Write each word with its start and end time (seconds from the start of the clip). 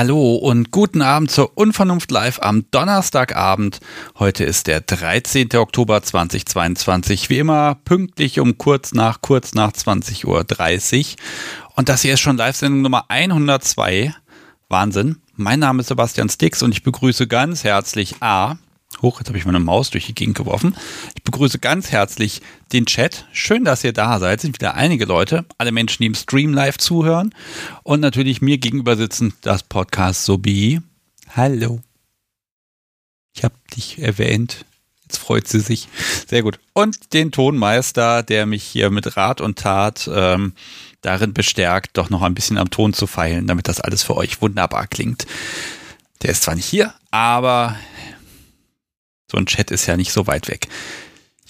Hallo 0.00 0.36
und 0.36 0.70
guten 0.70 1.02
Abend 1.02 1.30
zur 1.30 1.58
Unvernunft 1.58 2.10
Live 2.10 2.38
am 2.40 2.64
Donnerstagabend. 2.70 3.80
Heute 4.18 4.44
ist 4.44 4.66
der 4.66 4.80
13. 4.80 5.50
Oktober 5.56 6.02
2022. 6.02 7.28
Wie 7.28 7.36
immer 7.36 7.74
pünktlich 7.84 8.40
um 8.40 8.56
kurz 8.56 8.94
nach 8.94 9.20
kurz 9.20 9.52
nach 9.52 9.72
20.30 9.72 10.24
Uhr. 10.24 11.16
Und 11.76 11.90
das 11.90 12.00
hier 12.00 12.14
ist 12.14 12.20
schon 12.20 12.38
Live-Sendung 12.38 12.80
Nummer 12.80 13.04
102. 13.08 14.14
Wahnsinn. 14.70 15.16
Mein 15.36 15.58
Name 15.58 15.82
ist 15.82 15.88
Sebastian 15.88 16.30
Stix 16.30 16.62
und 16.62 16.72
ich 16.72 16.82
begrüße 16.82 17.26
ganz 17.26 17.64
herzlich 17.64 18.22
A. 18.22 18.56
Hoch, 19.02 19.18
jetzt 19.20 19.28
habe 19.28 19.38
ich 19.38 19.46
meine 19.46 19.60
Maus 19.60 19.90
durch 19.90 20.06
die 20.06 20.14
Gegend 20.14 20.36
geworfen. 20.36 20.76
Ich 21.14 21.22
begrüße 21.22 21.58
ganz 21.58 21.90
herzlich 21.90 22.42
den 22.72 22.86
Chat. 22.86 23.26
Schön, 23.32 23.64
dass 23.64 23.84
ihr 23.84 23.92
da 23.92 24.18
seid. 24.18 24.38
Es 24.38 24.42
sind 24.42 24.56
wieder 24.56 24.74
einige 24.74 25.06
Leute, 25.06 25.46
alle 25.58 25.72
Menschen, 25.72 26.02
die 26.02 26.06
im 26.06 26.14
Stream 26.14 26.52
live 26.52 26.76
zuhören. 26.76 27.34
Und 27.82 28.00
natürlich 28.00 28.42
mir 28.42 28.58
gegenüber 28.58 28.96
sitzen 28.96 29.32
das 29.40 29.62
Podcast 29.62 30.24
Sobi. 30.24 30.80
Hallo. 31.34 31.80
Ich 33.34 33.44
habe 33.44 33.54
dich 33.74 34.00
erwähnt. 34.00 34.64
Jetzt 35.04 35.18
freut 35.18 35.48
sie 35.48 35.60
sich. 35.60 35.88
Sehr 36.28 36.42
gut. 36.42 36.58
Und 36.72 37.14
den 37.14 37.32
Tonmeister, 37.32 38.22
der 38.22 38.44
mich 38.44 38.64
hier 38.64 38.90
mit 38.90 39.16
Rat 39.16 39.40
und 39.40 39.58
Tat 39.58 40.10
ähm, 40.12 40.52
darin 41.00 41.32
bestärkt, 41.32 41.96
doch 41.96 42.10
noch 42.10 42.22
ein 42.22 42.34
bisschen 42.34 42.58
am 42.58 42.70
Ton 42.70 42.92
zu 42.92 43.06
feilen, 43.06 43.46
damit 43.46 43.66
das 43.66 43.80
alles 43.80 44.02
für 44.02 44.16
euch 44.16 44.42
wunderbar 44.42 44.86
klingt. 44.86 45.26
Der 46.22 46.30
ist 46.30 46.42
zwar 46.42 46.54
nicht 46.54 46.66
hier, 46.66 46.92
aber 47.10 47.76
so 49.30 49.38
ein 49.38 49.46
Chat 49.46 49.70
ist 49.70 49.86
ja 49.86 49.96
nicht 49.96 50.12
so 50.12 50.26
weit 50.26 50.48
weg. 50.48 50.68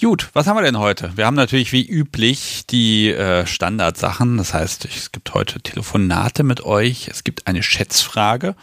Gut, 0.00 0.30
was 0.32 0.46
haben 0.46 0.56
wir 0.56 0.62
denn 0.62 0.78
heute? 0.78 1.12
Wir 1.16 1.26
haben 1.26 1.34
natürlich 1.34 1.72
wie 1.72 1.86
üblich 1.86 2.64
die 2.70 3.10
äh, 3.10 3.46
Standardsachen. 3.46 4.38
Das 4.38 4.54
heißt, 4.54 4.86
es 4.86 5.12
gibt 5.12 5.34
heute 5.34 5.60
Telefonate 5.60 6.42
mit 6.42 6.62
euch. 6.64 7.08
Es 7.08 7.22
gibt 7.22 7.46
eine 7.46 7.62
Schätzfrage. 7.62 8.56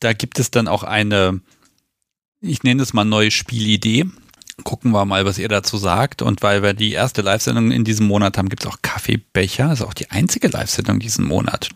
Da 0.00 0.12
gibt 0.12 0.40
es 0.40 0.50
dann 0.50 0.66
auch 0.66 0.82
eine, 0.82 1.40
ich 2.40 2.64
nenne 2.64 2.82
es 2.82 2.94
mal 2.94 3.04
neue 3.04 3.30
Spielidee. 3.30 4.06
Gucken 4.64 4.90
wir 4.90 5.04
mal, 5.04 5.24
was 5.24 5.38
ihr 5.38 5.48
dazu 5.48 5.76
sagt. 5.76 6.20
Und 6.20 6.42
weil 6.42 6.64
wir 6.64 6.74
die 6.74 6.92
erste 6.92 7.22
Live-Sendung 7.22 7.70
in 7.70 7.84
diesem 7.84 8.06
Monat 8.06 8.36
haben, 8.36 8.48
gibt 8.48 8.64
es 8.64 8.70
auch 8.70 8.82
Kaffeebecher. 8.82 9.68
Das 9.68 9.80
ist 9.80 9.86
auch 9.86 9.94
die 9.94 10.10
einzige 10.10 10.48
Live-Sendung 10.48 10.98
diesen 10.98 11.24
Monat. 11.24 11.68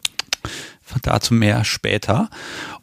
Dazu 1.02 1.34
mehr 1.34 1.64
später. 1.64 2.30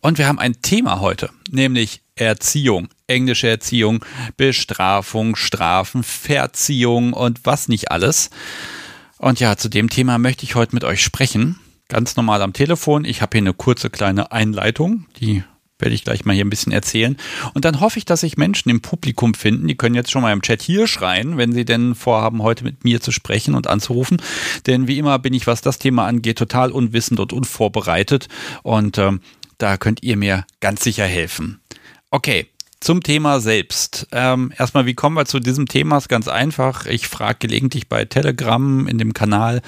Und 0.01 0.17
wir 0.17 0.27
haben 0.27 0.39
ein 0.39 0.61
Thema 0.61 0.99
heute, 0.99 1.29
nämlich 1.49 2.01
Erziehung, 2.15 2.89
englische 3.07 3.47
Erziehung, 3.47 4.03
Bestrafung, 4.37 5.35
Strafen, 5.35 6.03
Verziehung 6.03 7.13
und 7.13 7.45
was 7.45 7.67
nicht 7.67 7.91
alles. 7.91 8.29
Und 9.17 9.39
ja, 9.39 9.55
zu 9.55 9.69
dem 9.69 9.89
Thema 9.89 10.17
möchte 10.17 10.43
ich 10.43 10.55
heute 10.55 10.75
mit 10.75 10.83
euch 10.83 11.01
sprechen. 11.01 11.59
Ganz 11.87 12.15
normal 12.15 12.41
am 12.41 12.53
Telefon. 12.53 13.05
Ich 13.05 13.21
habe 13.21 13.37
hier 13.37 13.41
eine 13.41 13.53
kurze 13.53 13.89
kleine 13.89 14.31
Einleitung, 14.31 15.05
die 15.19 15.43
werde 15.83 15.93
ich 15.93 16.05
gleich 16.05 16.23
mal 16.23 16.33
hier 16.33 16.45
ein 16.45 16.49
bisschen 16.49 16.71
erzählen. 16.71 17.17
Und 17.53 17.65
dann 17.65 17.81
hoffe 17.81 17.99
ich, 17.99 18.05
dass 18.05 18.21
sich 18.21 18.37
Menschen 18.37 18.69
im 18.69 18.81
Publikum 18.81 19.33
finden. 19.33 19.67
Die 19.67 19.75
können 19.75 19.95
jetzt 19.95 20.11
schon 20.11 20.21
mal 20.21 20.31
im 20.31 20.41
Chat 20.41 20.61
hier 20.61 20.87
schreien, 20.87 21.37
wenn 21.37 21.51
sie 21.51 21.65
denn 21.65 21.93
vorhaben, 21.93 22.41
heute 22.41 22.63
mit 22.63 22.83
mir 22.85 23.01
zu 23.01 23.11
sprechen 23.11 23.53
und 23.53 23.67
anzurufen. 23.67 24.21
Denn 24.65 24.87
wie 24.87 24.97
immer 24.97 25.19
bin 25.19 25.33
ich, 25.33 25.45
was 25.45 25.61
das 25.61 25.77
Thema 25.77 26.07
angeht, 26.07 26.37
total 26.37 26.71
unwissend 26.71 27.19
und 27.19 27.33
unvorbereitet. 27.33 28.27
Und 28.63 28.97
ähm, 28.97 29.19
da 29.57 29.77
könnt 29.77 30.01
ihr 30.03 30.15
mir 30.15 30.45
ganz 30.61 30.83
sicher 30.83 31.05
helfen. 31.05 31.59
Okay, 32.09 32.47
zum 32.79 33.01
Thema 33.01 33.39
selbst. 33.39 34.07
Ähm, 34.11 34.53
erstmal, 34.57 34.85
wie 34.85 34.93
kommen 34.93 35.15
wir 35.15 35.25
zu 35.25 35.39
diesem 35.39 35.67
Thema? 35.67 35.97
Ist 35.97 36.09
ganz 36.09 36.27
einfach. 36.27 36.85
Ich 36.85 37.07
frage 37.07 37.39
gelegentlich 37.39 37.87
bei 37.87 38.05
Telegram 38.05 38.87
in 38.87 38.97
dem 38.97 39.13
Kanal 39.13 39.61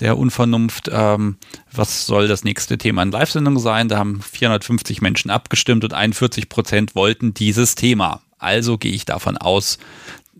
der 0.00 0.18
Unvernunft, 0.18 0.90
ähm, 0.92 1.36
was 1.72 2.06
soll 2.06 2.28
das 2.28 2.44
nächste 2.44 2.78
Thema 2.78 3.02
in 3.02 3.10
Live-Sendung 3.10 3.58
sein? 3.58 3.88
Da 3.88 3.98
haben 3.98 4.20
450 4.20 5.00
Menschen 5.00 5.30
abgestimmt 5.30 5.84
und 5.84 5.94
41 5.94 6.48
Prozent 6.48 6.94
wollten 6.94 7.34
dieses 7.34 7.74
Thema. 7.74 8.22
Also 8.38 8.78
gehe 8.78 8.92
ich 8.92 9.04
davon 9.04 9.36
aus, 9.36 9.78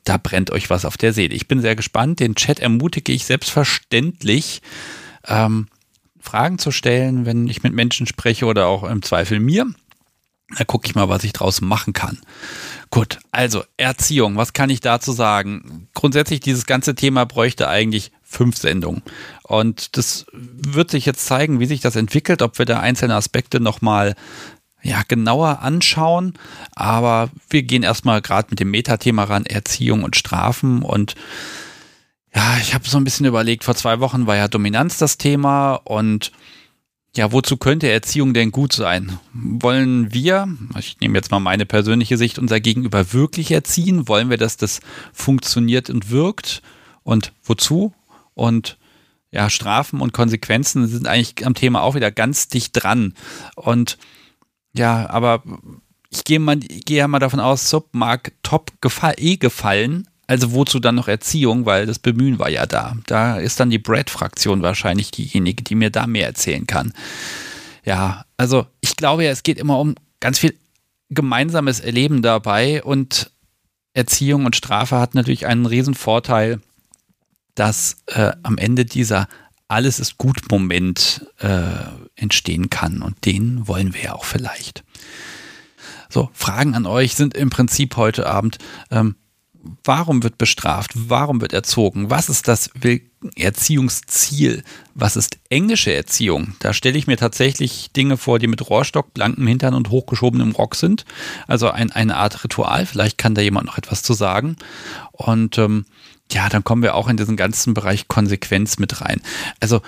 da 0.05 0.19
brennt 0.19 0.50
euch 0.50 0.71
was 0.71 0.84
auf 0.84 0.97
der 0.97 1.12
Seele. 1.12 1.34
Ich 1.34 1.49
bin 1.49 1.61
sehr 1.61 1.77
gespannt. 1.77 2.21
Den 2.21 2.34
Chat 2.34 2.61
ermutige 2.61 3.12
ich 3.12 3.25
selbstverständlich, 3.25 4.62
ähm, 5.27 5.69
Fragen 6.21 6.59
zu 6.59 6.71
stellen, 6.72 7.25
wenn 7.25 7.47
ich 7.49 7.62
mit 7.62 7.72
Menschen 7.72 8.06
spreche 8.06 8.47
oder 8.47 8.66
auch 8.66 8.84
im 8.84 9.03
Zweifel 9.03 9.41
mir. 9.41 9.66
Da 10.56 10.65
gucke 10.65 10.87
ich 10.87 10.95
mal, 10.95 11.09
was 11.09 11.25
ich 11.25 11.33
draus 11.33 11.61
machen 11.61 11.93
kann. 11.93 12.21
Gut, 12.91 13.19
also 13.33 13.65
Erziehung, 13.77 14.37
was 14.37 14.53
kann 14.53 14.71
ich 14.71 14.81
dazu 14.81 15.11
sagen? 15.11 15.89
Grundsätzlich, 15.93 16.39
dieses 16.39 16.66
ganze 16.66 16.95
Thema 16.95 17.27
bräuchte 17.27 17.69
eigentlich 17.69 18.12
fünf 18.22 18.56
Sendungen. 18.56 19.03
Und 19.47 19.97
das 19.97 20.27
wird 20.33 20.91
sich 20.91 21.07
jetzt 21.07 21.25
zeigen, 21.25 21.61
wie 21.61 21.67
sich 21.67 21.81
das 21.81 21.95
entwickelt, 21.95 22.43
ob 22.43 22.59
wir 22.59 22.67
da 22.67 22.81
einzelne 22.81 23.15
Aspekte 23.15 23.61
nochmal 23.61 24.17
ja, 24.83 25.03
genauer 25.07 25.61
anschauen. 25.62 26.34
Aber 26.75 27.31
wir 27.49 27.62
gehen 27.62 27.84
erstmal 27.84 28.21
gerade 28.23 28.49
mit 28.51 28.59
dem 28.59 28.73
Metathema 28.73 29.23
ran, 29.23 29.47
Erziehung 29.47 30.03
und 30.03 30.17
Strafen. 30.17 30.83
Und 30.83 31.15
ja, 32.34 32.57
ich 32.61 32.75
habe 32.75 32.89
so 32.89 32.97
ein 32.97 33.05
bisschen 33.05 33.27
überlegt, 33.27 33.62
vor 33.62 33.77
zwei 33.77 34.01
Wochen 34.01 34.27
war 34.27 34.34
ja 34.34 34.49
Dominanz 34.49 34.99
das 34.99 35.17
Thema 35.17 35.75
und 35.75 36.33
ja, 37.15 37.33
wozu 37.33 37.57
könnte 37.57 37.89
Erziehung 37.89 38.34
denn 38.34 38.51
gut 38.51 38.73
sein? 38.73 39.19
Wollen 39.33 40.13
wir, 40.13 40.49
ich 40.77 40.99
nehme 41.01 41.17
jetzt 41.17 41.31
mal 41.31 41.41
meine 41.41 41.65
persönliche 41.65 42.19
Sicht, 42.19 42.39
unser 42.39 42.61
Gegenüber 42.61 43.13
wirklich 43.13 43.53
erziehen? 43.53 44.07
Wollen 44.09 44.28
wir, 44.28 44.37
dass 44.37 44.57
das 44.57 44.81
funktioniert 45.15 45.89
und 45.89 46.11
wirkt? 46.11 46.63
Und 47.05 47.33
wozu? 47.43 47.95
Und 48.34 48.77
ja, 49.31 49.50
Strafen 49.50 50.00
und 50.00 50.12
Konsequenzen 50.12 50.87
sind 50.87 51.06
eigentlich 51.06 51.47
am 51.47 51.54
Thema 51.54 51.82
auch 51.82 51.94
wieder 51.94 52.10
ganz 52.10 52.48
dicht 52.48 52.70
dran. 52.72 53.14
Und 53.54 53.98
ja, 54.72 55.09
aber 55.10 55.42
ich 56.10 56.25
gehe 56.25 56.38
mal, 56.38 56.56
gehe 56.56 56.98
ja 56.98 57.09
mal 57.09 57.19
davon 57.19 57.41
aus, 57.41 57.69
Sub 57.69 57.88
mag 57.92 58.32
top 58.42 58.72
gefall, 58.81 59.15
eh 59.19 59.36
gefallen, 59.36 60.09
also 60.26 60.53
wozu 60.53 60.81
dann 60.81 60.94
noch 60.94 61.09
Erziehung, 61.09 61.66
weil 61.66 61.86
das 61.86 61.98
Bemühen 61.98 62.38
war 62.38 62.48
ja 62.48 62.66
da. 62.66 62.97
Da 63.06 63.36
ist 63.38 63.60
dann 63.60 63.70
die 63.70 63.78
Brad-Fraktion 63.78 64.62
wahrscheinlich 64.62 65.10
diejenige, 65.10 65.62
die 65.62 65.75
mir 65.75 65.91
da 65.91 66.06
mehr 66.06 66.26
erzählen 66.26 66.66
kann. 66.66 66.92
Ja, 67.84 68.25
also 68.36 68.66
ich 68.81 68.97
glaube 68.97 69.25
ja, 69.25 69.31
es 69.31 69.42
geht 69.42 69.59
immer 69.59 69.78
um 69.78 69.94
ganz 70.20 70.38
viel 70.38 70.54
gemeinsames 71.10 71.81
Erleben 71.81 72.22
dabei 72.22 72.82
und 72.82 73.31
Erziehung 73.94 74.44
und 74.44 74.56
Strafe 74.56 74.98
hat 74.98 75.15
natürlich 75.15 75.47
einen 75.47 75.66
riesen 75.66 75.94
Vorteil, 75.94 76.60
dass 77.56 77.97
äh, 78.06 78.33
am 78.44 78.56
Ende 78.59 78.84
dieser 78.84 79.27
alles 79.69 79.99
ist 79.99 80.17
gut 80.17 80.50
Moment 80.50 81.27
äh, 81.39 81.61
entstehen 82.15 82.71
kann 82.71 83.03
und 83.03 83.25
den 83.25 83.67
wollen 83.67 83.94
wir 83.94 84.03
ja 84.05 84.15
auch 84.15 84.25
vielleicht. 84.25 84.84
So, 86.09 86.31
Fragen 86.33 86.75
an 86.77 86.87
euch 86.87 87.16
sind 87.16 87.34
im 87.34 87.50
Prinzip 87.50 87.97
heute 87.97 88.27
Abend, 88.27 88.59
ähm, 88.93 89.16
warum 89.84 90.22
wird 90.22 90.39
bestraft? 90.39 90.93
Warum 90.95 91.41
wird 91.41 91.53
erzogen? 91.53 92.10
Was 92.10 92.28
ist 92.28 92.47
das 92.47 92.71
Erziehungsziel? 93.34 94.63
Was 94.95 95.16
ist 95.16 95.39
englische 95.51 95.92
Erziehung? 95.92 96.54
Da 96.60 96.72
stelle 96.72 96.97
ich 96.97 97.09
mir 97.09 97.16
tatsächlich 97.16 97.91
Dinge 97.92 98.16
vor, 98.16 98.39
die 98.39 98.47
mit 98.47 98.69
Rohrstock, 98.69 99.13
blankem 99.15 99.47
Hintern 99.47 99.75
und 99.75 99.91
hochgeschobenem 99.91 100.53
Rock 100.53 100.77
sind. 100.77 101.04
Also 101.48 101.71
ein, 101.71 101.91
eine 101.91 102.16
Art 102.16 102.45
Ritual. 102.45 102.86
Vielleicht 102.86 103.19
kann 103.19 103.34
da 103.34 103.42
jemand 103.42 103.66
noch 103.66 103.78
etwas 103.78 104.03
zu 104.03 104.15
sagen. 104.15 104.57
Und 105.10 105.59
ähm, 105.59 105.86
ja, 106.33 106.49
dann 106.49 106.65
kommen 106.65 106.83
wir 106.83 106.95
auch 106.95 107.09
in 107.09 107.17
diesen 107.17 107.37
ganzen 107.37 107.75
Bereich 107.75 108.09
Konsequenz 108.09 108.78
mit 108.78 109.01
rein. 109.01 109.21
Also 109.61 109.81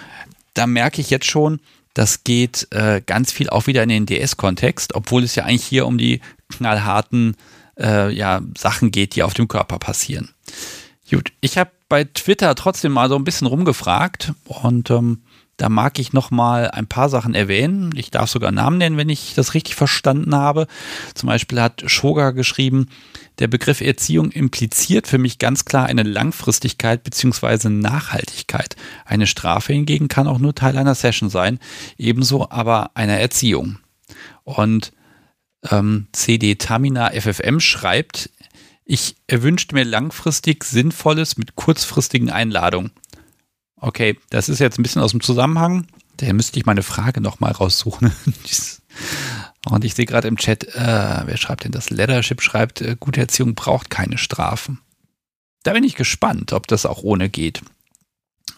da 0.54 0.66
merke 0.66 1.00
ich 1.00 1.10
jetzt 1.10 1.26
schon, 1.26 1.60
das 1.94 2.24
geht 2.24 2.68
äh, 2.70 3.02
ganz 3.04 3.32
viel 3.32 3.50
auch 3.50 3.66
wieder 3.66 3.82
in 3.82 3.88
den 3.88 4.06
DS-Kontext, 4.06 4.94
obwohl 4.94 5.24
es 5.24 5.34
ja 5.34 5.44
eigentlich 5.44 5.64
hier 5.64 5.86
um 5.86 5.98
die 5.98 6.20
knallharten 6.48 7.36
äh, 7.78 8.12
ja, 8.12 8.40
Sachen 8.56 8.90
geht, 8.90 9.16
die 9.16 9.22
auf 9.22 9.34
dem 9.34 9.48
Körper 9.48 9.78
passieren. 9.78 10.30
Gut, 11.10 11.32
ich 11.40 11.58
habe 11.58 11.70
bei 11.88 12.04
Twitter 12.04 12.54
trotzdem 12.54 12.92
mal 12.92 13.08
so 13.08 13.16
ein 13.16 13.24
bisschen 13.24 13.46
rumgefragt 13.46 14.32
und 14.44 14.90
ähm, 14.90 15.22
da 15.58 15.68
mag 15.68 15.98
ich 15.98 16.12
noch 16.12 16.30
mal 16.30 16.70
ein 16.70 16.86
paar 16.86 17.08
Sachen 17.08 17.34
erwähnen. 17.34 17.90
Ich 17.96 18.12
darf 18.12 18.30
sogar 18.30 18.52
Namen 18.52 18.78
nennen, 18.78 18.96
wenn 18.96 19.08
ich 19.08 19.34
das 19.34 19.54
richtig 19.54 19.74
verstanden 19.74 20.34
habe. 20.34 20.68
Zum 21.14 21.26
Beispiel 21.26 21.60
hat 21.60 21.82
Shoga 21.86 22.30
geschrieben, 22.30 22.86
der 23.40 23.48
Begriff 23.48 23.80
Erziehung 23.80 24.30
impliziert 24.30 25.08
für 25.08 25.18
mich 25.18 25.38
ganz 25.38 25.64
klar 25.64 25.86
eine 25.86 26.04
Langfristigkeit 26.04 27.02
bzw. 27.02 27.70
Nachhaltigkeit. 27.70 28.76
Eine 29.04 29.26
Strafe 29.26 29.72
hingegen 29.72 30.06
kann 30.06 30.28
auch 30.28 30.38
nur 30.38 30.54
Teil 30.54 30.78
einer 30.78 30.94
Session 30.94 31.28
sein, 31.28 31.58
ebenso 31.98 32.50
aber 32.50 32.92
einer 32.94 33.18
Erziehung. 33.18 33.78
Und 34.44 34.92
ähm, 35.70 36.06
CD 36.12 36.54
Tamina 36.54 37.10
FFM 37.10 37.58
schreibt, 37.58 38.30
ich 38.84 39.16
erwünschte 39.26 39.74
mir 39.74 39.84
langfristig 39.84 40.62
Sinnvolles 40.62 41.36
mit 41.36 41.56
kurzfristigen 41.56 42.30
Einladungen. 42.30 42.92
Okay, 43.80 44.18
das 44.30 44.48
ist 44.48 44.58
jetzt 44.58 44.78
ein 44.78 44.82
bisschen 44.82 45.02
aus 45.02 45.12
dem 45.12 45.20
Zusammenhang. 45.20 45.86
Da 46.16 46.32
müsste 46.32 46.58
ich 46.58 46.66
meine 46.66 46.82
Frage 46.82 47.20
nochmal 47.20 47.52
raussuchen. 47.52 48.12
Und 49.68 49.84
ich 49.84 49.94
sehe 49.94 50.06
gerade 50.06 50.28
im 50.28 50.36
Chat, 50.36 50.64
äh, 50.74 51.22
wer 51.24 51.36
schreibt 51.36 51.64
denn 51.64 51.72
das? 51.72 51.90
Leadership 51.90 52.42
schreibt, 52.42 52.80
äh, 52.80 52.96
gute 52.98 53.20
Erziehung 53.20 53.54
braucht 53.54 53.90
keine 53.90 54.18
Strafen. 54.18 54.80
Da 55.62 55.72
bin 55.72 55.84
ich 55.84 55.94
gespannt, 55.94 56.52
ob 56.52 56.66
das 56.66 56.86
auch 56.86 57.02
ohne 57.02 57.28
geht. 57.28 57.62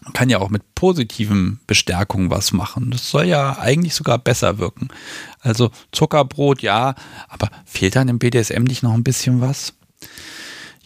Man 0.03 0.13
kann 0.13 0.29
ja 0.29 0.39
auch 0.39 0.49
mit 0.49 0.73
positiven 0.73 1.59
Bestärkungen 1.67 2.31
was 2.31 2.53
machen. 2.53 2.89
Das 2.89 3.11
soll 3.11 3.25
ja 3.25 3.59
eigentlich 3.59 3.93
sogar 3.93 4.17
besser 4.17 4.57
wirken. 4.57 4.87
Also 5.39 5.71
Zuckerbrot, 5.91 6.63
ja, 6.63 6.95
aber 7.27 7.49
fehlt 7.65 7.95
dann 7.95 8.07
im 8.07 8.17
BDSM 8.17 8.63
nicht 8.63 8.81
noch 8.81 8.93
ein 8.93 9.03
bisschen 9.03 9.41
was? 9.41 9.73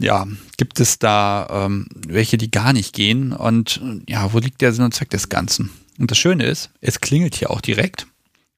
ja, 0.00 0.26
gibt 0.56 0.80
es 0.80 0.98
da 0.98 1.46
ähm, 1.50 1.86
welche, 1.94 2.36
die 2.36 2.50
gar 2.50 2.72
nicht 2.72 2.92
gehen? 2.92 3.32
Und 3.32 3.80
ja, 4.08 4.32
wo 4.32 4.40
liegt 4.40 4.60
der 4.60 4.72
Sinn 4.72 4.86
und 4.86 4.94
Zweck 4.94 5.10
des 5.10 5.28
Ganzen? 5.28 5.70
Und 5.98 6.10
das 6.10 6.18
Schöne 6.18 6.44
ist, 6.46 6.70
es 6.80 7.00
klingelt 7.00 7.36
hier 7.36 7.50
auch 7.50 7.60
direkt. 7.60 8.04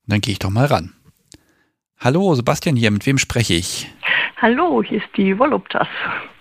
Und 0.06 0.12
dann 0.12 0.20
gehe 0.22 0.32
ich 0.32 0.38
doch 0.38 0.50
mal 0.50 0.66
ran. 0.66 0.94
Hallo, 1.98 2.34
Sebastian 2.34 2.76
hier, 2.76 2.90
mit 2.90 3.04
wem 3.04 3.18
spreche 3.18 3.54
ich? 3.54 3.88
Hallo, 4.42 4.82
hier 4.82 4.98
ist 4.98 5.16
die 5.16 5.38
Voluptas. 5.38 5.86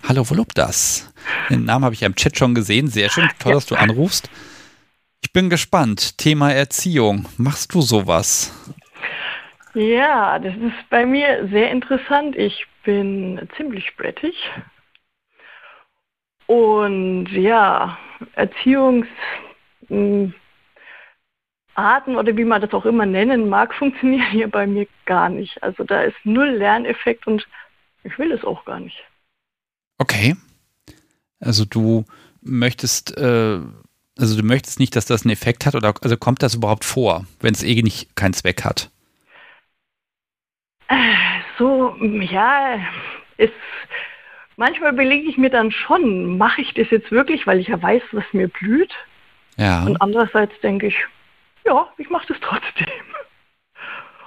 Hallo, 0.09 0.27
Voluptas. 0.27 1.13
Den 1.51 1.65
Namen 1.65 1.85
habe 1.85 1.93
ich 1.93 2.01
ja 2.01 2.07
im 2.07 2.15
Chat 2.15 2.35
schon 2.35 2.55
gesehen. 2.55 2.87
Sehr 2.87 3.11
schön, 3.11 3.29
toll, 3.37 3.51
ja. 3.51 3.57
dass 3.57 3.67
du 3.67 3.75
anrufst. 3.75 4.27
Ich 5.21 5.31
bin 5.31 5.51
gespannt. 5.51 6.17
Thema 6.17 6.51
Erziehung. 6.51 7.27
Machst 7.37 7.75
du 7.75 7.81
sowas? 7.81 8.73
Ja, 9.75 10.39
das 10.39 10.55
ist 10.55 10.89
bei 10.89 11.05
mir 11.05 11.47
sehr 11.51 11.69
interessant. 11.69 12.35
Ich 12.35 12.65
bin 12.83 13.47
ziemlich 13.55 13.95
brettig. 13.95 14.35
Und 16.47 17.27
ja, 17.27 17.99
Erziehungsarten 18.33 20.33
oder 22.15 22.35
wie 22.35 22.45
man 22.45 22.61
das 22.61 22.73
auch 22.73 22.87
immer 22.87 23.05
nennen 23.05 23.47
mag, 23.47 23.75
funktionieren 23.75 24.31
hier 24.31 24.49
bei 24.49 24.65
mir 24.65 24.87
gar 25.05 25.29
nicht. 25.29 25.61
Also 25.61 25.83
da 25.83 26.01
ist 26.01 26.17
null 26.23 26.49
Lerneffekt 26.49 27.27
und 27.27 27.45
ich 28.03 28.17
will 28.17 28.31
es 28.31 28.43
auch 28.43 28.65
gar 28.65 28.79
nicht. 28.79 28.97
Okay. 29.97 30.35
Also 31.39 31.65
du 31.65 32.05
möchtest, 32.41 33.17
äh, 33.17 33.59
also 34.17 34.37
du 34.37 34.43
möchtest 34.43 34.79
nicht, 34.79 34.95
dass 34.95 35.05
das 35.05 35.23
einen 35.23 35.31
Effekt 35.31 35.65
hat 35.65 35.75
oder 35.75 35.93
also 36.01 36.17
kommt 36.17 36.43
das 36.43 36.55
überhaupt 36.55 36.85
vor, 36.85 37.25
wenn 37.39 37.53
es 37.53 37.63
eh 37.63 37.81
nicht 37.81 38.15
keinen 38.15 38.33
Zweck 38.33 38.63
hat? 38.63 38.89
So, 41.57 41.95
ja, 42.01 42.79
ist 43.37 43.53
manchmal 44.57 44.93
überlege 44.93 45.29
ich 45.29 45.37
mir 45.37 45.49
dann 45.49 45.71
schon, 45.71 46.37
mache 46.37 46.61
ich 46.61 46.73
das 46.73 46.89
jetzt 46.89 47.11
wirklich, 47.11 47.45
weil 47.47 47.59
ich 47.59 47.67
ja 47.67 47.81
weiß, 47.81 48.01
was 48.11 48.23
mir 48.31 48.47
blüht. 48.47 48.93
Ja. 49.57 49.83
Und 49.83 50.01
andererseits 50.01 50.53
denke 50.61 50.87
ich, 50.87 50.95
ja, 51.65 51.87
ich 51.97 52.09
mache 52.09 52.27
das 52.27 52.37
trotzdem. 52.41 52.87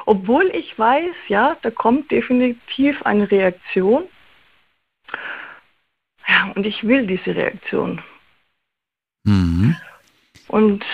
Obwohl 0.07 0.51
ich 0.55 0.79
weiß, 0.79 1.15
ja, 1.29 1.57
da 1.63 1.71
kommt 1.71 2.11
definitiv 2.11 3.03
eine 3.03 3.31
Reaktion. 3.31 4.05
Ja, 6.27 6.53
und 6.55 6.67
ich 6.67 6.85
will 6.85 7.07
diese 7.07 7.35
Reaktion. 7.35 8.03
Mhm. 9.25 9.77
Und 10.49 10.85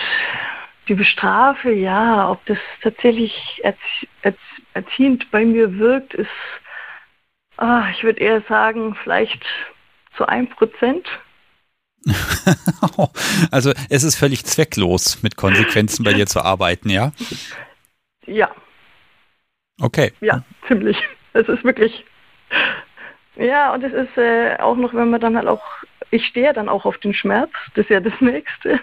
die 0.87 0.93
Bestrafe, 0.93 1.71
ja, 1.71 2.29
ob 2.29 2.45
das 2.45 2.57
tatsächlich 2.81 3.33
erzie 3.63 4.07
erzie 4.21 4.39
erziehend 4.73 5.29
bei 5.31 5.43
mir 5.43 5.77
wirkt, 5.77 6.13
ist 6.13 6.29
Ah, 7.61 7.91
ich 7.91 8.03
würde 8.03 8.19
eher 8.19 8.41
sagen, 8.49 8.97
vielleicht 9.03 9.45
zu 10.17 10.25
einem 10.25 10.49
Prozent. 10.49 11.07
also 13.51 13.71
es 13.89 14.03
ist 14.03 14.15
völlig 14.15 14.45
zwecklos, 14.45 15.21
mit 15.21 15.35
Konsequenzen 15.35 16.03
bei 16.03 16.13
dir 16.13 16.25
zu 16.25 16.41
arbeiten, 16.41 16.89
ja? 16.89 17.11
Ja. 18.25 18.49
Okay. 19.81 20.13
Ja, 20.21 20.43
ziemlich. 20.67 20.97
Es 21.33 21.47
ist 21.47 21.63
wirklich. 21.63 22.05
Ja, 23.35 23.73
und 23.73 23.83
es 23.83 23.93
ist 23.93 24.17
äh, 24.17 24.57
auch 24.57 24.75
noch, 24.75 24.93
wenn 24.93 25.09
man 25.09 25.21
dann 25.21 25.37
halt 25.37 25.47
auch, 25.47 25.63
ich 26.11 26.25
stehe 26.27 26.53
dann 26.53 26.69
auch 26.69 26.85
auf 26.85 26.97
den 26.99 27.13
Schmerz, 27.13 27.51
das 27.75 27.85
ist 27.85 27.89
ja 27.89 27.99
das 27.99 28.13
Nächste. 28.19 28.79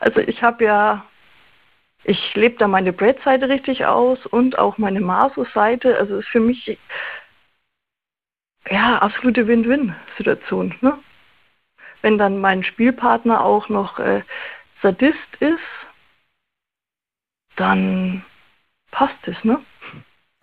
Also 0.00 0.20
ich 0.20 0.42
habe 0.42 0.64
ja, 0.64 1.04
ich 2.04 2.34
lebe 2.34 2.56
da 2.58 2.68
meine 2.68 2.92
Bread-Seite 2.92 3.48
richtig 3.48 3.84
aus 3.86 4.24
und 4.26 4.58
auch 4.58 4.78
meine 4.78 5.00
Maso-Seite. 5.00 5.96
Also 5.98 6.16
es 6.16 6.24
ist 6.24 6.30
für 6.30 6.40
mich 6.40 6.78
ja, 8.70 8.98
absolute 8.98 9.46
Win-Win-Situation. 9.46 10.76
Ne? 10.80 10.98
Wenn 12.00 12.18
dann 12.18 12.40
mein 12.40 12.64
Spielpartner 12.64 13.44
auch 13.44 13.68
noch 13.68 13.98
äh, 13.98 14.22
Sadist 14.82 15.36
ist, 15.40 15.58
dann 17.56 18.24
passt 18.90 19.16
es, 19.26 19.42
ne? 19.44 19.60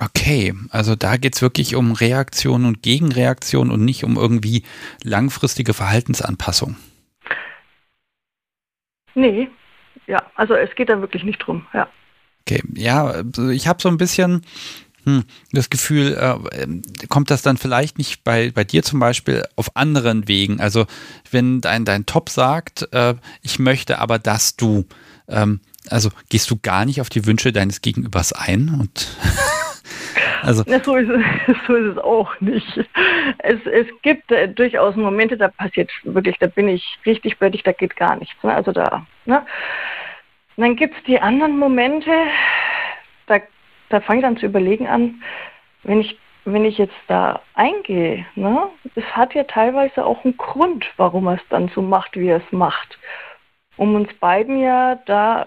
Okay, 0.01 0.54
also 0.69 0.96
da 0.96 1.18
geht 1.18 1.36
es 1.36 1.42
wirklich 1.42 1.75
um 1.75 1.92
Reaktion 1.92 2.66
und 2.66 2.81
Gegenreaktion 2.81 3.69
und 3.69 3.84
nicht 3.84 4.06
um 4.06 4.16
irgendwie 4.16 4.63
langfristige 5.04 5.74
Verhaltensanpassung. 5.74 6.77
Nee, 9.13 9.50
ja, 10.08 10.24
also 10.36 10.53
es 10.53 10.74
geht 10.75 10.89
da 10.89 11.01
wirklich 11.01 11.24
nicht 11.24 11.39
drum, 11.39 11.68
ja. 11.74 11.89
Okay, 12.41 12.63
ja, 12.74 13.06
also 13.08 13.50
ich 13.50 13.68
habe 13.68 13.82
so 13.82 13.89
ein 13.89 13.98
bisschen 13.98 14.46
hm, 15.03 15.25
das 15.51 15.70
Gefühl, 15.70 16.13
äh, 16.18 17.08
kommt 17.08 17.29
das 17.29 17.41
dann 17.41 17.58
vielleicht 17.58 17.98
nicht 17.98 18.24
bei, 18.24 18.51
bei 18.51 18.63
dir 18.63 18.84
zum 18.84 19.00
Beispiel 19.00 19.44
auf 19.58 19.75
anderen 19.75 20.27
Wegen? 20.29 20.62
Also 20.62 20.86
wenn 21.29 21.60
dein, 21.60 21.84
dein 21.84 22.06
Top 22.06 22.29
sagt, 22.29 22.88
äh, 22.94 23.15
ich 23.41 23.60
möchte 23.60 24.00
aber, 24.00 24.18
dass 24.18 24.56
du, 24.56 24.86
ähm, 25.27 25.60
also 25.89 26.10
gehst 26.29 26.50
du 26.51 26.58
gar 26.58 26.86
nicht 26.86 27.01
auf 27.01 27.10
die 27.10 27.25
Wünsche 27.25 27.51
deines 27.51 27.82
Gegenübers 27.82 28.32
ein 28.32 28.70
und 28.79 29.08
Also 30.41 30.63
ja, 30.67 30.79
so, 30.84 30.96
ist 30.96 31.10
es, 31.10 31.58
so 31.67 31.75
ist 31.75 31.96
es 31.96 31.98
auch 31.98 32.39
nicht. 32.39 32.86
Es, 33.39 33.65
es 33.65 33.88
gibt 34.01 34.31
äh, 34.31 34.48
durchaus 34.48 34.96
Momente, 34.96 35.38
da 35.38 35.50
passiert 35.50 35.91
wirklich, 36.03 36.38
da 36.39 36.48
bin 36.48 36.67
ich 36.67 37.00
richtig 37.05 37.39
bödig, 37.39 37.63
da 37.63 37.72
geht 37.72 37.96
gar 37.96 38.15
nichts. 38.15 38.41
Ne? 38.43 38.53
Also 38.53 38.72
da, 38.72 39.05
ne? 39.25 39.46
Dann 40.58 40.75
gibt 40.75 40.98
es 40.98 41.03
die 41.03 41.22
anderen 41.22 41.58
Momente, 41.58 42.12
da 43.27 43.39
da 43.89 44.00
fange 44.00 44.19
ich 44.19 44.25
dann 44.25 44.38
zu 44.38 44.46
überlegen 44.46 44.88
an, 44.88 45.22
wenn 45.84 46.00
ich, 46.00 46.17
wenn 46.46 46.63
ich 46.63 46.77
jetzt 46.77 46.96
da 47.08 47.41
eingehe, 47.55 48.25
ne, 48.36 48.69
es 48.96 49.03
hat 49.15 49.34
ja 49.34 49.43
teilweise 49.43 50.05
auch 50.05 50.24
einen 50.24 50.38
Grund, 50.38 50.86
warum 50.98 51.27
er 51.27 51.36
es 51.36 51.48
dann 51.50 51.69
so 51.69 51.81
macht, 51.81 52.15
wie 52.17 52.27
er 52.27 52.38
es 52.38 52.51
macht. 52.51 52.98
Um 53.77 53.96
uns 53.96 54.13
beiden 54.15 54.60
ja 54.60 54.96
da 55.05 55.46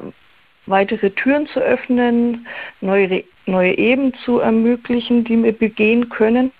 weitere 0.67 1.11
Türen 1.11 1.47
zu 1.49 1.61
öffnen, 1.61 2.47
neue, 2.81 3.25
neue 3.47 3.77
Eben 3.77 4.13
zu 4.25 4.39
ermöglichen, 4.39 5.25
die 5.25 5.43
wir 5.43 5.53
begehen 5.53 6.09
können. 6.09 6.53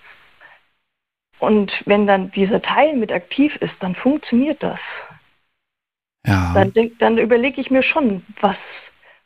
Und 1.39 1.71
wenn 1.85 2.07
dann 2.07 2.31
dieser 2.31 2.61
Teil 2.61 2.95
mit 2.95 3.11
aktiv 3.11 3.55
ist, 3.57 3.73
dann 3.79 3.95
funktioniert 3.95 4.61
das. 4.63 4.79
Ja. 6.25 6.53
Dann, 6.53 6.73
denk, 6.73 6.97
dann 6.99 7.17
überlege 7.17 7.59
ich 7.59 7.69
mir 7.69 7.83
schon, 7.83 8.23
was, 8.39 8.55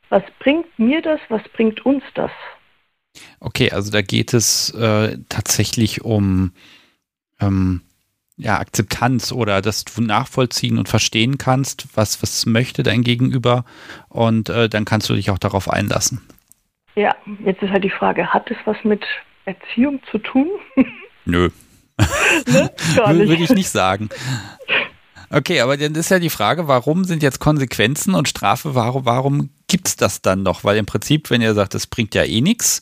was 0.09 0.23
bringt 0.39 0.79
mir 0.79 1.01
das, 1.01 1.19
was 1.29 1.43
bringt 1.49 1.85
uns 1.85 2.03
das? 2.15 2.31
Okay, 3.39 3.71
also 3.71 3.91
da 3.91 4.01
geht 4.01 4.33
es 4.33 4.71
äh, 4.71 5.17
tatsächlich 5.29 6.03
um 6.03 6.53
ähm, 7.39 7.81
ja, 8.37 8.59
Akzeptanz 8.59 9.31
oder 9.31 9.61
dass 9.61 9.83
du 9.85 10.01
nachvollziehen 10.01 10.77
und 10.77 10.89
verstehen 10.89 11.37
kannst, 11.37 11.87
was, 11.95 12.21
was 12.21 12.45
möchte 12.45 12.83
dein 12.83 13.03
Gegenüber 13.03 13.65
und 14.09 14.49
äh, 14.49 14.69
dann 14.69 14.85
kannst 14.85 15.09
du 15.09 15.15
dich 15.15 15.31
auch 15.31 15.39
darauf 15.39 15.69
einlassen. 15.69 16.21
Ja, 16.97 17.15
jetzt 17.45 17.61
ist 17.61 17.69
halt 17.69 17.83
die 17.83 17.91
Frage, 17.91 18.33
hat 18.33 18.49
es 18.49 18.57
was 18.65 18.77
mit 18.83 19.05
Erziehung 19.45 20.01
zu 20.09 20.17
tun? 20.17 20.47
Nö. 21.25 21.49
ne? 22.47 22.71
Würde 22.95 23.35
ich 23.35 23.51
nicht 23.51 23.69
sagen. 23.69 24.09
Okay, 25.29 25.61
aber 25.61 25.77
dann 25.77 25.93
ist 25.93 26.09
ja 26.09 26.17
die 26.17 26.31
Frage, 26.31 26.67
warum 26.67 27.03
sind 27.03 27.21
jetzt 27.21 27.39
Konsequenzen 27.39 28.15
und 28.15 28.27
Strafe, 28.27 28.73
warum, 28.73 29.05
warum 29.05 29.49
gibt 29.67 29.89
es 29.89 29.95
das 29.95 30.23
dann 30.23 30.41
noch? 30.41 30.63
Weil 30.63 30.77
im 30.77 30.87
Prinzip, 30.87 31.29
wenn 31.29 31.41
ihr 31.41 31.53
sagt, 31.53 31.75
das 31.75 31.85
bringt 31.85 32.15
ja 32.15 32.23
eh 32.23 32.41
nichts, 32.41 32.81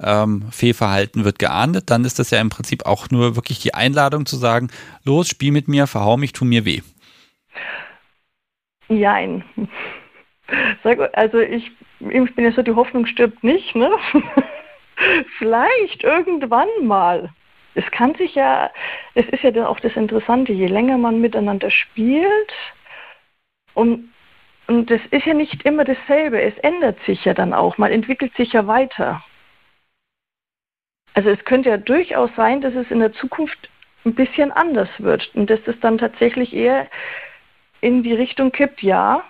ähm, 0.00 0.44
Fehlverhalten 0.52 1.24
wird 1.24 1.40
geahndet, 1.40 1.90
dann 1.90 2.04
ist 2.04 2.20
das 2.20 2.30
ja 2.30 2.40
im 2.40 2.50
Prinzip 2.50 2.86
auch 2.86 3.10
nur 3.10 3.34
wirklich 3.34 3.58
die 3.58 3.74
Einladung 3.74 4.26
zu 4.26 4.36
sagen, 4.36 4.68
los, 5.04 5.28
spiel 5.28 5.50
mit 5.50 5.66
mir, 5.66 5.88
verhau 5.88 6.16
mich, 6.16 6.32
tu 6.32 6.44
mir 6.44 6.64
weh. 6.64 6.82
Jein. 8.88 9.44
Also 11.14 11.40
ich, 11.40 11.72
ich 12.24 12.34
bin 12.34 12.44
ja 12.44 12.52
so, 12.52 12.62
die 12.62 12.74
Hoffnung 12.74 13.06
stirbt 13.06 13.42
nicht, 13.44 13.74
ne? 13.74 13.90
Vielleicht 15.38 16.04
irgendwann 16.04 16.68
mal. 16.82 17.30
Es 17.74 17.84
kann 17.90 18.14
sich 18.14 18.34
ja, 18.34 18.70
das 19.14 19.26
ist 19.26 19.42
ja 19.42 19.66
auch 19.66 19.80
das 19.80 19.94
Interessante, 19.96 20.52
je 20.52 20.66
länger 20.66 20.96
man 20.96 21.20
miteinander 21.20 21.70
spielt 21.70 22.52
und, 23.74 24.10
und 24.66 24.90
das 24.90 25.00
ist 25.10 25.26
ja 25.26 25.34
nicht 25.34 25.62
immer 25.64 25.84
dasselbe, 25.84 26.40
es 26.40 26.56
ändert 26.58 26.98
sich 27.04 27.22
ja 27.26 27.34
dann 27.34 27.52
auch, 27.52 27.76
man 27.76 27.92
entwickelt 27.92 28.34
sich 28.36 28.54
ja 28.54 28.66
weiter. 28.66 29.22
Also 31.12 31.28
es 31.28 31.44
könnte 31.44 31.68
ja 31.68 31.76
durchaus 31.76 32.30
sein, 32.34 32.62
dass 32.62 32.74
es 32.74 32.90
in 32.90 33.00
der 33.00 33.12
Zukunft 33.12 33.68
ein 34.06 34.14
bisschen 34.14 34.52
anders 34.52 34.88
wird 34.98 35.30
und 35.34 35.50
dass 35.50 35.60
es 35.66 35.78
dann 35.80 35.98
tatsächlich 35.98 36.54
eher 36.54 36.88
in 37.82 38.02
die 38.02 38.14
Richtung 38.14 38.52
kippt, 38.52 38.82
ja, 38.82 39.22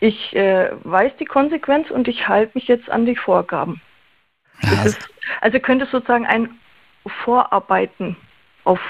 ich 0.00 0.34
äh, 0.34 0.70
weiß 0.84 1.12
die 1.18 1.24
Konsequenz 1.24 1.90
und 1.90 2.08
ich 2.08 2.28
halte 2.28 2.52
mich 2.54 2.68
jetzt 2.68 2.90
an 2.90 3.06
die 3.06 3.16
Vorgaben. 3.16 3.80
Ja, 4.62 4.84
ist, 4.84 4.98
also 5.40 5.58
könnte 5.60 5.84
es 5.84 5.90
sozusagen 5.90 6.26
ein 6.26 6.50
Vorarbeiten 7.24 8.16
auf 8.64 8.80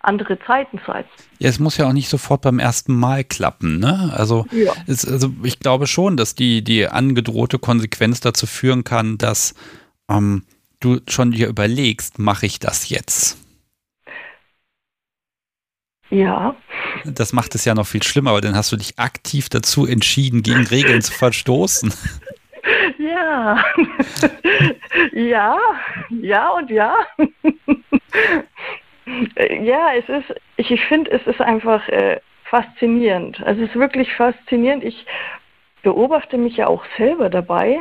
andere 0.00 0.38
Zeiten 0.40 0.80
sein. 0.86 1.04
Ja, 1.38 1.48
es 1.48 1.58
muss 1.58 1.76
ja 1.76 1.88
auch 1.88 1.92
nicht 1.92 2.08
sofort 2.08 2.42
beim 2.42 2.58
ersten 2.58 2.94
Mal 2.94 3.24
klappen, 3.24 3.78
ne? 3.78 4.12
Also, 4.14 4.46
ja. 4.50 4.72
es, 4.86 5.06
also 5.06 5.30
ich 5.42 5.60
glaube 5.60 5.86
schon, 5.86 6.16
dass 6.16 6.34
die, 6.34 6.62
die 6.62 6.86
angedrohte 6.86 7.58
Konsequenz 7.58 8.20
dazu 8.20 8.46
führen 8.46 8.84
kann, 8.84 9.16
dass 9.18 9.54
ähm, 10.08 10.44
du 10.80 11.00
schon 11.08 11.30
dir 11.30 11.48
überlegst, 11.48 12.18
mache 12.18 12.46
ich 12.46 12.58
das 12.58 12.88
jetzt? 12.90 13.38
Ja. 16.10 16.54
Das 17.04 17.32
macht 17.32 17.54
es 17.54 17.64
ja 17.64 17.74
noch 17.74 17.86
viel 17.86 18.02
schlimmer, 18.02 18.30
aber 18.30 18.40
dann 18.40 18.56
hast 18.56 18.72
du 18.72 18.76
dich 18.76 18.98
aktiv 18.98 19.48
dazu 19.48 19.86
entschieden, 19.86 20.42
gegen 20.42 20.66
Regeln 20.66 21.02
zu 21.02 21.12
verstoßen. 21.12 21.92
Ja, 22.98 23.62
ja, 25.12 25.56
ja 26.10 26.48
und 26.50 26.70
ja. 26.70 26.94
ja, 29.62 29.94
es 29.94 30.08
ist, 30.08 30.40
ich, 30.56 30.80
finde, 30.86 31.10
es 31.10 31.26
ist 31.26 31.40
einfach 31.40 31.86
äh, 31.88 32.20
faszinierend. 32.44 33.42
Also 33.42 33.62
es 33.62 33.70
ist 33.70 33.76
wirklich 33.76 34.12
faszinierend. 34.14 34.84
Ich 34.84 35.06
beobachte 35.82 36.38
mich 36.38 36.56
ja 36.56 36.66
auch 36.66 36.84
selber 36.96 37.28
dabei. 37.28 37.80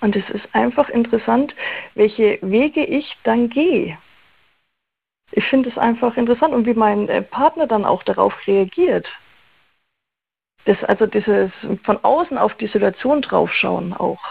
Und 0.00 0.16
es 0.16 0.28
ist 0.30 0.46
einfach 0.52 0.88
interessant, 0.90 1.54
welche 1.94 2.38
Wege 2.42 2.84
ich 2.84 3.16
dann 3.22 3.48
gehe. 3.48 3.96
Ich 5.36 5.44
finde 5.46 5.68
es 5.68 5.76
einfach 5.76 6.16
interessant 6.16 6.54
und 6.54 6.64
wie 6.64 6.74
mein 6.74 7.08
äh, 7.08 7.20
Partner 7.20 7.66
dann 7.66 7.84
auch 7.84 8.04
darauf 8.04 8.32
reagiert. 8.46 9.08
Das, 10.64 10.82
also 10.84 11.06
dieses 11.06 11.50
von 11.82 12.02
außen 12.02 12.38
auf 12.38 12.54
die 12.54 12.68
Situation 12.68 13.20
draufschauen 13.20 13.92
auch. 13.92 14.22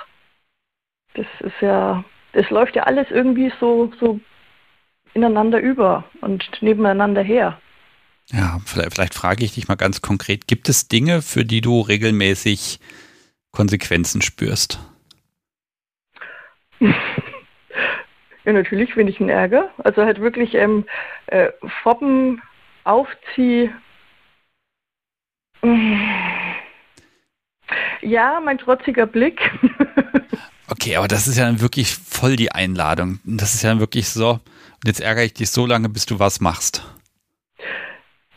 Das 1.15 1.25
ist 1.41 1.59
ja, 1.59 2.05
das 2.31 2.49
läuft 2.49 2.77
ja 2.77 2.83
alles 2.83 3.07
irgendwie 3.11 3.51
so, 3.59 3.91
so 3.99 4.19
ineinander 5.13 5.59
über 5.59 6.05
und 6.21 6.49
nebeneinander 6.61 7.21
her. 7.21 7.59
Ja, 8.31 8.61
vielleicht, 8.65 8.93
vielleicht 8.93 9.13
frage 9.13 9.43
ich 9.43 9.55
dich 9.55 9.67
mal 9.67 9.75
ganz 9.75 10.01
konkret, 10.01 10.47
gibt 10.47 10.69
es 10.69 10.87
Dinge, 10.87 11.21
für 11.21 11.43
die 11.43 11.59
du 11.59 11.81
regelmäßig 11.81 12.79
Konsequenzen 13.51 14.21
spürst? 14.21 14.79
ja, 18.45 18.53
natürlich, 18.53 18.95
wenn 18.95 19.07
ich 19.07 19.19
einen 19.19 19.29
Ärger. 19.29 19.69
Also 19.77 20.03
halt 20.03 20.19
wirklich 20.19 20.53
ähm, 20.55 20.85
äh, 21.27 21.49
Foppen, 21.81 22.41
Aufzieh, 22.83 23.69
ja, 28.01 28.41
mein 28.43 28.57
trotziger 28.57 29.05
Blick. 29.05 29.39
okay, 30.69 30.97
aber 30.97 31.07
das 31.07 31.27
ist 31.27 31.37
ja 31.37 31.45
dann 31.45 31.61
wirklich 31.61 31.95
voll 31.95 32.35
die 32.35 32.51
Einladung. 32.51 33.19
Das 33.23 33.53
ist 33.53 33.63
ja 33.63 33.69
dann 33.69 33.79
wirklich 33.79 34.09
so, 34.09 34.31
und 34.31 34.87
jetzt 34.87 34.99
ärgere 34.99 35.23
ich 35.23 35.33
dich 35.33 35.49
so 35.49 35.65
lange, 35.65 35.89
bis 35.89 36.05
du 36.05 36.19
was 36.19 36.41
machst. 36.41 36.83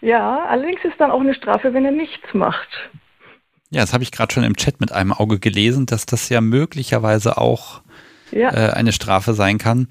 Ja, 0.00 0.44
allerdings 0.44 0.84
ist 0.84 1.00
dann 1.00 1.10
auch 1.10 1.20
eine 1.20 1.34
Strafe, 1.34 1.74
wenn 1.74 1.84
er 1.84 1.90
nichts 1.90 2.32
macht. 2.32 2.68
Ja, 3.70 3.80
das 3.80 3.92
habe 3.92 4.04
ich 4.04 4.12
gerade 4.12 4.32
schon 4.32 4.44
im 4.44 4.56
Chat 4.56 4.80
mit 4.80 4.92
einem 4.92 5.12
Auge 5.12 5.40
gelesen, 5.40 5.86
dass 5.86 6.06
das 6.06 6.28
ja 6.28 6.40
möglicherweise 6.40 7.38
auch 7.38 7.82
ja. 8.30 8.50
Äh, 8.50 8.72
eine 8.72 8.92
Strafe 8.92 9.34
sein 9.34 9.58
kann. 9.58 9.88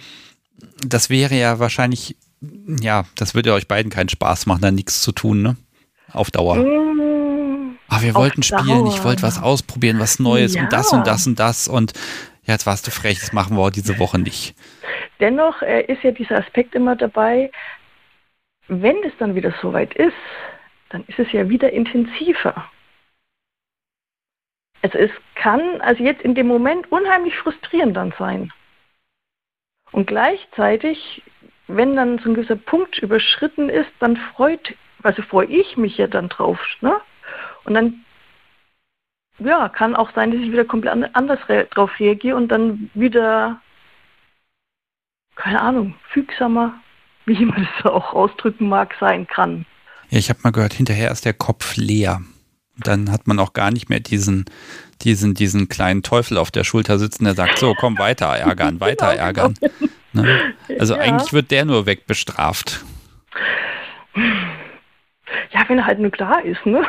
Das 0.86 1.10
wäre 1.10 1.36
ja 1.36 1.60
wahrscheinlich, 1.60 2.16
ja, 2.82 3.06
das 3.16 3.36
würde 3.36 3.54
euch 3.54 3.68
beiden 3.68 3.92
keinen 3.92 4.10
Spaß 4.10 4.46
machen, 4.46 4.62
da 4.62 4.72
nichts 4.72 5.02
zu 5.02 5.12
tun, 5.12 5.42
ne? 5.42 5.58
Auf 6.12 6.32
Dauer. 6.32 6.58
Mm, 6.58 6.96
Ah, 7.88 8.02
wir 8.02 8.16
wollten 8.16 8.42
spielen, 8.42 8.88
ich 8.88 9.04
wollte 9.04 9.24
was 9.24 9.42
ausprobieren, 9.42 10.00
was 10.00 10.20
Neues 10.20 10.56
ja. 10.56 10.64
und 10.64 10.74
das 10.74 10.92
und 10.92 11.06
das 11.06 11.28
und 11.28 11.40
das 11.40 11.68
und 11.68 11.94
ja, 12.46 12.54
jetzt 12.54 12.66
warst 12.66 12.88
du 12.88 12.92
frech, 12.92 13.20
das 13.20 13.34
machen 13.34 13.58
wir 13.58 13.72
diese 13.72 14.00
Woche 14.00 14.20
nicht. 14.20 14.56
Dennoch 15.20 15.62
äh, 15.62 15.82
ist 15.86 16.04
ja 16.04 16.12
dieser 16.12 16.40
Aspekt 16.40 16.76
immer 16.76 16.96
dabei, 16.96 17.52
wenn 18.68 18.98
es 19.04 19.14
dann 19.20 19.36
wieder 19.36 19.54
soweit 19.62 19.94
ist, 19.96 20.14
dann 20.90 21.04
ist 21.08 21.20
es 21.20 21.32
ja 21.32 21.48
wieder 21.48 21.72
intensiver. 21.72 22.70
Also 24.86 25.00
es 25.00 25.10
kann 25.34 25.82
also 25.82 26.04
jetzt 26.04 26.22
in 26.22 26.36
dem 26.36 26.46
Moment 26.46 26.92
unheimlich 26.92 27.36
frustrierend 27.40 27.98
dann 27.98 28.14
sein. 28.20 28.54
Und 29.92 30.06
gleichzeitig, 30.06 31.24
wenn 31.66 31.96
dann 31.96 32.20
so 32.20 32.30
ein 32.30 32.36
gewisser 32.36 32.56
Punkt 32.56 33.00
überschritten 33.00 33.70
ist, 33.70 33.90
dann 34.00 34.16
freut, 34.16 34.76
also 35.02 35.24
freue 35.24 35.48
ich 35.48 35.76
mich 35.76 35.98
ja 35.98 36.06
dann 36.06 36.30
drauf, 36.30 36.60
ne? 36.82 37.02
Und 37.64 37.74
dann 37.74 38.06
ja, 39.40 39.70
kann 39.70 39.96
auch 39.96 40.14
sein, 40.14 40.30
dass 40.30 40.40
ich 40.40 40.52
wieder 40.52 40.66
komplett 40.66 41.16
anders 41.16 41.40
re 41.50 41.68
darauf 41.74 42.00
reagiere 42.00 42.38
und 42.38 42.50
dann 42.50 42.92
wieder, 42.94 43.60
keine 45.36 45.62
Ahnung, 45.62 45.96
fügsamer, 46.10 46.80
wie 47.26 47.44
man 47.44 47.68
das 47.84 47.92
auch 47.92 48.14
ausdrücken 48.14 48.70
mag, 48.70 48.94
sein 49.00 49.26
kann. 49.26 49.66
Ja, 50.12 50.20
ich 50.20 50.30
habe 50.30 50.42
mal 50.44 50.52
gehört, 50.52 50.74
hinterher 50.74 51.10
ist 51.10 51.26
der 51.26 51.34
Kopf 51.34 51.76
leer. 51.76 52.22
Dann 52.78 53.12
hat 53.12 53.28
man 53.28 53.40
auch 53.40 53.54
gar 53.54 53.72
nicht 53.72 53.90
mehr 53.90 54.00
diesen, 54.00 54.46
diesen, 55.02 55.34
diesen 55.34 55.70
kleinen 55.70 56.04
Teufel 56.04 56.38
auf 56.38 56.52
der 56.52 56.64
Schulter 56.64 57.00
sitzen, 57.00 57.26
der 57.26 57.34
sagt, 57.34 57.58
so, 57.60 57.74
komm, 57.74 57.98
weiter 57.98 58.28
ärgern, 58.28 58.80
weiter 58.82 59.12
genau, 59.12 59.24
ärgern. 59.24 59.54
Genau. 59.60 60.28
Ne? 60.28 60.54
Also 60.80 60.96
ja. 60.96 61.02
eigentlich 61.02 61.34
wird 61.34 61.52
der 61.52 61.66
nur 61.66 61.86
wegbestraft. 61.86 62.84
Ja, 64.16 65.64
wenn 65.68 65.80
er 65.80 65.86
halt 65.86 66.00
nur 66.00 66.12
klar 66.12 66.44
ist, 66.44 66.66
ne? 66.66 66.86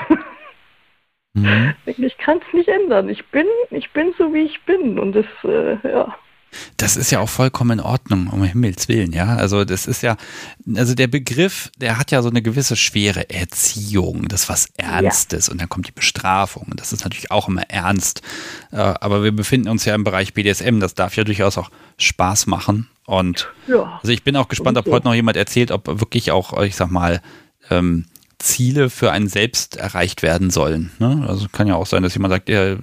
Mhm. 1.35 1.75
Ich 1.87 2.19
kann 2.19 2.39
es 2.39 2.53
nicht 2.53 2.69
ändern. 2.69 3.09
Ich 3.09 3.25
bin, 3.27 3.47
ich 3.71 3.91
bin 3.93 4.13
so, 4.19 4.33
wie 4.35 4.43
ich 4.43 4.61
bin. 4.65 4.99
Und 4.99 5.13
das, 5.13 5.27
äh, 5.45 5.77
ja. 5.89 6.17
Das 6.77 6.97
ist 6.97 7.11
ja 7.11 7.21
auch 7.21 7.29
vollkommen 7.29 7.79
in 7.79 7.85
Ordnung, 7.85 8.29
um 8.29 8.43
Himmels 8.43 8.89
Willen, 8.89 9.13
ja. 9.13 9.37
Also 9.37 9.65
das 9.65 9.87
ist 9.87 10.03
ja, 10.03 10.17
also 10.75 10.95
der 10.95 11.07
Begriff, 11.07 11.71
der 11.79 11.99
hat 11.99 12.11
ja 12.11 12.23
so 12.23 12.31
eine 12.31 12.43
gewisse 12.43 12.77
schwere 12.77 13.29
Erziehung, 13.31 14.29
das 14.29 14.43
ist 14.43 14.49
was 14.49 14.69
Ernstes 14.77 15.47
ja. 15.47 15.53
und 15.53 15.61
dann 15.61 15.69
kommt 15.69 15.87
die 15.87 15.93
Bestrafung 15.93 16.69
und 16.71 16.81
das 16.81 16.93
ist 16.93 17.05
natürlich 17.05 17.31
auch 17.31 17.49
immer 17.49 17.63
ernst. 17.69 18.23
Äh, 18.73 18.77
aber 18.77 19.23
wir 19.23 19.33
befinden 19.33 19.69
uns 19.69 19.85
ja 19.85 19.95
im 19.95 20.05
Bereich 20.05 20.35
BDSM, 20.35 20.81
das 20.81 20.95
darf 20.95 21.17
ja 21.17 21.25
durchaus 21.25 21.59
auch 21.59 21.71
Spaß 21.99 22.47
machen. 22.47 22.89
Und 23.07 23.49
ja. 23.69 23.99
also 24.03 24.13
ich 24.13 24.25
bin 24.25 24.37
auch 24.37 24.49
gespannt, 24.49 24.79
ob 24.79 24.87
heute 24.87 25.07
noch 25.07 25.15
jemand 25.15 25.37
erzählt, 25.37 25.71
ob 25.71 25.87
wirklich 26.01 26.33
auch, 26.33 26.61
ich 26.63 26.75
sag 26.75 26.91
mal, 26.91 27.23
ähm, 27.71 28.07
Ziele 28.39 28.91
für 28.91 29.13
einen 29.13 29.29
selbst 29.29 29.77
erreicht 29.77 30.23
werden 30.23 30.51
sollen. 30.51 30.91
Ne? 30.99 31.25
Also 31.27 31.47
kann 31.51 31.67
ja 31.67 31.75
auch 31.75 31.87
sein, 31.87 32.03
dass 32.03 32.15
jemand 32.15 32.33
sagt, 32.33 32.49
ja, 32.49 32.77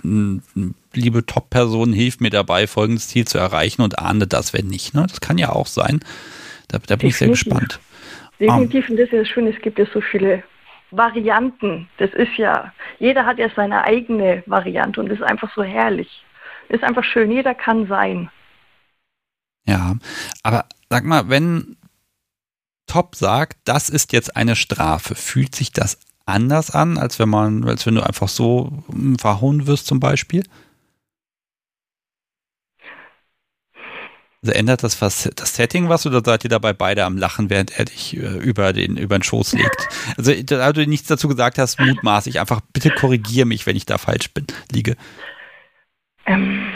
liebe 0.94 1.26
Top-Person, 1.26 1.94
hilft 1.94 2.22
mir 2.22 2.32
dabei, 2.32 2.68
folgendes 2.68 3.08
Ziel 3.08 3.26
zu 3.26 3.38
erreichen 3.38 3.82
und 3.82 4.00
ahne 4.00 4.28
das, 4.28 4.54
wenn 4.54 4.68
nicht. 4.68 4.94
Ne? 4.94 5.06
Das 5.08 5.22
kann 5.22 5.38
ja 5.38 5.50
auch 5.50 5.68
sein. 5.68 6.00
Da, 6.68 6.80
da 6.80 6.96
bin 6.96 7.10
ich 7.10 7.18
sehr 7.18 7.30
gespannt. 7.30 7.80
Definitiv, 8.40 8.90
und 8.90 8.98
das 8.98 9.06
ist 9.06 9.14
ja 9.14 9.26
schön, 9.26 9.48
es 9.48 9.62
gibt 9.62 9.78
ja 9.78 9.86
so 9.94 10.02
viele 10.02 10.44
Varianten. 10.92 11.88
Das 11.98 12.12
ist 12.14 12.36
ja, 12.38 12.74
jeder 13.00 13.26
hat 13.26 13.38
ja 13.38 13.48
seine 13.56 13.84
eigene 13.84 14.44
Variante 14.48 15.00
und 15.00 15.10
das 15.10 15.20
ist 15.20 15.26
einfach 15.26 15.54
so 15.56 15.64
herrlich. 15.64 16.24
Das 16.70 16.78
ist 16.78 16.84
einfach 16.84 17.04
schön, 17.04 17.32
jeder 17.32 17.54
kann 17.54 17.88
sein. 17.88 18.30
Ja, 19.66 19.96
aber 20.42 20.66
sag 20.90 21.06
mal, 21.06 21.30
wenn 21.30 21.78
Top 22.88 23.16
sagt, 23.16 23.58
das 23.64 23.90
ist 23.90 24.14
jetzt 24.14 24.36
eine 24.36 24.56
Strafe, 24.56 25.16
fühlt 25.16 25.56
sich 25.56 25.72
das 25.72 25.98
anders 26.26 26.72
an, 26.72 26.98
als 26.98 27.20
wenn 27.20 27.30
man, 27.30 27.68
als 27.68 27.86
wenn 27.86 27.96
du 27.96 28.02
einfach 28.02 28.30
so 28.30 28.84
hm, 28.88 29.18
verhauen 29.18 29.68
wirst 29.68 29.88
zum 29.88 30.00
Beispiel? 30.00 30.44
Also 34.42 34.54
ändert 34.56 34.84
das 34.84 35.02
was, 35.02 35.30
das 35.36 35.56
Setting 35.56 35.88
was 35.88 36.06
oder 36.06 36.22
seid 36.24 36.44
ihr 36.44 36.50
dabei 36.50 36.74
beide 36.74 37.06
am 37.06 37.18
Lachen, 37.18 37.50
während 37.50 37.80
er 37.80 37.86
dich 37.86 38.18
äh, 38.18 38.38
über, 38.40 38.74
den, 38.74 38.98
über 38.98 39.18
den 39.18 39.24
Schoß 39.24 39.54
legt? 39.54 39.88
Also, 40.18 40.34
da 40.44 40.74
du 40.74 40.86
nichts 40.86 41.08
dazu 41.08 41.30
gesagt 41.30 41.58
hast, 41.58 41.80
mutmaßlich, 41.80 42.42
einfach 42.42 42.60
bitte 42.74 42.90
korrigier 42.90 43.46
mich, 43.46 43.66
wenn 43.66 43.78
ich 43.78 43.86
da 43.86 43.98
falsch 43.98 44.32
bin, 44.34 44.46
liege. 44.70 44.98
Ähm, 46.26 46.68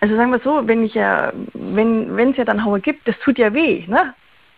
also 0.00 0.16
sagen 0.16 0.30
wir 0.30 0.40
so, 0.40 0.66
wenn 0.66 0.84
ich 0.84 0.94
ja, 0.94 1.32
wenn 1.54 2.30
es 2.30 2.36
ja 2.36 2.44
dann 2.44 2.64
Haue 2.64 2.80
gibt, 2.80 3.06
das 3.08 3.18
tut 3.20 3.38
ja 3.38 3.52
weh, 3.52 3.84
ne? 3.86 4.14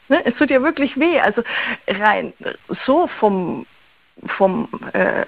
ne? 0.09 0.25
Es 0.26 0.35
tut 0.37 0.50
ja 0.50 0.62
wirklich 0.62 0.97
weh. 0.99 1.21
Also 1.21 1.42
rein 1.87 2.33
so 2.87 3.09
vom 3.18 3.66
vom 4.37 4.68
äh, 4.92 5.26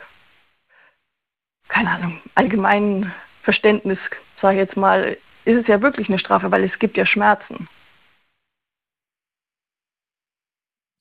keine 1.69 1.91
Ahnung 1.91 2.21
allgemeinen 2.35 3.13
Verständnis, 3.43 3.99
sage 4.41 4.57
ich 4.57 4.67
jetzt 4.67 4.77
mal, 4.77 5.17
ist 5.45 5.63
es 5.63 5.67
ja 5.67 5.81
wirklich 5.81 6.09
eine 6.09 6.19
Strafe, 6.19 6.51
weil 6.51 6.65
es 6.65 6.79
gibt 6.79 6.97
ja 6.97 7.07
Schmerzen. 7.07 7.69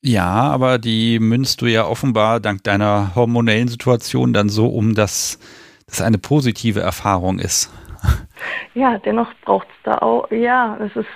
Ja, 0.02 0.30
aber 0.30 0.78
die 0.78 1.18
münzt 1.18 1.60
du 1.60 1.66
ja 1.66 1.84
offenbar 1.84 2.40
dank 2.40 2.64
deiner 2.64 3.14
hormonellen 3.14 3.68
Situation 3.68 4.32
dann 4.32 4.48
so 4.48 4.68
um, 4.68 4.94
dass 4.94 5.38
das 5.86 6.00
eine 6.00 6.16
positive 6.16 6.80
Erfahrung 6.80 7.38
ist. 7.38 7.70
Ja, 8.74 8.98
dennoch 8.98 9.32
braucht 9.44 9.68
es 9.68 9.82
da 9.82 9.98
auch, 9.98 10.30
ja, 10.30 10.76
es 10.76 10.94
ist, 10.94 11.08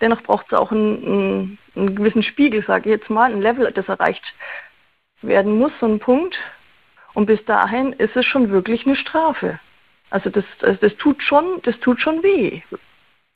dennoch 0.00 0.22
braucht 0.22 0.46
es 0.46 0.58
auch 0.58 0.70
einen, 0.70 1.58
einen, 1.74 1.96
gewissen 1.96 2.22
Spiegel, 2.22 2.64
sage 2.64 2.88
ich 2.88 3.00
jetzt 3.00 3.10
mal, 3.10 3.32
ein 3.32 3.42
Level, 3.42 3.70
das 3.72 3.88
erreicht 3.88 4.22
werden 5.20 5.58
muss, 5.58 5.72
so 5.80 5.86
ein 5.86 5.98
Punkt. 5.98 6.36
Und 7.14 7.26
bis 7.26 7.44
dahin 7.44 7.92
ist 7.94 8.14
es 8.14 8.24
schon 8.24 8.50
wirklich 8.50 8.86
eine 8.86 8.96
Strafe. 8.96 9.58
Also 10.10 10.30
das, 10.30 10.44
das, 10.60 10.78
das 10.80 10.94
tut 10.96 11.22
schon, 11.22 11.60
das 11.64 11.78
tut 11.80 12.00
schon 12.00 12.22
weh. 12.22 12.62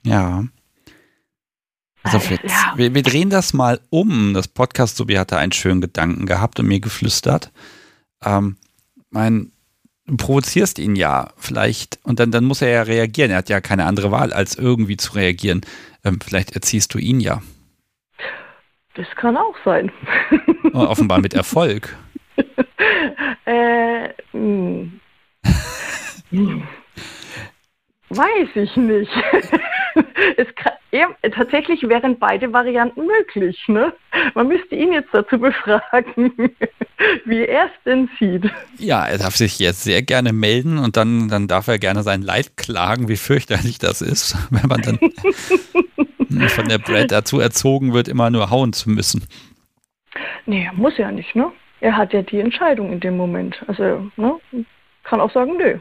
Ja. 0.02 0.44
Also 2.04 2.18
jetzt, 2.18 2.44
ja. 2.44 2.75
wir, 2.76 2.94
wir, 2.94 3.02
drehen 3.02 3.30
das 3.30 3.54
mal 3.54 3.80
um. 3.90 4.34
Das 4.34 4.46
Podcast 4.46 4.96
Sobi 4.96 5.14
hatte 5.14 5.38
einen 5.38 5.52
schönen 5.52 5.80
Gedanken 5.80 6.26
gehabt 6.26 6.61
und 6.61 6.66
mir 6.66 6.80
geflüstert. 6.80 7.50
Ähm, 8.23 8.56
mein, 9.11 9.52
provozierst 10.06 10.78
ihn 10.78 10.96
ja 10.96 11.30
vielleicht 11.37 11.99
und 12.02 12.20
dann, 12.20 12.30
dann 12.30 12.44
muss 12.44 12.62
er 12.62 12.68
ja 12.68 12.82
reagieren. 12.82 13.30
Er 13.30 13.38
hat 13.38 13.49
ja 13.49 13.61
keine 13.61 13.87
andere 13.87 14.11
Wahl, 14.11 14.32
als 14.32 14.56
irgendwie 14.56 14.96
zu 14.96 15.14
reagieren. 15.14 15.62
Ähm, 16.04 16.18
vielleicht 16.25 16.54
erziehst 16.54 16.92
du 16.94 16.99
ihn 16.99 17.20
ja. 17.20 17.42
Das 18.94 19.06
kann 19.16 19.37
auch 19.37 19.56
sein. 19.64 19.90
Oh, 20.73 20.80
offenbar 20.80 21.20
mit 21.20 21.34
Erfolg. 21.34 21.96
äh, 23.44 24.08
hm. 24.32 25.00
Weiß 28.11 28.49
ich 28.54 28.76
nicht. 28.76 29.11
es 30.37 30.54
kann, 30.54 30.73
ja, 30.94 31.08
tatsächlich 31.32 31.82
wären 31.88 32.20
beide 32.20 32.52
Varianten 32.52 33.04
möglich. 33.04 33.60
Ne? 33.66 33.92
Man 34.34 34.46
müsste 34.46 34.76
ihn 34.76 34.92
jetzt 34.92 35.08
dazu 35.12 35.40
befragen, 35.40 36.32
wie 37.24 37.44
er 37.44 37.64
es 37.64 37.72
denn 37.84 38.08
sieht. 38.20 38.48
Ja, 38.78 39.04
er 39.04 39.18
darf 39.18 39.34
sich 39.34 39.58
jetzt 39.58 39.82
sehr 39.82 40.02
gerne 40.02 40.32
melden 40.32 40.78
und 40.78 40.96
dann, 40.96 41.28
dann 41.28 41.48
darf 41.48 41.66
er 41.66 41.80
gerne 41.80 42.04
sein 42.04 42.22
Leid 42.22 42.56
klagen, 42.56 43.08
wie 43.08 43.16
fürchterlich 43.16 43.78
das 43.78 44.02
ist, 44.02 44.36
wenn 44.50 44.68
man 44.68 44.82
dann 44.82 46.48
von 46.48 46.68
der 46.68 46.78
Brad 46.78 47.10
dazu 47.10 47.40
erzogen 47.40 47.92
wird, 47.92 48.06
immer 48.06 48.30
nur 48.30 48.50
hauen 48.50 48.72
zu 48.72 48.88
müssen. 48.88 49.26
Nee, 50.46 50.70
muss 50.74 50.96
ja 50.96 51.10
nicht, 51.10 51.34
ne? 51.34 51.50
Er 51.80 51.96
hat 51.96 52.12
ja 52.12 52.22
die 52.22 52.38
Entscheidung 52.38 52.92
in 52.92 53.00
dem 53.00 53.16
Moment. 53.16 53.60
Also, 53.66 54.10
ne? 54.16 54.38
Kann 55.02 55.20
auch 55.20 55.32
sagen, 55.32 55.56
nö. 55.56 55.78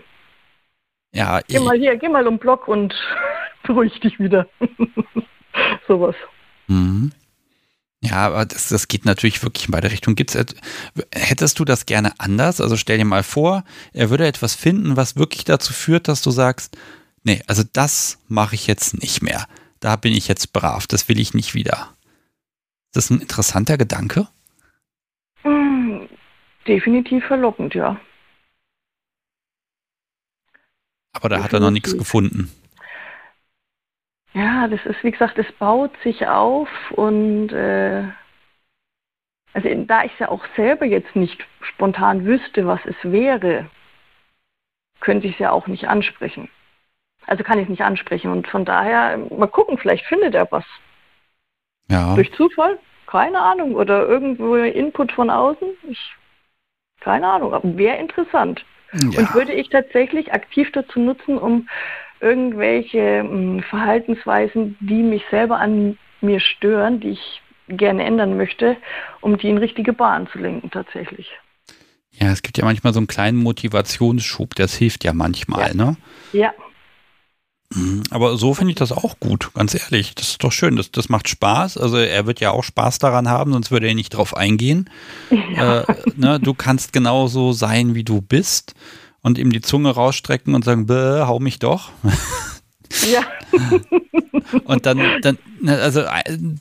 Ja, 1.13 1.41
geh 1.47 1.59
mal 1.59 1.77
hier, 1.77 1.95
geh 1.97 2.09
mal 2.09 2.27
um 2.27 2.39
Block 2.39 2.67
und 2.67 2.93
beruhig 3.63 3.99
dich 3.99 4.19
wieder. 4.19 4.47
Sowas. 5.87 6.15
Mhm. 6.67 7.11
Ja, 8.01 8.27
aber 8.27 8.45
das, 8.45 8.67
das 8.67 8.89
geht 8.89 9.05
natürlich 9.05 9.41
wirklich 9.43 9.67
in 9.67 9.71
beide 9.71 9.89
Richtungen. 9.89 10.17
Gibt's, 10.17 10.37
hättest 11.15 11.59
du 11.59 11.63
das 11.63 11.85
gerne 11.85 12.11
anders? 12.17 12.59
Also 12.59 12.75
stell 12.75 12.97
dir 12.97 13.05
mal 13.05 13.23
vor, 13.23 13.63
er 13.93 14.09
würde 14.09 14.27
etwas 14.27 14.55
finden, 14.55 14.97
was 14.97 15.15
wirklich 15.15 15.45
dazu 15.45 15.71
führt, 15.71 16.09
dass 16.09 16.21
du 16.21 16.29
sagst, 16.29 16.75
nee, 17.23 17.41
also 17.47 17.63
das 17.71 18.19
mache 18.27 18.55
ich 18.55 18.67
jetzt 18.67 18.99
nicht 18.99 19.21
mehr. 19.21 19.47
Da 19.79 19.95
bin 19.95 20.13
ich 20.13 20.27
jetzt 20.27 20.51
brav, 20.51 20.85
das 20.87 21.07
will 21.07 21.19
ich 21.19 21.33
nicht 21.33 21.53
wieder. 21.53 21.93
Ist 22.87 22.95
das 22.95 23.09
ein 23.09 23.21
interessanter 23.21 23.77
Gedanke? 23.77 24.27
Mm, 25.43 26.01
definitiv 26.67 27.23
verlockend, 27.25 27.73
ja. 27.73 27.99
Aber 31.13 31.29
da 31.29 31.43
hat 31.43 31.53
er 31.53 31.59
noch 31.59 31.71
nichts 31.71 31.97
gefunden. 31.97 32.51
Ja, 34.33 34.67
das 34.67 34.83
ist, 34.85 35.03
wie 35.03 35.11
gesagt, 35.11 35.37
es 35.37 35.51
baut 35.53 35.91
sich 36.03 36.27
auf 36.27 36.67
und 36.91 37.51
äh, 37.51 38.03
also 39.53 39.69
da 39.85 40.03
ich 40.03 40.17
ja 40.17 40.29
auch 40.29 40.43
selber 40.55 40.85
jetzt 40.85 41.15
nicht 41.15 41.45
spontan 41.61 42.25
wüsste, 42.25 42.65
was 42.65 42.79
es 42.85 42.95
wäre, 43.03 43.69
könnte 44.99 45.27
ich 45.27 45.33
es 45.33 45.39
ja 45.39 45.51
auch 45.51 45.67
nicht 45.67 45.87
ansprechen. 45.87 46.49
Also 47.27 47.43
kann 47.43 47.59
ich 47.59 47.63
es 47.65 47.69
nicht 47.69 47.83
ansprechen 47.83 48.31
und 48.31 48.47
von 48.47 48.65
daher 48.65 49.17
mal 49.17 49.47
gucken, 49.47 49.77
vielleicht 49.77 50.05
findet 50.05 50.33
er 50.33 50.51
was. 50.51 50.65
Ja. 51.89 52.15
Durch 52.15 52.33
Zufall? 52.33 52.79
Keine 53.07 53.39
Ahnung. 53.39 53.75
Oder 53.75 54.07
irgendwo 54.07 54.55
Input 54.55 55.11
von 55.11 55.29
außen? 55.29 55.67
Ich, 55.89 56.15
keine 56.99 57.27
Ahnung. 57.27 57.53
Aber 57.53 57.77
wäre 57.77 57.97
interessant. 57.97 58.65
Ja. 58.93 59.19
Und 59.19 59.33
würde 59.33 59.53
ich 59.53 59.69
tatsächlich 59.69 60.33
aktiv 60.33 60.71
dazu 60.71 60.99
nutzen, 60.99 61.37
um 61.37 61.67
irgendwelche 62.19 63.23
mh, 63.23 63.29
hm, 63.29 63.63
Verhaltensweisen, 63.63 64.77
die 64.79 65.03
mich 65.03 65.23
selber 65.29 65.59
an 65.59 65.97
mir 66.21 66.39
stören, 66.39 66.99
die 66.99 67.11
ich 67.11 67.41
gerne 67.67 68.03
ändern 68.03 68.37
möchte, 68.37 68.77
um 69.21 69.37
die 69.37 69.49
in 69.49 69.57
richtige 69.57 69.93
Bahn 69.93 70.27
zu 70.27 70.39
lenken 70.39 70.69
tatsächlich. 70.71 71.29
Ja, 72.11 72.31
es 72.31 72.41
gibt 72.41 72.57
ja 72.57 72.65
manchmal 72.65 72.93
so 72.93 72.99
einen 72.99 73.07
kleinen 73.07 73.37
Motivationsschub, 73.37 74.55
das 74.55 74.75
hilft 74.75 75.03
ja 75.03 75.13
manchmal, 75.13 75.69
ja. 75.69 75.73
ne? 75.73 75.97
Ja. 76.31 76.53
Mhm. 77.73 78.03
Aber 78.09 78.37
so 78.37 78.53
finde 78.53 78.71
ich 78.71 78.77
das 78.77 78.91
auch 78.91 79.19
gut, 79.19 79.51
ganz 79.53 79.73
ehrlich. 79.73 80.15
Das 80.15 80.29
ist 80.29 80.43
doch 80.43 80.51
schön, 80.51 80.75
das, 80.75 80.91
das 80.91 81.09
macht 81.09 81.27
Spaß. 81.27 81.77
Also 81.77 81.97
er 81.97 82.25
wird 82.25 82.39
ja 82.39 82.51
auch 82.51 82.63
Spaß 82.63 82.99
daran 82.99 83.29
haben, 83.29 83.53
sonst 83.53 83.71
würde 83.71 83.87
er 83.87 83.95
nicht 83.95 84.11
drauf 84.11 84.35
eingehen. 84.35 84.89
Ja. 85.55 85.81
Äh, 85.81 85.95
ne, 86.15 86.39
du 86.39 86.53
kannst 86.53 86.93
genauso 86.93 87.53
sein, 87.53 87.95
wie 87.95 88.03
du 88.03 88.21
bist 88.21 88.73
und 89.21 89.37
ihm 89.37 89.51
die 89.51 89.61
Zunge 89.61 89.91
rausstrecken 89.91 90.55
und 90.55 90.65
sagen, 90.65 90.87
hau 90.89 91.39
mich 91.39 91.59
doch. 91.59 91.91
Ja. 93.11 93.23
und 94.65 94.85
dann, 94.85 94.99
dann, 95.21 95.37
ne, 95.61 95.77
also 95.79 96.03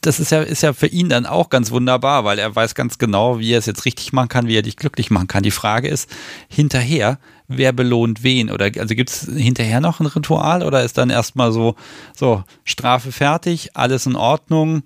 das 0.01 0.21
ist 0.21 0.31
ja, 0.31 0.43
ist 0.43 0.63
ja 0.63 0.73
für 0.73 0.87
ihn 0.87 1.09
dann 1.09 1.27
auch 1.27 1.51
ganz 1.51 1.71
wunderbar, 1.71 2.25
weil 2.25 2.39
er 2.39 2.55
weiß 2.55 2.75
ganz 2.75 2.99
genau, 2.99 3.39
wie 3.39 3.53
er 3.53 3.59
es 3.59 3.67
jetzt 3.67 3.85
richtig 3.85 4.13
machen 4.13 4.29
kann, 4.29 4.47
wie 4.47 4.57
er 4.57 4.63
dich 4.63 4.77
glücklich 4.77 5.11
machen 5.11 5.29
kann. 5.29 5.43
Die 5.43 5.51
Frage 5.51 5.89
ist, 5.89 6.09
hinterher, 6.49 7.19
wer 7.57 7.73
belohnt 7.73 8.23
wen? 8.23 8.51
Oder 8.51 8.71
also 8.79 8.95
gibt 8.95 9.11
es 9.11 9.31
hinterher 9.35 9.81
noch 9.81 10.01
ein 10.01 10.07
Ritual 10.07 10.63
oder 10.63 10.83
ist 10.83 10.99
dann 10.99 11.11
erstmal 11.11 11.53
so, 11.53 11.75
so, 12.15 12.45
Strafe 12.65 13.13
fertig, 13.13 13.71
alles 13.75 14.07
in 14.07 14.17
Ordnung? 14.17 14.83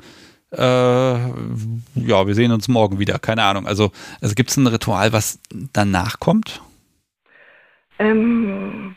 Äh, 0.53 0.59
ja, 0.63 2.27
wir 2.27 2.35
sehen 2.35 2.53
uns 2.53 2.69
morgen 2.69 2.99
wieder, 2.99 3.19
keine 3.19 3.43
Ahnung. 3.43 3.67
Also, 3.67 3.91
also 4.21 4.35
gibt 4.35 4.51
es 4.51 4.57
ein 4.57 4.67
Ritual, 4.67 5.13
was 5.13 5.41
danach 5.73 6.21
kommt? 6.21 6.63
Ähm, 7.99 8.97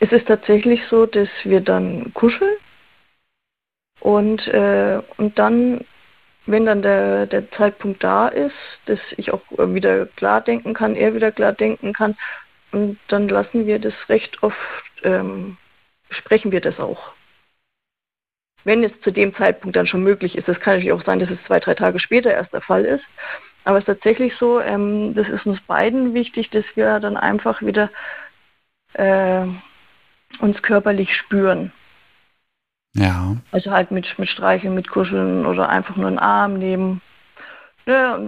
es 0.00 0.12
ist 0.12 0.26
tatsächlich 0.26 0.80
so, 0.90 1.06
dass 1.06 1.28
wir 1.44 1.60
dann 1.60 2.12
kuscheln 2.14 2.56
und, 4.00 4.46
äh, 4.48 5.00
und 5.18 5.38
dann, 5.38 5.84
wenn 6.46 6.66
dann 6.66 6.82
der, 6.82 7.26
der 7.26 7.50
Zeitpunkt 7.52 8.02
da 8.02 8.28
ist, 8.28 8.54
dass 8.86 8.98
ich 9.16 9.32
auch 9.32 9.42
wieder 9.50 10.06
klar 10.06 10.40
denken 10.40 10.74
kann, 10.74 10.96
er 10.96 11.14
wieder 11.14 11.32
klar 11.32 11.52
denken 11.52 11.92
kann, 11.92 12.16
und 12.72 12.98
dann 13.08 13.28
lassen 13.28 13.66
wir 13.66 13.78
das 13.78 13.94
recht 14.08 14.42
oft, 14.42 14.56
ähm, 15.02 15.56
sprechen 16.10 16.52
wir 16.52 16.60
das 16.60 16.78
auch. 16.78 17.12
Wenn 18.64 18.84
es 18.84 18.92
zu 19.02 19.10
dem 19.10 19.34
Zeitpunkt 19.34 19.76
dann 19.76 19.86
schon 19.86 20.02
möglich 20.02 20.36
ist, 20.36 20.46
das 20.46 20.60
kann 20.60 20.74
natürlich 20.74 20.92
auch 20.92 21.04
sein, 21.04 21.18
dass 21.18 21.30
es 21.30 21.42
zwei, 21.46 21.60
drei 21.60 21.74
Tage 21.74 21.98
später 21.98 22.30
erst 22.30 22.52
der 22.52 22.60
Fall 22.60 22.84
ist, 22.84 23.04
aber 23.64 23.78
es 23.78 23.82
ist 23.82 23.86
tatsächlich 23.86 24.34
so, 24.36 24.60
ähm, 24.60 25.14
das 25.14 25.28
ist 25.28 25.46
uns 25.46 25.60
beiden 25.62 26.14
wichtig, 26.14 26.50
dass 26.50 26.64
wir 26.74 27.00
dann 27.00 27.16
einfach 27.16 27.62
wieder 27.62 27.90
äh, 28.94 29.46
uns 30.40 30.62
körperlich 30.62 31.14
spüren. 31.14 31.72
Ja. 32.94 33.36
Also 33.52 33.70
halt 33.70 33.90
mit, 33.90 34.06
mit 34.18 34.28
Streicheln, 34.28 34.74
mit 34.74 34.88
Kuscheln 34.88 35.46
oder 35.46 35.68
einfach 35.68 35.96
nur 35.96 36.08
einen 36.08 36.18
Arm 36.18 36.58
nehmen. 36.58 37.00
Ja, 37.86 38.18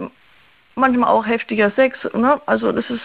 manchmal 0.75 1.11
auch 1.11 1.27
heftiger 1.27 1.71
Sex. 1.73 1.99
Ne? 2.15 2.41
Also 2.47 2.73
das 2.73 2.89
ist 2.89 3.03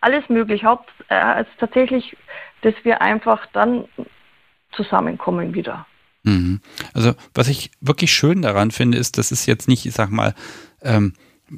alles 0.00 0.28
möglich. 0.28 0.64
Haupt 0.64 0.90
äh, 1.08 1.42
ist 1.42 1.50
tatsächlich, 1.58 2.16
dass 2.62 2.74
wir 2.82 3.00
einfach 3.00 3.46
dann 3.52 3.84
zusammenkommen 4.72 5.54
wieder. 5.54 5.86
Mhm. 6.24 6.60
Also 6.92 7.14
was 7.34 7.48
ich 7.48 7.70
wirklich 7.80 8.12
schön 8.12 8.42
daran 8.42 8.70
finde, 8.70 8.98
ist, 8.98 9.16
das 9.18 9.32
ist 9.32 9.46
jetzt 9.46 9.66
nicht, 9.68 9.86
ich 9.86 9.94
sag 9.94 10.10
mal, 10.10 10.34
ähm, 10.82 11.14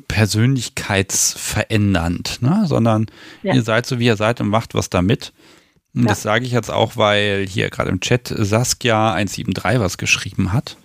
persönlichkeitsverändernd, 0.09 2.43
ne? 2.43 2.65
sondern 2.67 3.07
ja. 3.43 3.55
ihr 3.55 3.63
seid 3.63 3.87
so, 3.87 3.99
wie 3.99 4.05
ihr 4.07 4.17
seid 4.17 4.41
und 4.41 4.49
macht 4.49 4.75
was 4.75 4.91
damit. 4.91 5.33
Und 5.97 6.03
ja. 6.03 6.09
das 6.09 6.23
sage 6.23 6.45
ich 6.45 6.53
jetzt 6.53 6.71
auch, 6.71 6.97
weil 6.97 7.47
hier 7.49 7.71
gerade 7.71 7.91
im 7.91 8.01
Chat 8.01 8.33
Saskia 8.37 9.15
173 9.15 9.81
was 9.81 9.97
geschrieben 9.97 10.53
hat. 10.53 10.77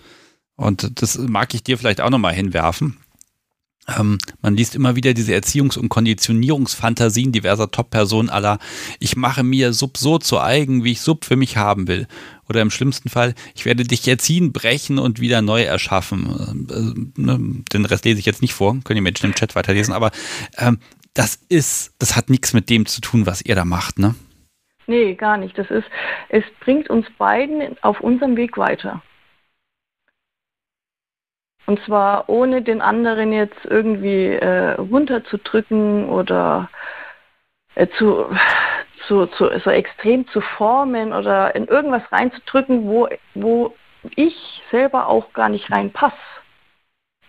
Und 0.55 1.01
das 1.01 1.17
mag 1.17 1.53
ich 1.53 1.63
dir 1.63 1.77
vielleicht 1.77 2.01
auch 2.01 2.09
nochmal 2.09 2.33
hinwerfen. 2.33 2.97
Ähm, 3.87 4.19
man 4.41 4.55
liest 4.55 4.75
immer 4.75 4.95
wieder 4.95 5.13
diese 5.13 5.33
Erziehungs- 5.33 5.77
und 5.77 5.89
Konditionierungsfantasien 5.89 7.31
diverser 7.31 7.71
Top-Personen 7.71 8.29
aller, 8.29 8.59
ich 8.99 9.17
mache 9.17 9.43
mir 9.43 9.73
Sub 9.73 9.97
so 9.97 10.17
zu 10.17 10.39
eigen, 10.39 10.83
wie 10.83 10.91
ich 10.91 11.01
Sub 11.01 11.25
für 11.25 11.35
mich 11.35 11.57
haben 11.57 11.87
will. 11.87 12.07
Oder 12.47 12.61
im 12.61 12.69
schlimmsten 12.69 13.09
Fall, 13.09 13.33
ich 13.55 13.65
werde 13.65 13.83
dich 13.83 14.07
erziehen, 14.07 14.53
brechen 14.53 14.99
und 14.99 15.19
wieder 15.19 15.41
neu 15.41 15.63
erschaffen. 15.63 16.67
Äh, 16.69 17.21
ne, 17.21 17.63
den 17.73 17.85
Rest 17.85 18.05
lese 18.05 18.19
ich 18.19 18.25
jetzt 18.25 18.41
nicht 18.41 18.53
vor, 18.53 18.79
können 18.83 18.95
die 18.95 19.01
Menschen 19.01 19.25
im 19.25 19.35
Chat 19.35 19.55
weiterlesen, 19.55 19.93
aber 19.93 20.11
ähm, 20.57 20.77
das 21.13 21.39
ist, 21.49 21.91
das 21.99 22.15
hat 22.15 22.29
nichts 22.29 22.53
mit 22.53 22.69
dem 22.69 22.85
zu 22.85 23.01
tun, 23.01 23.25
was 23.25 23.41
ihr 23.41 23.55
da 23.55 23.65
macht, 23.65 23.99
ne? 23.99 24.15
Nee, 24.87 25.15
gar 25.15 25.37
nicht. 25.37 25.57
Das 25.57 25.69
ist, 25.69 25.89
es 26.29 26.43
bringt 26.59 26.89
uns 26.89 27.09
beiden 27.17 27.77
auf 27.81 28.01
unserem 28.01 28.35
Weg 28.35 28.57
weiter. 28.57 29.01
Und 31.67 31.79
zwar 31.85 32.27
ohne 32.27 32.61
den 32.61 32.81
anderen 32.81 33.31
jetzt 33.31 33.65
irgendwie 33.65 34.27
äh, 34.27 34.71
runterzudrücken 34.71 36.09
oder 36.09 36.69
äh, 37.75 37.87
zu, 37.97 38.25
zu, 39.07 39.27
zu, 39.27 39.59
so 39.59 39.69
extrem 39.69 40.27
zu 40.29 40.41
formen 40.41 41.13
oder 41.13 41.55
in 41.55 41.67
irgendwas 41.67 42.03
reinzudrücken, 42.11 42.87
wo, 42.87 43.07
wo 43.35 43.75
ich 44.15 44.63
selber 44.71 45.07
auch 45.07 45.31
gar 45.33 45.49
nicht 45.49 45.71
reinpasse. 45.71 46.17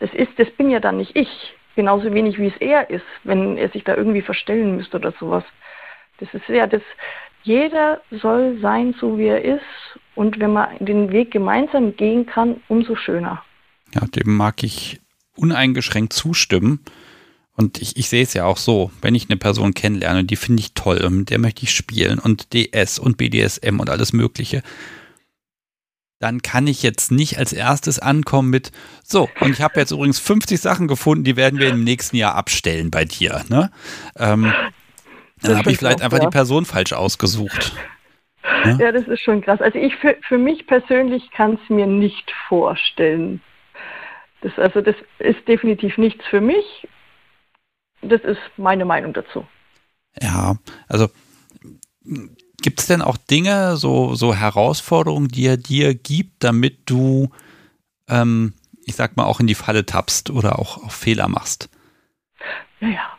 Das 0.01 0.13
ist, 0.15 0.37
das 0.39 0.51
bin 0.53 0.71
ja 0.71 0.81
dann 0.81 0.97
nicht 0.97 1.15
ich. 1.15 1.55
Genauso 1.77 2.13
wenig 2.13 2.39
wie 2.39 2.49
es 2.49 2.57
er 2.59 2.91
ist, 2.91 3.07
wenn 3.25 3.57
er 3.57 3.69
sich 3.71 3.85
da 3.85 3.95
irgendwie 3.95 4.23
verstellen 4.23 4.77
müsste 4.77 4.97
oder 4.97 5.13
sowas. 5.13 5.45
Das 6.19 6.33
ist 6.35 6.49
ja 6.49 6.67
das, 6.67 6.83
jeder 7.43 8.01
soll 8.11 8.59
sein, 8.61 8.95
so 9.01 9.19
wie 9.19 9.27
er 9.27 9.43
ist. 9.43 9.63
Und 10.15 10.39
wenn 10.39 10.53
man 10.53 10.69
den 10.79 11.11
Weg 11.11 11.31
gemeinsam 11.31 11.97
gehen 11.97 12.27
kann, 12.27 12.61
umso 12.69 12.97
schöner. 12.97 13.43
Ja, 13.95 14.07
dem 14.07 14.37
mag 14.37 14.63
ich 14.63 15.01
uneingeschränkt 15.37 16.13
zustimmen. 16.13 16.81
Und 17.55 17.81
ich, 17.81 17.97
ich 17.97 18.09
sehe 18.09 18.23
es 18.23 18.35
ja 18.35 18.45
auch 18.45 18.57
so, 18.57 18.91
wenn 19.03 19.15
ich 19.15 19.29
eine 19.29 19.37
Person 19.37 19.75
kennenlerne, 19.75 20.25
die 20.25 20.37
finde 20.37 20.61
ich 20.61 20.75
toll 20.75 21.03
und 21.05 21.19
mit 21.19 21.31
der 21.31 21.39
möchte 21.39 21.65
ich 21.65 21.71
spielen 21.73 22.19
und 22.19 22.53
DS 22.55 22.99
und 22.99 23.19
BDSM 23.19 23.79
und 23.79 23.91
alles 23.91 24.13
Mögliche, 24.13 24.63
dann 26.19 26.41
kann 26.41 26.67
ich 26.67 26.83
jetzt 26.83 27.11
nicht 27.11 27.39
als 27.39 27.53
erstes 27.53 27.99
ankommen 27.99 28.49
mit, 28.49 28.71
so, 29.03 29.29
und 29.41 29.51
ich 29.51 29.61
habe 29.61 29.81
jetzt 29.81 29.91
übrigens 29.91 30.19
50 30.21 30.61
Sachen 30.61 30.89
gefunden, 30.89 31.25
die 31.25 31.37
werden 31.37 31.59
wir 31.59 31.69
im 31.69 31.85
nächsten 31.85 32.17
Jahr 32.17 32.37
abstellen 32.37 32.91
bei 32.91 33.05
dir. 33.05 33.45
Ne? 33.49 33.71
Ähm, 34.17 34.53
dann 35.43 35.59
habe 35.59 35.71
ich 35.71 35.79
vielleicht 35.79 36.01
auch, 36.01 36.05
einfach 36.05 36.19
ja. 36.19 36.25
die 36.25 36.31
Person 36.31 36.65
falsch 36.65 36.93
ausgesucht. 36.93 37.73
Ja? 38.65 38.77
ja, 38.77 38.93
das 38.93 39.07
ist 39.07 39.21
schon 39.21 39.41
krass. 39.41 39.61
Also 39.61 39.79
ich 39.79 39.95
für, 39.97 40.17
für 40.27 40.39
mich 40.39 40.67
persönlich 40.67 41.31
kann 41.31 41.59
es 41.63 41.71
mir 41.71 41.87
nicht 41.87 42.33
vorstellen. 42.49 43.41
Das, 44.41 44.53
also 44.59 44.81
das 44.81 44.97
ist 45.19 45.47
definitiv 45.47 45.99
nichts 45.99 46.25
für 46.27 46.41
mich. 46.41 46.89
Das 48.03 48.21
ist 48.23 48.41
meine 48.57 48.85
Meinung 48.85 49.13
dazu. 49.13 49.47
Ja, 50.21 50.57
also 50.89 51.09
gibt 52.63 52.81
es 52.81 52.87
denn 52.87 53.03
auch 53.03 53.17
Dinge, 53.17 53.77
so, 53.77 54.15
so 54.15 54.35
Herausforderungen, 54.35 55.29
die 55.29 55.47
er 55.47 55.57
dir 55.57 55.95
gibt, 55.95 56.43
damit 56.45 56.91
du, 56.91 57.31
ähm, 58.09 58.55
ich 58.85 58.95
sag 58.95 59.17
mal, 59.17 59.25
auch 59.25 59.41
in 59.41 59.47
die 59.47 59.55
Falle 59.55 59.87
tappst 59.87 60.31
oder 60.31 60.59
auch, 60.59 60.83
auch 60.85 60.91
Fehler 60.91 61.29
machst? 61.29 61.69
Ja, 62.81 62.89
ja. 62.89 63.19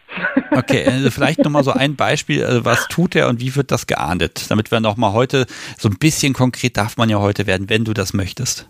Okay, 0.52 0.86
also 0.86 1.10
vielleicht 1.10 1.44
nochmal 1.44 1.64
so 1.64 1.72
ein 1.72 1.96
Beispiel, 1.96 2.46
also 2.46 2.66
was 2.66 2.88
tut 2.88 3.16
er 3.16 3.28
und 3.28 3.40
wie 3.42 3.56
wird 3.56 3.72
das 3.72 3.88
geahndet? 3.88 4.50
Damit 4.50 4.72
wir 4.72 4.80
nochmal 4.80 5.14
heute, 5.14 5.46
so 5.78 5.90
ein 5.90 5.98
bisschen 5.98 6.34
konkret 6.34 6.78
darf 6.78 6.98
man 6.98 7.10
ja 7.10 7.20
heute 7.20 7.48
werden, 7.48 7.70
wenn 7.70 7.86
du 7.86 7.94
das 7.94 8.14
möchtest. 8.14 8.68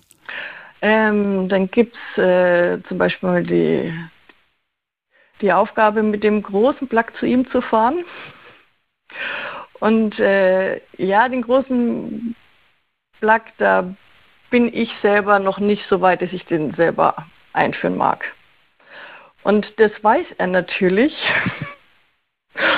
Ähm, 0.81 1.47
dann 1.49 1.69
gibt 1.71 1.95
es 1.95 2.21
äh, 2.21 2.79
zum 2.87 2.97
Beispiel 2.97 3.43
die, 3.43 3.93
die 5.41 5.53
Aufgabe, 5.53 6.03
mit 6.03 6.23
dem 6.23 6.41
großen 6.41 6.87
Plug 6.87 7.05
zu 7.19 7.25
ihm 7.25 7.49
zu 7.51 7.61
fahren. 7.61 8.03
Und 9.79 10.19
äh, 10.19 10.81
ja, 10.97 11.27
den 11.29 11.41
großen 11.41 12.35
Plug, 13.19 13.41
da 13.57 13.93
bin 14.49 14.73
ich 14.73 14.89
selber 15.01 15.39
noch 15.39 15.59
nicht 15.59 15.83
so 15.89 16.01
weit, 16.01 16.21
dass 16.21 16.31
ich 16.31 16.45
den 16.45 16.73
selber 16.75 17.25
einführen 17.53 17.97
mag. 17.97 18.23
Und 19.43 19.73
das 19.77 19.91
weiß 20.01 20.25
er 20.37 20.47
natürlich 20.47 21.13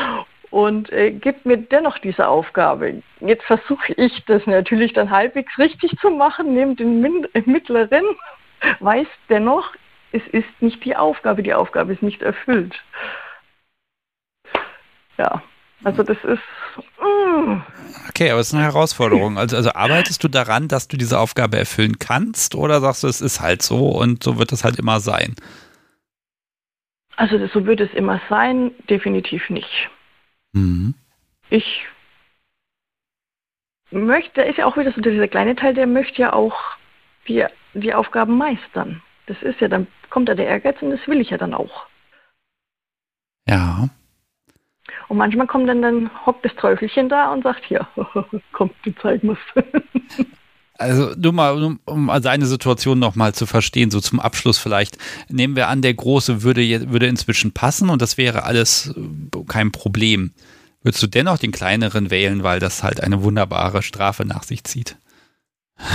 und 0.49 0.91
äh, 0.91 1.11
gibt 1.11 1.45
mir 1.45 1.57
dennoch 1.57 1.97
diese 1.99 2.27
Aufgabe. 2.27 3.01
Jetzt 3.19 3.43
versuche 3.43 3.93
ich 3.93 4.23
das 4.25 4.45
natürlich 4.45 4.93
dann 4.93 5.09
halbwegs 5.09 5.57
richtig 5.57 5.91
zu 5.99 6.09
machen, 6.09 6.53
nehme 6.53 6.75
den 6.75 7.01
Min 7.01 7.27
mittleren, 7.45 8.03
weiß 8.79 9.07
dennoch, 9.29 9.73
es 10.11 10.25
ist 10.31 10.61
nicht 10.61 10.83
die 10.85 10.95
Aufgabe, 10.95 11.43
die 11.43 11.53
Aufgabe 11.53 11.93
ist 11.93 12.01
nicht 12.01 12.21
erfüllt. 12.21 12.73
Ja, 15.17 15.41
also 15.83 16.03
das 16.03 16.17
ist. 16.23 16.41
Mm. 17.01 17.61
Okay, 18.09 18.31
aber 18.31 18.39
es 18.39 18.47
ist 18.47 18.53
eine 18.53 18.63
Herausforderung. 18.63 19.37
Also, 19.37 19.57
also 19.57 19.73
arbeitest 19.73 20.23
du 20.23 20.27
daran, 20.27 20.67
dass 20.67 20.87
du 20.87 20.97
diese 20.97 21.19
Aufgabe 21.19 21.57
erfüllen 21.57 21.99
kannst 21.99 22.55
oder 22.55 22.79
sagst 22.79 23.03
du, 23.03 23.07
es 23.07 23.21
ist 23.21 23.41
halt 23.41 23.61
so 23.61 23.89
und 23.89 24.23
so 24.23 24.39
wird 24.39 24.51
es 24.51 24.63
halt 24.63 24.79
immer 24.79 24.99
sein? 24.99 25.35
Also 27.15 27.47
so 27.47 27.65
wird 27.65 27.79
es 27.79 27.93
immer 27.93 28.21
sein, 28.29 28.71
definitiv 28.89 29.49
nicht. 29.49 29.89
Mhm. 30.53 30.93
Ich 31.49 31.85
möchte, 33.91 34.41
ist 34.41 34.57
ja 34.57 34.65
auch 34.65 34.77
wieder 34.77 34.91
so 34.91 35.01
dieser 35.01 35.27
kleine 35.27 35.55
Teil, 35.55 35.73
der 35.73 35.87
möchte 35.87 36.21
ja 36.21 36.33
auch 36.33 36.55
die, 37.27 37.45
die 37.73 37.93
Aufgaben 37.93 38.37
meistern. 38.37 39.01
Das 39.27 39.41
ist 39.41 39.59
ja, 39.61 39.67
dann 39.67 39.87
kommt 40.09 40.29
da 40.29 40.35
der 40.35 40.47
Ehrgeiz 40.47 40.81
und 40.81 40.91
das 40.91 41.07
will 41.07 41.21
ich 41.21 41.29
ja 41.29 41.37
dann 41.37 41.53
auch. 41.53 41.87
Ja. 43.47 43.89
Und 45.07 45.17
manchmal 45.17 45.47
kommt 45.47 45.69
dann, 45.69 45.81
dann 45.81 46.25
hockt 46.25 46.45
das 46.45 46.55
Teufelchen 46.55 47.09
da 47.09 47.31
und 47.31 47.43
sagt, 47.43 47.69
ja, 47.69 47.87
komm, 48.51 48.71
du 48.83 48.91
zeig 49.01 49.23
mir's. 49.23 49.39
Also 50.77 51.13
nur 51.15 51.31
mal, 51.31 51.77
um 51.85 52.11
seine 52.21 52.45
Situation 52.45 52.99
nochmal 52.99 53.33
zu 53.33 53.45
verstehen, 53.45 53.91
so 53.91 54.01
zum 54.01 54.19
Abschluss 54.19 54.57
vielleicht. 54.57 54.97
Nehmen 55.29 55.55
wir 55.55 55.69
an, 55.69 55.81
der 55.81 55.93
Große 55.93 56.43
würde, 56.43 56.91
würde 56.91 57.07
inzwischen 57.07 57.53
passen 57.53 57.89
und 57.89 58.01
das 58.01 58.17
wäre 58.17 58.43
alles 58.43 58.93
äh, 58.95 59.43
kein 59.47 59.71
Problem. 59.71 60.31
Würdest 60.83 61.01
du 61.01 61.07
dennoch 61.07 61.37
den 61.37 61.51
kleineren 61.51 62.11
wählen, 62.11 62.43
weil 62.43 62.59
das 62.59 62.83
halt 62.83 63.01
eine 63.01 63.23
wunderbare 63.23 63.81
Strafe 63.81 64.25
nach 64.25 64.43
sich 64.43 64.63
zieht? 64.63 64.97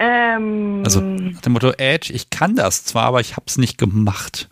Ähm, 0.00 0.82
also 0.84 1.00
nach 1.00 1.40
dem 1.40 1.54
Motto, 1.54 1.72
Edge, 1.72 2.12
ich 2.12 2.30
kann 2.30 2.54
das 2.54 2.84
zwar, 2.84 3.06
aber 3.06 3.20
ich 3.20 3.32
habe 3.32 3.46
es 3.48 3.58
nicht 3.58 3.78
gemacht. 3.78 4.48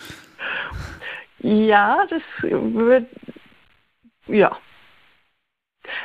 Ja, 1.39 2.05
das 2.11 2.23
wird, 2.43 3.07
ja, 4.27 4.57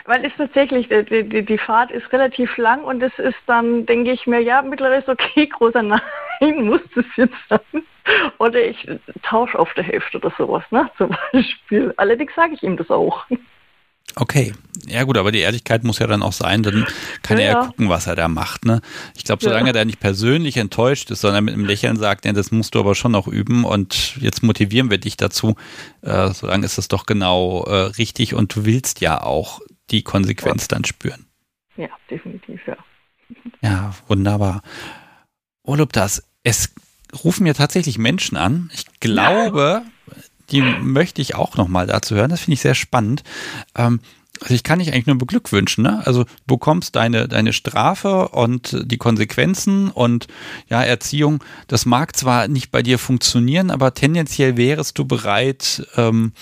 weil 0.05 0.25
es 0.25 0.31
tatsächlich, 0.37 0.87
die, 0.89 1.23
die, 1.23 1.45
die, 1.45 1.57
Fahrt 1.57 1.91
ist 1.91 2.11
relativ 2.11 2.57
lang 2.57 2.83
und 2.83 3.01
es 3.01 3.17
ist 3.19 3.37
dann, 3.45 3.85
denke 3.85 4.11
ich 4.11 4.27
mir, 4.27 4.39
ja, 4.39 4.61
mittlerweile 4.61 4.99
ist 4.99 5.09
okay, 5.09 5.47
großer 5.57 5.83
Nein, 5.83 6.65
muss 6.65 6.81
es 6.95 7.05
jetzt 7.15 7.35
sein. 7.49 7.83
Oder 8.39 8.65
ich 8.65 8.87
tausche 9.23 9.57
auf 9.57 9.73
der 9.75 9.83
Hälfte 9.83 10.17
oder 10.17 10.33
sowas, 10.37 10.63
ne, 10.71 10.89
zum 10.97 11.15
Beispiel. 11.31 11.93
Allerdings 11.97 12.33
sage 12.35 12.55
ich 12.55 12.63
ihm 12.63 12.77
das 12.77 12.89
auch. 12.89 13.25
Okay, 14.15 14.53
ja 14.87 15.03
gut, 15.03 15.17
aber 15.17 15.31
die 15.31 15.39
Ehrlichkeit 15.39 15.85
muss 15.85 15.99
ja 15.99 16.07
dann 16.07 16.21
auch 16.21 16.33
sein, 16.33 16.63
dann 16.63 16.85
kann 17.21 17.37
ja, 17.37 17.43
er 17.43 17.51
ja 17.53 17.65
gucken, 17.65 17.87
was 17.87 18.07
er 18.07 18.15
da 18.15 18.27
macht. 18.27 18.65
Ne? 18.65 18.81
Ich 19.15 19.23
glaube, 19.23 19.41
solange 19.41 19.67
ja. 19.67 19.67
er 19.67 19.73
da 19.73 19.85
nicht 19.85 20.01
persönlich 20.01 20.57
enttäuscht 20.57 21.11
ist, 21.11 21.21
sondern 21.21 21.45
mit 21.45 21.53
einem 21.53 21.65
Lächeln 21.65 21.95
sagt, 21.95 22.25
ja, 22.25 22.33
das 22.33 22.51
musst 22.51 22.75
du 22.75 22.79
aber 22.79 22.93
schon 22.93 23.13
noch 23.13 23.27
üben 23.27 23.63
und 23.63 24.17
jetzt 24.17 24.43
motivieren 24.43 24.89
wir 24.89 24.97
dich 24.97 25.15
dazu, 25.15 25.55
äh, 26.01 26.29
solange 26.31 26.65
ist 26.65 26.77
das 26.77 26.89
doch 26.89 27.05
genau 27.05 27.63
äh, 27.63 27.73
richtig 27.97 28.33
und 28.33 28.53
du 28.53 28.65
willst 28.65 28.99
ja 28.99 29.23
auch 29.23 29.61
die 29.91 30.03
Konsequenz 30.03 30.63
ja. 30.63 30.67
dann 30.69 30.85
spüren. 30.85 31.25
Ja, 31.77 31.89
definitiv, 32.09 32.59
ja. 32.67 32.77
Ja, 33.61 33.93
wunderbar. 34.07 34.61
Urlaub 35.63 35.93
das. 35.93 36.23
Es 36.43 36.73
rufen 37.23 37.43
mir 37.43 37.53
tatsächlich 37.53 37.97
Menschen 37.97 38.37
an. 38.37 38.69
Ich 38.73 38.85
glaube, 38.99 39.83
die 40.49 40.61
möchte 40.61 41.21
ich 41.21 41.35
auch 41.35 41.57
nochmal 41.57 41.87
dazu 41.87 42.15
hören. 42.15 42.29
Das 42.29 42.41
finde 42.41 42.53
ich 42.55 42.61
sehr 42.61 42.75
spannend. 42.75 43.23
Ähm, 43.75 43.99
also 44.41 44.55
ich 44.55 44.63
kann 44.63 44.79
dich 44.79 44.91
eigentlich 44.91 45.05
nur 45.05 45.17
beglückwünschen. 45.17 45.83
Ne? 45.83 46.01
Also 46.05 46.23
du 46.23 46.29
bekommst 46.47 46.95
deine, 46.95 47.27
deine 47.27 47.53
Strafe 47.53 48.29
und 48.29 48.75
die 48.85 48.97
Konsequenzen 48.97 49.91
und 49.91 50.27
ja, 50.67 50.81
Erziehung. 50.81 51.43
Das 51.67 51.85
mag 51.85 52.15
zwar 52.15 52.47
nicht 52.47 52.71
bei 52.71 52.81
dir 52.81 52.97
funktionieren, 52.97 53.69
aber 53.69 53.93
tendenziell 53.93 54.57
wärest 54.57 54.97
du 54.97 55.05
bereit, 55.05 55.87
ähm, 55.95 56.33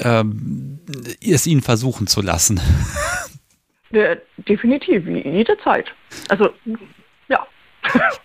ähm, 0.00 0.80
es 1.20 1.46
ihnen 1.46 1.62
versuchen 1.62 2.06
zu 2.06 2.22
lassen. 2.22 2.60
Ja, 3.90 4.16
definitiv, 4.36 5.06
jederzeit. 5.06 5.86
Also, 6.28 6.50
ja. 7.28 7.46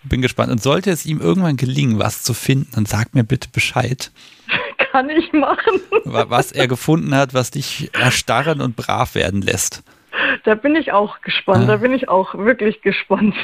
Bin 0.04 0.22
gespannt. 0.24 0.52
Und 0.52 0.62
sollte 0.62 0.90
es 0.90 1.06
ihm 1.06 1.22
irgendwann 1.22 1.56
gelingen, 1.56 2.00
was 2.00 2.24
zu 2.24 2.34
finden, 2.34 2.72
dann 2.74 2.88
sag 2.88 3.14
mir 3.14 3.24
bitte 3.24 3.48
Bescheid. 3.48 4.12
Kann 4.92 5.10
ich 5.12 5.32
machen. 5.34 5.80
Was 6.04 6.52
er 6.52 6.68
gefunden 6.68 7.16
hat, 7.16 7.36
was 7.36 7.52
dich 7.52 7.92
erstarren 7.94 8.60
und 8.60 8.76
brav 8.76 9.14
werden 9.14 9.44
lässt. 9.44 9.84
Da 10.44 10.56
bin 10.56 10.76
ich 10.76 10.92
auch 10.92 11.22
gespannt. 11.22 11.64
Ah. 11.66 11.68
Da 11.68 11.78
bin 11.78 11.94
ich 11.94 12.10
auch 12.10 12.36
wirklich 12.36 12.82
gespannt. 12.82 13.36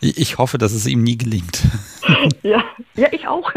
Ich 0.00 0.38
hoffe, 0.38 0.58
dass 0.58 0.72
es 0.72 0.86
ihm 0.86 1.02
nie 1.02 1.18
gelingt. 1.18 1.62
Ja, 2.42 2.64
ja 2.96 3.08
ich 3.12 3.28
auch. 3.28 3.52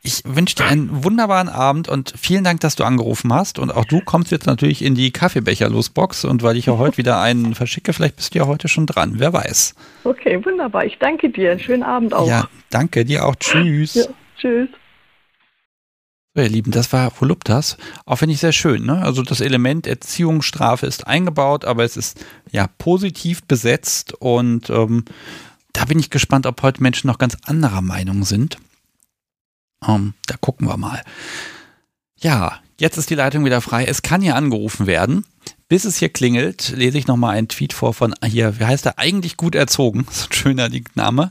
Ich 0.00 0.22
wünsche 0.24 0.54
dir 0.54 0.64
einen 0.64 1.02
wunderbaren 1.04 1.48
Abend 1.48 1.88
und 1.88 2.14
vielen 2.16 2.44
Dank, 2.44 2.60
dass 2.60 2.76
du 2.76 2.84
angerufen 2.84 3.32
hast. 3.32 3.58
Und 3.58 3.74
auch 3.74 3.84
du 3.84 4.00
kommst 4.00 4.30
jetzt 4.30 4.46
natürlich 4.46 4.82
in 4.82 4.94
die 4.94 5.10
Kaffeebecher-Losbox. 5.10 6.24
Und 6.24 6.42
weil 6.42 6.56
ich 6.56 6.66
ja 6.66 6.78
heute 6.78 6.98
wieder 6.98 7.20
einen 7.20 7.54
verschicke, 7.54 7.92
vielleicht 7.92 8.16
bist 8.16 8.34
du 8.34 8.38
ja 8.38 8.46
heute 8.46 8.68
schon 8.68 8.86
dran. 8.86 9.14
Wer 9.16 9.32
weiß. 9.32 9.74
Okay, 10.04 10.44
wunderbar. 10.44 10.84
Ich 10.84 10.98
danke 10.98 11.30
dir. 11.30 11.50
Einen 11.50 11.60
schönen 11.60 11.82
Abend 11.82 12.14
auch. 12.14 12.28
Ja, 12.28 12.48
danke 12.70 13.04
dir 13.04 13.26
auch. 13.26 13.34
Tschüss. 13.36 13.94
Ja, 13.94 14.04
tschüss. 14.38 14.68
ihr 16.36 16.48
Lieben, 16.48 16.70
das 16.70 16.92
war 16.92 17.10
Voluptas. 17.20 17.76
Auch 18.06 18.16
finde 18.16 18.34
ich 18.34 18.40
sehr 18.40 18.52
schön. 18.52 18.86
Ne? 18.86 19.02
Also 19.02 19.22
das 19.22 19.40
Element 19.40 19.88
Erziehungsstrafe 19.88 20.86
ist 20.86 21.08
eingebaut, 21.08 21.64
aber 21.64 21.82
es 21.82 21.96
ist 21.96 22.24
ja 22.52 22.68
positiv 22.78 23.42
besetzt 23.44 24.14
und 24.14 24.70
ähm, 24.70 25.04
da 25.72 25.84
bin 25.84 25.98
ich 25.98 26.10
gespannt, 26.10 26.46
ob 26.46 26.62
heute 26.62 26.82
Menschen 26.82 27.08
noch 27.08 27.18
ganz 27.18 27.36
anderer 27.44 27.82
Meinung 27.82 28.24
sind. 28.24 28.58
Ähm, 29.86 30.14
da 30.26 30.36
gucken 30.36 30.66
wir 30.66 30.76
mal. 30.76 31.02
Ja, 32.16 32.60
jetzt 32.78 32.96
ist 32.96 33.10
die 33.10 33.14
Leitung 33.14 33.44
wieder 33.44 33.60
frei. 33.60 33.84
Es 33.84 34.02
kann 34.02 34.22
hier 34.22 34.36
angerufen 34.36 34.86
werden. 34.86 35.24
Bis 35.68 35.84
es 35.84 35.98
hier 35.98 36.08
klingelt, 36.08 36.72
lese 36.74 36.96
ich 36.96 37.06
nochmal 37.06 37.36
einen 37.36 37.48
Tweet 37.48 37.74
vor 37.74 37.92
von 37.92 38.14
hier, 38.24 38.58
wie 38.58 38.64
heißt 38.64 38.86
er? 38.86 38.98
Eigentlich 38.98 39.36
gut 39.36 39.54
erzogen. 39.54 40.06
So 40.10 40.26
ein 40.26 40.32
schöner 40.32 40.70
Name. 40.94 41.30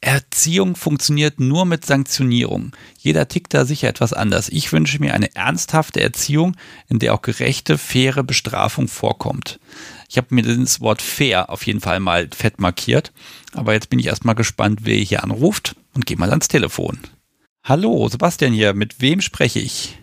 Erziehung 0.00 0.76
funktioniert 0.76 1.40
nur 1.40 1.64
mit 1.64 1.84
Sanktionierung. 1.84 2.72
Jeder 2.96 3.26
tickt 3.26 3.54
da 3.54 3.64
sicher 3.64 3.88
etwas 3.88 4.12
anders. 4.12 4.48
Ich 4.48 4.70
wünsche 4.72 5.00
mir 5.00 5.14
eine 5.14 5.34
ernsthafte 5.34 6.00
Erziehung, 6.00 6.56
in 6.86 7.00
der 7.00 7.12
auch 7.12 7.22
gerechte, 7.22 7.76
faire 7.76 8.22
Bestrafung 8.22 8.86
vorkommt. 8.86 9.58
Ich 10.08 10.16
habe 10.16 10.28
mir 10.30 10.42
das 10.42 10.80
Wort 10.80 11.02
fair 11.02 11.50
auf 11.50 11.66
jeden 11.66 11.80
Fall 11.80 11.98
mal 11.98 12.28
fett 12.32 12.60
markiert. 12.60 13.12
Aber 13.52 13.72
jetzt 13.72 13.90
bin 13.90 13.98
ich 13.98 14.06
erstmal 14.06 14.36
gespannt, 14.36 14.80
wer 14.84 14.96
hier 14.96 15.24
anruft 15.24 15.74
und 15.94 16.06
gehe 16.06 16.16
mal 16.16 16.30
ans 16.30 16.46
Telefon. 16.46 16.98
Hallo, 17.68 18.06
Sebastian 18.06 18.52
hier. 18.52 18.74
Mit 18.74 19.00
wem 19.00 19.20
spreche 19.20 19.58
ich? 19.58 19.98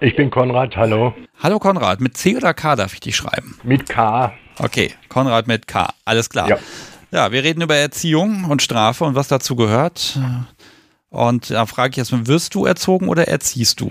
Ich 0.00 0.14
bin 0.14 0.30
Konrad, 0.30 0.76
hallo. 0.76 1.12
Hallo 1.42 1.58
Konrad, 1.58 2.00
mit 2.00 2.16
C 2.16 2.36
oder 2.36 2.54
K 2.54 2.76
darf 2.76 2.94
ich 2.94 3.00
dich 3.00 3.16
schreiben? 3.16 3.58
Mit 3.64 3.88
K. 3.88 4.32
Okay, 4.60 4.92
Konrad 5.08 5.48
mit 5.48 5.66
K, 5.66 5.92
alles 6.04 6.30
klar. 6.30 6.48
Ja. 6.48 6.58
Ja, 7.10 7.32
wir 7.32 7.42
reden 7.42 7.62
über 7.62 7.74
Erziehung 7.74 8.44
und 8.44 8.62
Strafe 8.62 9.02
und 9.02 9.16
was 9.16 9.26
dazu 9.26 9.56
gehört. 9.56 10.20
Und 11.10 11.50
da 11.50 11.66
frage 11.66 11.90
ich 11.90 11.98
erstmal, 11.98 12.28
wirst 12.28 12.54
du 12.54 12.64
erzogen 12.64 13.08
oder 13.08 13.26
erziehst 13.26 13.80
du? 13.80 13.90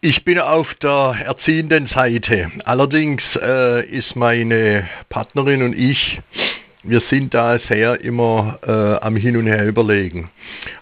Ich 0.00 0.24
bin 0.24 0.38
auf 0.38 0.68
der 0.80 1.16
erziehenden 1.26 1.88
Seite. 1.88 2.50
Allerdings 2.64 3.22
äh, 3.42 3.86
ist 3.86 4.16
meine 4.16 4.88
Partnerin 5.10 5.62
und 5.62 5.74
ich, 5.74 6.18
wir 6.84 7.00
sind 7.10 7.34
da 7.34 7.58
sehr 7.70 8.00
immer 8.00 8.58
äh, 8.66 9.04
am 9.04 9.16
Hin 9.16 9.36
und 9.36 9.46
Her 9.46 9.66
überlegen. 9.66 10.30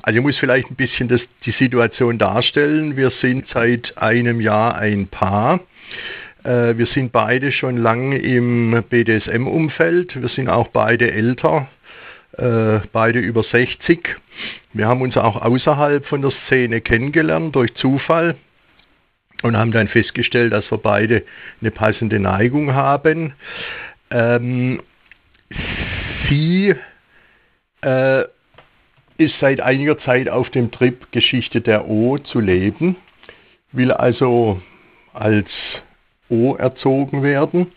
Also 0.02 0.18
ich 0.18 0.24
muss 0.24 0.38
vielleicht 0.38 0.70
ein 0.70 0.76
bisschen 0.76 1.08
das, 1.08 1.20
die 1.44 1.52
Situation 1.52 2.18
darstellen. 2.18 2.96
Wir 2.96 3.10
sind 3.22 3.46
seit 3.48 3.96
einem 3.96 4.40
Jahr 4.40 4.76
ein 4.76 5.08
Paar. 5.08 5.60
Äh, 6.44 6.76
wir 6.76 6.86
sind 6.86 7.12
beide 7.12 7.50
schon 7.50 7.78
lange 7.78 8.18
im 8.18 8.84
BDSM-Umfeld. 8.88 10.20
Wir 10.20 10.28
sind 10.28 10.48
auch 10.48 10.68
beide 10.68 11.10
älter, 11.10 11.68
äh, 12.36 12.80
beide 12.92 13.18
über 13.18 13.42
60. 13.42 14.16
Wir 14.74 14.86
haben 14.86 15.00
uns 15.00 15.16
auch 15.16 15.40
außerhalb 15.40 16.04
von 16.04 16.20
der 16.20 16.32
Szene 16.46 16.82
kennengelernt 16.82 17.56
durch 17.56 17.74
Zufall 17.74 18.36
und 19.42 19.56
haben 19.56 19.72
dann 19.72 19.88
festgestellt, 19.88 20.52
dass 20.52 20.70
wir 20.70 20.78
beide 20.78 21.22
eine 21.60 21.70
passende 21.70 22.20
Neigung 22.20 22.74
haben. 22.74 23.32
Ähm, 24.10 24.80
sie 26.28 26.74
äh, 27.82 28.24
ist 29.18 29.34
seit 29.40 29.60
einiger 29.60 29.98
Zeit 30.00 30.28
auf 30.28 30.50
dem 30.50 30.70
Trip 30.70 31.10
Geschichte 31.12 31.60
der 31.60 31.88
O 31.88 32.18
zu 32.18 32.40
leben, 32.40 32.96
will 33.72 33.92
also 33.92 34.60
als 35.12 35.48
O 36.28 36.54
erzogen 36.54 37.22
werden. 37.22 37.72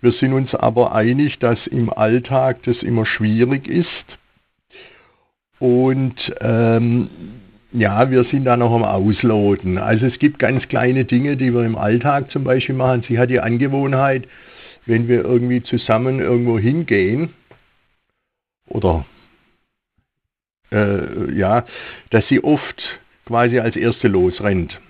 Wir 0.00 0.12
sind 0.12 0.32
uns 0.32 0.54
aber 0.54 0.94
einig, 0.94 1.38
dass 1.38 1.66
im 1.68 1.92
Alltag 1.92 2.64
das 2.64 2.82
immer 2.82 3.06
schwierig 3.06 3.68
ist. 3.68 4.18
Und 5.60 6.16
ähm, 6.40 7.08
ja, 7.70 8.10
wir 8.10 8.24
sind 8.24 8.44
da 8.44 8.56
noch 8.56 8.74
am 8.74 8.82
Ausloten. 8.82 9.78
Also 9.78 10.06
es 10.06 10.18
gibt 10.18 10.40
ganz 10.40 10.66
kleine 10.68 11.04
Dinge, 11.04 11.36
die 11.36 11.54
wir 11.54 11.64
im 11.64 11.78
Alltag 11.78 12.30
zum 12.32 12.42
Beispiel 12.44 12.74
machen. 12.74 13.04
Sie 13.08 13.18
hat 13.18 13.30
die 13.30 13.40
Angewohnheit, 13.40 14.26
wenn 14.86 15.08
wir 15.08 15.24
irgendwie 15.24 15.62
zusammen 15.62 16.20
irgendwo 16.20 16.58
hingehen 16.58 17.34
oder 18.66 19.04
äh, 20.70 21.32
ja, 21.32 21.64
dass 22.10 22.26
sie 22.28 22.42
oft 22.42 22.82
quasi 23.26 23.60
als 23.60 23.76
Erste 23.76 24.08
losrennt. 24.08 24.80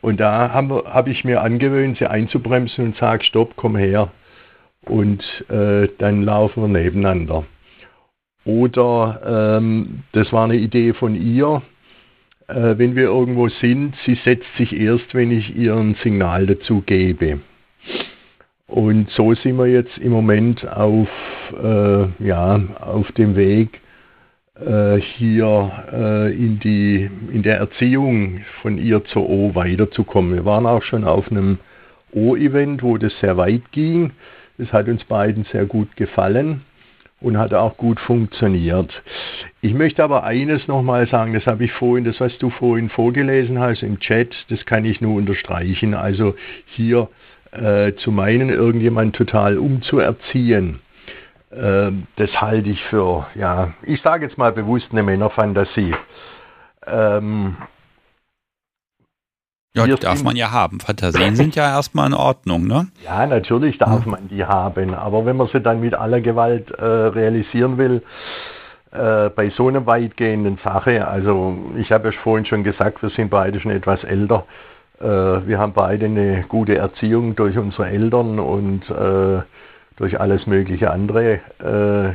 Und 0.00 0.18
da 0.18 0.52
habe 0.52 0.84
hab 0.86 1.08
ich 1.08 1.24
mir 1.24 1.42
angewöhnt, 1.42 1.98
sie 1.98 2.06
einzubremsen 2.06 2.86
und 2.86 2.96
sage, 2.96 3.24
stopp, 3.24 3.54
komm 3.56 3.76
her. 3.76 4.10
Und 4.86 5.22
äh, 5.50 5.88
dann 5.98 6.22
laufen 6.22 6.62
wir 6.62 6.68
nebeneinander. 6.68 7.44
Oder 8.46 9.58
ähm, 9.58 10.04
das 10.12 10.32
war 10.32 10.44
eine 10.44 10.56
Idee 10.56 10.94
von 10.94 11.14
ihr, 11.14 11.60
äh, 12.48 12.78
wenn 12.78 12.96
wir 12.96 13.04
irgendwo 13.04 13.48
sind, 13.48 13.94
sie 14.06 14.14
setzt 14.24 14.48
sich 14.56 14.74
erst, 14.74 15.14
wenn 15.14 15.30
ich 15.30 15.54
ihr 15.54 15.74
ein 15.74 15.96
Signal 16.02 16.46
dazu 16.46 16.80
gebe. 16.80 17.40
Und 18.70 19.10
so 19.10 19.34
sind 19.34 19.58
wir 19.58 19.66
jetzt 19.66 19.98
im 19.98 20.12
Moment 20.12 20.66
auf, 20.68 21.08
äh, 21.60 22.24
ja, 22.24 22.60
auf 22.78 23.10
dem 23.12 23.34
Weg, 23.34 23.80
äh, 24.64 24.98
hier 25.00 25.72
äh, 25.92 26.32
in, 26.32 26.60
die, 26.60 27.10
in 27.32 27.42
der 27.42 27.56
Erziehung 27.56 28.42
von 28.62 28.78
ihr 28.78 29.04
zur 29.06 29.28
O 29.28 29.56
weiterzukommen. 29.56 30.34
Wir 30.34 30.44
waren 30.44 30.66
auch 30.66 30.84
schon 30.84 31.02
auf 31.02 31.28
einem 31.32 31.58
O-Event, 32.12 32.84
wo 32.84 32.96
das 32.96 33.12
sehr 33.18 33.36
weit 33.36 33.72
ging. 33.72 34.12
Es 34.56 34.72
hat 34.72 34.86
uns 34.86 35.02
beiden 35.02 35.44
sehr 35.50 35.66
gut 35.66 35.96
gefallen 35.96 36.60
und 37.20 37.38
hat 37.38 37.52
auch 37.52 37.76
gut 37.76 37.98
funktioniert. 37.98 39.02
Ich 39.62 39.74
möchte 39.74 40.04
aber 40.04 40.22
eines 40.22 40.68
nochmal 40.68 41.08
sagen, 41.08 41.34
das 41.34 41.46
habe 41.46 41.64
ich 41.64 41.72
vorhin, 41.72 42.04
das 42.04 42.20
was 42.20 42.38
du 42.38 42.50
vorhin 42.50 42.88
vorgelesen 42.88 43.58
hast 43.58 43.82
im 43.82 43.98
Chat, 43.98 44.32
das 44.48 44.64
kann 44.64 44.84
ich 44.84 45.00
nur 45.00 45.16
unterstreichen. 45.16 45.94
Also 45.94 46.36
hier 46.66 47.08
äh, 47.52 47.94
zu 47.96 48.10
meinen, 48.10 48.50
irgendjemand 48.50 49.16
total 49.16 49.58
umzuerziehen 49.58 50.80
ähm, 51.52 52.06
das 52.16 52.30
halte 52.40 52.70
ich 52.70 52.82
für, 52.84 53.26
ja, 53.34 53.74
ich 53.82 54.00
sage 54.02 54.26
jetzt 54.26 54.38
mal 54.38 54.52
bewusst 54.52 54.86
eine 54.92 55.02
Männerfantasie. 55.02 55.94
Ähm, 56.86 57.56
ja, 59.74 59.86
die 59.86 59.94
darf 59.94 60.22
man 60.24 60.34
ja 60.34 60.50
haben. 60.50 60.80
Fantasien 60.80 61.36
sind 61.36 61.54
ja 61.54 61.64
erstmal 61.64 62.08
in 62.08 62.14
Ordnung, 62.14 62.66
ne? 62.66 62.88
Ja, 63.04 63.24
natürlich 63.26 63.78
darf 63.78 64.04
man 64.04 64.28
die 64.28 64.44
haben. 64.44 64.94
Aber 64.94 65.26
wenn 65.26 65.36
man 65.36 65.46
sie 65.48 65.60
dann 65.60 65.80
mit 65.80 65.94
aller 65.94 66.20
Gewalt 66.20 66.70
äh, 66.72 66.84
realisieren 66.84 67.78
will, 67.78 68.02
äh, 68.90 69.30
bei 69.30 69.50
so 69.50 69.68
einer 69.68 69.86
weitgehenden 69.86 70.58
Sache, 70.64 71.06
also 71.06 71.56
ich 71.78 71.92
habe 71.92 72.10
ja 72.10 72.20
vorhin 72.20 72.46
schon 72.46 72.64
gesagt, 72.64 73.00
wir 73.02 73.10
sind 73.10 73.30
beide 73.30 73.60
schon 73.60 73.70
etwas 73.70 74.02
älter. 74.02 74.44
Äh, 75.00 75.46
wir 75.46 75.58
haben 75.58 75.72
beide 75.72 76.06
eine 76.06 76.44
gute 76.48 76.76
Erziehung 76.76 77.34
durch 77.34 77.56
unsere 77.56 77.88
Eltern 77.88 78.38
und 78.38 78.88
äh, 78.90 79.42
durch 79.96 80.20
alles 80.20 80.46
mögliche 80.46 80.90
andere 80.90 81.40
äh, 81.58 82.12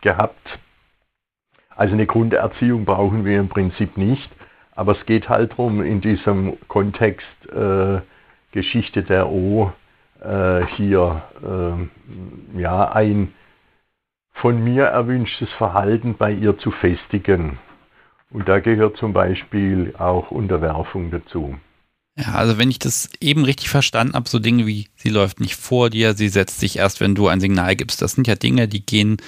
gehabt. 0.00 0.58
Also 1.70 1.94
eine 1.94 2.06
Grunderziehung 2.06 2.84
brauchen 2.84 3.24
wir 3.24 3.40
im 3.40 3.48
Prinzip 3.48 3.96
nicht, 3.96 4.30
aber 4.76 4.92
es 4.92 5.06
geht 5.06 5.28
halt 5.28 5.52
darum, 5.52 5.82
in 5.82 6.00
diesem 6.00 6.56
Kontext 6.68 7.26
Geschichte 8.52 9.02
der 9.02 9.28
O 9.28 9.72
hier 10.76 11.22
äh, 11.42 12.60
ja, 12.60 12.92
ein 12.92 13.34
von 14.34 14.62
mir 14.62 14.84
erwünschtes 14.84 15.50
Verhalten 15.54 16.14
bei 16.16 16.30
ihr 16.30 16.56
zu 16.58 16.70
festigen. 16.70 17.58
Und 18.34 18.48
da 18.48 18.58
gehört 18.58 18.96
zum 18.96 19.12
Beispiel 19.12 19.94
auch 19.96 20.32
Unterwerfung 20.32 21.12
dazu. 21.12 21.56
Ja, 22.16 22.34
also 22.34 22.58
wenn 22.58 22.68
ich 22.68 22.80
das 22.80 23.08
eben 23.20 23.44
richtig 23.44 23.68
verstanden 23.68 24.14
habe, 24.14 24.28
so 24.28 24.40
Dinge 24.40 24.66
wie, 24.66 24.88
sie 24.96 25.08
läuft 25.08 25.38
nicht 25.38 25.54
vor 25.54 25.88
dir, 25.88 26.14
sie 26.14 26.28
setzt 26.28 26.58
sich 26.58 26.78
erst, 26.78 27.00
wenn 27.00 27.14
du 27.14 27.28
ein 27.28 27.38
Signal 27.38 27.76
gibst, 27.76 28.02
das 28.02 28.12
sind 28.12 28.26
ja 28.26 28.34
Dinge, 28.34 28.66
die 28.66 28.84
gehen, 28.84 29.18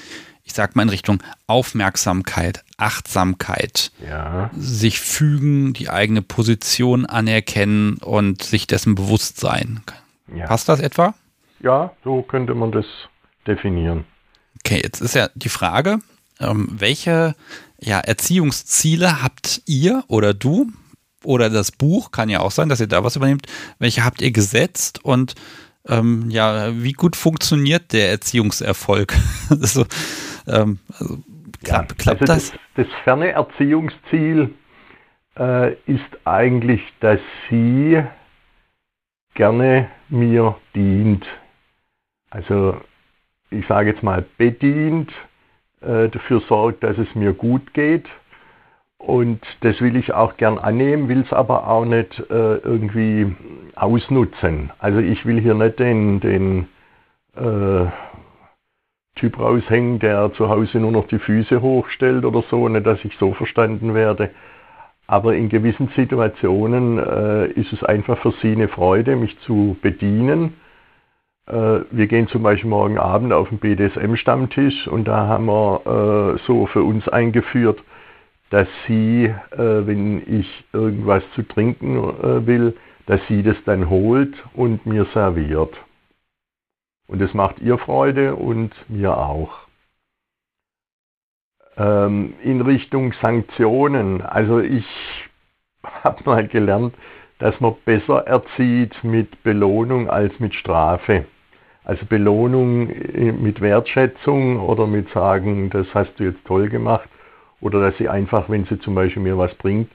ich 0.43 0.55
sag 0.55 0.75
mal, 0.75 0.83
in 0.83 0.89
Richtung 0.89 1.23
Aufmerksamkeit, 1.47 2.65
Achtsamkeit, 2.79 3.93
ja. 4.05 4.51
sich 4.57 4.99
fügen, 4.99 5.73
die 5.73 5.89
eigene 5.89 6.23
Position 6.23 7.07
anerkennen 7.07 7.99
und 7.99 8.43
sich 8.43 8.67
dessen 8.67 8.97
bewusst 8.97 9.39
sein. 9.39 9.83
Ja. 10.35 10.47
Passt 10.47 10.69
das 10.69 10.81
etwa? 10.81 11.15
Ja, 11.61 11.93
so 12.03 12.23
könnte 12.23 12.57
man 12.57 12.73
das 12.73 12.87
definieren. 13.47 14.05
Okay, 14.65 14.81
jetzt 14.83 15.01
ist 15.01 15.15
ja 15.15 15.29
die 15.37 15.49
Frage, 15.49 16.01
ähm, 16.41 16.69
welche 16.73 17.35
ja, 17.81 18.01
Erziehungsziele 18.01 19.23
habt 19.23 19.63
ihr 19.67 20.05
oder 20.09 20.35
du 20.35 20.71
oder 21.25 21.51
das 21.51 21.73
Buch, 21.73 22.11
kann 22.11 22.29
ja 22.29 22.41
auch 22.41 22.51
sein, 22.51 22.69
dass 22.69 22.81
ihr 22.81 22.87
da 22.87 23.05
was 23.05 23.17
übernehmt. 23.17 23.47
Welche 23.79 24.05
habt 24.05 24.23
ihr 24.23 24.31
gesetzt 24.31 25.05
und 25.05 25.35
ähm, 25.89 26.31
ja, 26.31 26.71
wie 26.83 26.93
gut 26.93 27.17
funktioniert 27.17 27.93
der 27.93 28.11
Erziehungserfolg? 28.11 29.15
also, 29.51 29.85
ähm, 30.47 30.79
also, 30.99 31.19
klapp, 31.63 31.91
ja, 31.91 31.97
klappt 31.97 32.23
also 32.23 32.33
das? 32.33 32.51
das? 32.51 32.87
das? 32.87 32.87
ferne 33.05 33.33
Erziehungsziel 33.33 34.55
äh, 35.39 35.73
ist 35.87 36.01
eigentlich, 36.25 36.81
dass 37.01 37.21
sie 37.51 38.03
gerne 39.35 39.91
mir 40.09 40.57
dient. 40.75 41.27
Also 42.31 42.81
ich 43.51 43.67
sage 43.67 43.91
jetzt 43.91 44.03
mal 44.03 44.25
bedient, 44.39 45.13
äh, 45.87 46.09
dafür 46.09 46.41
sorgt, 46.49 46.83
dass 46.83 46.99
es 46.99 47.15
mir 47.15 47.33
gut 47.33 47.75
geht 47.75 48.07
Und 48.99 49.41
das 49.61 49.81
will 49.81 49.97
ich 49.97 50.15
auch 50.15 50.37
gern 50.37 50.59
annehmen, 50.59 51.09
will 51.09 51.21
es 51.21 51.33
aber 51.33 51.69
auch 51.69 51.85
nicht 51.85 52.19
äh, 52.31 52.57
irgendwie 52.57 53.35
ausnutzen. 53.77 54.73
Also 54.79 54.99
ich 54.99 55.25
will 55.27 55.41
hier 55.41 55.55
nicht 55.55 55.79
den, 55.79 56.21
den 56.21 56.69
äh, 57.37 57.87
Typ 59.17 59.39
raushängen, 59.39 59.99
der 60.01 60.33
zu 60.33 60.49
Hause 60.49 60.81
nur 60.81 60.93
noch 60.93 61.07
die 61.09 61.19
Füße 61.19 61.63
hochstellt 61.63 62.25
oder 62.25 62.43
so, 62.51 62.69
nicht, 62.69 62.87
dass 62.87 63.05
ich 63.05 63.17
so 63.19 63.33
verstanden 63.35 63.95
werde. 63.95 64.31
Aber 65.07 65.35
in 65.37 65.49
gewissen 65.49 65.89
Situationen 65.95 66.99
äh, 66.99 67.47
ist 67.53 67.73
es 67.73 67.85
einfach 67.85 68.19
für 68.19 68.33
sie 68.43 68.53
eine 68.53 68.69
Freude, 68.69 69.15
mich 69.15 69.39
zu 69.41 69.77
bedienen. 69.83 70.55
Äh, 71.47 71.81
wir 71.91 72.07
gehen 72.09 72.29
zum 72.29 72.43
Beispiel 72.43 72.71
morgen 72.71 72.99
Abend 72.99 73.33
auf 73.33 73.49
den 73.49 73.59
BDSM-Stammtisch 73.59 74.89
und 74.89 75.07
da 75.07 75.27
haben 75.27 75.47
wir 75.47 76.35
äh, 76.37 76.47
so 76.47 76.67
für 76.67 76.83
uns 76.83 77.09
eingeführt, 77.09 77.83
dass 78.51 78.69
sie, 78.87 79.25
äh, 79.25 79.87
wenn 79.87 80.23
ich 80.41 80.65
irgendwas 80.73 81.23
zu 81.35 81.43
trinken 81.43 82.47
will, 82.47 82.77
dass 83.07 83.21
sie 83.29 83.43
das 83.43 83.57
dann 83.65 83.89
holt 83.89 84.35
und 84.55 84.87
mir 84.87 85.05
serviert. 85.15 85.75
Und 87.07 87.23
es 87.23 87.33
macht 87.35 87.61
ihr 87.61 87.79
Freude 87.79 88.35
und 88.35 88.73
mir 88.89 89.17
auch. 89.17 89.67
Ähm, 91.77 92.35
in 92.43 92.61
Richtung 92.63 93.13
Sanktionen, 93.23 94.23
also 94.23 94.59
ich 94.59 94.87
habe 96.03 96.23
mal 96.25 96.49
gelernt, 96.49 96.95
dass 97.39 97.61
man 97.61 97.77
besser 97.85 98.27
erzieht 98.27 99.05
mit 99.05 99.45
Belohnung 99.45 100.11
als 100.11 100.41
mit 100.41 100.55
Strafe. 100.55 101.27
Also 101.87 102.05
Belohnung 102.05 102.91
äh, 102.91 103.33
mit 103.33 103.61
Wertschätzung 103.61 104.59
oder 104.59 104.87
mit 104.87 105.09
sagen, 105.15 105.71
das 105.71 105.87
hast 105.95 106.13
du 106.19 106.25
jetzt 106.25 106.45
toll 106.45 106.69
gemacht. 106.69 107.09
Oder 107.61 107.81
dass 107.81 107.97
sie 107.97 108.09
einfach, 108.09 108.51
wenn 108.51 108.67
sie 108.67 108.79
zum 108.81 108.95
Beispiel 108.95 109.23
mir 109.23 109.39
was 109.39 109.55
bringt, 109.55 109.91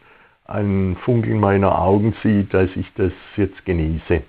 einen 0.45 0.95
Funkeln 0.97 1.39
meiner 1.39 1.77
Augen 1.77 2.15
sieht, 2.23 2.54
dass 2.54 2.69
ich 2.75 2.88
das 2.95 3.12
jetzt 3.36 3.63
genieße. 3.65 4.23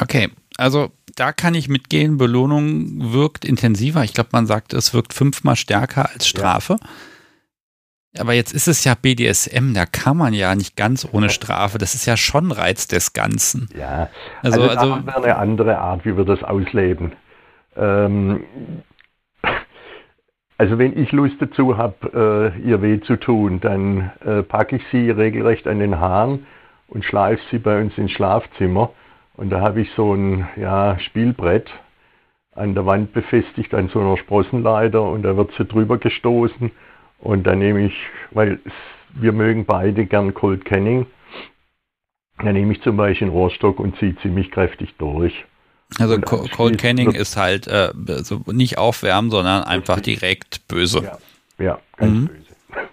Okay, 0.00 0.30
also 0.56 0.90
da 1.14 1.32
kann 1.32 1.54
ich 1.54 1.68
mitgehen, 1.68 2.16
Belohnung 2.16 3.12
wirkt 3.12 3.44
intensiver. 3.44 4.02
Ich 4.02 4.14
glaube, 4.14 4.30
man 4.32 4.46
sagt, 4.46 4.72
es 4.72 4.94
wirkt 4.94 5.12
fünfmal 5.12 5.56
stärker 5.56 6.10
als 6.10 6.26
Strafe. 6.26 6.78
Ja. 6.80 6.88
Aber 8.18 8.34
jetzt 8.34 8.52
ist 8.52 8.68
es 8.68 8.84
ja 8.84 8.94
BDSM, 8.94 9.72
da 9.72 9.86
kann 9.86 10.18
man 10.18 10.34
ja 10.34 10.54
nicht 10.54 10.76
ganz 10.76 11.08
ohne 11.10 11.30
Strafe. 11.30 11.78
Das 11.78 11.94
ist 11.94 12.04
ja 12.04 12.16
schon 12.16 12.52
Reiz 12.52 12.86
des 12.86 13.14
Ganzen. 13.14 13.68
Ja, 13.74 14.10
also, 14.42 14.62
also, 14.62 14.92
also 14.92 15.06
wäre 15.06 15.24
eine 15.24 15.36
andere 15.36 15.78
Art, 15.78 16.04
wie 16.04 16.16
wir 16.16 16.24
das 16.24 16.42
ausleben. 16.42 17.12
Ähm, 17.74 18.44
also 20.58 20.78
wenn 20.78 20.96
ich 20.96 21.10
Lust 21.12 21.36
dazu 21.40 21.76
habe, 21.78 22.54
äh, 22.54 22.68
ihr 22.68 22.82
weh 22.82 23.00
zu 23.00 23.16
tun, 23.16 23.60
dann 23.60 24.12
äh, 24.24 24.42
packe 24.42 24.76
ich 24.76 24.82
sie 24.92 25.10
regelrecht 25.10 25.66
an 25.66 25.78
den 25.78 25.98
Haaren 25.98 26.46
und 26.88 27.04
schleife 27.04 27.42
sie 27.50 27.58
bei 27.58 27.80
uns 27.80 27.96
ins 27.96 28.12
Schlafzimmer 28.12 28.90
und 29.34 29.50
da 29.50 29.60
habe 29.60 29.80
ich 29.80 29.90
so 29.96 30.14
ein 30.14 30.46
ja, 30.56 30.98
Spielbrett 31.00 31.70
an 32.54 32.74
der 32.74 32.84
Wand 32.84 33.12
befestigt 33.12 33.74
an 33.74 33.88
so 33.88 34.00
einer 34.00 34.18
Sprossenleiter 34.18 35.02
und 35.02 35.22
da 35.22 35.36
wird 35.36 35.52
sie 35.56 35.64
drüber 35.64 35.98
gestoßen. 35.98 36.70
Und 37.22 37.44
dann 37.44 37.60
nehme 37.60 37.86
ich, 37.86 37.94
weil 38.32 38.58
wir 39.14 39.32
mögen 39.32 39.64
beide 39.64 40.04
gern 40.04 40.34
Cold 40.34 40.64
Canning, 40.64 41.06
dann 42.38 42.52
nehme 42.54 42.72
ich 42.72 42.82
zum 42.82 42.96
Beispiel 42.96 43.28
einen 43.28 43.36
Rohrstock 43.36 43.78
und 43.78 43.96
ziehe 43.98 44.16
ziemlich 44.16 44.50
kräftig 44.50 44.94
durch. 44.98 45.32
Also 45.98 46.20
Cold 46.20 46.78
Canning 46.78 47.12
ist 47.12 47.36
halt 47.36 47.66
äh, 47.66 47.92
also 48.08 48.42
nicht 48.46 48.78
aufwärmen, 48.78 49.30
sondern 49.30 49.64
einfach 49.64 50.00
direkt 50.00 50.66
böse. 50.68 51.02
Ja, 51.58 51.64
ja 51.64 51.78
ganz 51.96 52.12
mhm. 52.12 52.26
böse. 52.26 52.42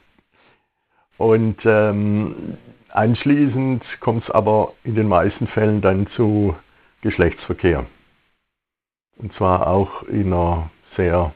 Und 1.18 1.58
ähm, 1.66 2.58
Anschließend 2.90 3.84
kommt 4.00 4.24
es 4.24 4.32
aber 4.32 4.74
in 4.84 4.96
den 4.96 5.08
meisten 5.08 5.48
Fällen 5.48 5.82
dann 5.82 6.08
zu 6.16 6.56
Geschlechtsverkehr. 7.02 7.86
Und 9.18 9.34
zwar 9.36 9.68
auch 9.68 10.04
in 10.04 10.34
einer 10.34 10.72
sehr 10.98 11.34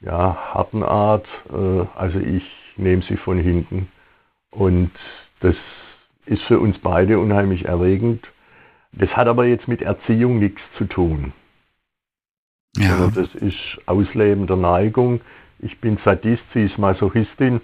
ja, 0.00 0.54
harten 0.54 0.82
Art. 0.82 1.26
Äh, 1.52 1.86
also 1.94 2.18
ich 2.18 2.44
nehme 2.76 3.02
sie 3.02 3.16
von 3.16 3.38
hinten. 3.38 3.88
Und 4.50 4.90
das 5.40 5.56
ist 6.26 6.42
für 6.42 6.58
uns 6.58 6.78
beide 6.78 7.18
unheimlich 7.18 7.64
erregend. 7.64 8.26
Das 8.92 9.10
hat 9.10 9.28
aber 9.28 9.46
jetzt 9.46 9.68
mit 9.68 9.82
Erziehung 9.82 10.38
nichts 10.38 10.60
zu 10.76 10.84
tun. 10.84 11.32
Ja. 12.76 12.92
Also 12.92 13.22
das 13.22 13.34
ist 13.34 13.58
Ausleben 13.86 14.46
der 14.46 14.56
Neigung. 14.56 15.20
Ich 15.58 15.80
bin 15.80 15.98
Sadist, 16.04 16.42
sie 16.54 16.64
ist 16.64 16.78
Masochistin. 16.78 17.60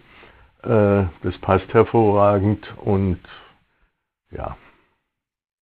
Äh, 0.63 1.05
das 1.23 1.39
passt 1.41 1.73
hervorragend 1.73 2.67
und 2.79 3.19
ja. 4.31 4.57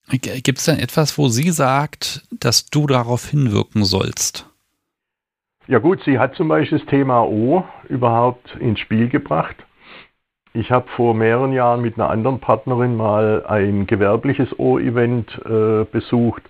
Gibt 0.09 0.59
es 0.59 0.65
denn 0.67 0.79
etwas, 0.79 1.17
wo 1.17 1.29
sie 1.29 1.51
sagt, 1.51 2.27
dass 2.31 2.67
du 2.67 2.87
darauf 2.87 3.27
hinwirken 3.27 3.85
sollst? 3.85 4.51
Ja 5.67 5.79
gut, 5.79 6.03
sie 6.05 6.19
hat 6.19 6.35
zum 6.35 6.49
Beispiel 6.49 6.79
das 6.79 6.87
Thema 6.89 7.23
O 7.23 7.65
überhaupt 7.89 8.55
ins 8.57 8.81
Spiel 8.81 9.09
gebracht. 9.09 9.57
Ich 10.53 10.71
habe 10.71 10.87
vor 10.95 11.15
mehreren 11.15 11.53
Jahren 11.53 11.81
mit 11.81 11.99
einer 11.99 12.11
anderen 12.11 12.39
Partnerin 12.39 12.97
mal 12.97 13.45
ein 13.47 13.87
gewerbliches 13.87 14.59
O-Event 14.59 15.41
äh, 15.45 15.85
besucht 15.85 16.43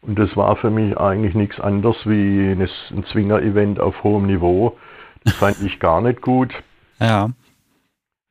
und 0.00 0.18
das 0.18 0.36
war 0.36 0.56
für 0.56 0.70
mich 0.70 0.96
eigentlich 0.98 1.34
nichts 1.34 1.60
anderes 1.60 1.96
wie 2.06 2.50
ein 2.50 3.04
Zwinger-Event 3.04 3.78
auf 3.78 4.02
hohem 4.02 4.26
Niveau. 4.26 4.76
Das 5.24 5.34
fand 5.34 5.60
ich 5.62 5.78
gar 5.78 6.00
nicht 6.00 6.20
gut. 6.20 6.52
Ja. 7.00 7.30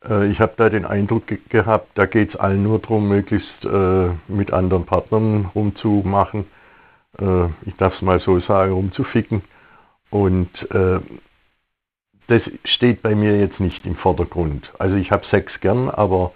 Äh, 0.07 0.27
ich 0.27 0.39
habe 0.39 0.53
da 0.55 0.69
den 0.69 0.85
Eindruck 0.85 1.27
ge 1.27 1.39
gehabt, 1.49 1.89
da 1.95 2.05
geht 2.05 2.29
es 2.29 2.35
allen 2.37 2.63
nur 2.63 2.79
darum, 2.79 3.09
möglichst 3.09 3.65
äh, 3.65 4.11
mit 4.29 4.53
anderen 4.53 4.85
Partnern 4.85 5.51
rumzumachen. 5.53 6.45
Äh, 7.19 7.47
ich 7.65 7.75
darf 7.77 7.95
es 7.95 8.01
mal 8.01 8.21
so 8.21 8.39
sagen, 8.39 8.71
rumzuficken. 8.71 9.41
Und 10.11 10.49
äh, 10.71 10.99
das 12.27 12.41
steht 12.65 13.01
bei 13.01 13.15
mir 13.15 13.39
jetzt 13.39 13.59
nicht 13.59 13.85
im 13.85 13.95
Vordergrund. 13.95 14.71
Also 14.77 14.95
ich 14.95 15.11
habe 15.11 15.25
Sex 15.25 15.59
gern, 15.61 15.89
aber 15.89 16.33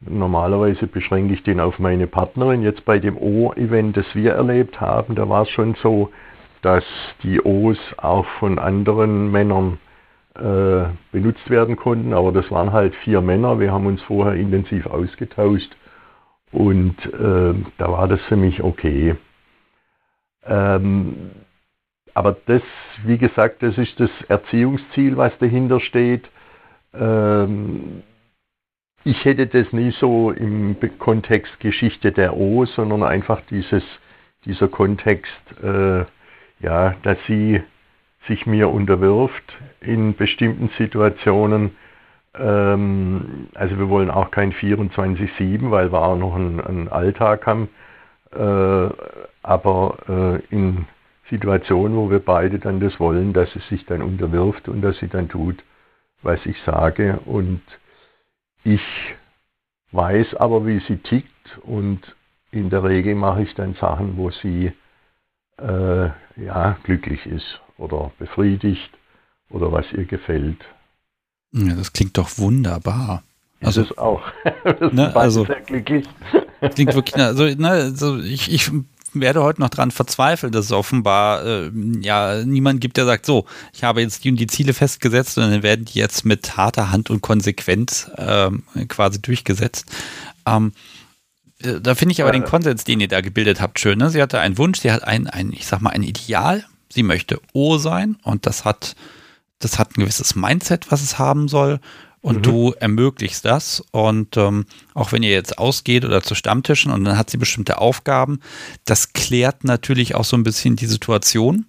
normalerweise 0.00 0.86
beschränke 0.86 1.34
ich 1.34 1.42
den 1.42 1.60
auf 1.60 1.78
meine 1.78 2.06
Partnerin. 2.06 2.62
Jetzt 2.62 2.84
bei 2.84 2.98
dem 2.98 3.16
O-Event, 3.16 3.96
das 3.96 4.06
wir 4.14 4.32
erlebt 4.32 4.80
haben, 4.80 5.14
da 5.14 5.28
war 5.28 5.42
es 5.42 5.50
schon 5.50 5.74
so, 5.82 6.10
dass 6.62 6.84
die 7.22 7.40
O's 7.42 7.78
auch 7.98 8.26
von 8.38 8.58
anderen 8.58 9.30
Männern 9.30 9.78
äh, 10.34 10.84
benutzt 11.10 11.50
werden 11.50 11.76
konnten. 11.76 12.14
Aber 12.14 12.32
das 12.32 12.50
waren 12.50 12.72
halt 12.72 12.94
vier 12.96 13.20
Männer. 13.20 13.60
Wir 13.60 13.72
haben 13.72 13.86
uns 13.86 14.00
vorher 14.02 14.34
intensiv 14.34 14.86
ausgetauscht 14.86 15.76
und 16.52 16.96
äh, 17.06 17.54
da 17.78 17.92
war 17.92 18.08
das 18.08 18.20
für 18.22 18.36
mich 18.36 18.62
okay. 18.62 19.16
Ähm, 20.44 21.30
aber 22.14 22.36
das, 22.46 22.62
wie 23.04 23.18
gesagt, 23.18 23.62
das 23.62 23.78
ist 23.78 23.98
das 23.98 24.10
Erziehungsziel, 24.28 25.16
was 25.16 25.36
dahinter 25.38 25.80
steht. 25.80 26.28
Ähm, 26.94 28.02
ich 29.04 29.24
hätte 29.24 29.46
das 29.46 29.72
nie 29.72 29.90
so 29.92 30.30
im 30.30 30.76
Kontext 30.98 31.58
Geschichte 31.60 32.12
der 32.12 32.36
O, 32.36 32.64
sondern 32.66 33.02
einfach 33.02 33.40
dieses, 33.50 33.82
dieser 34.44 34.68
Kontext, 34.68 35.32
äh, 35.62 36.04
ja, 36.60 36.94
dass 37.02 37.18
sie 37.26 37.62
sich 38.28 38.46
mir 38.46 38.68
unterwirft 38.68 39.58
in 39.80 40.14
bestimmten 40.14 40.70
Situationen. 40.78 41.76
Ähm, 42.34 43.48
also 43.54 43.78
wir 43.78 43.88
wollen 43.88 44.10
auch 44.10 44.30
kein 44.30 44.52
24-7, 44.52 45.70
weil 45.70 45.92
wir 45.92 46.02
auch 46.02 46.16
noch 46.16 46.36
einen, 46.36 46.60
einen 46.60 46.88
Alltag 46.88 47.46
haben. 47.46 47.68
Äh, 48.32 48.88
aber 49.42 49.98
äh, 50.08 50.54
in 50.54 50.86
Situationen, 51.30 51.96
wo 51.96 52.10
wir 52.10 52.18
beide 52.18 52.58
dann 52.58 52.80
das 52.80 52.98
wollen, 53.00 53.32
dass 53.32 53.54
es 53.56 53.66
sich 53.68 53.84
dann 53.86 54.02
unterwirft 54.02 54.68
und 54.68 54.82
dass 54.82 54.98
sie 54.98 55.08
dann 55.08 55.28
tut, 55.28 55.62
was 56.22 56.44
ich 56.44 56.56
sage. 56.64 57.20
Und 57.24 57.62
ich 58.64 58.82
weiß 59.92 60.34
aber, 60.36 60.66
wie 60.66 60.80
sie 60.80 60.98
tickt 60.98 61.58
und 61.62 62.00
in 62.50 62.70
der 62.70 62.84
Regel 62.84 63.14
mache 63.14 63.42
ich 63.42 63.54
dann 63.54 63.74
Sachen, 63.74 64.16
wo 64.16 64.30
sie 64.30 64.72
äh, 65.58 66.10
ja, 66.36 66.78
glücklich 66.82 67.24
ist 67.26 67.60
oder 67.78 68.12
befriedigt 68.18 68.90
oder 69.50 69.72
was 69.72 69.90
ihr 69.92 70.04
gefällt. 70.04 70.64
Ja, 71.52 71.74
das 71.74 71.92
klingt 71.92 72.16
doch 72.16 72.38
wunderbar. 72.38 73.22
Also 73.60 73.82
ist 73.82 73.98
auch. 73.98 74.22
das 74.64 74.92
ne, 74.92 75.14
also, 75.14 75.44
sehr 75.44 75.60
glücklich. 75.60 76.06
Klingt 76.74 76.94
wirklich, 76.94 77.22
also, 77.22 77.44
ne, 77.44 77.68
also 77.68 78.18
ich, 78.18 78.52
ich 78.52 78.70
werde 79.14 79.42
heute 79.42 79.60
noch 79.60 79.68
dran 79.68 79.90
verzweifeln, 79.90 80.52
dass 80.52 80.66
es 80.66 80.72
offenbar 80.72 81.44
äh, 81.44 81.70
ja 82.00 82.44
niemand 82.44 82.80
gibt, 82.80 82.96
der 82.96 83.04
sagt, 83.04 83.26
so, 83.26 83.46
ich 83.72 83.84
habe 83.84 84.00
jetzt 84.00 84.24
die, 84.24 84.32
die 84.32 84.46
Ziele 84.46 84.72
festgesetzt 84.72 85.38
und 85.38 85.50
dann 85.50 85.62
werden 85.62 85.84
die 85.84 85.98
jetzt 85.98 86.24
mit 86.24 86.56
harter 86.56 86.90
Hand 86.90 87.10
und 87.10 87.20
Konsequenz 87.20 88.10
ähm, 88.16 88.64
quasi 88.88 89.20
durchgesetzt. 89.20 89.86
Ähm, 90.46 90.72
äh, 91.62 91.80
da 91.80 91.94
finde 91.94 92.12
ich 92.12 92.22
aber 92.22 92.32
den 92.32 92.44
Konsens, 92.44 92.84
den 92.84 93.00
ihr 93.00 93.08
da 93.08 93.20
gebildet 93.20 93.60
habt, 93.60 93.78
schön. 93.78 93.98
Ne? 93.98 94.10
Sie 94.10 94.20
hatte 94.22 94.40
einen 94.40 94.58
Wunsch, 94.58 94.80
sie 94.80 94.92
hat 94.92 95.04
ein, 95.04 95.26
ein, 95.26 95.52
ich 95.52 95.66
sag 95.66 95.80
mal, 95.80 95.90
ein 95.90 96.02
Ideal. 96.02 96.64
Sie 96.88 97.02
möchte 97.02 97.40
O 97.54 97.78
sein 97.78 98.16
und 98.22 98.44
das 98.46 98.66
hat, 98.66 98.96
das 99.58 99.78
hat 99.78 99.96
ein 99.96 100.02
gewisses 100.02 100.34
Mindset, 100.34 100.90
was 100.90 101.02
es 101.02 101.18
haben 101.18 101.48
soll. 101.48 101.80
Und 102.22 102.38
mhm. 102.38 102.42
du 102.42 102.74
ermöglichst 102.78 103.44
das. 103.44 103.82
Und 103.90 104.36
ähm, 104.36 104.64
auch 104.94 105.12
wenn 105.12 105.22
ihr 105.22 105.32
jetzt 105.32 105.58
ausgeht 105.58 106.04
oder 106.04 106.22
zu 106.22 106.34
Stammtischen 106.34 106.90
und 106.90 107.04
dann 107.04 107.18
hat 107.18 107.28
sie 107.28 107.36
bestimmte 107.36 107.78
Aufgaben, 107.78 108.40
das 108.86 109.12
klärt 109.12 109.64
natürlich 109.64 110.14
auch 110.14 110.24
so 110.24 110.36
ein 110.36 110.44
bisschen 110.44 110.76
die 110.76 110.86
Situation. 110.86 111.66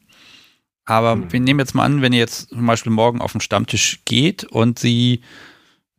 Aber 0.85 1.15
mhm. 1.15 1.31
wir 1.31 1.39
nehmen 1.39 1.59
jetzt 1.59 1.75
mal 1.75 1.83
an, 1.83 2.01
wenn 2.01 2.13
ihr 2.13 2.19
jetzt 2.19 2.49
zum 2.49 2.65
Beispiel 2.65 2.91
morgen 2.91 3.19
auf 3.19 3.31
den 3.31 3.41
Stammtisch 3.41 4.01
geht 4.05 4.43
und 4.43 4.77
sie, 4.77 5.21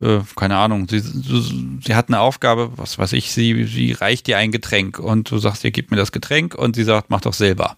äh, 0.01 0.21
keine 0.37 0.57
Ahnung, 0.57 0.89
sie, 0.89 1.01
sie 1.01 1.95
hat 1.95 2.09
eine 2.09 2.21
Aufgabe, 2.21 2.71
was 2.77 2.97
weiß 2.97 3.13
ich, 3.15 3.33
sie, 3.33 3.65
sie 3.65 3.93
reicht 3.93 4.29
dir 4.29 4.39
ein 4.39 4.53
Getränk 4.53 5.01
und 5.01 5.31
du 5.31 5.39
sagst, 5.39 5.65
ihr 5.65 5.73
gebt 5.73 5.91
mir 5.91 5.97
das 5.97 6.13
Getränk 6.13 6.55
und 6.55 6.77
sie 6.77 6.85
sagt, 6.85 7.11
mach 7.11 7.23
doch 7.23 7.35
selber. 7.35 7.77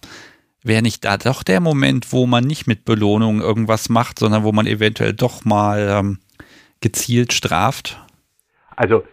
Wäre 0.63 0.81
nicht 0.81 1.05
da 1.05 1.17
doch 1.17 1.43
der 1.43 1.61
Moment, 1.61 2.11
wo 2.11 2.27
man 2.27 2.43
nicht 2.43 2.67
mit 2.67 2.83
Belohnung 2.85 3.41
irgendwas 3.41 3.89
macht, 3.89 4.19
sondern 4.19 4.43
wo 4.43 4.51
man 4.51 4.67
eventuell 4.67 5.13
doch 5.13 5.45
mal 5.45 5.87
ähm, 5.89 6.19
gezielt 6.81 7.33
straft? 7.33 7.99
Also 8.75 9.03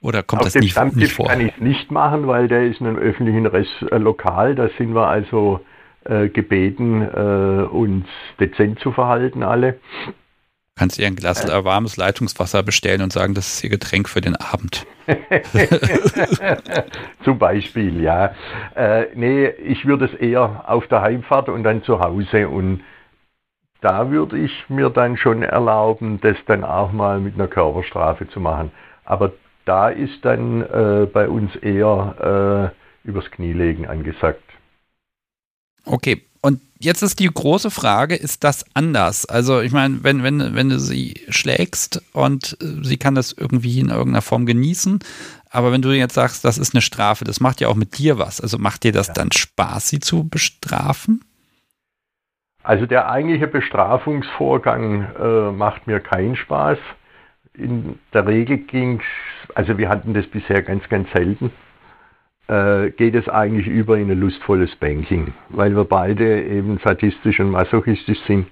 oder 0.00 0.22
kommt 0.22 0.42
auf 0.42 0.46
das 0.46 0.52
dem 0.52 0.60
nicht, 0.60 0.72
Stammtisch 0.72 1.02
nicht 1.02 1.12
vor? 1.14 1.26
kann 1.26 1.40
ich 1.40 1.52
es 1.54 1.60
nicht 1.60 1.90
machen, 1.90 2.26
weil 2.26 2.48
der 2.48 2.64
ist 2.66 2.80
in 2.80 2.86
einem 2.86 2.98
öffentlichen 2.98 3.46
äh, 3.46 3.98
Lokal. 3.98 4.54
Da 4.54 4.68
sind 4.78 4.94
wir 4.94 5.08
also 5.08 5.60
äh, 6.04 6.28
gebeten, 6.28 7.02
äh, 7.02 7.66
uns 7.66 8.06
dezent 8.38 8.78
zu 8.80 8.92
verhalten 8.92 9.42
alle. 9.42 9.80
Kannst 10.78 10.98
ihr 10.98 11.06
ein 11.06 11.16
Glas 11.16 11.44
äh. 11.44 11.64
warmes 11.64 11.96
Leitungswasser 11.96 12.62
bestellen 12.62 13.00
und 13.00 13.12
sagen, 13.12 13.34
das 13.34 13.54
ist 13.54 13.64
ihr 13.64 13.70
Getränk 13.70 14.08
für 14.08 14.20
den 14.20 14.36
Abend. 14.36 14.86
Zum 17.24 17.38
Beispiel, 17.38 18.02
ja. 18.02 18.34
Äh, 18.74 19.06
nee, 19.14 19.48
ich 19.48 19.86
würde 19.86 20.04
es 20.04 20.14
eher 20.14 20.64
auf 20.68 20.86
der 20.88 21.00
Heimfahrt 21.00 21.48
und 21.48 21.64
dann 21.64 21.82
zu 21.82 21.98
Hause 21.98 22.48
und 22.48 22.82
da 23.86 24.10
würde 24.10 24.36
ich 24.36 24.50
mir 24.68 24.90
dann 24.90 25.16
schon 25.16 25.44
erlauben, 25.44 26.18
das 26.20 26.36
dann 26.46 26.64
auch 26.64 26.90
mal 26.90 27.20
mit 27.20 27.34
einer 27.34 27.46
Körperstrafe 27.46 28.28
zu 28.28 28.40
machen. 28.40 28.72
Aber 29.04 29.32
da 29.64 29.90
ist 29.90 30.24
dann 30.24 30.62
äh, 30.62 31.06
bei 31.06 31.28
uns 31.28 31.54
eher 31.54 32.72
äh, 33.04 33.08
übers 33.08 33.30
Knielegen 33.30 33.86
angesagt. 33.86 34.42
Okay, 35.84 36.24
und 36.40 36.60
jetzt 36.80 37.02
ist 37.02 37.20
die 37.20 37.30
große 37.32 37.70
Frage, 37.70 38.16
ist 38.16 38.42
das 38.42 38.64
anders? 38.74 39.24
Also 39.24 39.60
ich 39.60 39.70
meine, 39.70 40.02
wenn, 40.02 40.24
wenn, 40.24 40.56
wenn 40.56 40.68
du 40.68 40.80
sie 40.80 41.20
schlägst 41.28 42.02
und 42.12 42.56
äh, 42.60 42.82
sie 42.84 42.96
kann 42.96 43.14
das 43.14 43.30
irgendwie 43.30 43.78
in 43.78 43.90
irgendeiner 43.90 44.22
Form 44.22 44.46
genießen, 44.46 44.98
aber 45.48 45.70
wenn 45.70 45.82
du 45.82 45.92
jetzt 45.92 46.14
sagst, 46.14 46.44
das 46.44 46.58
ist 46.58 46.74
eine 46.74 46.82
Strafe, 46.82 47.24
das 47.24 47.38
macht 47.38 47.60
ja 47.60 47.68
auch 47.68 47.76
mit 47.76 47.98
dir 47.98 48.18
was. 48.18 48.40
Also 48.40 48.58
macht 48.58 48.82
dir 48.82 48.90
das 48.90 49.06
ja. 49.06 49.12
dann 49.12 49.30
Spaß, 49.30 49.90
sie 49.90 50.00
zu 50.00 50.28
bestrafen? 50.28 51.20
Also 52.66 52.84
der 52.84 53.08
eigentliche 53.08 53.46
Bestrafungsvorgang 53.46 55.06
äh, 55.22 55.52
macht 55.52 55.86
mir 55.86 56.00
keinen 56.00 56.34
Spaß. 56.34 56.78
In 57.54 58.00
der 58.12 58.26
Regel 58.26 58.58
ging 58.58 58.98
es, 58.98 59.54
also 59.54 59.78
wir 59.78 59.88
hatten 59.88 60.14
das 60.14 60.26
bisher 60.26 60.62
ganz, 60.62 60.88
ganz 60.88 61.08
selten, 61.12 61.52
äh, 62.48 62.90
geht 62.90 63.14
es 63.14 63.28
eigentlich 63.28 63.68
über 63.68 63.96
in 63.98 64.10
ein 64.10 64.18
lustvolles 64.18 64.74
Banking, 64.74 65.32
weil 65.50 65.76
wir 65.76 65.84
beide 65.84 66.42
eben 66.42 66.80
sadistisch 66.84 67.38
und 67.38 67.52
masochistisch 67.52 68.18
sind. 68.26 68.48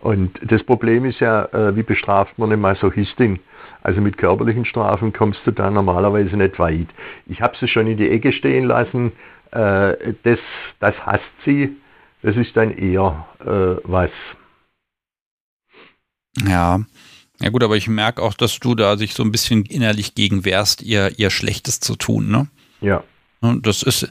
Und 0.00 0.40
das 0.42 0.64
Problem 0.64 1.04
ist 1.04 1.20
ja, 1.20 1.44
äh, 1.52 1.76
wie 1.76 1.84
bestraft 1.84 2.36
man 2.40 2.48
eine 2.48 2.56
Masochistin? 2.56 3.38
Also 3.84 4.00
mit 4.00 4.18
körperlichen 4.18 4.64
Strafen 4.64 5.12
kommst 5.12 5.46
du 5.46 5.52
da 5.52 5.70
normalerweise 5.70 6.36
nicht 6.36 6.58
weit. 6.58 6.88
Ich 7.26 7.40
habe 7.40 7.56
sie 7.58 7.68
schon 7.68 7.86
in 7.86 7.96
die 7.96 8.10
Ecke 8.10 8.32
stehen 8.32 8.64
lassen. 8.64 9.12
Äh, 9.52 10.14
das, 10.24 10.40
das 10.80 11.06
hasst 11.06 11.22
sie 11.44 11.76
das 12.22 12.36
ist 12.36 12.56
dann 12.56 12.70
eher 12.70 13.26
äh, 13.40 13.80
was. 13.84 14.10
Ja. 16.46 16.80
Ja 17.40 17.50
gut, 17.50 17.64
aber 17.64 17.76
ich 17.76 17.88
merke 17.88 18.22
auch, 18.22 18.34
dass 18.34 18.60
du 18.60 18.76
da 18.76 18.96
sich 18.96 19.14
so 19.14 19.24
ein 19.24 19.32
bisschen 19.32 19.64
innerlich 19.64 20.14
gegen 20.14 20.44
wehrst, 20.44 20.82
ihr, 20.82 21.18
ihr 21.18 21.30
Schlechtes 21.30 21.80
zu 21.80 21.96
tun, 21.96 22.30
ne? 22.30 22.46
Ja. 22.80 23.02
Und 23.40 23.66
das 23.66 23.82
ist, 23.82 24.08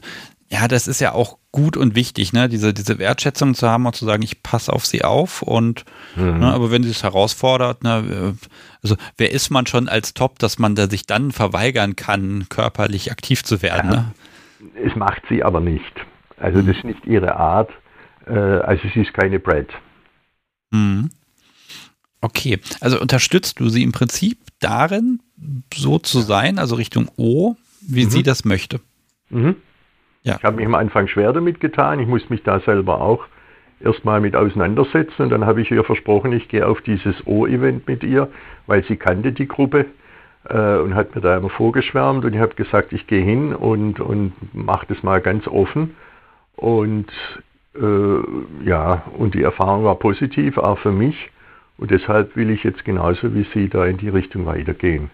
ja, 0.50 0.68
das 0.68 0.86
ist 0.86 1.00
ja 1.00 1.12
auch 1.12 1.38
gut 1.50 1.78
und 1.78 1.94
wichtig, 1.94 2.34
ne? 2.34 2.50
Diese, 2.50 2.74
diese 2.74 2.98
Wertschätzung 2.98 3.54
zu 3.54 3.70
haben 3.70 3.86
und 3.86 3.96
zu 3.96 4.04
sagen, 4.04 4.22
ich 4.22 4.42
passe 4.42 4.70
auf 4.70 4.84
sie 4.84 5.02
auf 5.02 5.40
und, 5.40 5.86
mhm. 6.14 6.40
ne, 6.40 6.52
aber 6.52 6.70
wenn 6.70 6.82
sie 6.82 6.90
es 6.90 7.02
herausfordert, 7.02 7.82
ne, 7.82 8.36
also 8.82 8.96
wer 9.16 9.30
ist 9.30 9.48
man 9.48 9.66
schon 9.66 9.88
als 9.88 10.12
Top, 10.12 10.38
dass 10.38 10.58
man 10.58 10.74
da 10.74 10.90
sich 10.90 11.06
dann 11.06 11.32
verweigern 11.32 11.96
kann, 11.96 12.50
körperlich 12.50 13.10
aktiv 13.10 13.44
zu 13.44 13.62
werden, 13.62 13.90
ja. 13.90 13.96
ne? 13.96 14.14
Es 14.84 14.94
macht 14.94 15.22
sie 15.30 15.42
aber 15.42 15.60
nicht. 15.60 15.92
Also 16.36 16.60
das 16.60 16.76
ist 16.76 16.84
nicht 16.84 17.06
ihre 17.06 17.36
Art. 17.36 17.70
Äh, 18.26 18.32
also 18.32 18.88
es 18.88 18.96
ist 18.96 19.14
keine 19.14 19.38
Brad. 19.38 19.68
Mhm. 20.70 21.10
Okay, 22.20 22.60
also 22.80 23.00
unterstützt 23.00 23.58
du 23.58 23.68
sie 23.68 23.82
im 23.82 23.92
Prinzip 23.92 24.38
darin, 24.60 25.20
so 25.74 25.98
zu 25.98 26.20
sein, 26.20 26.58
also 26.58 26.76
Richtung 26.76 27.10
O, 27.16 27.56
wie 27.80 28.04
mhm. 28.04 28.10
sie 28.10 28.22
das 28.22 28.44
möchte? 28.44 28.80
Mhm. 29.30 29.56
Ja. 30.22 30.36
Ich 30.36 30.44
habe 30.44 30.56
mich 30.56 30.66
am 30.66 30.76
Anfang 30.76 31.08
schwer 31.08 31.32
damit 31.32 31.58
getan. 31.58 31.98
Ich 31.98 32.06
musste 32.06 32.32
mich 32.32 32.44
da 32.44 32.60
selber 32.60 33.00
auch 33.00 33.26
erstmal 33.80 34.20
mit 34.20 34.36
auseinandersetzen 34.36 35.22
und 35.22 35.30
dann 35.30 35.44
habe 35.44 35.60
ich 35.60 35.70
ihr 35.70 35.82
versprochen, 35.82 36.32
ich 36.32 36.48
gehe 36.48 36.66
auf 36.66 36.80
dieses 36.82 37.26
O-Event 37.26 37.88
mit 37.88 38.04
ihr, 38.04 38.28
weil 38.66 38.84
sie 38.84 38.96
kannte 38.96 39.32
die 39.32 39.48
Gruppe 39.48 39.86
äh, 40.48 40.76
und 40.76 40.94
hat 40.94 41.14
mir 41.14 41.20
da 41.20 41.36
immer 41.36 41.50
vorgeschwärmt 41.50 42.24
und 42.24 42.34
ich 42.34 42.40
habe 42.40 42.54
gesagt, 42.54 42.92
ich 42.92 43.08
gehe 43.08 43.24
hin 43.24 43.54
und, 43.54 43.98
und 43.98 44.32
mache 44.54 44.86
das 44.86 45.02
mal 45.02 45.20
ganz 45.20 45.48
offen 45.48 45.96
und 46.54 47.06
äh, 47.74 48.68
ja, 48.68 49.04
und 49.18 49.34
die 49.34 49.42
Erfahrung 49.42 49.84
war 49.84 49.96
positiv, 49.96 50.58
auch 50.58 50.78
für 50.78 50.92
mich. 50.92 51.30
Und 51.78 51.90
deshalb 51.90 52.36
will 52.36 52.50
ich 52.50 52.62
jetzt 52.64 52.84
genauso 52.84 53.34
wie 53.34 53.46
Sie 53.54 53.68
da 53.68 53.86
in 53.86 53.96
die 53.96 54.08
Richtung 54.08 54.46
weitergehen. 54.46 55.10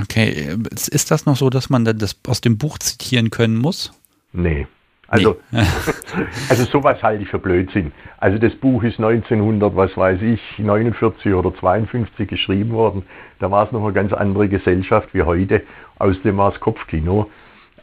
Okay, 0.00 0.56
ist 0.70 1.10
das 1.10 1.26
noch 1.26 1.36
so, 1.36 1.50
dass 1.50 1.68
man 1.68 1.84
dann 1.84 1.98
das 1.98 2.16
aus 2.28 2.40
dem 2.40 2.58
Buch 2.58 2.78
zitieren 2.78 3.30
können 3.30 3.56
muss? 3.56 3.92
Nee. 4.32 4.66
Also, 5.08 5.36
nee. 5.50 5.60
also 6.48 6.64
sowas 6.64 7.02
halte 7.02 7.22
ich 7.22 7.28
für 7.28 7.38
Blödsinn. 7.38 7.92
Also 8.18 8.38
das 8.38 8.54
Buch 8.54 8.82
ist 8.82 8.98
1900, 8.98 9.74
was 9.74 9.96
weiß 9.96 10.22
ich, 10.22 10.40
49 10.58 11.34
oder 11.34 11.54
52 11.54 12.28
geschrieben 12.28 12.70
worden. 12.70 13.02
Da 13.40 13.50
war 13.50 13.66
es 13.66 13.72
noch 13.72 13.82
eine 13.82 13.92
ganz 13.92 14.12
andere 14.12 14.48
Gesellschaft 14.48 15.08
wie 15.12 15.22
heute. 15.22 15.62
Außerdem 15.98 16.36
war 16.36 16.54
es 16.54 16.60
Kopfkino. 16.60 17.28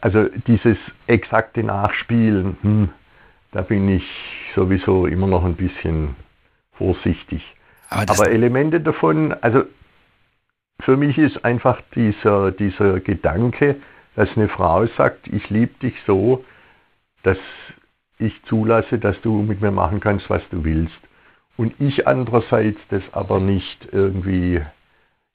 Also 0.00 0.28
dieses 0.46 0.78
exakte 1.06 1.62
Nachspielen, 1.62 2.56
hm, 2.62 2.88
da 3.52 3.62
bin 3.62 3.88
ich 3.88 4.04
sowieso 4.54 5.06
immer 5.06 5.26
noch 5.26 5.44
ein 5.44 5.56
bisschen 5.56 6.16
vorsichtig. 6.72 7.42
Aber, 7.88 8.12
Aber, 8.12 8.30
Elemente 8.30 8.80
davon, 8.80 9.34
also 9.40 9.64
für 10.80 10.96
mich 10.96 11.18
ist 11.18 11.44
einfach 11.44 11.80
dieser, 11.94 12.52
dieser 12.52 13.00
Gedanke, 13.00 13.76
dass 14.16 14.34
eine 14.36 14.48
Frau 14.48 14.86
sagt, 14.86 15.26
ich 15.28 15.50
liebe 15.50 15.74
dich 15.82 15.94
so, 16.06 16.44
dass 17.22 17.38
ich 18.18 18.42
zulasse, 18.44 18.98
dass 18.98 19.20
du 19.22 19.42
mit 19.42 19.60
mir 19.60 19.70
machen 19.70 20.00
kannst, 20.00 20.28
was 20.30 20.42
du 20.50 20.64
willst. 20.64 20.98
Und 21.56 21.78
ich 21.80 22.06
andererseits 22.06 22.80
das 22.88 23.02
aber 23.12 23.40
nicht 23.40 23.88
irgendwie 23.92 24.62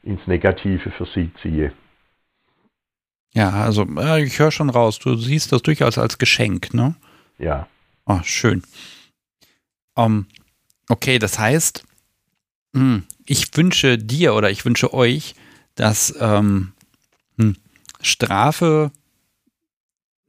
ins 0.03 0.26
Negative 0.28 0.89
für 0.91 1.05
sie 1.05 1.32
ziehe. 1.41 1.72
Ja, 3.36 3.51
also 3.51 3.86
ich 4.17 4.39
höre 4.39 4.51
schon 4.51 4.69
raus, 4.69 4.97
du 4.97 5.17
siehst 5.17 5.51
das 5.51 5.61
durchaus 5.61 5.97
als 5.97 6.17
Geschenk, 6.17 6.73
ne? 6.73 6.95
Ja. 7.38 7.67
Oh, 8.05 8.21
schön. 8.23 8.63
Um, 9.93 10.05
ähm, 10.05 10.25
okay, 10.88 11.19
das 11.19 11.38
heißt, 11.38 11.83
hm, 12.73 13.03
ich 13.25 13.55
wünsche 13.55 13.97
dir 13.97 14.36
oder 14.36 14.49
ich 14.51 14.63
wünsche 14.63 14.93
euch, 14.93 15.36
dass 15.75 16.15
ähm, 16.19 16.71
hm, 17.38 17.57
Strafe 17.99 18.91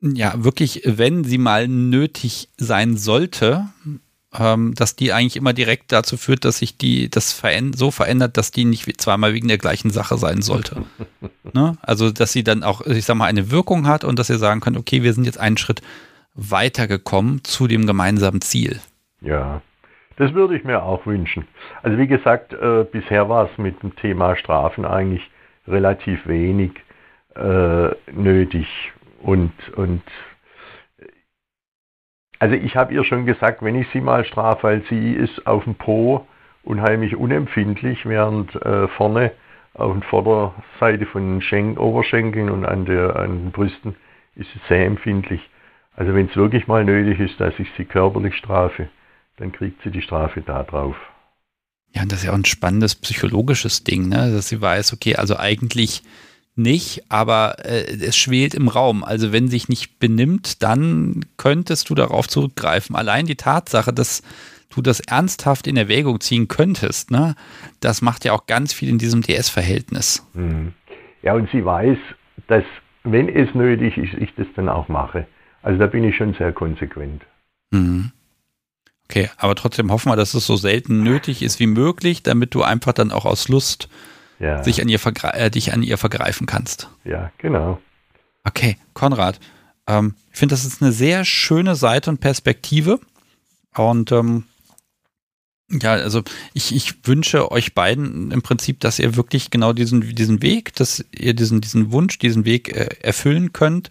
ja 0.01 0.43
wirklich, 0.43 0.83
wenn 0.85 1.23
sie 1.23 1.39
mal 1.39 1.69
nötig 1.69 2.49
sein 2.57 2.97
sollte, 2.97 3.69
ähm, 4.41 4.75
dass 4.75 4.97
die 4.97 5.13
eigentlich 5.13 5.37
immer 5.37 5.53
direkt 5.53 5.93
dazu 5.93 6.17
führt, 6.17 6.45
dass 6.45 6.59
sich 6.59 6.77
die 6.77 7.09
das 7.11 7.33
veränd 7.33 7.77
so 7.77 7.91
verändert, 7.91 8.37
dass 8.37 8.51
die 8.51 8.65
nicht 8.65 9.01
zweimal 9.01 9.35
wegen 9.35 9.49
der 9.49 9.59
gleichen 9.59 9.91
Sache 9.91 10.19
sein 10.19 10.43
sollte. 10.43 10.85
ne? 11.53 11.77
Also, 11.83 12.11
dass 12.11 12.33
sie 12.33 12.45
dann 12.45 12.63
auch, 12.63 12.83
ich 12.83 13.05
sag 13.05 13.17
mal, 13.17 13.27
eine 13.27 13.51
Wirkung 13.51 13.87
hat 13.87 14.05
und 14.05 14.19
dass 14.19 14.31
ihr 14.31 14.39
sagen 14.39 14.61
könnt, 14.61 14.77
okay, 14.77 15.03
wir 15.03 15.13
sind 15.13 15.25
jetzt 15.25 15.41
einen 15.41 15.57
Schritt 15.57 15.83
weitergekommen 16.35 17.45
zu 17.45 17.67
dem 17.67 17.87
gemeinsamen 17.87 18.41
Ziel. 18.41 18.81
Ja, 19.21 19.63
das 20.17 20.33
würde 20.35 20.57
ich 20.57 20.65
mir 20.65 20.83
auch 20.83 21.07
wünschen. 21.07 21.47
Also 21.83 21.99
wie 21.99 22.07
gesagt, 22.07 22.53
äh, 22.53 22.85
bisher 22.91 23.29
war 23.29 23.51
es 23.51 23.59
mit 23.59 23.83
dem 23.83 23.95
Thema 23.97 24.37
Strafen 24.37 24.85
eigentlich 24.85 25.23
relativ 25.67 26.27
wenig 26.27 26.73
äh, 27.35 27.89
nötig 28.13 28.67
und, 29.23 29.53
und 29.75 30.03
also 32.39 32.55
ich 32.55 32.77
habe 32.77 32.95
ihr 32.95 33.05
schon 33.05 33.27
gesagt, 33.27 33.63
wenn 33.63 33.75
ich 33.75 33.87
sie 33.93 34.01
mal 34.01 34.25
strafe, 34.25 34.63
weil 34.65 34.83
sie 34.89 35.13
ist 35.13 35.47
auf 35.47 35.65
dem 35.65 35.75
Po 35.75 36.27
unheimlich 36.63 37.17
unempfindlich, 37.17 38.05
während 38.05 38.55
äh, 38.57 38.89
vorne 38.89 39.33
auf 39.75 39.93
der 39.93 40.09
Vorderseite 40.09 41.07
von 41.07 41.35
den 41.35 41.43
Schenk 41.43 41.79
Oberschenkeln 41.79 42.51
und 42.51 42.65
an, 42.65 42.87
der, 42.87 43.17
an 43.17 43.45
den 43.45 43.53
Brüsten 43.53 43.95
ist 44.35 44.51
sie 44.53 44.61
sehr 44.69 44.87
empfindlich. 44.87 45.41
Also 45.95 46.15
wenn 46.15 46.27
es 46.27 46.37
wirklich 46.37 46.67
mal 46.67 46.85
nötig 46.85 47.21
ist, 47.21 47.41
dass 47.41 47.55
ich 47.59 47.69
sie 47.77 47.85
körperlich 47.85 48.35
strafe, 48.35 48.89
dann 49.39 49.53
kriegt 49.53 49.83
sie 49.83 49.91
die 49.91 50.03
Strafe 50.03 50.43
da 50.43 50.63
drauf. 50.63 50.97
Ja, 51.95 52.05
das 52.05 52.19
ist 52.19 52.25
ja 52.25 52.33
auch 52.33 52.37
ein 52.37 52.45
spannendes 52.45 52.95
psychologisches 52.95 53.85
Ding, 53.85 54.09
ne? 54.09 54.33
dass 54.33 54.49
sie 54.49 54.61
weiß, 54.61 54.93
okay, 54.93 55.17
also 55.17 55.37
eigentlich 55.39 56.03
nicht, 56.57 57.05
aber 57.11 57.65
äh, 57.65 57.85
es 58.01 58.17
schwelt 58.17 58.55
im 58.55 58.69
Raum. 58.69 59.05
Also 59.05 59.33
wenn 59.33 59.49
sich 59.49 59.69
nicht 59.69 59.99
benimmt, 59.99 60.63
dann 60.63 61.25
könntest 61.37 61.91
du 61.91 61.95
darauf 61.95 62.29
zurückgreifen. 62.29 62.97
Allein 62.97 63.27
die 63.27 63.37
Tatsache, 63.37 63.93
dass 63.93 64.23
du 64.71 64.83
das 64.83 65.01
ernsthaft 65.01 65.67
in 65.67 65.77
Erwägung 65.77 66.21
ziehen 66.21 66.49
könntest, 66.49 67.11
ne, 67.11 67.35
das 67.81 68.03
macht 68.03 68.25
ja 68.25 68.33
auch 68.33 68.47
ganz 68.47 68.73
viel 68.73 68.89
in 68.89 68.99
diesem 68.99 69.23
DS-Verhältnis. 69.23 70.27
Mhm. 70.35 70.73
Ja, 71.23 71.35
und 71.35 71.49
sie 71.51 71.65
weiß, 71.65 71.99
dass 72.49 72.65
wenn 73.05 73.29
es 73.29 73.55
nötig 73.55 73.97
ist, 73.97 74.15
ich 74.15 74.35
das 74.37 74.47
dann 74.57 74.69
auch 74.69 74.89
mache. 74.89 75.27
Also 75.63 75.79
da 75.79 75.87
bin 75.87 76.05
ich 76.05 76.17
schon 76.17 76.35
sehr 76.35 76.53
konsequent. 76.53 77.23
Mhm. 77.71 78.13
Okay, 79.09 79.31
aber 79.37 79.55
trotzdem 79.55 79.91
hoffen 79.93 80.11
wir, 80.11 80.17
dass 80.17 80.35
es 80.35 80.47
so 80.47 80.57
selten 80.57 81.03
nötig 81.03 81.43
ist 81.43 81.61
wie 81.61 81.69
möglich, 81.69 82.23
damit 82.23 82.55
du 82.55 82.63
einfach 82.63 82.93
dann 82.93 83.13
auch 83.13 83.25
aus 83.25 83.49
Lust 83.49 83.89
ja. 84.39 84.63
sich 84.63 84.81
an 84.81 84.89
ihr 84.89 85.01
äh, 85.23 85.51
dich 85.51 85.73
an 85.73 85.83
ihr 85.83 85.99
vergreifen 85.99 86.47
kannst. 86.47 86.91
Ja, 87.05 87.33
genau. 87.39 87.81
Okay, 88.45 88.77
Konrad, 88.95 89.41
ähm, 89.87 90.15
ich 90.33 90.39
finde, 90.39 90.55
das 90.55 90.65
ist 90.65 90.83
eine 90.83 90.93
sehr 90.93 91.25
schöne 91.25 91.75
Seite 91.75 92.11
und 92.11 92.21
Perspektive. 92.21 93.01
Und 93.75 94.13
ähm, 94.13 94.45
ja, 95.71 95.93
also 95.93 96.23
ich, 96.55 96.75
ich 96.75 97.07
wünsche 97.07 97.51
euch 97.51 97.75
beiden 97.75 98.31
im 98.31 98.43
Prinzip, 98.43 98.81
dass 98.81 98.99
ihr 98.99 99.17
wirklich 99.17 99.51
genau 99.51 99.73
diesen, 99.73 100.15
diesen 100.15 100.41
Weg, 100.43 100.75
dass 100.75 101.05
ihr 101.13 101.35
diesen, 101.35 101.61
diesen 101.61 101.91
Wunsch, 101.91 102.19
diesen 102.19 102.45
Weg 102.45 102.75
äh, 102.75 102.89
erfüllen 103.03 103.53
könnt 103.53 103.91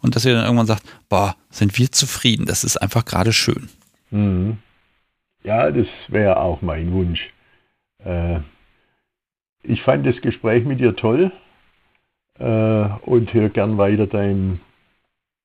und 0.00 0.14
dass 0.14 0.24
ihr 0.24 0.34
dann 0.34 0.44
irgendwann 0.44 0.66
sagt, 0.66 0.84
boah, 1.08 1.36
sind 1.50 1.76
wir 1.78 1.90
zufrieden, 1.90 2.46
das 2.46 2.62
ist 2.62 2.76
einfach 2.76 3.04
gerade 3.04 3.32
schön. 3.32 3.68
Mhm. 4.10 4.58
Ja, 5.42 5.70
das 5.70 5.86
wäre 6.08 6.38
auch 6.38 6.62
mein 6.62 6.92
Wunsch. 6.92 7.30
Äh, 8.04 8.40
ich 9.68 9.82
fand 9.82 10.06
das 10.06 10.20
Gespräch 10.20 10.64
mit 10.64 10.80
dir 10.80 10.96
toll 10.96 11.32
äh, 12.38 12.88
und 13.02 13.32
höre 13.32 13.48
gern 13.48 13.78
weiter 13.78 14.06
deinem 14.06 14.60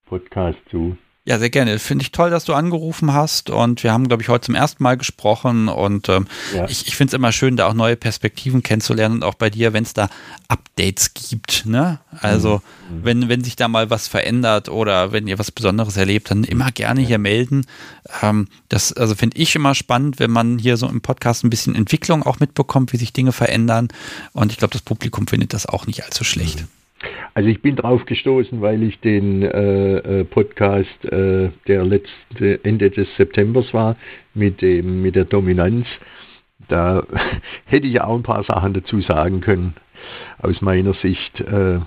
Podcast 0.06 0.60
zu. 0.70 0.98
Ja, 1.24 1.38
sehr 1.38 1.52
gerne. 1.52 1.78
Finde 1.78 2.02
ich 2.02 2.12
toll, 2.12 2.32
dass 2.32 2.46
du 2.46 2.56
angerufen 2.56 3.14
hast 3.14 3.52
und 3.52 3.84
wir 3.84 3.94
haben, 3.94 4.08
glaube 4.08 4.24
ich, 4.24 4.30
heute 4.30 4.48
zum 4.48 4.56
ersten 4.56 4.82
Mal 4.82 4.98
gesprochen 4.98 5.68
und 5.68 6.10
ähm, 6.10 6.26
ja. 6.56 6.68
ich, 6.68 6.88
ich 6.88 6.96
finde 6.96 7.12
es 7.12 7.14
immer 7.14 7.32
schön, 7.32 7.56
da 7.58 7.68
auch 7.68 7.76
neue 7.76 7.96
Perspektiven 7.96 8.64
kennenzulernen 8.64 9.18
und 9.18 9.24
auch 9.24 9.36
bei 9.36 9.52
dir, 9.52 9.72
wenn 9.72 9.84
es 9.84 9.94
da 9.94 10.10
Updates 10.48 11.14
gibt. 11.14 11.68
Ne? 11.68 12.00
Also 12.22 12.64
mhm. 12.90 13.06
wenn, 13.06 13.30
wenn 13.30 13.44
sich 13.44 13.56
da 13.56 13.68
mal 13.68 13.92
was 13.92 14.08
verändert 14.08 14.68
oder 14.70 15.12
wenn 15.12 15.28
ihr 15.28 15.38
was 15.38 15.52
Besonderes 15.52 15.96
erlebt, 15.96 16.32
dann 16.32 16.44
immer 16.44 16.72
gerne 16.72 17.02
hier 17.02 17.20
melden. 17.20 17.68
Ähm, 18.24 18.48
das 18.70 18.92
also 18.92 19.14
finde 19.14 19.38
ich 19.38 19.56
immer 19.56 19.76
spannend, 19.76 20.18
wenn 20.18 20.32
man 20.32 20.58
hier 20.58 20.76
so 20.76 20.88
im 20.88 21.02
Podcast 21.02 21.44
ein 21.44 21.52
bisschen 21.52 21.76
Entwicklung 21.76 22.24
auch 22.24 22.40
mitbekommt, 22.40 22.94
wie 22.94 22.98
sich 22.98 23.14
Dinge 23.14 23.32
verändern 23.32 23.90
und 24.34 24.52
ich 24.52 24.58
glaube, 24.58 24.74
das 24.74 24.82
Publikum 24.82 25.28
findet 25.28 25.54
das 25.54 25.68
auch 25.68 25.86
nicht 25.86 26.04
allzu 26.04 26.24
schlecht. 26.24 26.62
Mhm. 26.62 26.81
Also 27.34 27.50
ich 27.50 27.62
bin 27.62 27.76
drauf 27.76 28.06
gestoßen, 28.06 28.62
weil 28.62 28.84
ich 28.84 29.00
den 29.00 29.42
äh, 29.44 29.98
äh, 29.98 30.24
Podcast, 30.26 31.06
äh, 31.06 31.50
der 31.68 31.86
letzte 31.86 32.64
Ende 32.64 32.90
des 32.90 33.08
Septembers 33.18 33.74
war, 33.74 33.96
mit 34.34 34.62
dem 34.62 35.02
mit 35.02 35.16
der 35.16 35.26
Dominanz, 35.26 35.88
da 36.68 37.04
hätte 37.66 37.88
ich 37.88 38.02
auch 38.02 38.16
ein 38.16 38.24
paar 38.24 38.44
Sachen 38.44 38.74
dazu 38.74 39.02
sagen 39.02 39.42
können. 39.42 39.76
Aus 40.40 40.62
meiner 40.62 40.96
Sicht, 40.96 41.40
äh, 41.42 41.80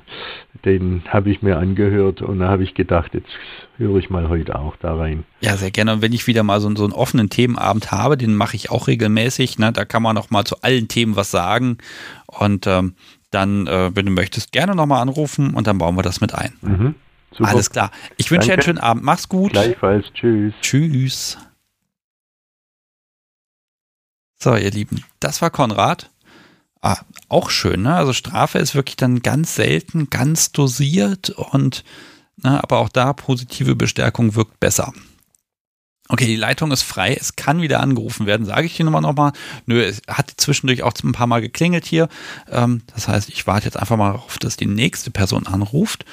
den 0.64 1.02
habe 1.08 1.30
ich 1.30 1.42
mir 1.42 1.58
angehört 1.58 2.22
und 2.22 2.38
da 2.38 2.48
habe 2.48 2.62
ich 2.62 2.74
gedacht, 2.74 3.12
jetzt 3.12 3.36
höre 3.76 3.96
ich 3.96 4.08
mal 4.08 4.28
heute 4.28 4.56
auch 4.56 4.76
da 4.76 4.94
rein. 4.94 5.24
Ja, 5.40 5.56
sehr 5.56 5.72
gerne. 5.72 5.94
Und 5.94 6.02
wenn 6.02 6.12
ich 6.12 6.28
wieder 6.28 6.44
mal 6.44 6.60
so, 6.60 6.72
so 6.76 6.84
einen 6.84 6.92
offenen 6.92 7.28
Themenabend 7.28 7.90
habe, 7.90 8.16
den 8.16 8.36
mache 8.36 8.54
ich 8.54 8.70
auch 8.70 8.86
regelmäßig. 8.86 9.58
Ne? 9.58 9.72
Da 9.72 9.84
kann 9.84 10.02
man 10.02 10.16
auch 10.16 10.30
mal 10.30 10.44
zu 10.44 10.62
allen 10.62 10.86
Themen 10.86 11.16
was 11.16 11.32
sagen. 11.32 11.78
Und 12.26 12.68
ähm, 12.68 12.94
dann, 13.34 13.66
äh, 13.66 13.94
wenn 13.94 14.06
du 14.06 14.12
möchtest, 14.12 14.52
gerne 14.52 14.74
nochmal 14.74 15.02
anrufen 15.02 15.54
und 15.54 15.66
dann 15.66 15.78
bauen 15.78 15.96
wir 15.96 16.02
das 16.02 16.20
mit 16.20 16.34
ein. 16.34 16.54
Mhm, 16.62 16.94
Alles 17.38 17.70
klar. 17.70 17.90
Ich 18.16 18.30
wünsche 18.30 18.46
dir 18.48 18.54
einen 18.54 18.62
schönen 18.62 18.78
Abend. 18.78 19.02
Mach's 19.04 19.28
gut. 19.28 19.52
Gleichfalls. 19.52 20.06
Tschüss. 20.14 20.54
Tschüss. 20.60 21.38
So, 24.40 24.54
ihr 24.56 24.70
Lieben, 24.70 25.04
das 25.20 25.40
war 25.42 25.50
Konrad. 25.50 26.10
Ah, 26.82 26.98
auch 27.30 27.48
schön, 27.48 27.82
ne? 27.82 27.94
Also 27.96 28.12
Strafe 28.12 28.58
ist 28.58 28.74
wirklich 28.74 28.96
dann 28.96 29.22
ganz 29.22 29.54
selten, 29.54 30.10
ganz 30.10 30.52
dosiert 30.52 31.30
und, 31.30 31.82
ne, 32.36 32.62
aber 32.62 32.78
auch 32.78 32.90
da 32.90 33.14
positive 33.14 33.74
Bestärkung 33.74 34.34
wirkt 34.34 34.60
besser. 34.60 34.92
Okay, 36.08 36.26
die 36.26 36.36
Leitung 36.36 36.70
ist 36.70 36.82
frei. 36.82 37.16
Es 37.18 37.34
kann 37.34 37.62
wieder 37.62 37.80
angerufen 37.80 38.26
werden, 38.26 38.44
sage 38.44 38.66
ich 38.66 38.76
dir 38.76 38.84
nochmal. 38.84 39.32
Nö, 39.64 39.82
es 39.82 40.02
hat 40.06 40.32
zwischendurch 40.36 40.82
auch 40.82 40.92
ein 41.02 41.12
paar 41.12 41.26
Mal 41.26 41.40
geklingelt 41.40 41.86
hier. 41.86 42.08
Ähm, 42.50 42.82
das 42.94 43.08
heißt, 43.08 43.30
ich 43.30 43.46
warte 43.46 43.64
jetzt 43.64 43.78
einfach 43.78 43.96
mal 43.96 44.12
darauf, 44.12 44.38
dass 44.38 44.56
die 44.56 44.66
nächste 44.66 45.10
Person 45.10 45.46
anruft. 45.46 46.04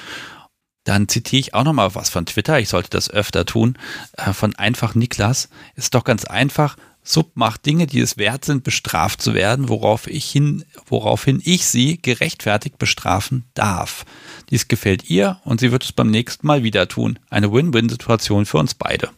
Dann 0.86 1.10
zitiere 1.10 1.42
ich 1.42 1.54
auch 1.54 1.66
nochmal 1.66 1.94
was 1.94 2.10
von 2.10 2.26
Twitter. 2.26 2.60
Ich 2.60 2.70
sollte 2.70 2.90
das 2.90 3.10
öfter 3.10 3.46
tun. 3.46 3.78
Äh, 4.18 4.32
von 4.32 4.56
einfach 4.56 4.96
Niklas. 4.96 5.50
Ist 5.76 5.94
doch 5.94 6.06
ganz 6.06 6.24
einfach. 6.24 6.78
Sub 7.04 7.32
macht 7.36 7.66
Dinge, 7.66 7.88
die 7.88 8.00
es 8.00 8.18
wert 8.18 8.46
sind, 8.46 8.64
bestraft 8.64 9.22
zu 9.22 9.34
werden, 9.34 9.70
worauf 9.70 10.08
ich 10.08 10.26
hin, 10.26 10.64
woraufhin 10.86 11.42
ich 11.44 11.66
sie 11.66 12.02
gerechtfertigt 12.02 12.78
bestrafen 12.78 13.46
darf. 13.56 14.06
Dies 14.52 14.68
gefällt 14.68 15.10
ihr 15.10 15.40
und 15.44 15.60
sie 15.60 15.72
wird 15.72 15.84
es 15.84 15.92
beim 15.92 16.12
nächsten 16.12 16.46
Mal 16.46 16.64
wieder 16.64 16.88
tun. 16.88 17.20
Eine 17.30 17.52
Win-Win-Situation 17.52 18.46
für 18.46 18.60
uns 18.60 18.76
beide. 18.76 19.10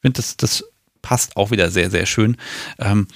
Ich 0.00 0.02
finde, 0.02 0.16
das, 0.16 0.36
das 0.36 0.64
passt 1.02 1.36
auch 1.36 1.50
wieder 1.50 1.70
sehr, 1.70 1.90
sehr 1.90 2.06
schön. 2.06 2.36
Ähm, 2.78 3.06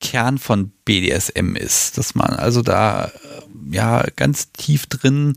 Kern 0.00 0.38
von 0.38 0.70
BDSM 0.84 1.56
ist, 1.56 1.98
dass 1.98 2.14
man 2.14 2.30
also 2.30 2.62
da 2.62 3.10
ja 3.70 4.04
ganz 4.16 4.52
tief 4.52 4.86
drin 4.86 5.34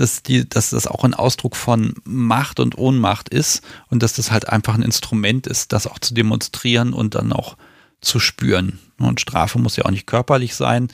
dass, 0.00 0.22
die, 0.22 0.48
dass 0.48 0.70
das 0.70 0.86
auch 0.86 1.04
ein 1.04 1.14
Ausdruck 1.14 1.56
von 1.56 1.94
Macht 2.04 2.60
und 2.60 2.78
Ohnmacht 2.78 3.28
ist 3.28 3.62
und 3.88 4.02
dass 4.02 4.12
das 4.12 4.30
halt 4.30 4.48
einfach 4.48 4.74
ein 4.74 4.82
Instrument 4.82 5.46
ist, 5.46 5.72
das 5.72 5.86
auch 5.86 5.98
zu 5.98 6.14
demonstrieren 6.14 6.92
und 6.92 7.14
dann 7.14 7.32
auch 7.32 7.56
zu 8.00 8.20
spüren. 8.20 8.78
Und 8.98 9.20
Strafe 9.20 9.58
muss 9.58 9.76
ja 9.76 9.84
auch 9.84 9.90
nicht 9.90 10.06
körperlich 10.06 10.54
sein. 10.54 10.88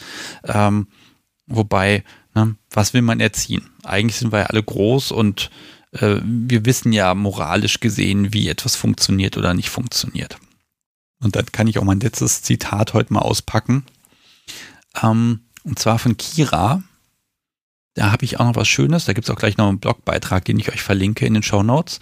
Ähm, 0.45 0.89
wobei, 1.47 2.03
ne, 2.35 2.57
was 2.71 2.95
will 2.95 3.03
man 3.03 3.21
erziehen? 3.21 3.69
Eigentlich 3.83 4.17
sind 4.17 4.33
wir 4.33 4.41
ja 4.41 4.47
alle 4.47 4.63
groß 4.63 5.13
und 5.13 5.51
äh, 5.93 6.17
wir 6.23 6.65
wissen 6.65 6.93
ja 6.93 7.15
moralisch 7.15 7.81
gesehen, 7.81 8.33
wie 8.33 8.49
etwas 8.49 8.75
funktioniert 8.75 9.37
oder 9.37 9.53
nicht 9.53 9.69
funktioniert. 9.69 10.39
Und 11.21 11.37
dann 11.37 11.47
kann 11.53 11.67
ich 11.67 11.79
auch 11.79 11.85
mein 11.85 12.01
letztes 12.01 12.43
Zitat 12.43 12.95
heute 12.95 13.13
mal 13.13 13.21
auspacken. 13.21 13.85
Ähm, 15.03 15.41
und 15.63 15.79
zwar 15.79 15.99
von 15.99 16.17
Kira, 16.17 16.83
da 17.95 18.11
habe 18.11 18.25
ich 18.25 18.39
auch 18.39 18.45
noch 18.45 18.57
was 18.57 18.69
Schönes. 18.69 19.05
Da 19.05 19.13
gibt 19.13 19.27
es 19.29 19.31
auch 19.31 19.39
gleich 19.39 19.57
noch 19.57 19.69
einen 19.69 19.79
Blogbeitrag, 19.79 20.45
den 20.45 20.59
ich 20.59 20.73
euch 20.73 20.83
verlinke 20.83 21.27
in 21.27 21.35
den 21.35 21.43
Show 21.43 21.63
Notes. 21.63 22.01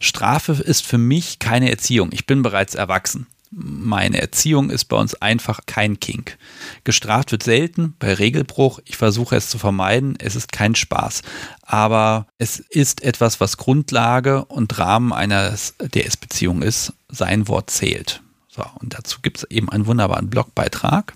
Strafe 0.00 0.52
ist 0.52 0.86
für 0.86 0.98
mich 0.98 1.40
keine 1.40 1.70
Erziehung. 1.70 2.10
Ich 2.12 2.26
bin 2.26 2.42
bereits 2.42 2.74
erwachsen. 2.74 3.26
meine 3.50 4.18
Erziehung 4.18 4.70
ist 4.70 4.86
bei 4.86 4.96
uns 4.96 5.14
einfach 5.16 5.60
kein 5.66 6.00
Kink. 6.00 6.38
Gestraft 6.84 7.32
wird 7.32 7.42
selten 7.42 7.94
bei 7.98 8.14
Regelbruch. 8.14 8.78
Ich 8.86 8.96
versuche 8.96 9.36
es 9.36 9.50
zu 9.50 9.58
vermeiden. 9.58 10.16
Es 10.18 10.36
ist 10.36 10.52
kein 10.52 10.74
Spaß. 10.74 11.22
Aber 11.62 12.26
es 12.38 12.60
ist 12.60 13.02
etwas, 13.02 13.40
was 13.40 13.58
Grundlage 13.58 14.44
und 14.46 14.78
Rahmen 14.78 15.12
einer 15.12 15.54
DS-Beziehung 15.80 16.62
ist. 16.62 16.94
Sein 17.10 17.46
Wort 17.48 17.68
zählt. 17.68 18.22
So, 18.54 18.62
und 18.80 18.92
dazu 18.92 19.20
gibt 19.22 19.38
es 19.38 19.44
eben 19.44 19.70
einen 19.70 19.86
wunderbaren 19.86 20.28
Blogbeitrag. 20.28 21.14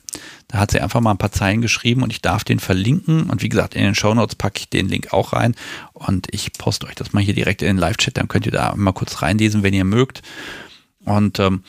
Da 0.49 0.57
hat 0.57 0.71
sie 0.71 0.81
einfach 0.81 1.01
mal 1.03 1.11
ein 1.11 1.19
paar 1.19 1.33
Zeilen 1.33 1.61
geschrieben 1.61 2.03
und 2.03 2.11
ich 2.11 2.23
darf 2.23 2.45
den 2.45 2.61
verlinken. 2.61 3.29
Und 3.29 3.43
wie 3.43 3.51
gesagt, 3.51 3.75
in 3.75 3.83
den 3.83 3.95
Shownotes 3.95 4.37
packe 4.37 4.61
ich 4.61 4.71
den 4.71 4.89
Link 4.89 5.13
auch 5.13 5.35
rein. 5.35 5.55
Und 5.93 6.29
ich 6.31 6.55
poste 6.55 6.87
euch 6.87 6.95
das 6.95 7.13
mal 7.13 7.23
hier 7.23 7.35
direkt 7.35 7.61
in 7.61 7.69
den 7.69 7.77
Live-Chat. 7.77 8.17
Dann 8.17 8.29
könnt 8.29 8.47
ihr 8.47 8.53
da 8.53 8.75
mal 8.75 8.93
kurz 8.93 9.21
reinlesen, 9.21 9.63
wenn 9.63 9.75
ihr 9.75 9.85
mögt. 9.85 10.23
Und 11.05 11.39
ähm, 11.39 11.63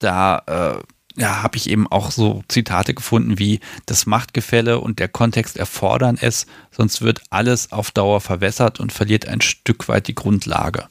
da 0.00 0.42
äh, 0.46 0.82
ja, 1.18 1.42
habe 1.42 1.56
ich 1.56 1.70
eben 1.70 1.86
auch 1.86 2.10
so 2.10 2.42
Zitate 2.48 2.92
gefunden 2.92 3.38
wie 3.38 3.60
das 3.86 4.04
Machtgefälle 4.04 4.80
und 4.80 4.98
der 4.98 5.08
Kontext 5.08 5.56
erfordern 5.56 6.18
es, 6.20 6.46
sonst 6.70 7.00
wird 7.00 7.22
alles 7.30 7.72
auf 7.72 7.90
Dauer 7.90 8.20
verwässert 8.20 8.80
und 8.80 8.92
verliert 8.92 9.26
ein 9.26 9.40
Stück 9.40 9.88
weit 9.88 10.08
die 10.08 10.14
Grundlage. 10.14 10.88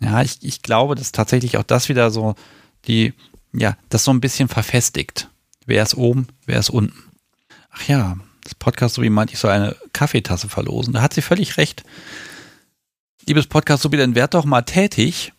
Ja, 0.00 0.22
ich, 0.22 0.38
ich 0.40 0.62
glaube, 0.62 0.94
dass 0.94 1.12
tatsächlich 1.12 1.58
auch 1.58 1.62
das 1.62 1.90
wieder 1.90 2.10
so 2.10 2.34
die, 2.86 3.14
ja, 3.52 3.76
das 3.88 4.04
so 4.04 4.12
ein 4.12 4.20
bisschen 4.20 4.48
verfestigt. 4.48 5.28
Wer 5.66 5.82
ist 5.82 5.94
oben, 5.94 6.28
wer 6.46 6.58
ist 6.58 6.70
unten? 6.70 6.96
Ach 7.70 7.88
ja, 7.88 8.16
das 8.44 8.54
Podcast 8.54 8.94
so 8.94 9.02
wie 9.02 9.10
meint, 9.10 9.32
ich 9.32 9.38
soll 9.38 9.50
eine 9.50 9.76
Kaffeetasse 9.92 10.48
verlosen. 10.48 10.92
Da 10.92 11.02
hat 11.02 11.14
sie 11.14 11.22
völlig 11.22 11.56
recht. 11.56 11.82
Liebes 13.26 13.48
Podcast, 13.48 13.90
wie 13.90 13.96
dann 13.96 14.14
werd 14.14 14.34
doch 14.34 14.44
mal 14.44 14.62
tätig, 14.62 15.32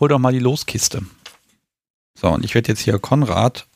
hol 0.00 0.08
doch 0.08 0.18
mal 0.18 0.32
die 0.32 0.40
Loskiste. 0.40 1.02
So, 2.20 2.28
und 2.28 2.44
ich 2.44 2.54
werde 2.54 2.72
jetzt 2.72 2.80
hier 2.80 2.98
Konrad 2.98 3.68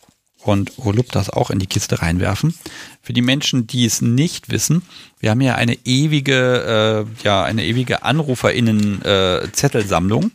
und 0.43 0.77
Olup 0.79 1.13
das 1.13 1.31
auch 1.31 1.51
in 1.51 1.61
die 1.61 1.69
Kiste 1.69 2.03
reinwerfen. 2.03 2.57
Für 3.01 3.13
die 3.13 3.23
Menschen, 3.23 3.69
die 3.69 3.85
es 3.85 4.03
nicht 4.03 4.51
wissen, 4.51 4.83
wir 5.21 5.31
haben 5.31 5.41
ja 5.41 5.55
eine 5.55 5.79
ewige, 5.85 7.07
äh, 7.23 7.25
ja, 7.25 7.45
eine 7.45 7.65
ewige 7.65 8.03
AnruferInnen-Zettelsammlung. 8.03 10.25
Äh, 10.25 10.31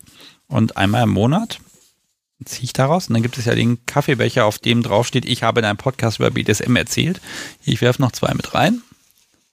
und 0.47 0.77
einmal 0.77 1.03
im 1.03 1.09
Monat 1.09 1.59
ziehe 2.45 2.65
ich 2.65 2.73
daraus. 2.73 3.07
Und 3.07 3.13
dann 3.13 3.23
gibt 3.23 3.37
es 3.37 3.45
ja 3.45 3.55
den 3.55 3.85
Kaffeebecher, 3.85 4.45
auf 4.45 4.59
dem 4.59 4.83
draufsteht, 4.83 5.25
ich 5.25 5.43
habe 5.43 5.59
in 5.59 5.65
einem 5.65 5.77
Podcast 5.77 6.19
über 6.19 6.31
BDSM 6.31 6.75
erzählt. 6.75 7.21
Ich 7.63 7.81
werfe 7.81 8.01
noch 8.01 8.11
zwei 8.11 8.33
mit 8.33 8.53
rein. 8.53 8.81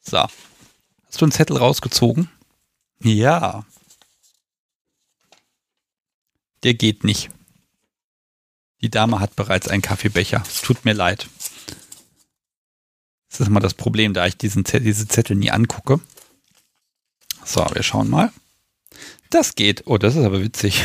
So. 0.03 0.19
Hast 0.19 1.21
du 1.21 1.25
einen 1.25 1.33
Zettel 1.33 1.57
rausgezogen? 1.57 2.31
Ja. 3.01 3.65
Der 6.63 6.75
geht 6.75 7.05
nicht. 7.05 7.31
Die 8.81 8.91
Dame 8.91 9.21
hat 9.21 9.37
bereits 9.37 9.69
einen 9.69 9.83
Kaffeebecher. 9.83 10.43
Es 10.47 10.61
tut 10.61 10.85
mir 10.85 10.93
leid. 10.93 11.29
Das 13.31 13.41
ist 13.41 13.47
immer 13.49 13.61
das 13.61 13.75
Problem, 13.75 14.15
da 14.15 14.27
ich 14.27 14.37
diesen 14.37 14.65
Zettel, 14.65 14.85
diese 14.85 15.09
Zettel 15.09 15.37
nie 15.37 15.51
angucke. 15.51 16.01
So, 17.45 17.67
wir 17.73 17.83
schauen 17.83 18.09
mal. 18.09 18.33
Das 19.31 19.55
geht. 19.55 19.83
Oh, 19.87 19.99
das 19.99 20.17
ist 20.17 20.25
aber 20.25 20.41
witzig. 20.41 20.85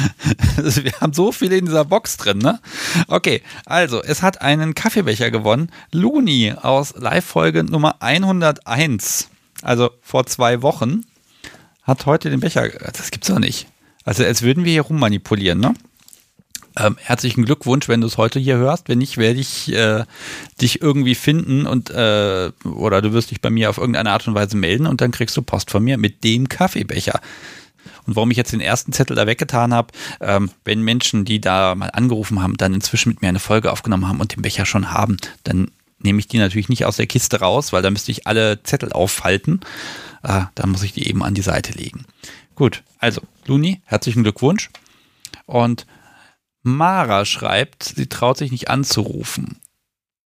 Wir 0.56 0.92
haben 1.00 1.12
so 1.12 1.32
viele 1.32 1.56
in 1.56 1.66
dieser 1.66 1.84
Box 1.84 2.16
drin, 2.16 2.38
ne? 2.38 2.60
Okay, 3.08 3.42
also, 3.66 4.02
es 4.02 4.22
hat 4.22 4.40
einen 4.42 4.74
Kaffeebecher 4.74 5.30
gewonnen. 5.30 5.70
Luni 5.90 6.52
aus 6.52 6.94
Live-Folge 6.96 7.64
Nummer 7.64 7.96
101, 8.00 9.28
also 9.62 9.90
vor 10.00 10.26
zwei 10.26 10.62
Wochen, 10.62 11.04
hat 11.82 12.06
heute 12.06 12.30
den 12.30 12.40
Becher. 12.40 12.68
Das 12.68 13.10
gibt's 13.10 13.28
doch 13.28 13.38
nicht. 13.38 13.66
Also, 14.04 14.24
als 14.24 14.42
würden 14.42 14.64
wir 14.64 14.72
hier 14.72 14.82
rummanipulieren, 14.82 15.60
ne? 15.60 15.74
Ähm, 16.78 16.96
herzlichen 16.98 17.44
Glückwunsch, 17.44 17.88
wenn 17.88 18.00
du 18.00 18.06
es 18.06 18.16
heute 18.16 18.38
hier 18.38 18.56
hörst. 18.56 18.88
Wenn 18.88 18.98
nicht, 18.98 19.18
werde 19.18 19.40
ich 19.40 19.70
äh, 19.72 20.04
dich 20.60 20.80
irgendwie 20.80 21.14
finden 21.14 21.66
und 21.66 21.90
äh, 21.90 22.50
oder 22.64 23.02
du 23.02 23.12
wirst 23.12 23.30
dich 23.30 23.42
bei 23.42 23.50
mir 23.50 23.68
auf 23.68 23.76
irgendeine 23.76 24.10
Art 24.10 24.26
und 24.26 24.34
Weise 24.34 24.56
melden 24.56 24.86
und 24.86 25.02
dann 25.02 25.10
kriegst 25.10 25.36
du 25.36 25.42
Post 25.42 25.70
von 25.70 25.84
mir 25.84 25.98
mit 25.98 26.24
dem 26.24 26.48
Kaffeebecher. 26.48 27.20
Und 28.06 28.16
warum 28.16 28.30
ich 28.30 28.36
jetzt 28.36 28.52
den 28.52 28.60
ersten 28.60 28.92
Zettel 28.92 29.16
da 29.16 29.26
weggetan 29.26 29.72
habe, 29.72 29.92
ähm, 30.20 30.50
wenn 30.64 30.82
Menschen, 30.82 31.24
die 31.24 31.40
da 31.40 31.74
mal 31.74 31.90
angerufen 31.90 32.42
haben, 32.42 32.56
dann 32.56 32.74
inzwischen 32.74 33.10
mit 33.10 33.22
mir 33.22 33.28
eine 33.28 33.38
Folge 33.38 33.70
aufgenommen 33.70 34.08
haben 34.08 34.20
und 34.20 34.34
den 34.34 34.42
Becher 34.42 34.66
schon 34.66 34.90
haben, 34.90 35.16
dann 35.44 35.70
nehme 35.98 36.18
ich 36.18 36.26
die 36.26 36.38
natürlich 36.38 36.68
nicht 36.68 36.84
aus 36.84 36.96
der 36.96 37.06
Kiste 37.06 37.40
raus, 37.40 37.72
weil 37.72 37.82
da 37.82 37.90
müsste 37.90 38.10
ich 38.10 38.26
alle 38.26 38.62
Zettel 38.62 38.92
auffalten. 38.92 39.60
Äh, 40.22 40.42
dann 40.54 40.70
muss 40.70 40.82
ich 40.82 40.92
die 40.92 41.08
eben 41.08 41.22
an 41.22 41.34
die 41.34 41.42
Seite 41.42 41.72
legen. 41.72 42.04
Gut, 42.54 42.82
also 42.98 43.20
Luni, 43.46 43.82
herzlichen 43.84 44.22
Glückwunsch. 44.22 44.70
Und 45.46 45.86
Mara 46.62 47.24
schreibt, 47.24 47.84
sie 47.84 48.06
traut 48.06 48.38
sich 48.38 48.52
nicht 48.52 48.70
anzurufen. 48.70 49.58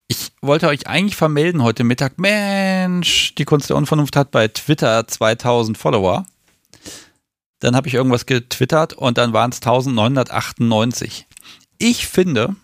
Ich 0.07 0.31
wollte 0.41 0.67
euch 0.67 0.87
eigentlich 0.87 1.15
vermelden 1.15 1.63
heute 1.63 1.83
Mittag. 1.83 2.17
Mensch, 2.17 3.35
die 3.35 3.45
Kunst 3.45 3.69
der 3.69 3.75
Unvernunft 3.75 4.15
hat 4.15 4.31
bei 4.31 4.47
Twitter 4.47 5.07
2000 5.07 5.77
Follower. 5.77 6.25
Dann 7.59 7.75
habe 7.75 7.87
ich 7.87 7.93
irgendwas 7.93 8.25
getwittert 8.25 8.93
und 8.93 9.17
dann 9.17 9.33
waren 9.33 9.51
es 9.51 9.57
1998. 9.57 11.25
Ich 11.79 12.07
finde, 12.07 12.55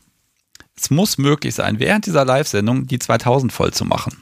es 0.75 0.89
muss 0.89 1.17
möglich 1.17 1.55
sein, 1.55 1.79
während 1.79 2.05
dieser 2.05 2.25
Live-Sendung 2.25 2.87
die 2.87 2.99
2000 2.99 3.51
voll 3.51 3.73
zu 3.73 3.85
machen. 3.85 4.17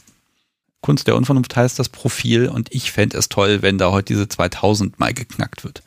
Kunst 0.82 1.08
der 1.08 1.16
Unvernunft 1.16 1.56
heißt 1.56 1.78
das 1.78 1.90
Profil 1.90 2.48
und 2.48 2.74
ich 2.74 2.92
fände 2.92 3.18
es 3.18 3.30
toll, 3.30 3.62
wenn 3.62 3.78
da 3.78 3.92
heute 3.92 4.14
diese 4.14 4.28
2000 4.28 5.00
mal 5.00 5.14
geknackt 5.14 5.64
wird. 5.64 5.84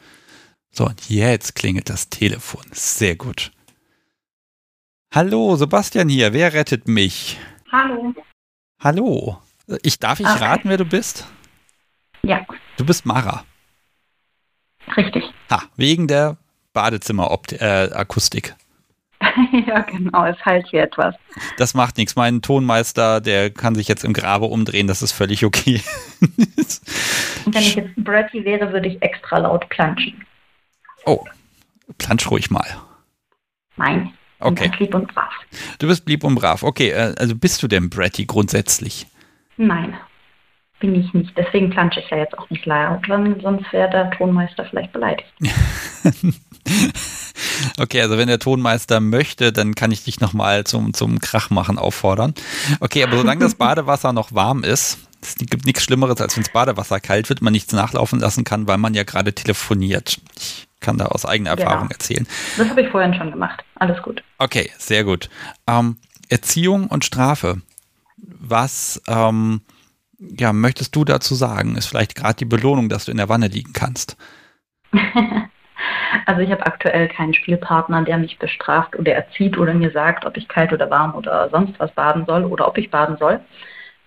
So, 0.70 0.86
und 0.86 1.08
jetzt 1.08 1.54
klingelt 1.54 1.88
das 1.88 2.10
Telefon. 2.10 2.64
Sehr 2.72 3.16
gut. 3.16 3.52
Hallo, 5.12 5.56
Sebastian 5.56 6.08
hier. 6.08 6.32
Wer 6.32 6.52
rettet 6.52 6.88
mich? 6.88 7.38
Hallo. 7.70 8.14
Hallo. 8.80 9.38
Ich 9.82 9.98
darf 9.98 10.20
ich 10.20 10.26
okay. 10.26 10.44
raten, 10.44 10.68
wer 10.68 10.76
du 10.76 10.84
bist? 10.84 11.26
Ja. 12.22 12.44
Du 12.76 12.84
bist 12.84 13.06
Mara. 13.06 13.44
Richtig. 14.96 15.24
Ha, 15.50 15.62
wegen 15.76 16.08
der 16.08 16.36
Badezimmer-Akustik. 16.72 18.54
Äh, 19.20 19.24
ja, 19.66 19.80
genau, 19.80 20.26
es 20.26 20.38
halt 20.44 20.66
hier 20.68 20.82
etwas. 20.82 21.14
Das 21.56 21.74
macht 21.74 21.96
nichts. 21.96 22.16
Mein 22.16 22.42
Tonmeister, 22.42 23.20
der 23.20 23.50
kann 23.50 23.74
sich 23.74 23.88
jetzt 23.88 24.04
im 24.04 24.12
Grabe 24.12 24.46
umdrehen, 24.46 24.86
das 24.86 25.02
ist 25.02 25.12
völlig 25.12 25.44
okay. 25.44 25.80
Und 27.44 27.54
wenn 27.54 27.62
ich 27.62 27.74
jetzt 27.74 27.94
Bratty 27.96 28.44
wäre, 28.44 28.72
würde 28.72 28.88
ich 28.88 29.02
extra 29.02 29.38
laut 29.38 29.68
planschen. 29.68 30.24
Oh, 31.04 31.24
plansch 31.98 32.30
ruhig 32.30 32.50
mal. 32.50 32.66
Nein. 33.76 34.12
Okay. 34.40 34.70
Lieb 34.78 34.94
und 34.94 35.12
brav. 35.12 35.32
Du 35.78 35.86
bist 35.86 36.08
lieb 36.08 36.24
und 36.24 36.34
brav. 36.34 36.62
Okay, 36.62 36.90
äh, 36.90 37.14
also 37.18 37.34
bist 37.34 37.62
du 37.62 37.68
denn 37.68 37.88
Bratty 37.88 38.26
grundsätzlich? 38.26 39.06
Nein 39.56 39.96
bin 40.84 40.94
ich 40.94 41.14
nicht. 41.14 41.32
Deswegen 41.36 41.70
plansche 41.70 42.00
ich 42.00 42.10
ja 42.10 42.18
jetzt 42.18 42.36
auch 42.36 42.48
nicht 42.50 42.66
laut, 42.66 43.00
sonst 43.06 43.72
wäre 43.72 43.88
der 43.90 44.10
Tonmeister 44.10 44.66
vielleicht 44.66 44.92
beleidigt. 44.92 45.32
okay, 47.78 48.02
also 48.02 48.18
wenn 48.18 48.28
der 48.28 48.38
Tonmeister 48.38 49.00
möchte, 49.00 49.52
dann 49.52 49.74
kann 49.74 49.90
ich 49.90 50.04
dich 50.04 50.20
nochmal 50.20 50.64
zum, 50.64 50.92
zum 50.92 51.20
Krachmachen 51.20 51.78
auffordern. 51.78 52.34
Okay, 52.80 53.02
aber 53.02 53.16
solange 53.16 53.40
das 53.40 53.54
Badewasser 53.56 54.12
noch 54.12 54.34
warm 54.34 54.62
ist, 54.62 54.98
es 55.22 55.36
gibt 55.36 55.64
nichts 55.64 55.82
Schlimmeres, 55.82 56.20
als 56.20 56.36
wenn 56.36 56.42
das 56.42 56.52
Badewasser 56.52 57.00
kalt 57.00 57.30
wird, 57.30 57.40
man 57.40 57.54
nichts 57.54 57.72
nachlaufen 57.72 58.20
lassen 58.20 58.44
kann, 58.44 58.68
weil 58.68 58.76
man 58.76 58.92
ja 58.92 59.04
gerade 59.04 59.32
telefoniert. 59.32 60.20
Ich 60.36 60.68
kann 60.80 60.98
da 60.98 61.06
aus 61.06 61.24
eigener 61.24 61.56
genau. 61.56 61.70
Erfahrung 61.70 61.88
genau. 61.88 61.94
erzählen. 61.98 62.26
Das 62.58 62.68
habe 62.68 62.82
ich 62.82 62.90
vorhin 62.90 63.14
schon 63.14 63.30
gemacht. 63.30 63.64
Alles 63.76 64.02
gut. 64.02 64.22
Okay, 64.36 64.70
sehr 64.76 65.04
gut. 65.04 65.30
Ähm, 65.66 65.96
Erziehung 66.28 66.88
und 66.88 67.06
Strafe. 67.06 67.62
Was 68.18 69.00
ähm, 69.08 69.62
ja, 70.18 70.52
möchtest 70.52 70.94
du 70.96 71.04
dazu 71.04 71.34
sagen? 71.34 71.76
Ist 71.76 71.86
vielleicht 71.86 72.14
gerade 72.14 72.36
die 72.36 72.44
Belohnung, 72.44 72.88
dass 72.88 73.06
du 73.06 73.10
in 73.10 73.18
der 73.18 73.28
Wanne 73.28 73.48
liegen 73.48 73.72
kannst? 73.72 74.16
also 76.26 76.40
ich 76.40 76.50
habe 76.50 76.66
aktuell 76.66 77.08
keinen 77.08 77.34
Spielpartner, 77.34 78.02
der 78.02 78.18
mich 78.18 78.38
bestraft 78.38 78.96
oder 78.96 79.14
erzieht 79.14 79.58
oder 79.58 79.74
mir 79.74 79.90
sagt, 79.90 80.24
ob 80.24 80.36
ich 80.36 80.48
kalt 80.48 80.72
oder 80.72 80.90
warm 80.90 81.14
oder 81.14 81.48
sonst 81.50 81.78
was 81.78 81.92
baden 81.92 82.24
soll 82.26 82.44
oder 82.44 82.68
ob 82.68 82.78
ich 82.78 82.90
baden 82.90 83.16
soll. 83.18 83.40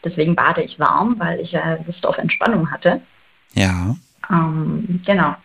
Deswegen 0.03 0.35
bade 0.35 0.61
ich 0.61 0.79
warm, 0.79 1.15
weil 1.17 1.39
ich 1.39 1.51
ja 1.51 1.77
Lust 1.85 2.05
auf 2.05 2.17
Entspannung 2.17 2.71
hatte. 2.71 3.01
Ja. 3.53 3.95
Ähm, 4.29 5.01
genau. 5.05 5.35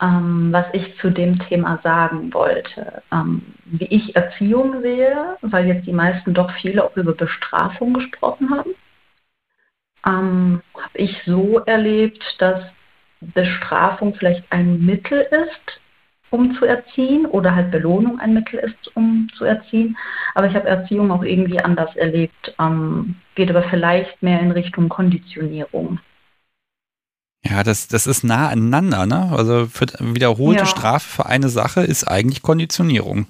Ähm, 0.00 0.52
was 0.52 0.66
ich 0.72 0.96
zu 1.00 1.10
dem 1.10 1.38
Thema 1.48 1.80
sagen 1.82 2.32
wollte, 2.32 3.02
ähm, 3.12 3.42
wie 3.64 3.86
ich 3.86 4.14
Erziehung 4.14 4.80
sehe, 4.80 5.36
weil 5.42 5.66
jetzt 5.66 5.86
die 5.86 5.92
meisten 5.92 6.34
doch 6.34 6.50
viele 6.60 6.84
auch 6.84 6.96
über 6.96 7.12
Bestrafung 7.12 7.94
gesprochen 7.94 8.50
haben 8.50 8.70
ähm, 10.06 10.62
habe 10.74 10.98
ich 10.98 11.16
so 11.26 11.58
erlebt, 11.60 12.22
dass 12.38 12.62
Bestrafung 13.20 14.14
vielleicht 14.14 14.44
ein 14.50 14.84
Mittel 14.84 15.20
ist, 15.30 15.80
um 16.30 16.56
zu 16.58 16.64
erziehen 16.64 17.26
oder 17.26 17.54
halt 17.54 17.70
Belohnung 17.70 18.20
ein 18.20 18.34
Mittel 18.34 18.60
ist, 18.60 18.96
um 18.96 19.28
zu 19.36 19.44
erziehen. 19.44 19.96
Aber 20.34 20.46
ich 20.46 20.54
habe 20.54 20.68
Erziehung 20.68 21.10
auch 21.10 21.22
irgendwie 21.22 21.60
anders 21.60 21.94
erlebt, 21.96 22.54
ähm, 22.58 23.16
geht 23.34 23.50
aber 23.50 23.62
vielleicht 23.64 24.22
mehr 24.22 24.40
in 24.40 24.50
Richtung 24.50 24.88
Konditionierung. 24.88 26.00
Ja, 27.44 27.62
das, 27.62 27.88
das 27.88 28.06
ist 28.06 28.24
nah 28.24 28.48
aneinander, 28.48 29.06
ne? 29.06 29.30
Also 29.32 29.66
für 29.66 29.86
wiederholte 30.00 30.60
ja. 30.60 30.66
Strafe 30.66 31.08
für 31.08 31.26
eine 31.26 31.48
Sache 31.48 31.82
ist 31.82 32.04
eigentlich 32.04 32.42
Konditionierung. 32.42 33.26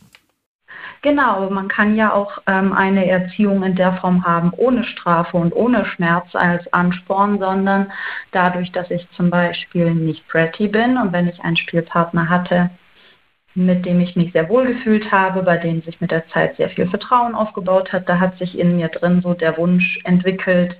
Genau, 1.03 1.49
man 1.51 1.69
kann 1.69 1.95
ja 1.95 2.13
auch 2.13 2.39
ähm, 2.47 2.73
eine 2.73 3.09
Erziehung 3.09 3.63
in 3.63 3.77
der 3.77 3.95
Form 3.95 4.25
haben, 4.25 4.53
ohne 4.57 4.83
Strafe 4.83 5.37
und 5.37 5.55
ohne 5.55 5.85
Schmerz 5.85 6.27
als 6.35 6.73
Ansporn, 6.73 7.39
sondern 7.39 7.93
dadurch, 8.33 8.73
dass 8.73 8.91
ich 8.91 9.09
zum 9.13 9.31
Beispiel 9.31 9.95
nicht 9.95 10.27
pretty 10.27 10.67
bin 10.67 10.97
und 10.99 11.13
wenn 11.13 11.29
ich 11.29 11.41
einen 11.41 11.57
Spielpartner 11.57 12.29
hatte, 12.29 12.71
mit 13.55 13.87
dem 13.87 14.01
ich 14.01 14.17
mich 14.17 14.33
sehr 14.33 14.49
wohl 14.49 14.67
gefühlt 14.67 15.11
habe, 15.13 15.43
bei 15.43 15.57
dem 15.57 15.83
sich 15.83 16.01
mit 16.01 16.11
der 16.11 16.27
Zeit 16.29 16.57
sehr 16.57 16.71
viel 16.71 16.89
Vertrauen 16.89 17.35
aufgebaut 17.35 17.93
hat, 17.93 18.09
da 18.09 18.19
hat 18.19 18.37
sich 18.39 18.59
in 18.59 18.77
mir 18.77 18.89
drin 18.89 19.21
so 19.23 19.35
der 19.35 19.57
Wunsch 19.57 20.01
entwickelt, 20.05 20.77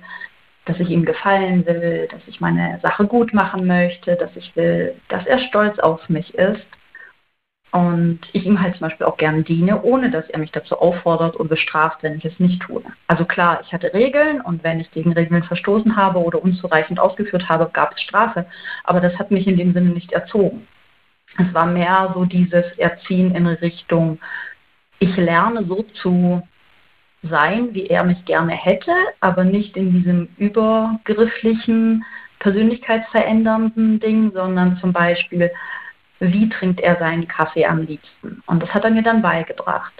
dass 0.65 0.79
ich 0.79 0.89
ihm 0.89 1.05
gefallen 1.05 1.65
will, 1.65 2.07
dass 2.11 2.21
ich 2.27 2.41
meine 2.41 2.79
Sache 2.81 3.05
gut 3.05 3.33
machen 3.33 3.65
möchte, 3.65 4.15
dass 4.17 4.35
ich 4.35 4.55
will, 4.55 4.95
dass 5.07 5.25
er 5.25 5.39
stolz 5.39 5.79
auf 5.79 6.09
mich 6.09 6.33
ist 6.35 6.65
und 7.71 8.19
ich 8.33 8.45
ihm 8.45 8.61
halt 8.61 8.77
zum 8.77 8.87
Beispiel 8.87 9.05
auch 9.05 9.17
gern 9.17 9.43
diene, 9.43 9.81
ohne 9.83 10.09
dass 10.09 10.27
er 10.29 10.39
mich 10.39 10.51
dazu 10.51 10.79
auffordert 10.79 11.35
und 11.35 11.49
bestraft, 11.49 12.01
wenn 12.01 12.17
ich 12.17 12.25
es 12.25 12.39
nicht 12.39 12.61
tue. 12.61 12.81
Also 13.07 13.25
klar, 13.25 13.61
ich 13.63 13.71
hatte 13.71 13.93
Regeln 13.93 14.41
und 14.41 14.63
wenn 14.63 14.79
ich 14.79 14.89
gegen 14.91 15.13
Regeln 15.13 15.43
verstoßen 15.43 15.95
habe 15.95 16.19
oder 16.19 16.41
unzureichend 16.41 16.99
ausgeführt 16.99 17.47
habe, 17.47 17.69
gab 17.71 17.93
es 17.93 18.01
Strafe. 18.01 18.47
Aber 18.83 19.01
das 19.01 19.17
hat 19.19 19.29
mich 19.29 19.45
in 19.47 19.57
dem 19.57 19.73
Sinne 19.73 19.91
nicht 19.91 20.11
erzogen. 20.11 20.67
Es 21.37 21.53
war 21.53 21.67
mehr 21.67 22.11
so 22.15 22.25
dieses 22.25 22.65
Erziehen 22.77 23.35
in 23.35 23.45
Richtung, 23.45 24.19
ich 24.97 25.15
lerne 25.15 25.63
so 25.65 25.83
zu 26.01 26.41
sein, 27.23 27.73
wie 27.73 27.87
er 27.87 28.03
mich 28.03 28.25
gerne 28.25 28.53
hätte, 28.53 28.91
aber 29.19 29.43
nicht 29.43 29.77
in 29.77 29.93
diesem 29.93 30.29
übergrifflichen, 30.37 32.03
persönlichkeitsverändernden 32.39 33.99
Ding, 33.99 34.31
sondern 34.33 34.77
zum 34.77 34.93
Beispiel, 34.93 35.51
wie 36.19 36.49
trinkt 36.49 36.79
er 36.81 36.97
seinen 36.97 37.27
Kaffee 37.27 37.65
am 37.65 37.81
liebsten. 37.81 38.43
Und 38.45 38.61
das 38.61 38.73
hat 38.73 38.83
er 38.83 38.91
mir 38.91 39.03
dann 39.03 39.21
beigebracht. 39.21 39.93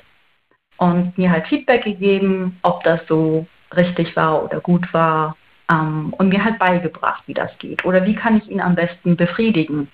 Und 0.77 1.17
mir 1.17 1.31
halt 1.31 1.47
Feedback 1.47 1.83
gegeben, 1.83 2.57
ob 2.61 2.83
das 2.83 3.01
so 3.07 3.47
richtig 3.75 4.15
war 4.15 4.43
oder 4.43 4.59
gut 4.59 4.93
war. 4.93 5.35
Ähm, 5.71 6.13
und 6.17 6.29
mir 6.29 6.43
halt 6.43 6.59
beigebracht, 6.59 7.23
wie 7.27 7.33
das 7.33 7.51
geht. 7.59 7.85
Oder 7.85 8.05
wie 8.05 8.15
kann 8.15 8.37
ich 8.37 8.49
ihn 8.49 8.61
am 8.61 8.75
besten 8.75 9.15
befriedigen. 9.15 9.89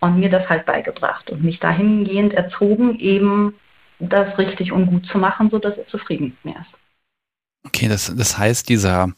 Und 0.00 0.18
mir 0.18 0.28
das 0.28 0.48
halt 0.48 0.66
beigebracht 0.66 1.30
und 1.30 1.42
mich 1.42 1.58
dahingehend 1.58 2.34
erzogen, 2.34 2.98
eben 2.98 3.54
das 3.98 4.36
richtig 4.36 4.70
und 4.70 4.86
gut 4.86 5.06
zu 5.06 5.16
machen, 5.16 5.48
sodass 5.50 5.76
er 5.78 5.86
zufrieden 5.88 6.26
mit 6.26 6.44
mir 6.44 6.60
ist. 6.60 6.76
Okay, 7.66 7.88
das, 7.88 8.14
das 8.14 8.36
heißt, 8.36 8.68
dieser, 8.68 9.12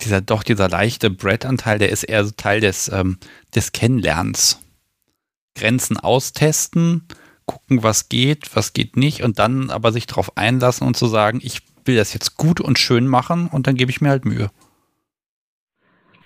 dieser 0.00 0.20
doch 0.20 0.42
dieser 0.42 0.68
leichte 0.68 1.10
Brett-Anteil, 1.10 1.78
der 1.78 1.90
ist 1.90 2.02
eher 2.02 2.24
so 2.24 2.32
Teil 2.36 2.60
des, 2.60 2.88
ähm, 2.88 3.18
des 3.54 3.70
Kennenlernens. 3.70 4.60
Grenzen 5.56 5.98
austesten, 5.98 7.06
gucken, 7.46 7.82
was 7.82 8.08
geht, 8.08 8.54
was 8.54 8.72
geht 8.72 8.96
nicht 8.96 9.22
und 9.22 9.38
dann 9.38 9.70
aber 9.70 9.92
sich 9.92 10.06
darauf 10.06 10.36
einlassen 10.36 10.86
und 10.86 10.96
zu 10.96 11.06
sagen, 11.06 11.40
ich 11.42 11.60
will 11.84 11.96
das 11.96 12.14
jetzt 12.14 12.36
gut 12.36 12.60
und 12.60 12.78
schön 12.78 13.06
machen 13.06 13.48
und 13.48 13.66
dann 13.66 13.76
gebe 13.76 13.90
ich 13.90 14.00
mir 14.00 14.10
halt 14.10 14.24
Mühe. 14.24 14.50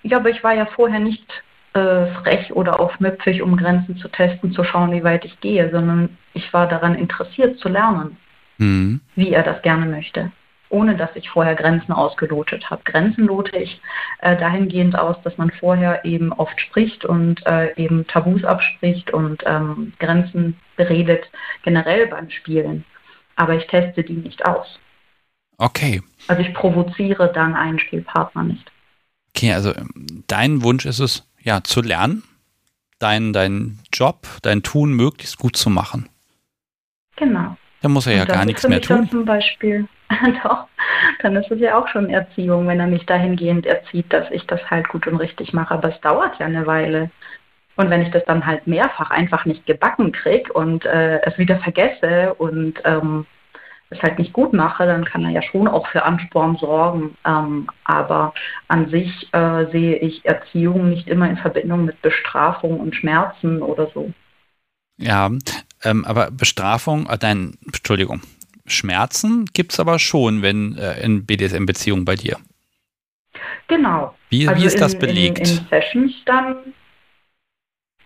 Ja, 0.03 0.17
aber 0.17 0.29
ich 0.29 0.43
war 0.43 0.53
ja 0.53 0.65
vorher 0.65 0.99
nicht 0.99 1.25
äh, 1.73 2.07
frech 2.21 2.51
oder 2.53 2.79
aufmüpfig, 2.79 3.41
um 3.41 3.55
Grenzen 3.55 3.97
zu 3.97 4.07
testen, 4.07 4.51
zu 4.51 4.63
schauen, 4.63 4.91
wie 4.91 5.03
weit 5.03 5.25
ich 5.25 5.39
gehe, 5.41 5.69
sondern 5.71 6.17
ich 6.33 6.51
war 6.53 6.67
daran 6.67 6.95
interessiert 6.95 7.59
zu 7.59 7.69
lernen, 7.69 8.17
mhm. 8.57 9.01
wie 9.15 9.29
er 9.29 9.43
das 9.43 9.61
gerne 9.61 9.85
möchte 9.85 10.31
ohne 10.71 10.95
dass 10.95 11.09
ich 11.15 11.29
vorher 11.29 11.55
Grenzen 11.55 11.91
ausgelotet 11.91 12.69
habe. 12.69 12.81
Grenzen 12.83 13.25
lote 13.25 13.57
ich 13.57 13.81
äh, 14.19 14.37
dahingehend 14.37 14.97
aus, 14.97 15.17
dass 15.23 15.37
man 15.37 15.51
vorher 15.51 16.05
eben 16.05 16.31
oft 16.33 16.59
spricht 16.59 17.05
und 17.05 17.45
äh, 17.45 17.73
eben 17.75 18.07
Tabus 18.07 18.43
abspricht 18.43 19.11
und 19.11 19.43
ähm, 19.45 19.93
Grenzen 19.99 20.57
beredet, 20.75 21.29
generell 21.63 22.07
beim 22.07 22.29
Spielen. 22.29 22.85
Aber 23.35 23.55
ich 23.55 23.67
teste 23.67 24.03
die 24.03 24.13
nicht 24.13 24.45
aus. 24.45 24.79
Okay. 25.57 26.01
Also 26.27 26.41
ich 26.41 26.53
provoziere 26.53 27.31
dann 27.31 27.55
einen 27.55 27.79
Spielpartner 27.79 28.43
nicht. 28.43 28.71
Okay, 29.35 29.53
also 29.53 29.75
ähm, 29.75 30.23
dein 30.27 30.63
Wunsch 30.63 30.85
ist 30.85 30.99
es, 30.99 31.27
ja, 31.39 31.63
zu 31.63 31.81
lernen, 31.81 32.23
deinen 32.99 33.33
dein 33.33 33.79
Job, 33.93 34.27
dein 34.41 34.63
Tun 34.63 34.93
möglichst 34.93 35.37
gut 35.37 35.55
zu 35.55 35.69
machen. 35.69 36.09
Genau. 37.15 37.57
Dann 37.81 37.91
muss 37.91 38.07
er 38.07 38.15
ja 38.15 38.25
gar 38.25 38.45
nichts 38.45 38.67
mehr 38.67 38.81
tun. 38.81 39.09
Zum 39.09 39.25
Beispiel, 39.25 39.87
doch, 40.43 40.67
dann 41.21 41.35
ist 41.35 41.51
es 41.51 41.59
ja 41.59 41.77
auch 41.77 41.87
schon 41.87 42.09
Erziehung, 42.09 42.67
wenn 42.67 42.79
er 42.79 42.87
mich 42.87 43.05
dahingehend 43.05 43.65
erzieht, 43.65 44.11
dass 44.11 44.29
ich 44.31 44.45
das 44.47 44.61
halt 44.69 44.87
gut 44.89 45.07
und 45.07 45.17
richtig 45.17 45.53
mache. 45.53 45.73
Aber 45.73 45.89
es 45.89 46.01
dauert 46.01 46.37
ja 46.39 46.45
eine 46.45 46.65
Weile. 46.67 47.09
Und 47.77 47.89
wenn 47.89 48.01
ich 48.01 48.11
das 48.11 48.23
dann 48.25 48.45
halt 48.45 48.67
mehrfach 48.67 49.11
einfach 49.11 49.45
nicht 49.45 49.65
gebacken 49.65 50.11
kriege 50.11 50.51
und 50.53 50.85
äh, 50.85 51.21
es 51.21 51.37
wieder 51.37 51.59
vergesse 51.59 52.33
und 52.33 52.75
ähm, 52.83 53.25
es 53.89 54.01
halt 54.01 54.19
nicht 54.19 54.33
gut 54.33 54.53
mache, 54.53 54.85
dann 54.85 55.05
kann 55.05 55.23
er 55.25 55.31
ja 55.31 55.41
schon 55.41 55.67
auch 55.67 55.87
für 55.87 56.03
Ansporn 56.03 56.57
sorgen. 56.57 57.17
Ähm, 57.25 57.67
aber 57.83 58.33
an 58.67 58.89
sich 58.89 59.27
äh, 59.33 59.65
sehe 59.71 59.97
ich 59.97 60.25
Erziehung 60.25 60.89
nicht 60.89 61.07
immer 61.07 61.29
in 61.29 61.37
Verbindung 61.37 61.85
mit 61.85 62.01
Bestrafung 62.01 62.79
und 62.79 62.95
Schmerzen 62.95 63.61
oder 63.61 63.89
so. 63.93 64.11
Ja, 64.97 65.29
ähm, 65.83 66.05
aber 66.05 66.31
Bestrafung, 66.31 67.07
äh, 67.07 67.17
nein, 67.21 67.57
Entschuldigung, 67.65 68.21
Schmerzen 68.65 69.45
gibt 69.53 69.73
es 69.73 69.79
aber 69.79 69.99
schon, 69.99 70.41
wenn 70.41 70.77
äh, 70.77 71.01
in 71.03 71.25
BDSM-Beziehungen 71.25 72.05
bei 72.05 72.15
dir. 72.15 72.37
Genau. 73.67 74.15
Wie, 74.29 74.47
also 74.47 74.61
wie 74.61 74.65
ist 74.65 74.75
in, 74.75 74.79
das 74.79 74.97
belegt? 74.97 75.39
In, 75.39 75.57
in 75.57 75.67
Sessions 75.69 76.13
dann, 76.25 76.73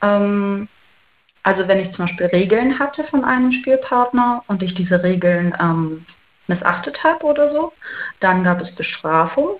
ähm, 0.01 0.67
also 1.43 1.67
wenn 1.67 1.79
ich 1.79 1.95
zum 1.95 2.05
Beispiel 2.05 2.27
Regeln 2.27 2.79
hatte 2.79 3.03
von 3.05 3.23
einem 3.23 3.51
Spielpartner 3.51 4.43
und 4.47 4.61
ich 4.63 4.73
diese 4.75 5.01
Regeln 5.01 5.55
ähm, 5.59 6.05
missachtet 6.47 7.03
habe 7.03 7.23
oder 7.25 7.51
so, 7.53 7.73
dann 8.19 8.43
gab 8.43 8.61
es 8.61 8.73
Bestrafung. 8.75 9.59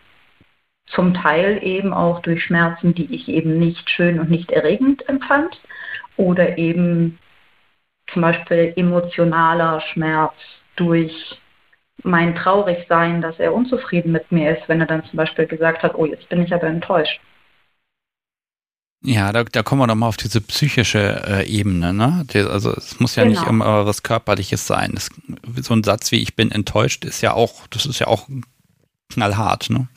Zum 0.88 1.16
Teil 1.16 1.64
eben 1.64 1.94
auch 1.94 2.22
durch 2.22 2.44
Schmerzen, 2.44 2.94
die 2.94 3.14
ich 3.14 3.28
eben 3.28 3.58
nicht 3.58 3.90
schön 3.90 4.20
und 4.20 4.30
nicht 4.30 4.52
erregend 4.52 5.08
empfand. 5.10 5.60
Oder 6.18 6.60
eben 6.60 7.18
zum 8.14 8.22
Beispiel 8.22 8.74
emotionaler 8.76 9.82
Schmerz 9.92 10.36
durch 10.76 11.14
mein 12.04 12.36
Traurigsein, 12.36 13.22
dass 13.22 13.40
er 13.40 13.54
unzufrieden 13.54 14.12
mit 14.12 14.32
mir 14.32 14.58
ist, 14.58 14.68
wenn 14.68 14.82
er 14.82 14.88
dann 14.88 15.06
zum 15.06 15.18
Beispiel 15.18 15.48
gesagt 15.48 15.84
hat, 15.84 15.96
oh, 15.96 16.06
jetzt 16.06 16.28
bin 16.30 16.44
ich 16.44 16.54
aber 16.54 16.68
enttäuscht. 16.68 17.20
Ja, 19.02 19.32
da, 19.32 19.44
da 19.44 19.62
kommen 19.62 19.82
wir 19.82 19.88
nochmal 19.88 20.10
auf 20.10 20.18
diese 20.18 20.42
psychische 20.42 21.24
äh, 21.28 21.48
Ebene. 21.48 21.94
Ne? 21.94 22.26
also 22.50 22.72
es 22.72 23.00
muss 23.00 23.16
ja 23.16 23.24
genau. 23.24 23.40
nicht 23.40 23.50
immer 23.50 23.86
was 23.86 24.02
Körperliches 24.02 24.66
sein. 24.66 24.92
Das, 24.94 25.10
so 25.62 25.74
ein 25.76 25.84
Satz 25.84 26.12
wie 26.12 26.22
ich 26.22 26.36
bin 26.36 26.52
enttäuscht 26.52 27.06
ist 27.06 27.22
ja 27.22 27.34
auch, 27.34 27.68
das 27.68 27.86
ist 27.86 28.00
ja 28.00 28.08
auch 28.08 28.28
knallhart. 29.10 29.70
Ne? 29.70 29.88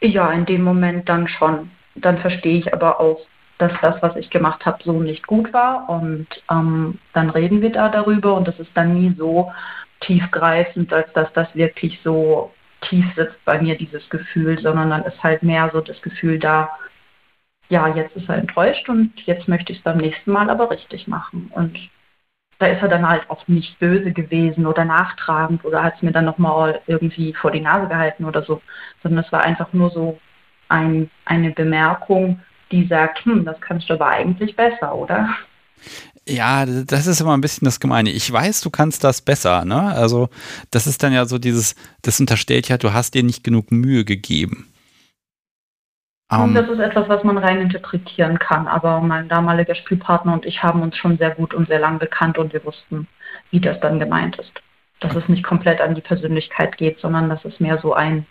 Ja, 0.00 0.32
in 0.32 0.44
dem 0.44 0.62
Moment 0.62 1.08
dann 1.08 1.28
schon. 1.28 1.70
Dann 1.94 2.18
verstehe 2.18 2.58
ich 2.58 2.74
aber 2.74 3.00
auch, 3.00 3.20
dass 3.58 3.72
das, 3.80 4.00
was 4.02 4.16
ich 4.16 4.30
gemacht 4.30 4.66
habe, 4.66 4.82
so 4.84 5.00
nicht 5.00 5.26
gut 5.26 5.52
war. 5.52 5.88
Und 5.88 6.26
ähm, 6.50 6.98
dann 7.12 7.30
reden 7.30 7.62
wir 7.62 7.70
da 7.70 7.88
darüber 7.88 8.34
und 8.34 8.46
das 8.46 8.58
ist 8.58 8.70
dann 8.74 8.94
nie 8.94 9.14
so 9.16 9.52
tiefgreifend, 10.00 10.92
als 10.92 11.12
dass 11.14 11.32
das 11.32 11.54
wirklich 11.54 12.00
so 12.04 12.52
tief 12.82 13.06
sitzt 13.14 13.42
bei 13.44 13.60
mir, 13.60 13.76
dieses 13.76 14.08
Gefühl, 14.10 14.58
sondern 14.60 14.90
dann 14.90 15.04
ist 15.04 15.22
halt 15.22 15.42
mehr 15.42 15.70
so 15.72 15.80
das 15.80 16.00
Gefühl 16.02 16.38
da, 16.38 16.70
ja, 17.68 17.88
jetzt 17.88 18.14
ist 18.16 18.28
er 18.28 18.36
enttäuscht 18.36 18.88
und 18.88 19.12
jetzt 19.26 19.48
möchte 19.48 19.72
ich 19.72 19.78
es 19.78 19.84
beim 19.84 19.98
nächsten 19.98 20.30
Mal 20.30 20.50
aber 20.50 20.70
richtig 20.70 21.08
machen. 21.08 21.50
Und 21.52 21.78
da 22.58 22.66
ist 22.66 22.82
er 22.82 22.88
dann 22.88 23.08
halt 23.08 23.28
auch 23.28 23.46
nicht 23.48 23.78
böse 23.78 24.12
gewesen 24.12 24.66
oder 24.66 24.84
nachtragend 24.84 25.64
oder 25.64 25.82
hat 25.82 25.96
es 25.96 26.02
mir 26.02 26.12
dann 26.12 26.24
nochmal 26.24 26.80
irgendwie 26.86 27.34
vor 27.34 27.50
die 27.50 27.60
Nase 27.60 27.88
gehalten 27.88 28.24
oder 28.24 28.42
so, 28.42 28.62
sondern 29.02 29.24
es 29.24 29.32
war 29.32 29.42
einfach 29.42 29.72
nur 29.72 29.90
so 29.90 30.18
ein, 30.68 31.10
eine 31.24 31.50
Bemerkung, 31.50 32.40
die 32.70 32.86
sagt, 32.86 33.24
hm, 33.24 33.44
das 33.44 33.60
kannst 33.60 33.88
du 33.88 33.94
aber 33.94 34.08
eigentlich 34.08 34.56
besser, 34.56 34.94
oder? 34.94 35.28
Ja, 36.28 36.66
das 36.66 37.06
ist 37.06 37.20
immer 37.20 37.36
ein 37.36 37.40
bisschen 37.40 37.66
das 37.66 37.78
Gemeine. 37.78 38.10
Ich 38.10 38.32
weiß, 38.32 38.60
du 38.60 38.70
kannst 38.70 39.04
das 39.04 39.22
besser, 39.22 39.64
ne? 39.64 39.80
Also, 39.92 40.28
das 40.72 40.88
ist 40.88 41.02
dann 41.02 41.12
ja 41.12 41.24
so 41.24 41.38
dieses, 41.38 41.76
das 42.02 42.18
unterstellt 42.18 42.68
ja, 42.68 42.78
du 42.78 42.92
hast 42.92 43.14
dir 43.14 43.22
nicht 43.22 43.44
genug 43.44 43.70
Mühe 43.70 44.04
gegeben. 44.04 44.66
Um, 46.28 46.54
das 46.54 46.68
ist 46.68 46.80
etwas, 46.80 47.08
was 47.08 47.22
man 47.22 47.38
rein 47.38 47.60
interpretieren 47.60 48.40
kann, 48.40 48.66
aber 48.66 49.00
mein 49.00 49.28
damaliger 49.28 49.76
Spielpartner 49.76 50.32
und 50.32 50.44
ich 50.44 50.60
haben 50.60 50.82
uns 50.82 50.96
schon 50.96 51.18
sehr 51.18 51.30
gut 51.30 51.54
und 51.54 51.68
sehr 51.68 51.78
lang 51.78 52.00
bekannt 52.00 52.36
und 52.36 52.52
wir 52.52 52.64
wussten, 52.64 53.06
wie 53.52 53.60
das 53.60 53.78
dann 53.78 54.00
gemeint 54.00 54.36
ist. 54.36 54.50
Dass 54.98 55.14
es 55.14 55.28
nicht 55.28 55.44
komplett 55.44 55.80
an 55.80 55.94
die 55.94 56.00
Persönlichkeit 56.00 56.76
geht, 56.78 56.98
sondern 56.98 57.28
dass 57.28 57.44
es 57.44 57.60
mehr 57.60 57.78
so 57.80 57.94
ein 57.94 58.26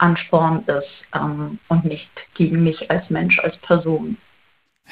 Ansporn 0.00 0.64
ist 0.66 0.88
ähm, 1.14 1.58
und 1.68 1.84
nicht 1.84 2.10
gegen 2.34 2.62
mich 2.62 2.90
als 2.90 3.08
Mensch, 3.10 3.38
als 3.38 3.56
Person. 3.58 4.16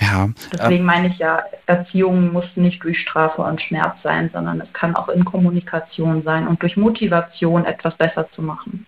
Ja. 0.00 0.28
Deswegen 0.52 0.84
äh, 0.84 0.86
meine 0.86 1.08
ich 1.08 1.18
ja, 1.18 1.42
Erziehung 1.66 2.32
muss 2.32 2.44
nicht 2.54 2.82
durch 2.84 3.00
Strafe 3.00 3.42
und 3.42 3.60
Schmerz 3.60 3.96
sein, 4.02 4.30
sondern 4.32 4.60
es 4.60 4.72
kann 4.72 4.94
auch 4.94 5.08
in 5.08 5.24
Kommunikation 5.24 6.22
sein 6.22 6.46
und 6.46 6.62
durch 6.62 6.76
Motivation 6.76 7.64
etwas 7.64 7.96
besser 7.96 8.28
zu 8.32 8.42
machen. 8.42 8.86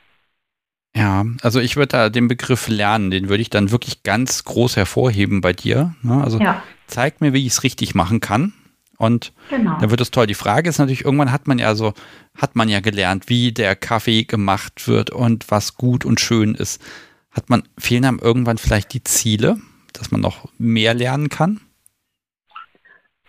Ja, 0.94 1.24
also 1.42 1.60
ich 1.60 1.76
würde 1.76 1.88
da 1.88 2.08
den 2.08 2.28
Begriff 2.28 2.68
lernen, 2.68 3.10
den 3.10 3.28
würde 3.28 3.42
ich 3.42 3.50
dann 3.50 3.70
wirklich 3.70 4.02
ganz 4.02 4.44
groß 4.44 4.76
hervorheben 4.76 5.40
bei 5.40 5.52
dir. 5.52 5.94
Ne? 6.02 6.22
Also 6.22 6.38
ja. 6.38 6.62
zeig 6.86 7.20
mir, 7.20 7.32
wie 7.32 7.46
ich 7.46 7.52
es 7.52 7.62
richtig 7.62 7.94
machen 7.94 8.20
kann. 8.20 8.52
Und 9.00 9.32
genau. 9.48 9.78
dann 9.80 9.90
wird 9.90 10.02
es 10.02 10.10
toll. 10.10 10.26
Die 10.26 10.34
Frage 10.34 10.68
ist 10.68 10.78
natürlich, 10.78 11.06
irgendwann 11.06 11.32
hat 11.32 11.48
man 11.48 11.58
ja 11.58 11.74
so, 11.74 11.94
hat 12.36 12.54
man 12.54 12.68
ja 12.68 12.80
gelernt, 12.80 13.30
wie 13.30 13.50
der 13.50 13.74
Kaffee 13.74 14.24
gemacht 14.24 14.86
wird 14.86 15.08
und 15.08 15.50
was 15.50 15.78
gut 15.78 16.04
und 16.04 16.20
schön 16.20 16.54
ist. 16.54 16.84
Hat 17.30 17.48
man, 17.48 17.62
fehlen 17.78 18.04
einem 18.04 18.18
irgendwann 18.18 18.58
vielleicht 18.58 18.92
die 18.92 19.02
Ziele, 19.02 19.56
dass 19.94 20.10
man 20.10 20.20
noch 20.20 20.50
mehr 20.58 20.92
lernen 20.92 21.30
kann? 21.30 21.62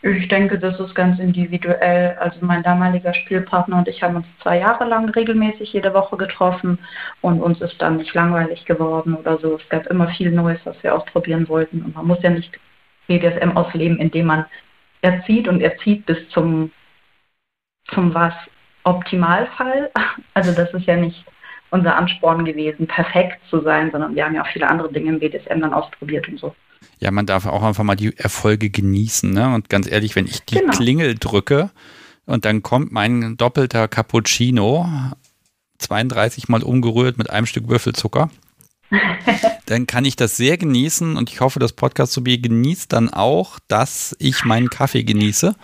Ich 0.01 0.27
denke, 0.27 0.59
das 0.59 0.77
ist 0.77 0.93
ganz 0.93 1.19
individuell. 1.19 2.17
Also 2.19 2.39
mein 2.41 2.63
damaliger 2.63 3.13
Spielpartner 3.13 3.77
und 3.77 3.87
ich 3.87 4.03
haben 4.03 4.17
uns 4.17 4.25
zwei 4.43 4.57
Jahre 4.59 4.83
lang 4.83 5.07
regelmäßig 5.07 5.71
jede 5.71 5.93
Woche 5.93 6.17
getroffen 6.17 6.79
und 7.21 7.41
uns 7.41 7.61
ist 7.61 7.81
dann 7.81 7.95
nicht 7.95 8.13
langweilig 8.13 8.65
geworden 8.65 9.15
oder 9.15 9.37
so. 9.37 9.55
Es 9.55 9.69
gab 9.69 9.87
immer 9.87 10.09
viel 10.09 10.31
Neues, 10.31 10.59
was 10.65 10.75
wir 10.83 10.93
ausprobieren 10.95 11.47
wollten. 11.47 11.81
Und 11.83 11.95
man 11.95 12.07
muss 12.07 12.21
ja 12.23 12.31
nicht 12.31 12.59
BDSM 13.07 13.51
ausleben, 13.55 13.99
indem 13.99 14.25
man 14.25 14.45
erzieht 15.01 15.47
und 15.47 15.61
erzieht 15.61 16.05
bis 16.05 16.17
zum, 16.29 16.71
zum 17.93 18.13
was 18.13 18.33
Optimalfall. 18.83 19.91
Also 20.33 20.53
das 20.53 20.73
ist 20.73 20.85
ja 20.85 20.95
nicht 20.95 21.25
unser 21.71 21.95
Ansporn 21.95 22.45
gewesen, 22.45 22.87
perfekt 22.87 23.39
zu 23.49 23.61
sein, 23.61 23.91
sondern 23.91 24.15
wir 24.15 24.25
haben 24.25 24.33
ja 24.33 24.43
auch 24.43 24.47
viele 24.47 24.69
andere 24.69 24.91
Dinge 24.91 25.09
im 25.09 25.19
BDSM 25.19 25.59
dann 25.59 25.73
ausprobiert 25.73 26.27
und 26.29 26.39
so. 26.39 26.55
Ja, 26.99 27.11
man 27.11 27.25
darf 27.25 27.45
auch 27.45 27.63
einfach 27.63 27.83
mal 27.83 27.95
die 27.95 28.15
Erfolge 28.17 28.69
genießen. 28.69 29.31
Ne? 29.31 29.53
Und 29.53 29.69
ganz 29.69 29.89
ehrlich, 29.89 30.15
wenn 30.15 30.25
ich 30.25 30.43
die 30.45 30.55
genau. 30.55 30.71
Klingel 30.71 31.15
drücke 31.15 31.71
und 32.25 32.45
dann 32.45 32.61
kommt 32.61 32.91
mein 32.91 33.35
doppelter 33.37 33.87
Cappuccino, 33.87 34.87
32 35.79 36.47
mal 36.47 36.63
umgerührt 36.63 37.17
mit 37.17 37.29
einem 37.29 37.45
Stück 37.45 37.67
Würfelzucker, 37.67 38.29
dann 39.65 39.87
kann 39.87 40.05
ich 40.05 40.15
das 40.15 40.37
sehr 40.37 40.57
genießen 40.57 41.15
und 41.15 41.29
ich 41.29 41.41
hoffe, 41.41 41.59
das 41.59 41.73
Podcast 41.73 42.13
zu 42.13 42.21
mir 42.21 42.37
genießt 42.37 42.91
dann 42.91 43.09
auch, 43.09 43.59
dass 43.67 44.15
ich 44.19 44.43
meinen 44.45 44.69
Kaffee 44.69 45.03
genieße. 45.03 45.55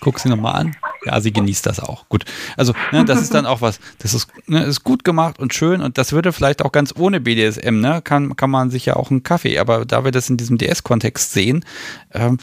Guck 0.00 0.18
sie 0.18 0.28
nochmal 0.28 0.56
an. 0.56 0.76
Ja, 1.04 1.20
sie 1.20 1.32
genießt 1.32 1.64
das 1.64 1.78
auch. 1.78 2.08
Gut. 2.08 2.24
Also, 2.56 2.74
ne, 2.90 3.04
das 3.04 3.20
ist 3.20 3.34
dann 3.34 3.46
auch 3.46 3.60
was, 3.60 3.78
das 3.98 4.14
ist, 4.14 4.28
ne, 4.46 4.64
ist 4.64 4.82
gut 4.82 5.04
gemacht 5.04 5.38
und 5.38 5.54
schön 5.54 5.80
und 5.80 5.96
das 5.96 6.12
würde 6.12 6.32
vielleicht 6.32 6.62
auch 6.62 6.72
ganz 6.72 6.92
ohne 6.96 7.20
BDSM, 7.20 7.80
ne, 7.80 8.02
kann, 8.02 8.34
kann 8.34 8.50
man 8.50 8.70
sich 8.70 8.86
ja 8.86 8.96
auch 8.96 9.10
einen 9.10 9.22
Kaffee, 9.22 9.58
aber 9.58 9.84
da 9.84 10.04
wir 10.04 10.10
das 10.10 10.28
in 10.28 10.36
diesem 10.36 10.58
DS-Kontext 10.58 11.32
sehen, 11.32 11.64
ähm, 12.12 12.38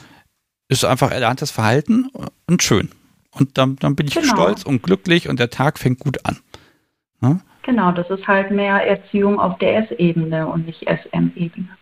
ist 0.70 0.86
einfach 0.86 1.12
erlerntes 1.12 1.52
Verhalten 1.52 2.10
und 2.48 2.64
schön. 2.64 2.90
Und 3.32 3.58
dann, 3.58 3.76
dann 3.78 3.96
bin 3.96 4.08
ich 4.08 4.16
genau. 4.16 4.34
stolz 4.34 4.64
und 4.64 4.84
glücklich 4.84 5.28
und 5.28 5.40
der 5.40 5.50
Tag 5.50 5.80
fängt 5.80 6.00
gut 6.00 6.26
an. 6.26 6.40
Ne? 7.22 7.42
Genau, 7.70 7.92
das 7.92 8.10
ist 8.10 8.28
halt 8.28 8.50
mehr 8.50 8.78
Erziehung 8.78 9.40
auf 9.40 9.60
DS-Ebene 9.60 10.48
und 10.48 10.66
nicht 10.66 10.90
SM-Ebene. 10.90 11.78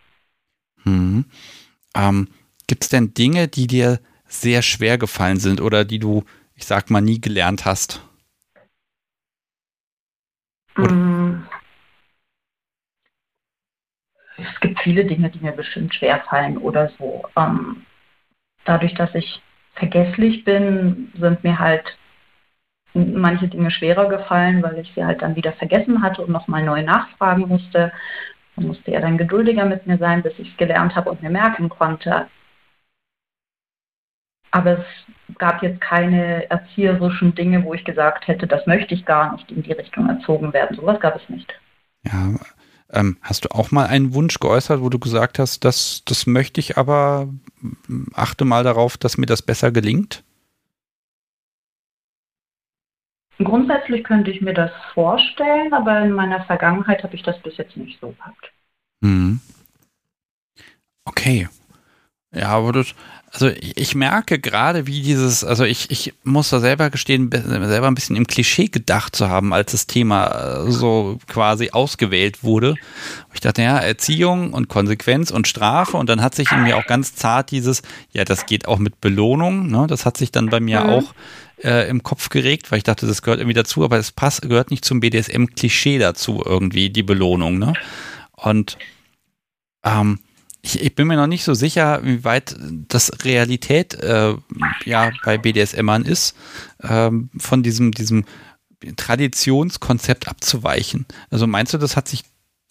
Hm. 0.84 1.24
Ähm, 1.96 2.28
Gibt 2.68 2.84
es 2.84 2.90
denn 2.90 3.14
Dinge, 3.14 3.48
die 3.48 3.68
dir 3.68 4.02
sehr 4.26 4.64
schwer 4.64 4.98
gefallen 4.98 5.38
sind 5.38 5.62
oder 5.62 5.86
die 5.86 6.00
du, 6.00 6.26
ich 6.56 6.66
sag 6.66 6.90
mal, 6.90 7.00
nie 7.00 7.22
gelernt 7.22 7.64
hast? 7.64 8.06
Mm. 10.76 11.36
Es 14.36 14.60
gibt 14.60 14.82
viele 14.82 15.06
Dinge, 15.06 15.30
die 15.30 15.40
mir 15.40 15.54
bestimmt 15.54 15.96
schwer 15.96 16.22
fallen 16.30 16.58
oder 16.58 16.92
so. 17.00 17.24
Ähm, 17.38 17.86
dadurch, 18.66 18.94
dass 18.96 19.16
ich 19.16 19.42
vergesslich 19.76 20.44
bin, 20.44 21.14
sind 21.18 21.46
mir 21.46 21.58
halt 21.58 21.98
manche 22.98 23.48
Dinge 23.48 23.72
schwerer 23.72 24.08
gefallen, 24.10 24.62
weil 24.64 24.80
ich 24.80 24.92
sie 24.94 25.06
halt 25.06 25.22
dann 25.22 25.36
wieder 25.36 25.54
vergessen 25.54 26.02
hatte 26.02 26.22
und 26.22 26.32
nochmal 26.32 26.64
neu 26.64 26.84
nachfragen 26.84 27.48
musste. 27.48 27.92
Man 28.56 28.68
musste 28.68 28.92
ja 28.92 29.02
dann 29.02 29.18
geduldiger 29.18 29.66
mit 29.66 29.86
mir 29.86 29.98
sein, 29.98 30.24
bis 30.24 30.34
ich 30.38 30.52
es 30.52 30.58
gelernt 30.58 30.96
habe 30.96 31.12
und 31.12 31.22
mir 31.22 31.30
merken 31.30 31.70
konnte. 31.70 32.28
Aber 34.52 34.80
es 34.80 35.38
gab 35.38 35.62
jetzt 35.62 35.82
keine 35.82 36.50
erzieherischen 36.50 37.36
Dinge, 37.36 37.64
wo 37.64 37.74
ich 37.74 37.84
gesagt 37.84 38.28
hätte, 38.28 38.48
das 38.48 38.66
möchte 38.66 38.94
ich 38.94 39.06
gar 39.06 39.34
nicht 39.34 39.52
in 39.52 39.64
die 39.64 39.74
Richtung 39.74 40.10
erzogen 40.10 40.54
werden. 40.54 40.76
Sowas 40.76 41.00
gab 41.00 41.16
es 41.16 41.30
nicht. 41.30 41.54
Ja, 42.04 42.34
ähm, 42.92 43.18
hast 43.22 43.46
du 43.46 43.50
auch 43.50 43.72
mal 43.72 43.88
einen 43.88 44.14
Wunsch 44.14 44.40
geäußert, 44.40 44.82
wo 44.82 44.90
du 44.90 45.00
gesagt 45.00 45.40
hast, 45.40 45.66
das, 45.66 46.04
das 46.06 46.26
möchte 46.26 46.60
ich, 46.60 46.78
aber 46.78 47.28
achte 48.14 48.46
mal 48.46 48.64
darauf, 48.64 48.98
dass 48.98 49.18
mir 49.18 49.26
das 49.26 49.42
besser 49.42 49.72
gelingt? 49.72 50.24
Grundsätzlich 53.40 54.04
könnte 54.04 54.32
ich 54.32 54.42
mir 54.42 54.54
das 54.54 54.72
vorstellen, 54.94 55.74
aber 55.74 56.02
in 56.02 56.12
meiner 56.12 56.44
Vergangenheit 56.46 57.04
habe 57.04 57.16
ich 57.16 57.24
das 57.24 57.40
bis 57.42 57.58
jetzt 57.58 57.78
nicht 57.78 58.00
so 58.02 58.12
gehabt. 58.12 58.52
Mhm. 59.02 59.40
Okay. 61.06 61.48
Ja, 62.34 62.50
aber 62.50 62.74
das, 62.74 62.94
also 63.32 63.50
ich 63.60 63.96
merke 63.96 64.38
gerade, 64.40 64.86
wie 64.86 65.02
dieses, 65.02 65.44
also 65.44 65.64
ich, 65.64 65.90
ich 65.92 66.14
muss 66.24 66.50
da 66.50 66.60
selber 66.60 66.90
gestehen, 66.90 67.30
selber 67.32 67.88
ein 67.88 67.96
bisschen 67.96 68.16
im 68.16 68.28
Klischee 68.28 68.68
gedacht 68.68 69.16
zu 69.16 69.30
haben, 69.30 69.54
als 69.54 69.72
das 69.72 69.88
Thema 69.88 70.66
äh, 70.66 70.72
so 70.72 71.20
quasi 71.28 71.70
ausgewählt 71.72 72.44
wurde. 72.44 72.76
Ich 73.34 73.40
dachte, 73.40 73.62
ja, 73.62 73.78
Erziehung 73.78 74.54
und 74.54 74.68
Konsequenz 74.68 75.32
und 75.32 75.48
Strafe 75.48 75.96
und 75.98 76.10
dann 76.10 76.22
hat 76.22 76.36
sich 76.36 76.52
in 76.52 76.64
mir 76.64 76.78
auch 76.78 76.86
ganz 76.86 77.16
zart 77.16 77.52
dieses, 77.52 77.82
ja, 78.12 78.26
das 78.26 78.46
geht 78.46 78.68
auch 78.68 78.78
mit 78.78 79.00
Belohnung, 79.00 79.68
ne? 79.68 79.88
das 79.88 80.06
hat 80.06 80.18
sich 80.18 80.32
dann 80.32 80.50
bei 80.50 80.60
mir 80.60 80.82
mhm. 80.82 80.90
auch 80.90 81.14
äh, 81.64 81.90
im 81.90 82.04
Kopf 82.04 82.30
geregt, 82.30 82.72
weil 82.72 82.80
ich 82.80 82.84
dachte, 82.84 83.08
das 83.08 83.22
gehört 83.22 83.40
irgendwie 83.40 83.56
dazu, 83.56 83.84
aber 83.84 83.98
es 83.98 84.12
passt, 84.12 84.42
gehört 84.44 84.72
nicht 84.72 84.86
zum 84.86 85.00
BDSM-Klischee 85.00 86.00
dazu 86.00 86.44
irgendwie, 86.46 86.90
die 86.90 87.04
Belohnung, 87.04 87.58
ne? 87.58 87.74
Und 88.34 88.78
ähm, 89.84 90.20
ich, 90.62 90.82
ich, 90.82 90.96
bin 90.96 91.08
mir 91.08 91.16
noch 91.16 91.28
nicht 91.28 91.44
so 91.44 91.54
sicher, 91.54 92.02
wie 92.04 92.24
weit 92.24 92.56
das 92.88 93.24
Realität 93.24 93.94
äh, 93.96 94.36
ja 94.86 95.12
bei 95.24 95.38
BDSMern 95.38 96.04
ist, 96.04 96.36
ähm, 96.84 97.30
von 97.38 97.64
diesem, 97.64 97.92
diesem 97.92 98.26
Traditionskonzept 98.96 100.28
abzuweichen. 100.28 101.06
Also 101.30 101.48
meinst 101.48 101.74
du, 101.74 101.78
das 101.78 101.96
hat 101.96 102.08
sich 102.08 102.24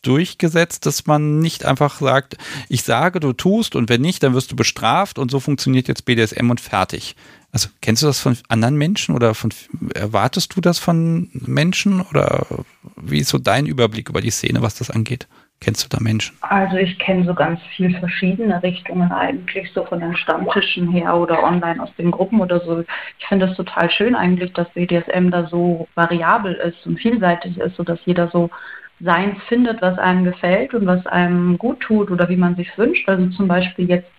durchgesetzt, 0.02 0.86
dass 0.86 1.06
man 1.06 1.40
nicht 1.40 1.64
einfach 1.64 1.98
sagt, 1.98 2.36
ich 2.68 2.82
sage, 2.82 3.20
du 3.20 3.32
tust 3.32 3.74
und 3.74 3.88
wenn 3.88 4.00
nicht, 4.00 4.22
dann 4.22 4.34
wirst 4.34 4.52
du 4.52 4.56
bestraft 4.56 5.18
und 5.18 5.30
so 5.30 5.40
funktioniert 5.40 5.88
jetzt 5.88 6.04
BDSM 6.04 6.50
und 6.50 6.60
fertig. 6.60 7.16
Also 7.52 7.68
kennst 7.80 8.02
du 8.02 8.06
das 8.06 8.20
von 8.20 8.36
anderen 8.48 8.76
Menschen 8.76 9.14
oder 9.14 9.34
von 9.34 9.50
erwartest 9.94 10.56
du 10.56 10.60
das 10.60 10.78
von 10.78 11.30
Menschen 11.32 12.02
oder 12.02 12.46
wie 12.96 13.18
ist 13.18 13.30
so 13.30 13.38
dein 13.38 13.66
Überblick 13.66 14.10
über 14.10 14.20
die 14.20 14.30
Szene, 14.30 14.62
was 14.62 14.74
das 14.74 14.90
angeht? 14.90 15.26
Kennst 15.60 15.84
du 15.84 15.88
da 15.88 16.02
Menschen? 16.02 16.36
Also 16.42 16.76
ich 16.76 16.98
kenne 16.98 17.24
so 17.24 17.32
ganz 17.32 17.58
viele 17.74 17.98
verschiedene 17.98 18.62
Richtungen 18.62 19.10
eigentlich, 19.10 19.72
so 19.72 19.86
von 19.86 20.00
den 20.00 20.14
Stammtischen 20.14 20.90
her 20.92 21.14
oder 21.14 21.42
online 21.42 21.82
aus 21.82 21.88
den 21.96 22.10
Gruppen 22.10 22.40
oder 22.42 22.60
so. 22.60 22.84
Ich 23.18 23.26
finde 23.26 23.46
es 23.46 23.56
total 23.56 23.90
schön 23.90 24.14
eigentlich, 24.14 24.52
dass 24.52 24.68
BDSM 24.74 25.30
da 25.30 25.48
so 25.48 25.88
variabel 25.94 26.52
ist 26.54 26.86
und 26.86 27.00
vielseitig 27.00 27.56
ist, 27.56 27.76
sodass 27.76 27.98
jeder 28.04 28.28
so 28.28 28.50
seins 29.00 29.36
findet, 29.48 29.82
was 29.82 29.98
einem 29.98 30.24
gefällt 30.24 30.74
und 30.74 30.86
was 30.86 31.06
einem 31.06 31.58
gut 31.58 31.80
tut 31.80 32.10
oder 32.10 32.28
wie 32.28 32.36
man 32.36 32.56
sich 32.56 32.76
wünscht. 32.78 33.08
Also 33.08 33.26
zum 33.28 33.48
Beispiel 33.48 33.88
jetzt 33.88 34.10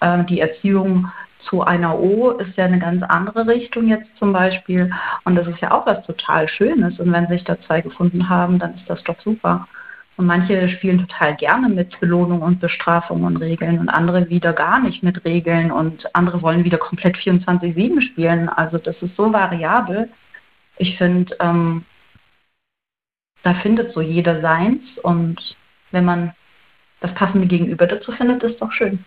äh, 0.00 0.24
die 0.24 0.40
Erziehung 0.40 1.10
zu 1.48 1.62
einer 1.62 1.98
O 1.98 2.30
ist 2.32 2.56
ja 2.56 2.64
eine 2.64 2.78
ganz 2.78 3.02
andere 3.04 3.46
Richtung 3.46 3.86
jetzt 3.88 4.08
zum 4.18 4.32
Beispiel. 4.32 4.90
Und 5.24 5.36
das 5.36 5.46
ist 5.46 5.60
ja 5.60 5.70
auch 5.70 5.86
was 5.86 6.04
total 6.04 6.48
Schönes. 6.48 6.98
Und 6.98 7.12
wenn 7.12 7.28
sich 7.28 7.44
da 7.44 7.60
zwei 7.62 7.80
gefunden 7.80 8.28
haben, 8.28 8.58
dann 8.58 8.74
ist 8.74 8.88
das 8.88 9.02
doch 9.04 9.20
super. 9.20 9.68
Und 10.16 10.26
manche 10.26 10.68
spielen 10.70 11.06
total 11.06 11.36
gerne 11.36 11.68
mit 11.68 11.98
Belohnung 12.00 12.40
und 12.40 12.60
Bestrafung 12.60 13.24
und 13.24 13.36
Regeln 13.36 13.78
und 13.78 13.90
andere 13.90 14.28
wieder 14.30 14.54
gar 14.54 14.80
nicht 14.80 15.02
mit 15.02 15.24
Regeln 15.24 15.70
und 15.70 16.14
andere 16.14 16.40
wollen 16.40 16.64
wieder 16.64 16.78
komplett 16.78 17.16
24-7 17.16 18.00
spielen. 18.00 18.48
Also 18.48 18.78
das 18.78 18.96
ist 19.02 19.14
so 19.14 19.32
variabel. 19.32 20.08
Ich 20.78 20.96
finde, 20.96 21.36
ähm, 21.40 21.84
da 23.46 23.54
findet 23.54 23.94
so 23.94 24.00
jeder 24.00 24.40
seins 24.40 24.82
und 25.04 25.56
wenn 25.92 26.04
man 26.04 26.34
das 27.00 27.14
passende 27.14 27.46
Gegenüber 27.46 27.86
dazu 27.86 28.10
findet, 28.10 28.42
ist 28.42 28.60
doch 28.60 28.72
schön. 28.72 29.04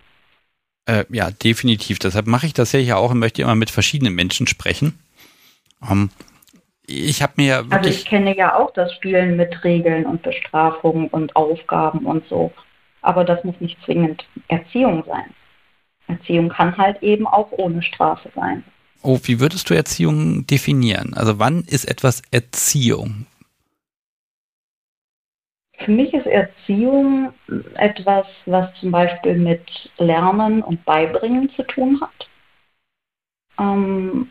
Äh, 0.85 1.03
ja, 1.09 1.29
definitiv. 1.29 1.99
Deshalb 1.99 2.25
mache 2.25 2.45
ich 2.45 2.53
das 2.53 2.71
ja 2.71 2.95
auch 2.95 3.11
und 3.11 3.19
möchte 3.19 3.41
immer 3.41 3.55
mit 3.55 3.69
verschiedenen 3.69 4.15
Menschen 4.15 4.47
sprechen. 4.47 4.97
Ähm, 5.89 6.09
ich 6.87 7.21
habe 7.21 7.33
mir 7.35 7.69
wirklich. 7.69 7.73
Also 7.73 7.89
ich 7.89 8.05
kenne 8.05 8.35
ja 8.35 8.55
auch 8.55 8.71
das 8.71 8.93
Spielen 8.93 9.35
mit 9.35 9.61
Regeln 9.65 10.05
und 10.05 10.21
Bestrafungen 10.23 11.09
und 11.09 11.35
Aufgaben 11.35 12.05
und 12.05 12.25
so. 12.29 12.53
Aber 13.01 13.25
das 13.25 13.43
muss 13.43 13.59
nicht 13.59 13.77
zwingend 13.83 14.25
Erziehung 14.47 15.03
sein. 15.05 15.33
Erziehung 16.07 16.47
kann 16.47 16.77
halt 16.77 17.03
eben 17.03 17.27
auch 17.27 17.51
ohne 17.51 17.83
Strafe 17.83 18.31
sein. 18.33 18.63
Oh, 19.01 19.19
wie 19.23 19.41
würdest 19.41 19.69
du 19.69 19.73
Erziehung 19.73 20.47
definieren? 20.47 21.13
Also 21.13 21.39
wann 21.39 21.63
ist 21.63 21.85
etwas 21.85 22.21
Erziehung? 22.31 23.25
Für 25.79 25.91
mich 25.91 26.13
ist 26.13 26.25
Erziehung 26.25 27.33
etwas, 27.75 28.25
was 28.45 28.73
zum 28.79 28.91
Beispiel 28.91 29.35
mit 29.35 29.63
Lernen 29.97 30.61
und 30.61 30.83
Beibringen 30.85 31.49
zu 31.51 31.63
tun 31.63 31.99
hat. 32.01 32.29
Ähm, 33.59 34.29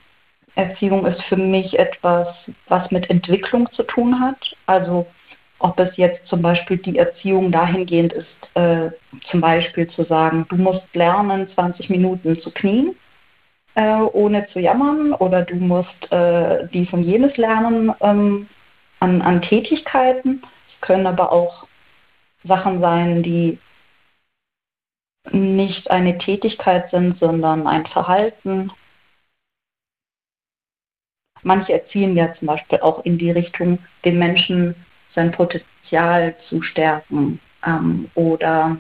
Erziehung 0.55 1.07
ist 1.07 1.23
für 1.23 1.37
mich 1.37 1.79
etwas, 1.79 2.29
was 2.67 2.91
mit 2.91 3.09
Entwicklung 3.11 3.71
zu 3.73 3.83
tun 3.85 4.21
hat. 4.21 4.57
Also 4.67 5.07
ob 5.61 5.79
es 5.81 5.97
jetzt 5.97 6.27
zum 6.27 6.43
Beispiel 6.43 6.77
die 6.79 6.99
Erziehung 6.99 7.51
dahingehend 7.51 8.13
ist, 8.13 8.27
äh, 8.55 8.91
zum 9.31 9.41
Beispiel 9.41 9.89
zu 9.91 10.05
sagen, 10.05 10.47
du 10.51 10.57
musst 10.57 10.95
lernen, 10.95 11.49
20 11.55 11.91
Minuten 11.91 12.41
zu 12.41 12.51
knien, 12.51 12.95
äh, 13.75 14.01
ohne 14.01 14.47
zu 14.49 14.61
jammern, 14.61 15.13
oder 15.15 15.43
du 15.43 15.57
musst 15.57 16.13
äh, 16.13 16.69
dies 16.73 16.93
und 16.93 17.05
jenes 17.05 17.37
lernen 17.37 17.93
ähm, 18.01 18.49
an, 19.01 19.23
an 19.23 19.43
Tätigkeiten. 19.43 20.43
Können 20.81 21.07
aber 21.07 21.33
auch 21.33 21.66
Sachen 22.45 22.81
sein, 22.81 23.22
die 23.22 23.59
nicht 25.33 25.91
eine 25.91 26.18
Tätigkeit 26.18 26.91
sind, 26.91 27.18
sondern 27.18 27.66
ein 27.66 27.87
Verhalten. 27.87 28.72
Manche 31.43 31.72
erziehen 31.72 32.16
ja 32.16 32.35
zum 32.35 32.47
Beispiel 32.49 32.81
auch 32.81 33.05
in 33.05 33.18
die 33.18 33.31
Richtung, 33.31 33.79
den 34.05 34.18
Menschen 34.18 34.74
sein 35.14 35.33
Potenzial 35.33 36.37
zu 36.49 36.62
stärken 36.62 37.41
ähm, 37.64 38.11
oder 38.14 38.76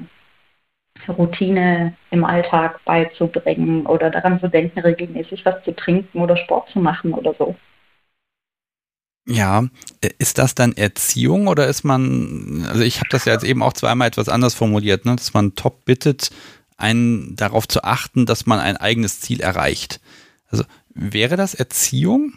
Routine 1.06 1.96
im 2.10 2.24
Alltag 2.24 2.84
beizubringen 2.84 3.86
oder 3.86 4.10
daran 4.10 4.40
zu 4.40 4.48
denken, 4.48 4.80
regelmäßig 4.80 5.44
was 5.44 5.62
zu 5.62 5.74
trinken 5.74 6.20
oder 6.20 6.36
Sport 6.36 6.68
zu 6.70 6.80
machen 6.80 7.14
oder 7.14 7.34
so. 7.34 7.54
Ja, 9.28 9.68
äh, 10.00 10.08
ist 10.18 10.38
das 10.38 10.54
dann 10.54 10.72
Erziehung 10.72 11.48
oder 11.48 11.66
ist 11.68 11.84
man, 11.84 12.66
also 12.66 12.80
ich 12.80 12.98
habe 12.98 13.10
das 13.10 13.26
ja 13.26 13.34
jetzt 13.34 13.44
eben 13.44 13.62
auch 13.62 13.74
zweimal 13.74 14.08
etwas 14.08 14.30
anders 14.30 14.54
formuliert, 14.54 15.04
ne, 15.04 15.16
dass 15.16 15.34
man 15.34 15.54
top 15.54 15.84
bittet, 15.84 16.30
einen 16.78 17.36
darauf 17.36 17.68
zu 17.68 17.84
achten, 17.84 18.24
dass 18.24 18.46
man 18.46 18.58
ein 18.58 18.78
eigenes 18.78 19.20
Ziel 19.20 19.40
erreicht. 19.40 20.00
Also 20.48 20.64
wäre 20.94 21.36
das 21.36 21.54
Erziehung? 21.54 22.32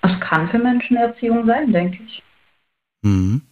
Es 0.00 0.18
kann 0.20 0.48
für 0.48 0.58
Menschen 0.58 0.96
Erziehung 0.96 1.44
sein, 1.44 1.72
denke 1.72 2.02
ich. 2.04 2.22
Mhm. 3.02 3.42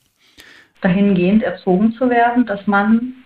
Dahingehend 0.80 1.42
erzogen 1.42 1.92
zu 1.92 2.08
werden, 2.08 2.46
dass 2.46 2.66
man 2.66 3.24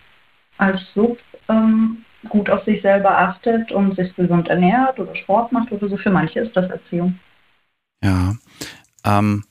als 0.59 0.81
Sub 0.95 1.19
ähm, 1.49 2.05
gut 2.29 2.51
auf 2.51 2.65
sich 2.65 2.83
selber 2.83 3.19
achtet 3.19 3.73
und 3.73 3.97
sich 3.97 4.15
gesund 4.15 4.49
ernährt 4.49 4.99
oder 4.99 5.15
Sport 5.17 5.53
macht 5.53 5.73
oder 5.73 5.89
so. 5.89 5.97
Für 5.97 6.11
manche 6.11 6.41
ist 6.41 6.57
das 6.57 6.71
Erziehung. 6.71 7.19
Ja. 8.03 8.35
Ähm, 9.05 9.45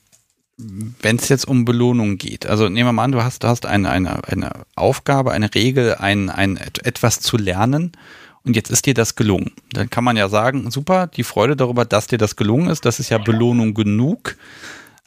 wenn 0.58 1.18
es 1.18 1.28
jetzt 1.28 1.46
um 1.46 1.66
Belohnung 1.66 2.18
geht, 2.18 2.46
also 2.46 2.70
nehmen 2.70 2.88
wir 2.88 2.94
mal 2.94 3.04
an, 3.04 3.12
du 3.12 3.24
hast, 3.24 3.44
du 3.44 3.48
hast 3.48 3.66
eine, 3.66 3.90
eine, 3.90 4.22
eine 4.28 4.52
Aufgabe, 4.76 5.32
eine 5.32 5.54
Regel, 5.54 5.96
ein, 5.96 6.30
ein, 6.30 6.58
etwas 6.58 7.20
zu 7.20 7.38
lernen 7.38 7.92
und 8.46 8.56
jetzt 8.56 8.70
ist 8.70 8.86
dir 8.86 8.94
das 8.94 9.16
gelungen. 9.16 9.52
Dann 9.74 9.90
kann 9.90 10.04
man 10.04 10.16
ja 10.16 10.30
sagen, 10.30 10.72
super, 10.72 11.08
die 11.08 11.24
Freude 11.24 11.56
darüber, 11.56 11.84
dass 11.84 12.08
dir 12.08 12.18
das 12.18 12.36
gelungen 12.36 12.70
ist, 12.70 12.86
das 12.86 13.00
ist 13.00 13.10
ja 13.10 13.18
Belohnung 13.18 13.74
genug. 13.74 14.38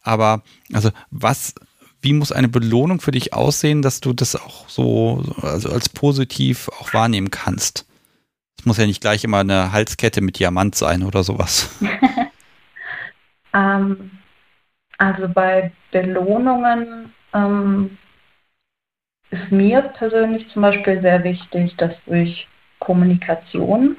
Aber 0.02 0.42
also 0.72 0.90
was, 1.10 1.54
wie 2.01 2.12
muss 2.12 2.32
eine 2.32 2.49
Belohnung 2.49 3.01
für 3.01 3.11
dich 3.11 3.34
aussehen, 3.34 3.82
dass 3.82 4.01
du 4.01 4.12
das 4.12 4.36
auch 4.36 4.68
so 4.68 5.24
also 5.42 5.70
als 5.70 5.88
positiv 5.88 6.68
auch 6.80 6.92
wahrnehmen 6.94 7.30
kannst? 7.30 7.86
Es 8.59 8.66
muss 8.66 8.78
ja 8.78 8.86
nicht 8.86 9.01
gleich 9.01 9.24
immer 9.24 9.38
eine 9.38 9.72
Halskette 9.72 10.20
mit 10.20 10.38
Diamant 10.38 10.74
sein 10.74 11.03
oder 11.03 11.22
sowas. 11.22 11.76
ähm, 13.55 14.11
also 14.99 15.28
bei 15.28 15.72
Belohnungen 15.92 17.12
ähm, 17.32 17.99
ist 19.30 19.51
mir 19.51 19.82
persönlich 19.82 20.49
zum 20.53 20.62
Beispiel 20.62 21.01
sehr 21.01 21.22
wichtig, 21.22 21.74
das 21.76 21.92
durch 22.07 22.49
Kommunikation 22.80 23.96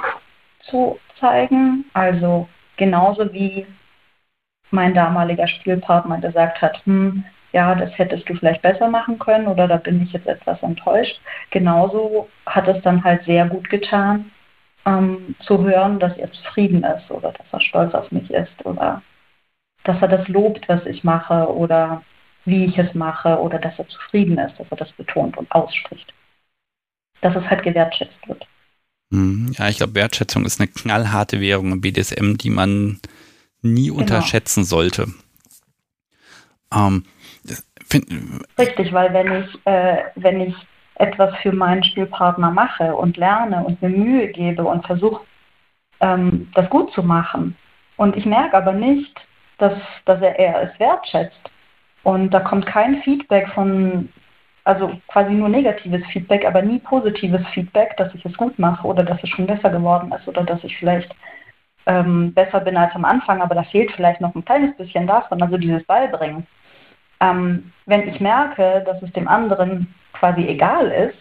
zu 0.70 1.00
zeigen. 1.20 1.86
Also 1.94 2.50
genauso 2.78 3.32
wie 3.34 3.66
mein 4.72 4.94
damaliger 4.94 5.48
Spielpartner 5.48 6.20
gesagt 6.20 6.62
hat, 6.62 6.86
hm, 6.86 7.24
ja, 7.52 7.76
das 7.76 7.98
hättest 7.98 8.30
du 8.30 8.36
vielleicht 8.36 8.62
besser 8.62 8.88
machen 8.90 9.20
können 9.20 9.48
oder 9.48 9.68
da 9.68 9.78
bin 9.78 10.04
ich 10.04 10.14
jetzt 10.14 10.28
etwas 10.28 10.62
enttäuscht. 10.62 11.20
Genauso 11.50 12.30
hat 12.46 12.68
es 12.68 12.82
dann 12.84 13.04
halt 13.04 13.24
sehr 13.26 13.48
gut 13.48 13.70
getan, 13.70 14.32
ähm, 14.86 15.36
zu 15.42 15.64
hören, 15.64 16.00
dass 16.00 16.16
er 16.18 16.32
zufrieden 16.32 16.84
ist 16.84 17.10
oder 17.10 17.32
dass 17.32 17.46
er 17.52 17.62
stolz 17.62 17.94
auf 17.94 18.12
mich 18.12 18.30
ist 18.32 18.66
oder 18.66 19.02
dass 19.84 20.02
er 20.02 20.08
das 20.08 20.28
lobt, 20.28 20.68
was 20.70 20.86
ich 20.86 21.04
mache 21.04 21.48
oder 21.54 22.04
wie 22.46 22.66
ich 22.66 22.78
es 22.78 22.94
mache 22.94 23.40
oder 23.40 23.60
dass 23.60 23.78
er 23.78 23.88
zufrieden 23.88 24.38
ist, 24.38 24.60
dass 24.60 24.68
er 24.70 24.78
das 24.78 24.92
betont 24.94 25.38
und 25.38 25.52
ausspricht. 25.52 26.14
Dass 27.22 27.36
es 27.36 27.44
halt 27.50 27.64
gewertschätzt 27.64 28.28
wird. 28.28 28.46
Mhm. 29.10 29.54
Ja, 29.58 29.70
ich 29.70 29.78
glaube, 29.78 29.96
Wertschätzung 29.96 30.46
ist 30.46 30.60
eine 30.60 30.68
knallharte 30.68 31.42
Währung 31.42 31.72
im 31.72 31.82
BDSM, 31.82 32.36
die 32.36 32.50
man 32.50 33.00
nie 33.62 33.88
genau. 33.88 34.00
unterschätzen 34.00 34.64
sollte. 34.64 35.08
Ähm, 36.74 37.06
Richtig, 38.58 38.94
weil 38.94 39.14
wenn 39.14 39.44
ich, 39.44 39.66
äh, 39.66 40.04
wenn 40.16 40.42
ich 40.42 40.56
etwas 40.96 41.36
für 41.38 41.52
meinen 41.52 41.84
Spielpartner 41.84 42.52
mache 42.52 42.96
und 42.96 43.18
lerne 43.18 43.64
und 43.64 43.82
mir 43.82 43.90
Mühe 43.90 44.28
gebe 44.28 44.64
und 44.64 44.86
versuche, 44.86 45.22
ähm, 46.02 46.50
das 46.54 46.70
gut 46.70 46.92
zu 46.94 47.02
machen, 47.04 47.56
und 47.98 48.16
ich 48.16 48.26
merke 48.26 48.56
aber 48.56 48.72
nicht, 48.72 49.14
dass, 49.58 49.74
dass 50.06 50.22
er, 50.22 50.38
er 50.40 50.64
es 50.64 50.80
wertschätzt, 50.80 51.40
und 52.04 52.34
da 52.34 52.40
kommt 52.40 52.66
kein 52.66 53.02
Feedback 53.02 53.50
von, 53.50 54.10
also 54.64 54.92
quasi 55.08 55.32
nur 55.32 55.50
negatives 55.50 56.06
Feedback, 56.12 56.46
aber 56.46 56.62
nie 56.62 56.80
positives 56.80 57.46
Feedback, 57.54 57.98
dass 57.98 58.14
ich 58.14 58.26
es 58.26 58.38
gut 58.38 58.58
mache 58.58 58.88
oder 58.88 59.04
dass 59.04 59.22
es 59.24 59.30
schon 59.30 59.48
besser 59.48 59.70
geworden 59.70 60.12
ist 60.18 60.28
oder 60.28 60.44
dass 60.44 60.64
ich 60.64 60.78
vielleicht 60.78 61.14
ähm, 61.86 62.34
besser 62.34 62.62
bin 62.62 62.78
als 62.78 62.94
am 62.96 63.06
Anfang, 63.06 63.42
aber 63.42 63.56
da 63.56 63.64
fehlt 63.64 63.92
vielleicht 63.92 64.22
noch 64.22 64.34
ein 64.36 64.46
kleines 64.46 64.76
bisschen 64.78 65.08
davon, 65.08 65.42
also 65.42 65.58
dieses 65.58 65.84
Beibringen. 65.86 66.46
Ähm, 67.20 67.72
wenn 67.86 68.08
ich 68.08 68.20
merke, 68.20 68.84
dass 68.86 69.02
es 69.02 69.12
dem 69.14 69.28
anderen 69.28 69.94
quasi 70.14 70.42
egal 70.42 70.88
ist, 70.88 71.18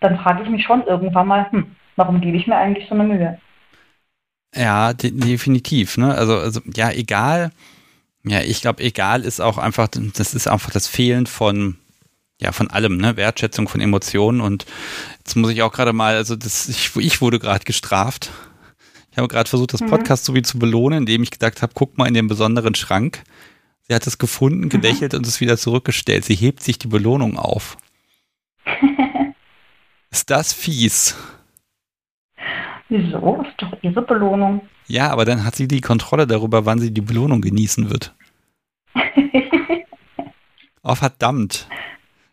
dann 0.00 0.18
frage 0.18 0.42
ich 0.42 0.48
mich 0.48 0.64
schon 0.64 0.86
irgendwann 0.86 1.28
mal, 1.28 1.50
hm, 1.50 1.76
warum 1.96 2.20
gebe 2.20 2.36
ich 2.36 2.46
mir 2.46 2.56
eigentlich 2.56 2.88
so 2.88 2.94
eine 2.94 3.04
Mühe? 3.04 3.38
Ja, 4.54 4.92
de 4.92 5.10
definitiv. 5.12 5.96
Ne? 5.96 6.14
Also, 6.14 6.36
also 6.36 6.60
ja, 6.74 6.90
egal. 6.90 7.52
Ja, 8.24 8.40
ich 8.40 8.60
glaube, 8.60 8.82
egal 8.82 9.24
ist 9.24 9.40
auch 9.40 9.58
einfach, 9.58 9.88
das 9.88 10.34
ist 10.34 10.46
einfach 10.46 10.70
das 10.70 10.88
Fehlen 10.88 11.26
von, 11.26 11.76
ja, 12.40 12.52
von 12.52 12.70
allem, 12.70 12.96
ne? 12.98 13.16
Wertschätzung 13.16 13.68
von 13.68 13.80
Emotionen. 13.80 14.40
Und 14.40 14.66
jetzt 15.18 15.36
muss 15.36 15.50
ich 15.50 15.62
auch 15.62 15.72
gerade 15.72 15.92
mal, 15.92 16.16
also 16.16 16.36
das, 16.36 16.68
ich, 16.68 16.94
ich 16.96 17.20
wurde 17.20 17.38
gerade 17.38 17.64
gestraft. 17.64 18.30
Ich 19.10 19.18
habe 19.18 19.28
gerade 19.28 19.48
versucht, 19.48 19.72
das. 19.72 19.80
Podcast 19.80 20.24
mhm. 20.24 20.26
so 20.26 20.34
wie 20.34 20.42
zu 20.42 20.58
belohnen, 20.58 21.00
indem 21.00 21.22
ich 21.22 21.30
gedacht 21.30 21.62
habe, 21.62 21.72
guck 21.74 21.96
mal 21.96 22.08
in 22.08 22.14
den 22.14 22.28
besonderen 22.28 22.74
Schrank. 22.74 23.22
Sie 23.90 23.94
hat 23.96 24.06
es 24.06 24.18
gefunden, 24.18 24.68
gelächelt 24.68 25.14
und 25.14 25.26
es 25.26 25.40
wieder 25.40 25.56
zurückgestellt. 25.56 26.24
Sie 26.24 26.36
hebt 26.36 26.62
sich 26.62 26.78
die 26.78 26.86
Belohnung 26.86 27.36
auf. 27.36 27.76
Ist 30.12 30.30
das 30.30 30.52
fies? 30.52 31.16
Wieso? 32.88 33.42
Ist 33.42 33.60
doch 33.60 33.76
ihre 33.82 34.02
Belohnung. 34.02 34.60
Ja, 34.86 35.10
aber 35.10 35.24
dann 35.24 35.44
hat 35.44 35.56
sie 35.56 35.66
die 35.66 35.80
Kontrolle 35.80 36.28
darüber, 36.28 36.66
wann 36.66 36.78
sie 36.78 36.94
die 36.94 37.00
Belohnung 37.00 37.40
genießen 37.40 37.90
wird. 37.90 38.14
oh, 40.84 40.94
verdammt. 40.94 41.66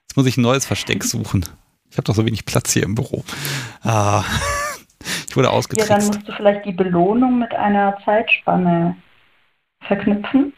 Jetzt 0.03 0.15
muss 0.15 0.27
ich 0.27 0.37
ein 0.37 0.43
neues 0.43 0.67
Versteck 0.67 1.03
suchen. 1.03 1.43
Ich 1.89 1.97
habe 1.97 2.03
doch 2.03 2.13
so 2.13 2.23
wenig 2.23 2.45
Platz 2.45 2.73
hier 2.73 2.83
im 2.83 2.93
Büro. 2.93 3.23
Ah, 3.81 4.23
ich 5.27 5.35
wurde 5.35 5.49
ausgetrickst. 5.49 5.89
Ja, 5.89 5.97
dann 5.97 6.05
musst 6.05 6.27
du 6.27 6.33
vielleicht 6.33 6.67
die 6.67 6.73
Belohnung 6.73 7.39
mit 7.39 7.55
einer 7.55 7.97
Zeitspanne 8.05 8.95
verknüpfen. 9.81 10.53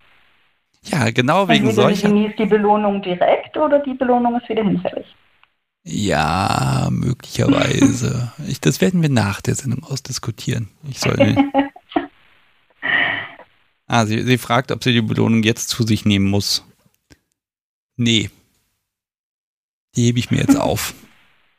Ja, 0.86 1.12
genau 1.12 1.48
wegen 1.48 1.68
Entweder 1.68 1.90
solcher. 1.90 2.10
Genießt 2.10 2.40
die 2.40 2.46
Belohnung 2.46 3.02
direkt 3.02 3.58
oder 3.58 3.80
die 3.80 3.94
Belohnung 3.94 4.40
ist 4.40 4.50
wieder 4.50 4.64
hinfällig. 4.64 5.06
Ja, 5.84 6.90
möglicherweise. 6.92 8.32
ich, 8.48 8.62
das 8.62 8.82
werden 8.82 9.02
wir 9.02 9.10
nach 9.10 9.42
der 9.42 9.56
Sendung 9.56 9.84
ausdiskutieren. 9.84 10.70
Ich 10.90 11.00
soll. 11.00 11.36
ah, 13.88 14.06
sie, 14.06 14.24
sie 14.24 14.38
fragt, 14.38 14.72
ob 14.72 14.84
sie 14.84 14.94
die 14.94 15.02
Belohnung 15.02 15.44
jetzt 15.44 15.70
zu 15.70 15.84
sich 15.84 16.06
nehmen 16.06 16.30
muss. 16.30 16.66
Nee. 17.98 18.30
Die 19.96 20.06
hebe 20.06 20.20
ich 20.20 20.32
mir 20.32 20.38
jetzt 20.38 20.58
auf. 20.60 20.94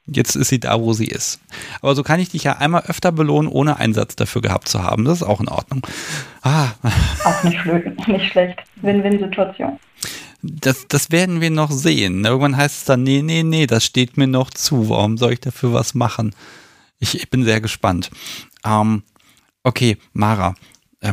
Jetzt 0.06 0.34
ist 0.34 0.48
sie 0.48 0.58
da, 0.58 0.80
wo 0.80 0.92
sie 0.92 1.06
ist. 1.06 1.40
Aber 1.82 1.94
so 1.94 2.02
kann 2.02 2.20
ich 2.20 2.30
dich 2.30 2.44
ja 2.44 2.56
einmal 2.56 2.82
öfter 2.86 3.12
belohnen, 3.12 3.50
ohne 3.50 3.78
Einsatz 3.78 4.16
dafür 4.16 4.42
gehabt 4.42 4.68
zu 4.68 4.82
haben. 4.82 5.04
Das 5.04 5.20
ist 5.20 5.26
auch 5.26 5.40
in 5.40 5.48
Ordnung. 5.48 5.86
Ah. 6.42 6.68
Auch 7.24 7.44
nicht, 7.44 7.58
nicht 8.08 8.32
schlecht. 8.32 8.58
Win-win-Situation. 8.76 9.78
Das, 10.42 10.88
das 10.88 11.10
werden 11.10 11.40
wir 11.40 11.50
noch 11.50 11.70
sehen. 11.70 12.24
Irgendwann 12.24 12.56
heißt 12.56 12.78
es 12.78 12.84
dann, 12.84 13.02
nee, 13.02 13.22
nee, 13.22 13.42
nee, 13.42 13.66
das 13.66 13.84
steht 13.84 14.16
mir 14.16 14.26
noch 14.26 14.50
zu. 14.50 14.88
Warum 14.88 15.18
soll 15.18 15.34
ich 15.34 15.40
dafür 15.40 15.72
was 15.74 15.94
machen? 15.94 16.34
Ich, 16.98 17.14
ich 17.14 17.30
bin 17.30 17.44
sehr 17.44 17.60
gespannt. 17.60 18.10
Ähm, 18.64 19.02
okay, 19.62 19.98
Mara. 20.12 20.54
Äh, 21.00 21.12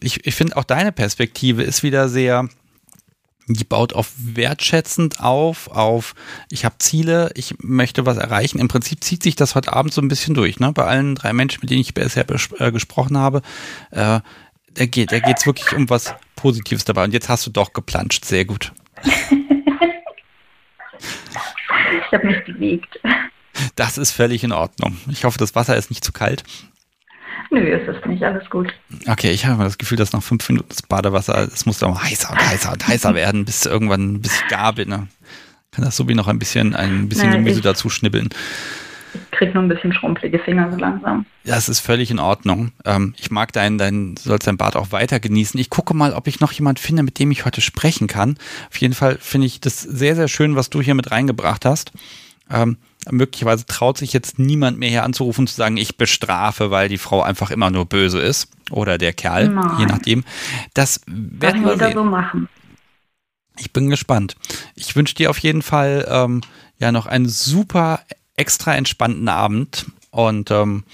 ich 0.00 0.26
ich 0.26 0.34
finde 0.34 0.56
auch 0.56 0.64
deine 0.64 0.92
Perspektive 0.92 1.62
ist 1.62 1.82
wieder 1.82 2.08
sehr, 2.08 2.48
die 3.48 3.64
baut 3.64 3.92
auf 3.92 4.12
wertschätzend 4.16 5.20
auf, 5.20 5.68
auf 5.68 6.14
ich 6.50 6.64
habe 6.64 6.76
Ziele, 6.78 7.30
ich 7.34 7.56
möchte 7.58 8.06
was 8.06 8.16
erreichen. 8.16 8.58
Im 8.58 8.68
Prinzip 8.68 9.02
zieht 9.02 9.22
sich 9.22 9.36
das 9.36 9.54
heute 9.54 9.72
Abend 9.72 9.92
so 9.92 10.00
ein 10.00 10.08
bisschen 10.08 10.34
durch, 10.34 10.60
ne? 10.60 10.72
Bei 10.72 10.84
allen 10.84 11.14
drei 11.14 11.32
Menschen, 11.32 11.60
mit 11.62 11.70
denen 11.70 11.80
ich 11.80 11.94
bisher 11.94 12.24
äh, 12.58 12.72
gesprochen 12.72 13.18
habe, 13.18 13.42
äh, 13.90 14.20
da 14.74 14.86
geht 14.86 15.12
da 15.12 15.18
geht's 15.18 15.46
wirklich 15.46 15.72
um 15.74 15.90
was 15.90 16.14
Positives 16.36 16.84
dabei. 16.84 17.04
Und 17.04 17.12
jetzt 17.12 17.28
hast 17.28 17.46
du 17.46 17.50
doch 17.50 17.72
geplanscht. 17.72 18.24
Sehr 18.24 18.44
gut. 18.44 18.72
ich 19.02 19.12
habe 22.12 22.26
mich 22.26 22.44
bewegt. 22.44 23.00
Das 23.76 23.98
ist 23.98 24.12
völlig 24.12 24.44
in 24.44 24.52
Ordnung. 24.52 24.96
Ich 25.10 25.24
hoffe, 25.24 25.38
das 25.38 25.54
Wasser 25.54 25.76
ist 25.76 25.90
nicht 25.90 26.04
zu 26.04 26.12
kalt. 26.12 26.44
Nö, 27.52 27.60
ist 27.60 27.86
es 27.86 28.04
nicht. 28.06 28.22
Alles 28.22 28.48
gut. 28.48 28.72
Okay, 29.06 29.30
ich 29.30 29.44
habe 29.44 29.62
das 29.62 29.76
Gefühl, 29.76 29.98
dass 29.98 30.14
nach 30.14 30.22
fünf 30.22 30.48
Minuten 30.48 30.70
das 30.70 30.80
Badewasser, 30.80 31.48
es 31.52 31.66
muss 31.66 31.80
doch 31.80 32.02
heißer 32.02 32.30
und 32.30 32.40
heißer 32.40 32.72
und 32.72 32.88
heißer 32.88 33.14
werden, 33.14 33.44
bis 33.44 33.66
irgendwann, 33.66 34.22
bis 34.22 34.40
ich 34.40 34.48
gar 34.48 34.72
bin. 34.72 34.88
Ne? 34.88 35.08
Kann 35.70 35.84
das 35.84 35.96
so 35.96 36.08
wie 36.08 36.14
noch 36.14 36.28
ein 36.28 36.38
bisschen, 36.38 36.74
ein 36.74 37.10
bisschen 37.10 37.28
naja, 37.28 37.42
Gemüse 37.42 37.60
dazu 37.60 37.90
schnibbeln. 37.90 38.30
Ich 39.14 39.38
krieg 39.38 39.52
nur 39.52 39.62
ein 39.62 39.68
bisschen 39.68 39.92
schrumpelige 39.92 40.38
Finger 40.38 40.70
so 40.72 40.78
langsam. 40.78 41.26
Das 41.44 41.68
ist 41.68 41.80
völlig 41.80 42.10
in 42.10 42.18
Ordnung. 42.18 42.72
Ähm, 42.86 43.14
ich 43.18 43.30
mag 43.30 43.52
dein, 43.52 43.76
dein, 43.76 44.16
sollst 44.16 44.46
dein 44.46 44.56
Bad 44.56 44.74
auch 44.74 44.90
weiter 44.90 45.20
genießen. 45.20 45.60
Ich 45.60 45.68
gucke 45.68 45.92
mal, 45.92 46.14
ob 46.14 46.28
ich 46.28 46.40
noch 46.40 46.52
jemand 46.52 46.80
finde, 46.80 47.02
mit 47.02 47.18
dem 47.18 47.30
ich 47.30 47.44
heute 47.44 47.60
sprechen 47.60 48.06
kann. 48.06 48.38
Auf 48.70 48.78
jeden 48.78 48.94
Fall 48.94 49.18
finde 49.20 49.46
ich 49.46 49.60
das 49.60 49.82
sehr, 49.82 50.16
sehr 50.16 50.28
schön, 50.28 50.56
was 50.56 50.70
du 50.70 50.80
hier 50.80 50.94
mit 50.94 51.10
reingebracht 51.10 51.66
hast. 51.66 51.92
Ähm, 52.50 52.78
möglicherweise 53.10 53.66
traut 53.66 53.98
sich 53.98 54.12
jetzt 54.12 54.38
niemand 54.38 54.78
mehr 54.78 54.88
hier 54.88 55.04
anzurufen 55.04 55.42
und 55.42 55.48
zu 55.48 55.56
sagen, 55.56 55.76
ich 55.76 55.96
bestrafe, 55.96 56.70
weil 56.70 56.88
die 56.88 56.98
Frau 56.98 57.22
einfach 57.22 57.50
immer 57.50 57.70
nur 57.70 57.86
böse 57.86 58.20
ist. 58.20 58.50
Oder 58.70 58.98
der 58.98 59.12
Kerl, 59.12 59.48
Nein. 59.48 59.78
je 59.78 59.86
nachdem. 59.86 60.24
Das 60.74 61.00
werden 61.06 61.64
wir 61.64 61.76
sehen. 61.76 61.92
so 61.94 62.04
machen. 62.04 62.48
Ich 63.58 63.72
bin 63.72 63.90
gespannt. 63.90 64.36
Ich 64.74 64.96
wünsche 64.96 65.14
dir 65.14 65.30
auf 65.30 65.38
jeden 65.38 65.62
Fall 65.62 66.06
ähm, 66.08 66.40
ja 66.78 66.90
noch 66.90 67.06
einen 67.06 67.28
super 67.28 68.00
extra 68.34 68.74
entspannten 68.74 69.28
Abend 69.28 69.86
und 70.10 70.50
ähm, 70.50 70.84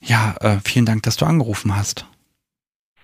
ja, 0.00 0.34
äh, 0.40 0.58
vielen 0.64 0.86
Dank, 0.86 1.02
dass 1.02 1.16
du 1.16 1.26
angerufen 1.26 1.76
hast. 1.76 2.06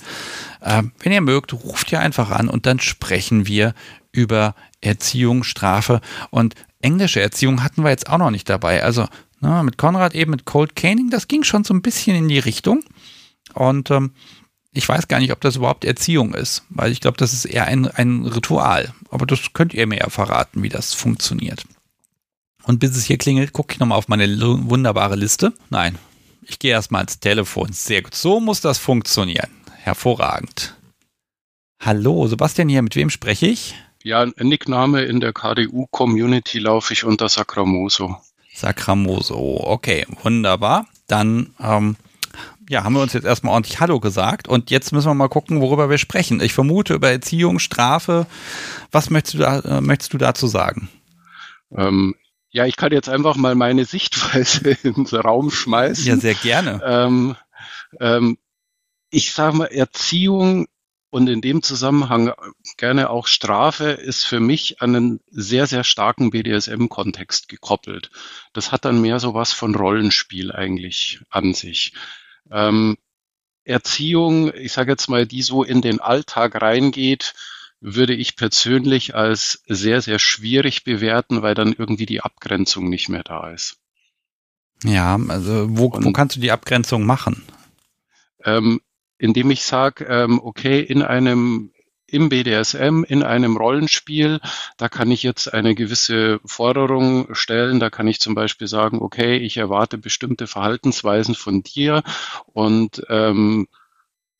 Äh, 0.60 0.84
wenn 1.00 1.12
ihr 1.12 1.20
mögt, 1.20 1.52
ruft 1.52 1.90
ihr 1.90 1.98
einfach 1.98 2.30
an 2.30 2.48
und 2.48 2.66
dann 2.66 2.78
sprechen 2.78 3.48
wir 3.48 3.74
über 4.12 4.54
Erziehung, 4.80 5.42
Strafe 5.42 6.00
und 6.30 6.54
englische 6.80 7.20
Erziehung 7.20 7.64
hatten 7.64 7.82
wir 7.82 7.90
jetzt 7.90 8.08
auch 8.08 8.18
noch 8.18 8.30
nicht 8.30 8.48
dabei. 8.48 8.84
Also 8.84 9.08
na, 9.40 9.64
mit 9.64 9.78
Konrad 9.78 10.14
eben 10.14 10.30
mit 10.30 10.44
Cold 10.44 10.76
Caning, 10.76 11.10
das 11.10 11.26
ging 11.28 11.42
schon 11.42 11.64
so 11.64 11.74
ein 11.74 11.82
bisschen 11.82 12.16
in 12.16 12.28
die 12.28 12.38
Richtung. 12.38 12.84
Und 13.54 13.90
ähm, 13.90 14.12
ich 14.72 14.88
weiß 14.88 15.08
gar 15.08 15.18
nicht, 15.18 15.32
ob 15.32 15.40
das 15.40 15.56
überhaupt 15.56 15.84
Erziehung 15.84 16.34
ist, 16.34 16.64
weil 16.68 16.92
ich 16.92 17.00
glaube, 17.00 17.16
das 17.16 17.32
ist 17.32 17.44
eher 17.44 17.66
ein, 17.66 17.86
ein 17.88 18.24
Ritual. 18.26 18.92
Aber 19.10 19.26
das 19.26 19.52
könnt 19.52 19.74
ihr 19.74 19.86
mir 19.86 19.98
ja 19.98 20.10
verraten, 20.10 20.62
wie 20.62 20.68
das 20.68 20.94
funktioniert. 20.94 21.64
Und 22.64 22.80
bis 22.80 22.96
es 22.96 23.04
hier 23.04 23.18
klingelt, 23.18 23.52
gucke 23.52 23.72
ich 23.72 23.80
nochmal 23.80 23.98
auf 23.98 24.08
meine 24.08 24.28
wunderbare 24.40 25.16
Liste. 25.16 25.54
Nein, 25.70 25.98
ich 26.42 26.58
gehe 26.58 26.72
erstmal 26.72 27.00
ans 27.00 27.18
Telefon. 27.18 27.72
Sehr 27.72 28.02
gut. 28.02 28.14
So 28.14 28.40
muss 28.40 28.60
das 28.60 28.78
funktionieren. 28.78 29.50
Hervorragend. 29.76 30.74
Hallo, 31.80 32.26
Sebastian 32.26 32.68
hier. 32.68 32.82
Mit 32.82 32.96
wem 32.96 33.08
spreche 33.08 33.46
ich? 33.46 33.74
Ja, 34.02 34.26
Nickname 34.26 35.02
in 35.02 35.20
der 35.20 35.32
KDU-Community 35.32 36.58
laufe 36.58 36.92
ich 36.92 37.04
unter 37.04 37.28
Sacramoso. 37.28 38.16
Sacramoso, 38.54 39.60
okay, 39.64 40.06
wunderbar. 40.22 40.86
Dann 41.06 41.54
ähm, 41.60 41.96
ja, 42.68 42.84
haben 42.84 42.94
wir 42.94 43.02
uns 43.02 43.14
jetzt 43.14 43.24
erstmal 43.24 43.54
ordentlich 43.54 43.80
Hallo 43.80 43.98
gesagt 44.00 44.46
und 44.46 44.70
jetzt 44.70 44.92
müssen 44.92 45.08
wir 45.08 45.14
mal 45.14 45.28
gucken, 45.28 45.60
worüber 45.60 45.88
wir 45.88 45.98
sprechen. 45.98 46.40
Ich 46.40 46.52
vermute 46.52 46.94
über 46.94 47.10
Erziehung, 47.10 47.58
Strafe. 47.58 48.26
Was 48.92 49.10
möchtest 49.10 49.34
du, 49.34 49.38
da, 49.38 49.60
äh, 49.60 49.80
möchtest 49.80 50.12
du 50.12 50.18
dazu 50.18 50.46
sagen? 50.46 50.88
Ähm, 51.74 52.14
ja, 52.50 52.66
ich 52.66 52.76
kann 52.76 52.92
jetzt 52.92 53.08
einfach 53.08 53.36
mal 53.36 53.54
meine 53.54 53.84
Sichtweise 53.86 54.70
ins 54.82 55.12
Raum 55.12 55.50
schmeißen. 55.50 56.04
Ja, 56.04 56.16
sehr 56.16 56.34
gerne. 56.34 56.80
Ähm, 56.84 57.36
ähm, 58.00 58.38
ich 59.10 59.32
sage 59.32 59.56
mal, 59.56 59.66
Erziehung 59.66 60.66
und 61.10 61.28
in 61.28 61.40
dem 61.40 61.62
Zusammenhang 61.62 62.32
gerne 62.76 63.08
auch 63.08 63.26
Strafe 63.26 63.86
ist 63.86 64.24
für 64.24 64.40
mich 64.40 64.82
an 64.82 64.94
einen 64.94 65.20
sehr, 65.30 65.66
sehr 65.66 65.82
starken 65.82 66.30
BDSM-Kontext 66.30 67.48
gekoppelt. 67.48 68.10
Das 68.52 68.72
hat 68.72 68.84
dann 68.84 69.00
mehr 69.00 69.18
so 69.18 69.32
was 69.32 69.52
von 69.52 69.74
Rollenspiel 69.74 70.52
eigentlich 70.52 71.20
an 71.30 71.54
sich. 71.54 71.94
Ähm, 72.50 72.96
Erziehung, 73.64 74.52
ich 74.54 74.72
sage 74.72 74.92
jetzt 74.92 75.08
mal, 75.08 75.26
die 75.26 75.42
so 75.42 75.62
in 75.62 75.82
den 75.82 76.00
Alltag 76.00 76.60
reingeht, 76.60 77.34
würde 77.80 78.14
ich 78.14 78.36
persönlich 78.36 79.14
als 79.14 79.62
sehr, 79.66 80.00
sehr 80.00 80.18
schwierig 80.18 80.84
bewerten, 80.84 81.42
weil 81.42 81.54
dann 81.54 81.74
irgendwie 81.74 82.06
die 82.06 82.20
Abgrenzung 82.20 82.88
nicht 82.88 83.08
mehr 83.08 83.22
da 83.22 83.50
ist. 83.50 83.76
Ja, 84.84 85.18
also 85.28 85.66
wo, 85.70 85.92
wo 85.92 86.12
kannst 86.12 86.36
du 86.36 86.40
die 86.40 86.50
Abgrenzung 86.50 87.04
machen? 87.04 87.44
Ähm, 88.44 88.80
indem 89.18 89.50
ich 89.50 89.64
sage, 89.64 90.04
ähm, 90.04 90.40
okay, 90.42 90.80
in 90.80 91.02
einem 91.02 91.72
im 92.10 92.28
BDSM 92.30 93.04
in 93.06 93.22
einem 93.22 93.56
Rollenspiel, 93.56 94.40
da 94.76 94.88
kann 94.88 95.10
ich 95.10 95.22
jetzt 95.22 95.52
eine 95.52 95.74
gewisse 95.74 96.40
Forderung 96.44 97.34
stellen. 97.34 97.80
Da 97.80 97.90
kann 97.90 98.08
ich 98.08 98.18
zum 98.20 98.34
Beispiel 98.34 98.66
sagen, 98.66 99.00
okay, 99.00 99.36
ich 99.36 99.58
erwarte 99.58 99.98
bestimmte 99.98 100.46
Verhaltensweisen 100.46 101.34
von 101.34 101.62
dir 101.62 102.02
und 102.46 103.02
ähm, 103.08 103.68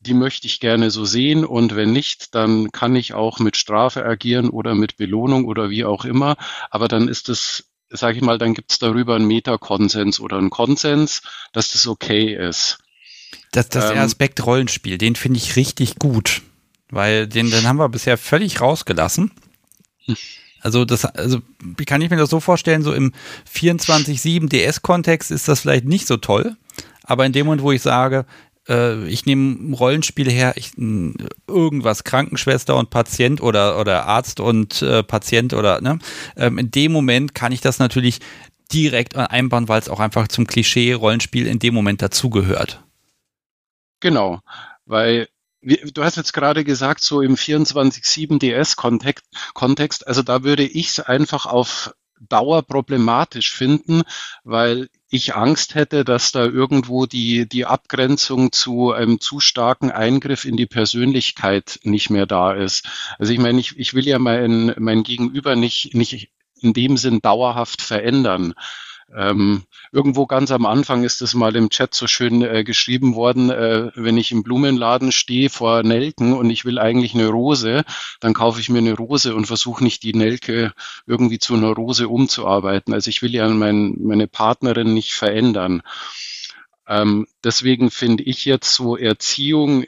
die 0.01 0.15
möchte 0.15 0.47
ich 0.47 0.61
gerne 0.61 0.91
so 0.91 1.05
sehen 1.05 1.45
und 1.45 1.75
wenn 1.77 1.93
nicht, 1.93 2.35
dann 2.35 2.71
kann 2.71 2.95
ich 2.97 3.15
auch 3.15 3.41
mit 3.41 3.57
Strafe 3.57 4.05
agieren 4.05 4.49
oder 4.49 4.75
mit 4.75 4.97
Belohnung 4.97 5.45
oder 5.45 5.71
wie 5.71 5.85
auch 5.85 6.05
immer. 6.05 6.37
Aber 6.71 6.89
dann 6.89 7.09
ist 7.09 7.29
es, 7.29 7.65
sage 7.91 8.17
ich 8.17 8.23
mal, 8.23 8.39
dann 8.39 8.55
gibt 8.55 8.71
es 8.71 8.79
darüber 8.79 9.17
einen 9.17 9.27
Metakonsens 9.27 10.21
oder 10.21 10.39
einen 10.39 10.51
Konsens, 10.51 11.23
dass 11.53 11.73
das 11.73 11.87
okay 11.87 12.33
ist. 12.35 12.79
Das, 13.53 13.69
das 13.69 13.91
ähm, 13.91 13.99
Aspekt 13.99 14.45
Rollenspiel, 14.47 14.99
den 14.99 15.17
finde 15.17 15.39
ich 15.39 15.57
richtig 15.57 15.97
gut. 15.97 16.43
Weil 16.91 17.27
den, 17.27 17.51
den 17.51 17.67
haben 17.67 17.79
wir 17.79 17.89
bisher 17.89 18.17
völlig 18.17 18.61
rausgelassen. 18.61 19.31
Also 20.61 20.85
das, 20.85 21.05
also 21.05 21.41
wie 21.61 21.85
kann 21.85 22.01
ich 22.01 22.11
mir 22.11 22.17
das 22.17 22.31
so 22.31 22.41
vorstellen, 22.41 22.83
so 22.83 22.93
im 22.93 23.13
24-7 23.53 24.49
DS-Kontext 24.49 25.31
ist 25.31 25.49
das 25.49 25.61
vielleicht 25.61 25.85
nicht 25.85 26.07
so 26.07 26.17
toll, 26.17 26.57
aber 27.05 27.27
in 27.27 27.33
dem 27.33 27.47
Moment, 27.47 27.63
wo 27.63 27.73
ich 27.73 27.83
sage, 27.83 28.27
äh, 28.69 29.07
ich 29.07 29.27
nehme 29.27 29.53
ein 29.53 29.75
Rollenspiel 29.75 30.31
her, 30.31 30.55
ich, 30.57 30.73
irgendwas, 31.47 32.05
Krankenschwester 32.05 32.77
und 32.77 32.91
Patient 32.91 33.41
oder, 33.41 33.79
oder 33.79 34.07
Arzt 34.07 34.41
und 34.41 34.83
äh, 34.83 35.03
Patient 35.03 35.55
oder, 35.55 35.81
ne? 35.81 35.99
Ähm, 36.37 36.59
in 36.59 36.71
dem 36.71 36.93
Moment 36.93 37.35
kann 37.35 37.53
ich 37.53 37.61
das 37.61 37.79
natürlich 37.79 38.21
direkt 38.73 39.17
einbauen, 39.17 39.69
weil 39.69 39.81
es 39.81 39.89
auch 39.89 40.01
einfach 40.01 40.29
zum 40.29 40.47
Klischee-Rollenspiel 40.47 41.47
in 41.47 41.59
dem 41.59 41.73
Moment 41.73 42.03
dazugehört. 42.03 42.83
Genau, 44.01 44.41
weil 44.85 45.29
du 45.63 46.05
hast 46.05 46.17
jetzt 46.17 46.33
gerade 46.33 46.65
gesagt, 46.65 47.03
so 47.03 47.21
im 47.21 47.35
24-7 47.35 48.39
DS-Kontext, 48.39 50.07
also 50.07 50.23
da 50.23 50.45
würde 50.45 50.65
ich 50.65 50.89
es 50.89 51.01
einfach 51.01 51.47
auf 51.47 51.95
Dauer 52.21 52.63
problematisch 52.63 53.53
finden, 53.53 54.03
weil 54.43 54.89
ich 55.09 55.35
Angst 55.37 55.75
hätte, 55.75 56.05
dass 56.05 56.33
da 56.33 56.45
irgendwo 56.45 57.07
die, 57.07 57.49
die 57.49 57.65
Abgrenzung 57.65 58.53
zu 58.53 58.93
einem 58.93 59.21
zu 59.21 59.41
starken 59.41 59.91
Eingriff 59.91 60.45
in 60.45 60.57
die 60.57 60.67
Persönlichkeit 60.67 61.79
nicht 61.85 62.11
mehr 62.11 62.27
da 62.27 62.53
ist. 62.53 62.89
Also 63.19 63.33
ich 63.33 63.39
meine, 63.39 63.61
ich, 63.61 63.79
ich 63.79 63.95
will 63.95 64.07
ja 64.07 64.19
mein, 64.19 64.75
mein 64.79 65.03
Gegenüber 65.05 65.57
nicht, 65.57 65.95
nicht 65.95 66.33
in 66.61 66.73
dem 66.73 66.97
Sinn 66.97 67.21
dauerhaft 67.21 67.83
verändern. 67.83 68.55
Ähm, 69.15 69.65
irgendwo 69.91 70.27
ganz 70.27 70.51
am 70.51 70.67
Anfang 70.67 71.03
ist 71.03 71.23
es 71.23 71.33
mal 71.35 71.57
im 71.57 71.71
Chat 71.71 71.95
so 71.95 72.07
schön 72.07 72.43
äh, 72.43 72.63
geschrieben 72.63 73.15
worden, 73.15 73.51
äh, 73.51 73.91
wenn 73.95 74.19
ich 74.19 74.33
im 74.33 74.43
Blumenladen 74.43 75.13
stehe 75.13 75.49
vor 75.49 75.83
Nelken 75.83 76.35
und 76.35 76.51
ich 76.51 76.65
will 76.67 76.79
eigentlich 76.79 77.15
eine 77.15 77.29
Rose, 77.29 77.85
dann 78.21 78.35
kaufe 78.35 78.61
ich 78.61 78.69
mir 78.69 78.79
eine 78.79 78.95
Rose 78.95 79.35
und 79.35 79.47
versuche 79.47 79.83
nicht 79.83 80.03
die 80.03 80.13
Nelke 80.13 80.73
irgendwie 81.07 81.39
zu 81.39 81.55
einer 81.55 81.71
Rose 81.71 82.09
umzuarbeiten. 82.09 82.93
Also 82.93 83.09
ich 83.09 83.23
will 83.23 83.35
ja 83.35 83.49
mein, 83.49 83.97
meine 84.01 84.27
Partnerin 84.27 84.93
nicht 84.93 85.15
verändern. 85.15 85.83
Ähm, 86.87 87.27
deswegen 87.45 87.91
finde 87.91 88.25
ich 88.25 88.45
jetzt 88.45 88.75
so 88.75 88.97
Erziehung 88.97 89.85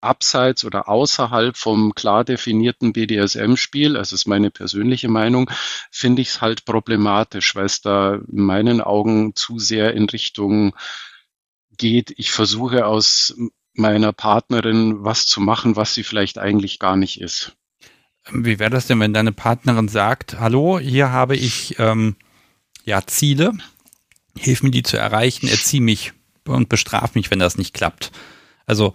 abseits 0.00 0.64
oder 0.64 0.88
außerhalb 0.88 1.56
vom 1.56 1.94
klar 1.94 2.24
definierten 2.24 2.92
BDSM-Spiel, 2.92 3.96
also 3.96 4.14
ist 4.14 4.26
meine 4.26 4.50
persönliche 4.50 5.08
Meinung, 5.08 5.50
finde 5.90 6.22
ich 6.22 6.28
es 6.28 6.40
halt 6.40 6.64
problematisch, 6.64 7.54
weil 7.54 7.66
es 7.66 7.80
da 7.80 8.14
in 8.14 8.42
meinen 8.42 8.80
Augen 8.80 9.34
zu 9.34 9.58
sehr 9.58 9.94
in 9.94 10.08
Richtung 10.08 10.74
geht. 11.76 12.12
Ich 12.16 12.32
versuche 12.32 12.86
aus 12.86 13.34
meiner 13.74 14.12
Partnerin 14.12 15.04
was 15.04 15.26
zu 15.26 15.40
machen, 15.40 15.76
was 15.76 15.94
sie 15.94 16.02
vielleicht 16.02 16.38
eigentlich 16.38 16.78
gar 16.78 16.96
nicht 16.96 17.20
ist. 17.20 17.56
Wie 18.30 18.58
wäre 18.58 18.70
das 18.70 18.86
denn, 18.86 19.00
wenn 19.00 19.14
deine 19.14 19.32
Partnerin 19.32 19.88
sagt, 19.88 20.38
hallo, 20.38 20.78
hier 20.78 21.10
habe 21.10 21.36
ich 21.36 21.78
ähm, 21.78 22.16
ja 22.84 23.06
Ziele, 23.06 23.52
hilf 24.36 24.62
mir 24.62 24.70
die 24.70 24.82
zu 24.82 24.98
erreichen, 24.98 25.48
erzieh 25.48 25.80
mich 25.80 26.12
und 26.46 26.68
bestraf 26.68 27.14
mich, 27.14 27.30
wenn 27.30 27.38
das 27.38 27.56
nicht 27.56 27.74
klappt. 27.74 28.12
Also 28.66 28.94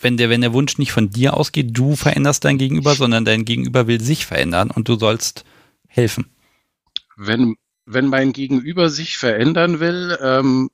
wenn 0.00 0.16
der, 0.16 0.30
wenn 0.30 0.40
der 0.40 0.52
Wunsch 0.52 0.78
nicht 0.78 0.92
von 0.92 1.10
dir 1.10 1.34
ausgeht, 1.34 1.70
du 1.72 1.96
veränderst 1.96 2.44
dein 2.44 2.58
Gegenüber, 2.58 2.94
sondern 2.94 3.24
dein 3.24 3.44
Gegenüber 3.44 3.86
will 3.86 4.00
sich 4.00 4.26
verändern 4.26 4.70
und 4.70 4.88
du 4.88 4.96
sollst 4.96 5.44
helfen. 5.88 6.26
Wenn, 7.16 7.56
wenn 7.84 8.06
mein 8.06 8.32
Gegenüber 8.32 8.88
sich 8.88 9.18
verändern 9.18 9.80
will, 9.80 10.16
ähm, 10.20 10.70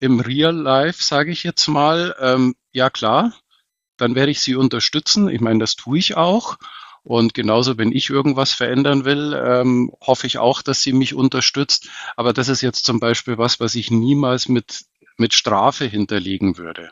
im 0.00 0.20
Real 0.20 0.54
Life, 0.54 1.02
sage 1.02 1.30
ich 1.30 1.44
jetzt 1.44 1.68
mal, 1.68 2.14
ähm, 2.20 2.54
ja 2.72 2.90
klar, 2.90 3.32
dann 3.96 4.14
werde 4.14 4.32
ich 4.32 4.40
sie 4.40 4.56
unterstützen. 4.56 5.28
Ich 5.28 5.40
meine, 5.40 5.60
das 5.60 5.76
tue 5.76 5.98
ich 5.98 6.16
auch. 6.16 6.58
Und 7.04 7.34
genauso, 7.34 7.78
wenn 7.78 7.92
ich 7.92 8.10
irgendwas 8.10 8.52
verändern 8.52 9.04
will, 9.04 9.32
ähm, 9.34 9.92
hoffe 10.00 10.26
ich 10.26 10.38
auch, 10.38 10.62
dass 10.62 10.82
sie 10.82 10.92
mich 10.92 11.14
unterstützt. 11.14 11.88
Aber 12.16 12.32
das 12.32 12.48
ist 12.48 12.62
jetzt 12.62 12.84
zum 12.84 13.00
Beispiel 13.00 13.38
was, 13.38 13.60
was 13.60 13.74
ich 13.74 13.90
niemals 13.90 14.48
mit, 14.48 14.84
mit 15.16 15.34
Strafe 15.34 15.84
hinterlegen 15.84 16.58
würde. 16.58 16.90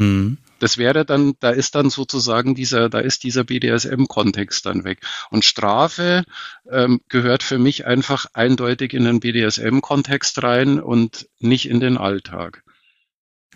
Mhm. 0.00 0.38
Das 0.60 0.78
wäre 0.78 1.04
dann, 1.04 1.34
da 1.40 1.50
ist 1.50 1.74
dann 1.74 1.90
sozusagen 1.90 2.54
dieser, 2.54 2.88
da 2.88 3.00
ist 3.00 3.22
dieser 3.22 3.44
BDSM-Kontext 3.44 4.64
dann 4.66 4.84
weg. 4.84 5.00
Und 5.30 5.44
Strafe 5.44 6.24
ähm, 6.70 7.00
gehört 7.08 7.42
für 7.42 7.58
mich 7.58 7.86
einfach 7.86 8.26
eindeutig 8.32 8.94
in 8.94 9.04
den 9.04 9.20
BDSM-Kontext 9.20 10.42
rein 10.42 10.80
und 10.80 11.28
nicht 11.38 11.68
in 11.68 11.80
den 11.80 11.96
Alltag. 11.96 12.62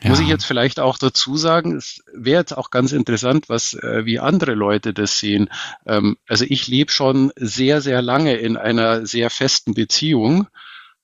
Ja. 0.02 0.10
Muss 0.10 0.20
ich 0.20 0.28
jetzt 0.28 0.44
vielleicht 0.44 0.80
auch 0.80 0.98
dazu 0.98 1.36
sagen, 1.36 1.76
es 1.76 2.02
wäre 2.12 2.40
jetzt 2.40 2.56
auch 2.56 2.70
ganz 2.70 2.92
interessant, 2.92 3.48
was 3.48 3.74
äh, 3.74 4.04
wie 4.04 4.18
andere 4.18 4.54
Leute 4.54 4.92
das 4.92 5.18
sehen. 5.18 5.48
Ähm, 5.86 6.16
also 6.26 6.44
ich 6.46 6.68
lebe 6.68 6.90
schon 6.90 7.32
sehr, 7.36 7.80
sehr 7.80 8.02
lange 8.02 8.34
in 8.36 8.58
einer 8.58 9.06
sehr 9.06 9.30
festen 9.30 9.72
Beziehung, 9.72 10.48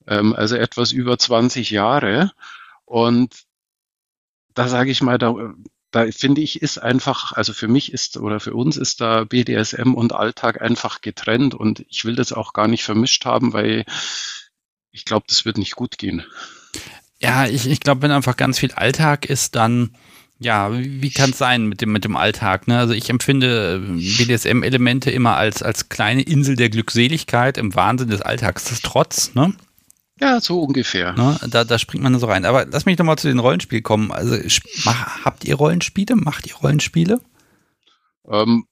ähm, 0.06 0.34
also 0.34 0.56
etwas 0.56 0.92
über 0.92 1.18
20 1.18 1.70
Jahre. 1.70 2.32
Und 2.84 3.34
da 4.54 4.68
sage 4.68 4.90
ich 4.90 5.02
mal, 5.02 5.18
da, 5.18 5.34
da 5.90 6.10
finde 6.10 6.40
ich, 6.40 6.62
ist 6.62 6.78
einfach, 6.78 7.32
also 7.32 7.52
für 7.52 7.68
mich 7.68 7.92
ist 7.92 8.16
oder 8.16 8.40
für 8.40 8.54
uns 8.54 8.76
ist 8.76 9.00
da 9.00 9.24
BDSM 9.24 9.94
und 9.94 10.12
Alltag 10.12 10.60
einfach 10.60 11.00
getrennt 11.00 11.54
und 11.54 11.84
ich 11.88 12.04
will 12.04 12.16
das 12.16 12.32
auch 12.32 12.52
gar 12.52 12.68
nicht 12.68 12.84
vermischt 12.84 13.24
haben, 13.24 13.52
weil 13.52 13.84
ich 14.92 15.04
glaube, 15.04 15.26
das 15.28 15.44
wird 15.44 15.58
nicht 15.58 15.76
gut 15.76 15.98
gehen. 15.98 16.24
Ja, 17.20 17.46
ich, 17.46 17.66
ich 17.66 17.80
glaube, 17.80 18.02
wenn 18.02 18.10
einfach 18.10 18.36
ganz 18.36 18.58
viel 18.58 18.72
Alltag 18.72 19.26
ist, 19.26 19.54
dann 19.54 19.96
ja, 20.42 20.70
wie 20.72 21.10
kann 21.10 21.30
es 21.30 21.38
sein 21.38 21.66
mit 21.66 21.82
dem, 21.82 21.92
mit 21.92 22.04
dem 22.04 22.16
Alltag? 22.16 22.66
Ne? 22.66 22.78
Also 22.78 22.94
ich 22.94 23.10
empfinde 23.10 23.78
BDSM-Elemente 23.80 25.10
immer 25.10 25.36
als, 25.36 25.62
als 25.62 25.90
kleine 25.90 26.22
Insel 26.22 26.56
der 26.56 26.70
Glückseligkeit 26.70 27.58
im 27.58 27.74
Wahnsinn 27.74 28.08
des 28.08 28.22
Alltags. 28.22 28.64
Das 28.64 28.80
trotz, 28.80 29.34
ne? 29.34 29.52
Ja, 30.20 30.40
so 30.40 30.60
ungefähr. 30.60 31.14
Ne, 31.14 31.38
da, 31.48 31.64
da 31.64 31.78
springt 31.78 32.04
man 32.04 32.18
so 32.18 32.26
rein. 32.26 32.44
Aber 32.44 32.66
lass 32.66 32.84
mich 32.84 32.98
nochmal 32.98 33.16
zu 33.16 33.28
den 33.28 33.38
Rollenspielen 33.38 33.82
kommen. 33.82 34.12
Also 34.12 34.36
mach, 34.84 35.24
habt 35.24 35.44
ihr 35.44 35.54
Rollenspiele? 35.54 36.14
Macht 36.14 36.46
ihr 36.46 36.54
Rollenspiele? 36.56 37.20
Ähm, 38.28 38.66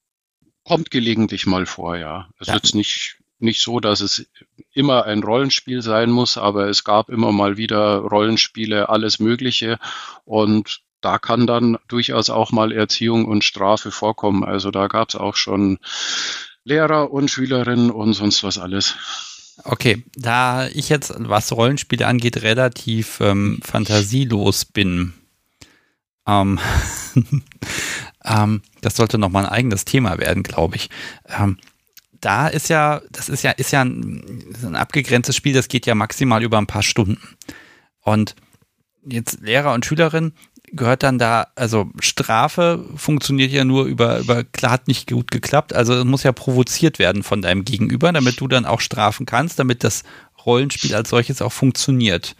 kommt 0.63 0.91
gelegentlich 0.91 1.47
mal 1.47 1.65
vor, 1.65 1.97
ja. 1.97 2.29
Es 2.39 2.47
ja. 2.47 2.55
ist 2.57 2.75
nicht, 2.75 3.17
nicht 3.39 3.61
so, 3.61 3.79
dass 3.79 4.01
es 4.01 4.27
immer 4.73 5.05
ein 5.05 5.23
Rollenspiel 5.23 5.81
sein 5.81 6.11
muss, 6.11 6.37
aber 6.37 6.67
es 6.67 6.83
gab 6.83 7.09
immer 7.09 7.31
mal 7.31 7.57
wieder 7.57 7.97
Rollenspiele, 7.97 8.89
alles 8.89 9.19
Mögliche. 9.19 9.79
Und 10.25 10.81
da 11.01 11.17
kann 11.17 11.47
dann 11.47 11.77
durchaus 11.87 12.29
auch 12.29 12.51
mal 12.51 12.71
Erziehung 12.71 13.25
und 13.25 13.43
Strafe 13.43 13.89
vorkommen. 13.89 14.43
Also 14.43 14.69
da 14.69 14.87
gab 14.87 15.09
es 15.09 15.15
auch 15.15 15.35
schon 15.35 15.79
Lehrer 16.63 17.11
und 17.11 17.31
Schülerinnen 17.31 17.89
und 17.89 18.13
sonst 18.13 18.43
was 18.43 18.59
alles. 18.59 18.95
Okay, 19.63 20.03
da 20.15 20.67
ich 20.67 20.89
jetzt, 20.89 21.13
was 21.17 21.51
Rollenspiele 21.51 22.07
angeht, 22.07 22.41
relativ 22.41 23.19
ähm, 23.21 23.59
fantasielos 23.63 24.65
bin, 24.65 25.13
ähm, 26.27 26.59
ähm, 28.25 28.61
das 28.81 28.95
sollte 28.95 29.17
noch 29.17 29.29
mal 29.29 29.45
ein 29.45 29.51
eigenes 29.51 29.85
Thema 29.85 30.17
werden, 30.17 30.43
glaube 30.43 30.75
ich. 30.75 30.89
Ähm, 31.27 31.57
da 32.21 32.47
ist 32.47 32.69
ja, 32.69 33.01
das 33.11 33.29
ist 33.29 33.43
ja, 33.43 33.51
ist 33.51 33.71
ja 33.71 33.81
ein, 33.81 34.53
ein 34.63 34.75
abgegrenztes 34.75 35.35
Spiel, 35.35 35.53
das 35.53 35.67
geht 35.67 35.85
ja 35.85 35.95
maximal 35.95 36.43
über 36.43 36.57
ein 36.57 36.67
paar 36.67 36.83
Stunden. 36.83 37.19
Und 38.01 38.35
jetzt 39.05 39.41
Lehrer 39.41 39.73
und 39.73 39.85
Schülerin 39.85 40.33
gehört 40.71 41.03
dann 41.03 41.17
da, 41.17 41.47
also 41.55 41.89
Strafe 41.99 42.85
funktioniert 42.95 43.51
ja 43.51 43.63
nur 43.63 43.85
über, 43.85 44.19
über, 44.19 44.43
klar 44.43 44.71
hat 44.71 44.87
nicht 44.87 45.09
gut 45.09 45.31
geklappt, 45.31 45.73
also 45.73 45.93
es 45.93 46.05
muss 46.05 46.23
ja 46.23 46.31
provoziert 46.31 46.99
werden 46.99 47.23
von 47.23 47.41
deinem 47.41 47.65
Gegenüber, 47.65 48.11
damit 48.11 48.39
du 48.39 48.47
dann 48.47 48.65
auch 48.65 48.81
strafen 48.81 49.25
kannst, 49.25 49.59
damit 49.59 49.83
das 49.83 50.03
Rollenspiel 50.45 50.95
als 50.95 51.09
solches 51.09 51.41
auch 51.41 51.51
funktioniert. 51.51 52.35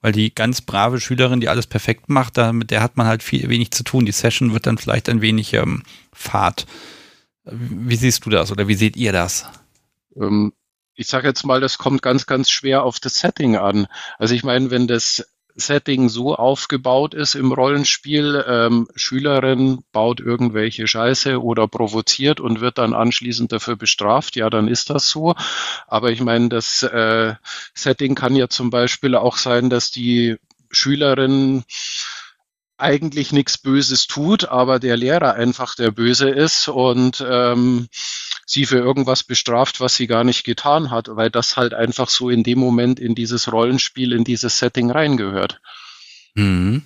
Weil 0.00 0.12
die 0.12 0.34
ganz 0.34 0.60
brave 0.60 1.00
Schülerin, 1.00 1.40
die 1.40 1.48
alles 1.48 1.68
perfekt 1.68 2.08
macht, 2.08 2.36
da, 2.36 2.52
mit 2.52 2.72
der 2.72 2.82
hat 2.82 2.96
man 2.96 3.06
halt 3.06 3.22
viel 3.22 3.48
wenig 3.48 3.70
zu 3.70 3.84
tun. 3.84 4.04
Die 4.04 4.12
Session 4.12 4.52
wird 4.52 4.66
dann 4.66 4.78
vielleicht 4.78 5.08
ein 5.08 5.20
wenig 5.20 5.54
ähm, 5.54 5.84
fad. 6.12 6.66
Wie 7.44 7.96
siehst 7.96 8.26
du 8.26 8.30
das 8.30 8.50
oder 8.50 8.66
wie 8.66 8.74
seht 8.74 8.96
ihr 8.96 9.12
das? 9.12 9.46
Ähm, 10.16 10.52
ich 10.94 11.06
sage 11.06 11.28
jetzt 11.28 11.44
mal, 11.44 11.60
das 11.60 11.78
kommt 11.78 12.02
ganz, 12.02 12.26
ganz 12.26 12.50
schwer 12.50 12.82
auf 12.82 13.00
das 13.00 13.18
Setting 13.18 13.56
an. 13.56 13.86
Also 14.18 14.34
ich 14.34 14.44
meine, 14.44 14.70
wenn 14.70 14.86
das 14.86 15.26
Setting 15.54 16.08
so 16.08 16.34
aufgebaut 16.34 17.14
ist 17.14 17.34
im 17.34 17.52
Rollenspiel, 17.52 18.44
ähm, 18.46 18.88
Schülerin 18.94 19.84
baut 19.92 20.20
irgendwelche 20.20 20.86
Scheiße 20.86 21.42
oder 21.42 21.68
provoziert 21.68 22.40
und 22.40 22.60
wird 22.60 22.78
dann 22.78 22.94
anschließend 22.94 23.52
dafür 23.52 23.76
bestraft, 23.76 24.36
ja, 24.36 24.50
dann 24.50 24.68
ist 24.68 24.90
das 24.90 25.08
so. 25.08 25.34
Aber 25.86 26.10
ich 26.10 26.20
meine, 26.20 26.48
das 26.48 26.82
äh, 26.82 27.34
Setting 27.74 28.14
kann 28.14 28.34
ja 28.34 28.48
zum 28.48 28.70
Beispiel 28.70 29.14
auch 29.14 29.36
sein, 29.36 29.70
dass 29.70 29.90
die 29.90 30.36
Schülerin 30.70 31.64
eigentlich 32.78 33.32
nichts 33.32 33.58
Böses 33.58 34.06
tut, 34.06 34.46
aber 34.46 34.78
der 34.78 34.96
Lehrer 34.96 35.34
einfach 35.34 35.74
der 35.76 35.92
Böse 35.92 36.28
ist 36.28 36.68
und 36.68 37.24
ähm, 37.26 37.88
sie 38.52 38.66
für 38.66 38.78
irgendwas 38.78 39.24
bestraft, 39.24 39.80
was 39.80 39.96
sie 39.96 40.06
gar 40.06 40.24
nicht 40.24 40.44
getan 40.44 40.90
hat, 40.90 41.08
weil 41.10 41.30
das 41.30 41.56
halt 41.56 41.74
einfach 41.74 42.08
so 42.08 42.28
in 42.28 42.42
dem 42.42 42.58
Moment 42.58 43.00
in 43.00 43.14
dieses 43.14 43.50
Rollenspiel, 43.50 44.12
in 44.12 44.24
dieses 44.24 44.58
Setting 44.58 44.90
reingehört. 44.90 45.60
Mhm. 46.34 46.82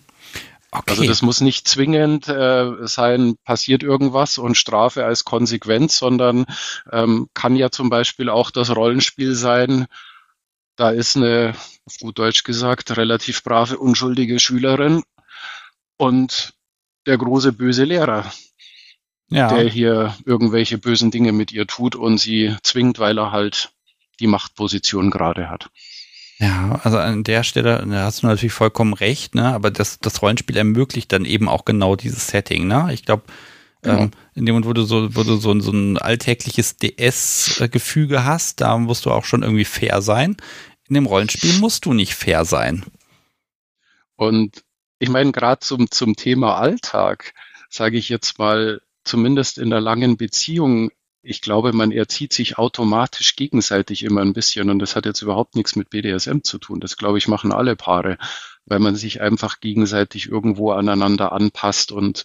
Okay. 0.71 0.91
Also 0.91 1.05
das 1.05 1.23
muss 1.23 1.41
nicht 1.41 1.67
zwingend 1.67 2.29
äh, 2.29 2.87
sein, 2.87 3.37
passiert 3.45 3.83
irgendwas 3.83 4.39
und 4.39 4.57
Strafe 4.57 5.05
als 5.05 5.25
Konsequenz, 5.25 5.97
sondern 5.97 6.45
ähm, 6.93 7.29
kann 7.35 7.57
ja 7.57 7.71
zum 7.71 7.89
Beispiel 7.89 8.29
auch 8.29 8.51
das 8.51 8.75
Rollenspiel 8.75 9.35
sein, 9.35 9.87
da 10.77 10.91
ist 10.91 11.17
eine, 11.17 11.55
auf 11.87 11.97
gut 12.01 12.19
Deutsch 12.19 12.45
gesagt, 12.45 12.97
relativ 12.97 13.43
brave, 13.43 13.79
unschuldige 13.79 14.39
Schülerin 14.39 15.03
und 15.97 16.53
der 17.07 17.17
große 17.17 17.53
böse 17.53 17.85
Lehrer, 17.85 18.31
ja. 19.29 19.49
der 19.49 19.69
hier 19.69 20.17
irgendwelche 20.25 20.79
bösen 20.79 21.11
Dinge 21.11 21.33
mit 21.33 21.53
ihr 21.53 21.67
tut 21.67 21.97
und 21.97 22.19
sie 22.19 22.55
zwingt, 22.63 22.99
weil 22.99 23.19
er 23.19 23.33
halt 23.33 23.73
die 24.21 24.27
Machtposition 24.27 25.11
gerade 25.11 25.51
hat. 25.51 25.71
Ja, 26.39 26.81
also 26.85 26.99
an 26.99 27.25
der 27.25 27.45
Stelle, 27.45 27.85
da 27.87 28.05
hast 28.05 28.23
du 28.23 28.27
natürlich 28.27 28.53
vollkommen 28.53 28.93
recht, 28.93 29.35
ne? 29.35 29.55
aber 29.55 29.71
das, 29.71 30.01
das 30.01 30.21
Rollenspiel 30.21 30.57
ermöglicht 30.57 31.11
dann 31.13 31.25
eben 31.25 31.49
auch 31.49 31.65
genau 31.65 31.97
dieses 31.97 32.27
Setting. 32.29 32.67
Ne? 32.67 32.91
Ich 32.93 33.05
glaube, 33.05 33.23
genau. 33.81 34.03
ähm, 34.03 34.11
in 34.35 34.45
dem 34.45 34.55
Moment, 34.55 34.69
wo 34.69 34.73
du 34.75 34.83
so, 34.83 35.17
wo 35.17 35.23
du 35.23 35.37
so, 35.37 35.59
so 35.61 35.71
ein 35.73 35.97
alltägliches 35.97 36.77
DS-Gefüge 36.77 38.25
hast, 38.25 38.61
da 38.61 38.77
musst 38.77 39.07
du 39.07 39.13
auch 39.13 39.25
schon 39.25 39.43
irgendwie 39.43 39.65
fair 39.65 40.03
sein. 40.03 40.37
In 40.89 40.95
dem 40.95 41.07
Rollenspiel 41.07 41.55
musst 41.59 41.87
du 41.87 41.95
nicht 41.95 42.15
fair 42.15 42.45
sein. 42.45 42.85
Und 44.17 44.63
ich 44.99 45.09
meine, 45.09 45.33
gerade 45.33 45.61
zum, 45.61 45.91
zum 45.91 46.17
Thema 46.17 46.57
Alltag, 46.57 47.33
sage 47.71 47.97
ich 47.97 48.11
jetzt 48.11 48.39
mal, 48.39 48.81
zumindest 49.07 49.59
in 49.59 49.71
der 49.71 49.81
langen 49.81 50.17
Beziehung 50.17 50.91
ich 51.29 51.41
glaube, 51.41 51.73
man 51.73 51.91
erzieht 51.91 52.33
sich 52.33 52.57
automatisch 52.57 53.35
gegenseitig 53.35 54.05
immer 54.05 54.21
ein 54.21 54.33
bisschen 54.33 54.71
und 54.71 54.79
das 54.79 54.95
hat 54.95 55.07
jetzt 55.07 55.23
überhaupt 55.23 55.57
nichts 55.57 55.75
mit 55.75 55.91
BDSM 55.91 56.39
zu 56.43 56.59
tun. 56.59 56.79
Das, 56.79 56.97
glaube 56.97 57.19
ich, 57.19 57.27
machen 57.27 57.53
alle 57.53 57.75
Paare, 57.75 58.17
weil 58.65 58.79
man 58.79 58.95
sich 58.95 59.21
einfach 59.21 59.59
gegenseitig 59.59 60.29
irgendwo 60.29 60.71
aneinander 60.71 61.33
anpasst 61.33 61.91
und 61.91 62.25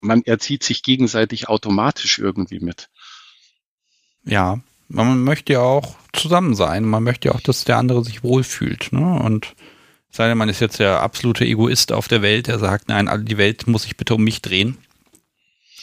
man 0.00 0.22
erzieht 0.22 0.64
sich 0.64 0.82
gegenseitig 0.82 1.48
automatisch 1.48 2.18
irgendwie 2.18 2.58
mit. 2.58 2.90
Ja, 4.24 4.58
man 4.88 5.22
möchte 5.22 5.52
ja 5.52 5.60
auch 5.60 5.94
zusammen 6.12 6.56
sein. 6.56 6.84
Man 6.84 7.04
möchte 7.04 7.28
ja 7.28 7.34
auch, 7.36 7.40
dass 7.40 7.64
der 7.64 7.78
andere 7.78 8.02
sich 8.04 8.24
wohlfühlt. 8.24 8.92
Ne? 8.92 9.20
Und 9.20 9.54
sei 10.10 10.26
denn, 10.28 10.38
man 10.38 10.48
ist 10.48 10.60
jetzt 10.60 10.80
der 10.80 11.00
absolute 11.00 11.44
Egoist 11.44 11.92
auf 11.92 12.08
der 12.08 12.22
Welt, 12.22 12.48
der 12.48 12.58
sagt, 12.58 12.88
nein, 12.88 13.08
die 13.24 13.38
Welt 13.38 13.68
muss 13.68 13.84
sich 13.84 13.96
bitte 13.96 14.16
um 14.16 14.24
mich 14.24 14.42
drehen. 14.42 14.78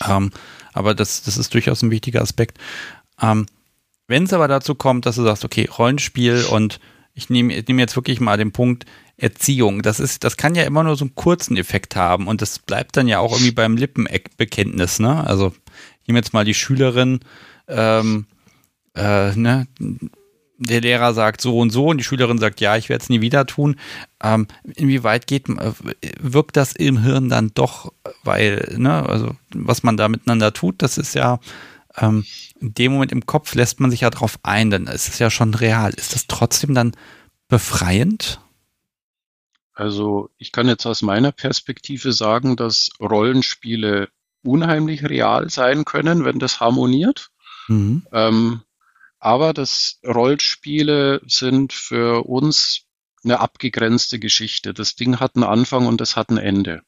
Ähm, 0.07 0.31
aber 0.73 0.93
das, 0.93 1.23
das 1.23 1.37
ist 1.37 1.53
durchaus 1.53 1.81
ein 1.81 1.91
wichtiger 1.91 2.21
Aspekt. 2.21 2.57
Ähm, 3.21 3.45
Wenn 4.07 4.23
es 4.23 4.33
aber 4.33 4.47
dazu 4.47 4.75
kommt, 4.75 5.05
dass 5.05 5.15
du 5.15 5.23
sagst, 5.23 5.45
okay, 5.45 5.69
Rollenspiel 5.77 6.45
und 6.45 6.79
ich 7.13 7.29
nehme 7.29 7.61
nehm 7.67 7.79
jetzt 7.79 7.95
wirklich 7.95 8.19
mal 8.19 8.37
den 8.37 8.51
Punkt 8.51 8.85
Erziehung, 9.17 9.83
das 9.83 9.99
ist, 9.99 10.23
das 10.23 10.35
kann 10.35 10.55
ja 10.55 10.63
immer 10.63 10.83
nur 10.83 10.95
so 10.95 11.05
einen 11.05 11.13
kurzen 11.13 11.55
Effekt 11.55 11.95
haben 11.95 12.27
und 12.27 12.41
das 12.41 12.57
bleibt 12.57 12.97
dann 12.97 13.07
ja 13.07 13.19
auch 13.19 13.33
irgendwie 13.33 13.51
beim 13.51 13.77
Lippenbekenntnis, 13.77 14.99
ne? 14.99 15.23
Also 15.27 15.53
ich 16.01 16.07
nehme 16.07 16.19
jetzt 16.19 16.33
mal 16.33 16.45
die 16.45 16.55
Schülerin, 16.55 17.19
ähm, 17.67 18.25
äh, 18.95 19.35
ne, 19.35 19.67
der 20.61 20.81
Lehrer 20.81 21.13
sagt 21.13 21.41
so 21.41 21.57
und 21.57 21.71
so 21.71 21.87
und 21.87 21.97
die 21.97 22.03
Schülerin 22.03 22.37
sagt, 22.37 22.61
ja, 22.61 22.77
ich 22.77 22.87
werde 22.87 23.01
es 23.01 23.09
nie 23.09 23.21
wieder 23.21 23.45
tun. 23.45 23.77
Ähm, 24.23 24.47
inwieweit 24.75 25.25
geht, 25.25 25.49
äh, 25.49 25.73
wirkt 26.19 26.55
das 26.55 26.73
im 26.73 27.01
Hirn 27.01 27.29
dann 27.29 27.51
doch, 27.53 27.91
weil, 28.23 28.75
ne, 28.77 29.07
also 29.07 29.35
was 29.53 29.83
man 29.83 29.97
da 29.97 30.07
miteinander 30.07 30.53
tut, 30.53 30.81
das 30.81 30.97
ist 30.97 31.15
ja 31.15 31.39
ähm, 31.97 32.25
in 32.59 32.73
dem 32.73 32.93
Moment 32.93 33.11
im 33.11 33.25
Kopf 33.25 33.55
lässt 33.55 33.79
man 33.79 33.91
sich 33.91 34.01
ja 34.01 34.09
drauf 34.09 34.39
ein, 34.43 34.69
dann 34.69 34.87
ist 34.87 35.09
es 35.09 35.19
ja 35.19 35.29
schon 35.29 35.53
real. 35.53 35.93
Ist 35.93 36.13
das 36.13 36.27
trotzdem 36.27 36.73
dann 36.73 36.93
befreiend? 37.47 38.39
Also 39.73 40.29
ich 40.37 40.51
kann 40.51 40.67
jetzt 40.67 40.85
aus 40.85 41.01
meiner 41.01 41.31
Perspektive 41.31 42.13
sagen, 42.13 42.55
dass 42.55 42.91
Rollenspiele 42.99 44.09
unheimlich 44.43 45.03
real 45.03 45.49
sein 45.49 45.85
können, 45.85 46.23
wenn 46.23 46.39
das 46.39 46.59
harmoniert. 46.59 47.31
Mhm. 47.67 48.05
Ähm, 48.11 48.61
aber 49.21 49.53
das 49.53 49.99
Rollspiele 50.03 51.21
sind 51.25 51.73
für 51.73 52.25
uns 52.25 52.87
eine 53.23 53.39
abgegrenzte 53.39 54.17
Geschichte. 54.17 54.73
Das 54.73 54.95
Ding 54.95 55.19
hat 55.19 55.35
einen 55.35 55.43
Anfang 55.43 55.85
und 55.85 56.01
es 56.01 56.15
hat 56.15 56.31
ein 56.31 56.39
Ende. 56.39 56.81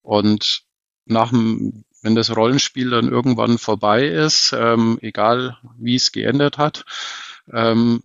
Und 0.00 0.62
nach 1.04 1.28
dem, 1.28 1.84
wenn 2.00 2.14
das 2.14 2.34
Rollenspiel 2.34 2.88
dann 2.88 3.10
irgendwann 3.10 3.58
vorbei 3.58 4.06
ist, 4.06 4.54
ähm, 4.56 4.98
egal 5.02 5.58
wie 5.76 5.96
es 5.96 6.12
geendet 6.12 6.56
hat, 6.56 6.86
ähm, 7.52 8.02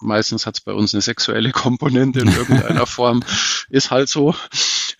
meistens 0.00 0.44
hat 0.44 0.56
es 0.56 0.60
bei 0.60 0.72
uns 0.72 0.92
eine 0.92 1.02
sexuelle 1.02 1.52
Komponente 1.52 2.18
in 2.18 2.28
irgendeiner 2.36 2.86
Form, 2.86 3.22
ist 3.70 3.92
halt 3.92 4.08
so. 4.08 4.34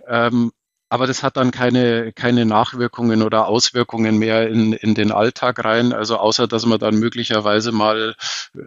Ähm, 0.06 0.52
aber 0.94 1.08
das 1.08 1.24
hat 1.24 1.36
dann 1.36 1.50
keine, 1.50 2.12
keine 2.12 2.46
Nachwirkungen 2.46 3.22
oder 3.22 3.48
Auswirkungen 3.48 4.16
mehr 4.16 4.48
in, 4.48 4.72
in 4.72 4.94
den 4.94 5.10
Alltag 5.10 5.64
rein. 5.64 5.92
Also 5.92 6.18
außer, 6.18 6.46
dass 6.46 6.66
man 6.66 6.78
dann 6.78 7.00
möglicherweise 7.00 7.72
mal, 7.72 8.14
äh, 8.54 8.60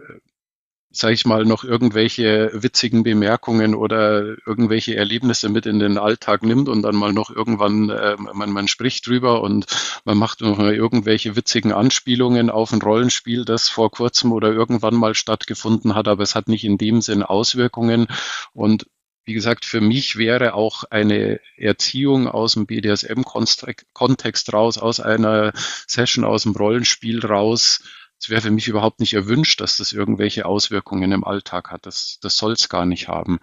sage 0.90 1.14
ich 1.14 1.24
mal, 1.24 1.46
noch 1.46 1.64
irgendwelche 1.64 2.50
witzigen 2.52 3.02
Bemerkungen 3.02 3.74
oder 3.74 4.36
irgendwelche 4.46 4.94
Erlebnisse 4.94 5.48
mit 5.48 5.64
in 5.64 5.78
den 5.78 5.96
Alltag 5.96 6.42
nimmt 6.42 6.68
und 6.68 6.82
dann 6.82 6.96
mal 6.96 7.14
noch 7.14 7.30
irgendwann, 7.30 7.88
äh, 7.88 8.16
man, 8.18 8.52
man 8.52 8.68
spricht 8.68 9.06
drüber 9.06 9.40
und 9.40 9.64
man 10.04 10.18
macht 10.18 10.42
noch 10.42 10.58
mal 10.58 10.74
irgendwelche 10.74 11.34
witzigen 11.34 11.72
Anspielungen 11.72 12.50
auf 12.50 12.74
ein 12.74 12.82
Rollenspiel, 12.82 13.46
das 13.46 13.70
vor 13.70 13.90
kurzem 13.90 14.32
oder 14.32 14.52
irgendwann 14.52 14.96
mal 14.96 15.14
stattgefunden 15.14 15.94
hat, 15.94 16.08
aber 16.08 16.24
es 16.24 16.34
hat 16.34 16.46
nicht 16.48 16.64
in 16.64 16.76
dem 16.76 17.00
Sinn 17.00 17.22
Auswirkungen. 17.22 18.06
Und 18.52 18.84
wie 19.28 19.34
gesagt, 19.34 19.66
für 19.66 19.82
mich 19.82 20.16
wäre 20.16 20.54
auch 20.54 20.84
eine 20.84 21.38
Erziehung 21.58 22.28
aus 22.28 22.54
dem 22.54 22.64
BDSM-Kontext 22.66 24.52
raus, 24.54 24.78
aus 24.78 25.00
einer 25.00 25.52
Session, 25.86 26.24
aus 26.24 26.44
dem 26.44 26.56
Rollenspiel 26.56 27.24
raus, 27.24 27.82
es 28.18 28.30
wäre 28.30 28.40
für 28.40 28.50
mich 28.50 28.66
überhaupt 28.66 29.00
nicht 29.00 29.12
erwünscht, 29.12 29.60
dass 29.60 29.76
das 29.76 29.92
irgendwelche 29.92 30.46
Auswirkungen 30.46 31.12
im 31.12 31.24
Alltag 31.24 31.70
hat. 31.70 31.86
Das, 31.86 32.18
das 32.20 32.36
soll 32.36 32.52
es 32.52 32.68
gar 32.68 32.84
nicht 32.84 33.08
haben. 33.08 33.38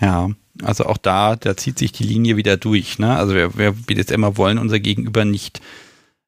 Ja, 0.00 0.30
also 0.62 0.84
auch 0.84 0.98
da, 0.98 1.34
da 1.34 1.56
zieht 1.56 1.78
sich 1.78 1.92
die 1.92 2.04
Linie 2.04 2.36
wieder 2.36 2.56
durch. 2.56 2.98
Ne? 2.98 3.16
Also 3.16 3.34
wir, 3.34 3.56
wir 3.56 3.72
BDSMer 3.72 4.36
wollen 4.36 4.58
unser 4.58 4.78
Gegenüber 4.78 5.24
nicht 5.24 5.60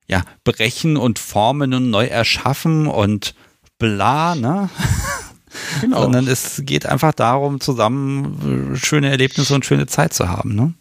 ja, 0.09 0.24
brechen 0.44 0.97
und 0.97 1.19
formen 1.19 1.73
und 1.74 1.90
neu 1.90 2.06
erschaffen 2.06 2.89
und 2.89 3.35
bla, 3.78 4.35
ne? 4.35 4.69
Genau. 5.81 6.03
Sondern 6.03 6.27
es 6.29 6.62
geht 6.65 6.87
einfach 6.87 7.12
darum, 7.12 7.61
zusammen 7.61 8.74
äh, 8.74 8.77
schöne 8.77 9.11
Erlebnisse 9.11 9.55
und 9.55 9.66
schöne 9.66 9.87
Zeit 9.87 10.12
zu 10.15 10.29
haben. 10.29 10.55
Ne? 10.55 10.74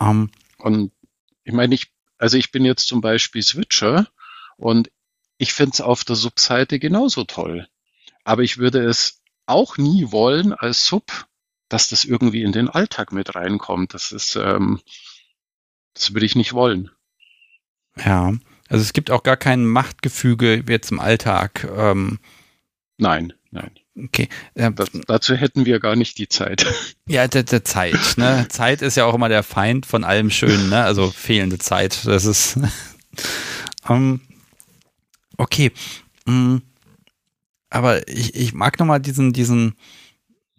Ähm, 0.00 0.30
und 0.58 0.92
ich 1.44 1.52
meine, 1.52 1.74
ich, 1.74 1.92
also 2.18 2.36
ich 2.36 2.52
bin 2.52 2.64
jetzt 2.64 2.86
zum 2.88 3.00
Beispiel 3.00 3.42
Switcher 3.42 4.08
und 4.56 4.90
ich 5.38 5.52
finde 5.52 5.72
es 5.74 5.80
auf 5.80 6.04
der 6.04 6.16
Sub-Seite 6.16 6.78
genauso 6.78 7.24
toll. 7.24 7.66
Aber 8.24 8.42
ich 8.42 8.58
würde 8.58 8.84
es 8.84 9.22
auch 9.46 9.78
nie 9.78 10.12
wollen 10.12 10.52
als 10.52 10.86
Sub, 10.86 11.26
dass 11.68 11.88
das 11.88 12.04
irgendwie 12.04 12.42
in 12.42 12.52
den 12.52 12.68
Alltag 12.68 13.12
mit 13.12 13.34
reinkommt. 13.34 13.94
Das 13.94 14.12
ist, 14.12 14.36
ähm, 14.36 14.80
das 15.94 16.12
würde 16.12 16.26
ich 16.26 16.36
nicht 16.36 16.52
wollen. 16.52 16.90
Ja, 17.96 18.32
also 18.68 18.82
es 18.82 18.92
gibt 18.92 19.10
auch 19.10 19.22
gar 19.22 19.36
kein 19.36 19.66
Machtgefüge 19.66 20.62
jetzt 20.68 20.92
im 20.92 21.00
Alltag. 21.00 21.66
Ähm, 21.76 22.18
Nein. 22.98 23.32
Nein. 23.52 23.70
Okay. 23.96 24.28
Ähm, 24.54 24.74
das, 24.76 24.90
dazu 25.06 25.34
hätten 25.34 25.66
wir 25.66 25.80
gar 25.80 25.96
nicht 25.96 26.18
die 26.18 26.28
Zeit. 26.28 26.66
Ja, 27.06 27.26
der, 27.26 27.42
der 27.42 27.64
Zeit. 27.64 27.98
Ne? 28.18 28.46
Zeit 28.50 28.82
ist 28.82 28.96
ja 28.96 29.04
auch 29.04 29.14
immer 29.14 29.28
der 29.28 29.42
Feind 29.42 29.84
von 29.84 30.04
allem 30.04 30.30
Schönen, 30.30 30.68
ne? 30.68 30.84
also 30.84 31.10
fehlende 31.10 31.58
Zeit. 31.58 32.06
Das 32.06 32.24
ist. 32.24 32.56
um, 32.56 32.62
ähm, 33.88 34.20
okay. 35.36 35.72
Um, 36.24 36.62
aber 37.68 38.06
ich, 38.06 38.36
ich 38.36 38.54
mag 38.54 38.78
nochmal 38.78 39.00
diesen, 39.00 39.32
diesen, 39.32 39.74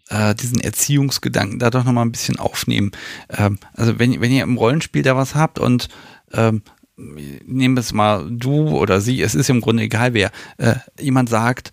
äh, 0.09 0.35
diesen 0.35 0.59
Erziehungsgedanken 0.59 1.57
da 1.57 1.69
doch 1.69 1.85
nochmal 1.85 2.05
ein 2.05 2.11
bisschen 2.11 2.38
aufnehmen. 2.38 2.91
Ähm, 3.30 3.57
also, 3.73 3.97
wenn, 3.97 4.19
wenn 4.19 4.31
ihr 4.31 4.43
im 4.43 4.57
Rollenspiel 4.57 5.03
da 5.03 5.15
was 5.15 5.35
habt 5.35 5.57
und 5.57 5.88
ähm, 6.34 6.63
nehmen 6.97 7.76
wir 7.76 7.81
es 7.81 7.93
mal 7.93 8.30
du 8.30 8.69
oder 8.69 8.99
sie, 8.99 9.22
es 9.22 9.35
ist 9.35 9.49
im 9.49 9.61
Grunde 9.61 9.84
egal 9.84 10.13
wer, 10.13 10.31
äh, 10.57 10.76
jemand 10.99 11.30
sagt, 11.30 11.72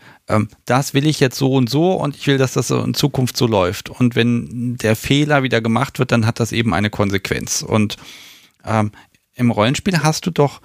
das 0.66 0.92
will 0.92 1.06
ich 1.06 1.20
jetzt 1.20 1.38
so 1.38 1.54
und 1.54 1.70
so 1.70 1.92
und 1.92 2.16
ich 2.16 2.26
will, 2.26 2.38
dass 2.38 2.52
das 2.52 2.70
in 2.70 2.94
Zukunft 2.94 3.36
so 3.36 3.46
läuft. 3.46 3.88
Und 3.88 4.14
wenn 4.14 4.76
der 4.76 4.94
Fehler 4.94 5.42
wieder 5.42 5.60
gemacht 5.60 5.98
wird, 5.98 6.12
dann 6.12 6.26
hat 6.26 6.38
das 6.38 6.52
eben 6.52 6.74
eine 6.74 6.90
Konsequenz. 6.90 7.62
Und 7.62 7.96
ähm, 8.64 8.92
im 9.34 9.50
Rollenspiel 9.50 10.02
hast 10.02 10.26
du 10.26 10.30
doch 10.30 10.60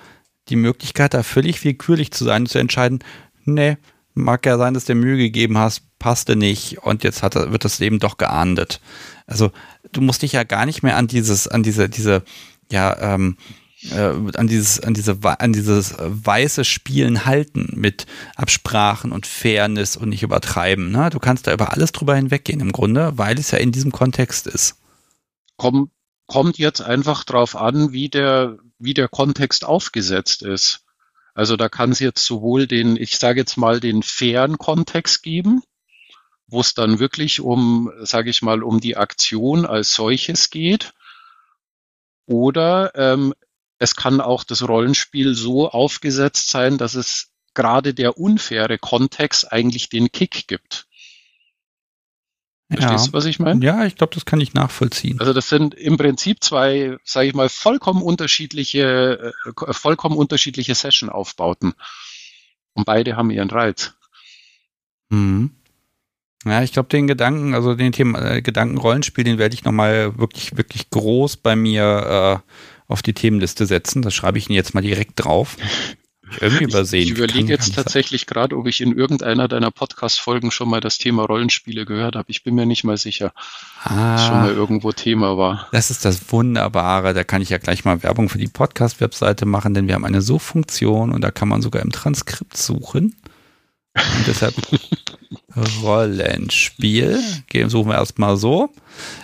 die 0.49 0.57
Möglichkeit, 0.57 1.13
da 1.13 1.23
völlig 1.23 1.63
willkürlich 1.63 2.11
zu 2.11 2.25
sein 2.25 2.43
und 2.43 2.49
zu 2.49 2.59
entscheiden, 2.59 2.99
nee, 3.45 3.77
mag 4.13 4.45
ja 4.45 4.57
sein, 4.57 4.73
dass 4.73 4.85
du 4.85 4.93
dir 4.93 4.99
Mühe 4.99 5.17
gegeben 5.17 5.57
hast, 5.57 5.83
passte 5.97 6.35
nicht 6.35 6.79
und 6.79 7.03
jetzt 7.03 7.23
hat, 7.23 7.35
wird 7.35 7.63
das 7.63 7.79
Leben 7.79 7.99
doch 7.99 8.17
geahndet. 8.17 8.81
Also 9.25 9.51
du 9.91 10.01
musst 10.01 10.21
dich 10.21 10.33
ja 10.33 10.43
gar 10.43 10.65
nicht 10.65 10.83
mehr 10.83 10.97
an 10.97 11.07
dieses, 11.07 11.47
an 11.47 11.63
diese, 11.63 11.87
diese, 11.87 12.23
ja, 12.69 13.15
ähm, 13.15 13.37
äh, 13.37 13.62
an 13.91 14.47
dieses, 14.47 14.79
an 14.79 14.93
diese, 14.93 15.17
an 15.23 15.53
dieses 15.53 15.95
weiße 15.97 16.63
Spielen 16.63 17.25
halten 17.25 17.69
mit 17.75 18.05
Absprachen 18.35 19.11
und 19.11 19.27
Fairness 19.27 19.97
und 19.97 20.09
nicht 20.09 20.23
übertreiben. 20.23 20.91
Ne? 20.91 21.09
Du 21.09 21.19
kannst 21.19 21.47
da 21.47 21.53
über 21.53 21.73
alles 21.73 21.91
drüber 21.91 22.15
hinweggehen 22.15 22.61
im 22.61 22.71
Grunde, 22.71 23.17
weil 23.17 23.37
es 23.37 23.51
ja 23.51 23.57
in 23.57 23.71
diesem 23.71 23.91
Kontext 23.91 24.47
ist. 24.47 24.77
Komm, 25.57 25.91
kommt 26.27 26.57
jetzt 26.57 26.81
einfach 26.81 27.23
drauf 27.23 27.55
an, 27.55 27.91
wie 27.91 28.09
der, 28.09 28.57
wie 28.79 28.93
der 28.93 29.07
Kontext 29.07 29.65
aufgesetzt 29.65 30.43
ist. 30.43 30.81
Also 31.33 31.57
da 31.57 31.67
kann 31.67 31.91
es 31.91 31.99
jetzt 31.99 32.25
sowohl 32.25 32.67
den, 32.67 32.95
ich 32.95 33.17
sage 33.17 33.39
jetzt 33.39 33.57
mal, 33.57 33.79
den 33.79 34.03
fairen 34.03 34.57
Kontext 34.57 35.23
geben, 35.23 35.63
wo 36.47 36.61
es 36.61 36.73
dann 36.73 36.99
wirklich 36.99 37.41
um, 37.41 37.91
sage 38.01 38.29
ich 38.29 38.41
mal, 38.41 38.63
um 38.63 38.79
die 38.79 38.97
Aktion 38.97 39.65
als 39.65 39.93
solches 39.93 40.49
geht. 40.51 40.93
Oder 42.25 42.91
ähm, 42.95 43.33
es 43.83 43.95
kann 43.95 44.21
auch 44.21 44.43
das 44.43 44.67
Rollenspiel 44.67 45.35
so 45.35 45.69
aufgesetzt 45.69 46.49
sein, 46.49 46.77
dass 46.77 46.95
es 46.95 47.29
gerade 47.53 47.93
der 47.93 48.17
unfaire 48.17 48.77
Kontext 48.79 49.51
eigentlich 49.51 49.89
den 49.89 50.11
Kick 50.11 50.47
gibt. 50.47 50.87
Verstehst 52.71 53.05
ja. 53.05 53.11
du, 53.11 53.13
was 53.13 53.25
ich 53.25 53.39
meine? 53.39 53.63
Ja, 53.63 53.85
ich 53.85 53.95
glaube, 53.95 54.15
das 54.15 54.25
kann 54.25 54.41
ich 54.41 54.53
nachvollziehen. 54.53 55.19
Also 55.19 55.33
das 55.33 55.49
sind 55.49 55.75
im 55.75 55.97
Prinzip 55.97 56.43
zwei, 56.43 56.97
sage 57.03 57.27
ich 57.27 57.35
mal, 57.35 57.49
vollkommen 57.49 58.01
unterschiedliche, 58.01 59.33
äh, 59.45 59.73
vollkommen 59.73 60.17
unterschiedliche 60.17 60.73
Session-Aufbauten. 60.73 61.73
Und 62.73 62.85
beide 62.85 63.15
haben 63.15 63.29
ihren 63.29 63.51
Reiz. 63.51 63.93
Mhm. 65.09 65.51
Ja, 66.45 66.63
ich 66.63 66.73
glaube, 66.73 66.89
den 66.89 67.07
Gedanken, 67.07 67.53
also 67.53 67.75
den 67.75 67.91
Thema 67.91 68.21
äh, 68.21 68.41
Gedankenrollenspiel, 68.41 69.23
den 69.23 69.37
werde 69.37 69.55
ich 69.55 69.63
nochmal 69.63 70.17
wirklich, 70.17 70.57
wirklich 70.57 70.89
groß 70.89 71.37
bei 71.37 71.55
mir 71.55 72.43
äh, 72.43 72.51
auf 72.93 73.01
die 73.01 73.13
Themenliste 73.13 73.65
setzen. 73.65 74.01
Das 74.01 74.13
schreibe 74.13 74.37
ich 74.37 74.47
Ihnen 74.47 74.55
jetzt 74.55 74.73
mal 74.73 74.81
direkt 74.81 75.23
drauf. 75.23 75.57
Irgendwie 76.39 76.63
übersehen. 76.63 77.03
Ich, 77.03 77.11
ich 77.11 77.17
überlege 77.17 77.49
jetzt 77.49 77.75
tatsächlich 77.75 78.25
gerade, 78.25 78.57
ob 78.57 78.67
ich 78.67 78.81
in 78.81 78.95
irgendeiner 78.97 79.47
deiner 79.47 79.71
Podcast-Folgen 79.71 80.51
schon 80.51 80.69
mal 80.69 80.79
das 80.79 80.97
Thema 80.97 81.23
Rollenspiele 81.25 81.85
gehört 81.85 82.15
habe. 82.15 82.31
Ich 82.31 82.43
bin 82.43 82.55
mir 82.55 82.65
nicht 82.65 82.83
mal 82.83 82.97
sicher, 82.97 83.33
ah, 83.83 84.15
dass 84.15 84.27
schon 84.27 84.39
mal 84.39 84.53
irgendwo 84.53 84.91
Thema 84.91 85.37
war. 85.37 85.67
Das 85.71 85.91
ist 85.91 86.05
das 86.05 86.31
Wunderbare. 86.31 87.13
Da 87.13 87.23
kann 87.23 87.41
ich 87.41 87.49
ja 87.49 87.57
gleich 87.57 87.85
mal 87.85 88.03
Werbung 88.03 88.29
für 88.29 88.37
die 88.37 88.47
Podcast-Webseite 88.47 89.45
machen, 89.45 89.73
denn 89.73 89.87
wir 89.87 89.95
haben 89.95 90.05
eine 90.05 90.21
Suchfunktion 90.21 91.11
und 91.11 91.21
da 91.21 91.31
kann 91.31 91.49
man 91.49 91.61
sogar 91.61 91.81
im 91.81 91.91
Transkript 91.91 92.57
suchen. 92.57 93.15
Und 93.95 94.27
deshalb 94.27 94.55
Rollenspiel. 95.81 97.19
Suchen 97.67 97.89
wir 97.89 97.95
erstmal 97.95 98.37
so. 98.37 98.69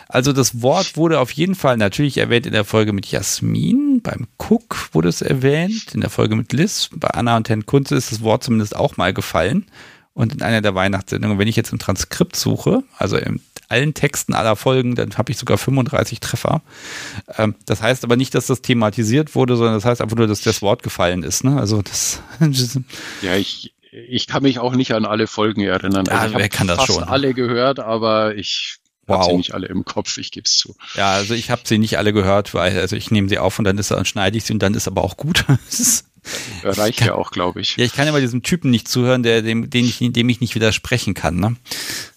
Also 0.08 0.34
das 0.34 0.62
Wort 0.62 0.96
wurde 0.96 1.20
auf 1.20 1.32
jeden 1.32 1.56
Fall 1.56 1.78
natürlich 1.78 2.18
erwähnt 2.18 2.46
in 2.46 2.54
der 2.54 2.66
Folge 2.66 2.94
mit 2.94 3.08
Jasmin. 3.08 4.02
Beim 4.02 4.28
Cook 4.38 4.90
wurde 4.94 5.10
es 5.10 5.22
erwähnt. 5.22 5.94
In 5.94 6.02
der 6.02 6.10
Folge 6.10 6.36
mit 6.36 6.54
Liz. 6.54 6.90
Bei 6.96 7.10
Anna 7.10 7.38
und 7.38 7.50
Herrn 7.50 7.66
Kunze 7.66 7.96
ist 7.96 8.12
das 8.12 8.22
Wort 8.22 8.44
zumindest 8.44 8.76
auch 8.76 8.98
mal 8.98 9.14
gefallen. 9.14 9.66
Und 10.14 10.34
in 10.34 10.42
einer 10.42 10.62
der 10.62 10.76
Weihnachtssendungen, 10.76 11.40
wenn 11.40 11.48
ich 11.48 11.56
jetzt 11.56 11.72
im 11.72 11.80
Transkript 11.80 12.36
suche, 12.36 12.84
also 12.98 13.18
in 13.18 13.42
allen 13.70 13.94
Texten 13.94 14.34
aller 14.34 14.56
Folgen, 14.56 14.96
dann 14.96 15.18
habe 15.18 15.32
ich 15.32 15.38
sogar 15.38 15.58
35 15.58 16.20
Treffer. 16.20 16.62
Ähm, 17.38 17.56
das 17.66 17.82
heißt 17.82 18.04
aber 18.04 18.18
nicht, 18.18 18.34
dass 18.34 18.48
das 18.48 18.62
thematisiert 18.62 19.36
wurde, 19.36 19.56
sondern 19.56 19.76
das 19.76 19.86
heißt 19.86 20.02
einfach 20.02 20.18
nur, 20.18 20.28
dass 20.28 20.42
das 20.42 20.62
Wort 20.62 20.84
gefallen 20.84 21.24
ist. 21.24 21.44
Ne? 21.44 21.58
Also 21.58 21.82
das. 21.82 22.22
ja, 23.22 23.36
ich, 23.36 23.74
ich 23.92 24.28
kann 24.28 24.44
mich 24.44 24.60
auch 24.60 24.74
nicht 24.74 24.94
an 24.94 25.06
alle 25.06 25.28
Folgen 25.28 25.62
erinnern. 25.62 26.06
Ja, 26.08 26.20
also 26.20 26.38
ich 26.38 26.60
habe 26.60 26.76
fast 26.76 26.88
schon? 26.88 27.04
alle 27.04 27.34
gehört, 27.34 27.80
aber 27.80 28.36
ich 28.36 28.78
wow. 29.08 29.18
habe 29.18 29.32
sie 29.32 29.38
nicht 29.38 29.54
alle 29.54 29.68
im 29.68 29.86
Kopf, 29.86 30.18
ich 30.18 30.32
gebe 30.32 30.46
es 30.46 30.58
zu. 30.58 30.76
Ja, 30.96 31.14
also 31.14 31.34
ich 31.34 31.50
habe 31.50 31.62
sie 31.66 31.78
nicht 31.78 31.98
alle 31.98 32.14
gehört, 32.14 32.54
weil 32.54 32.78
also 32.78 32.96
ich 32.96 33.12
nehme 33.12 33.30
sie 33.30 33.40
auf 33.40 33.58
und 33.60 33.66
dann 33.66 33.78
ist 33.78 33.92
dann 33.92 34.06
schneide 34.06 34.38
ich 34.38 34.46
sie 34.46 34.54
und 34.54 34.60
dann 34.60 34.74
ist 34.74 34.88
aber 34.88 35.04
auch 35.04 35.18
gut. 35.18 35.46
Reicht 36.64 37.02
ja 37.02 37.16
auch, 37.16 37.32
glaube 37.32 37.62
ich. 37.62 37.78
Ja, 37.78 37.86
ich 37.86 37.94
kann 37.94 38.06
ja 38.06 38.12
bei 38.12 38.20
diesem 38.20 38.44
Typen 38.44 38.70
nicht 38.70 38.88
zuhören, 38.88 39.24
der, 39.24 39.42
dem, 39.42 39.70
den 39.70 39.86
ich, 39.86 40.00
dem 40.00 40.30
ich 40.30 40.42
nicht 40.42 40.54
widersprechen 40.54 41.14
kann. 41.14 41.38
Ne? 41.38 41.56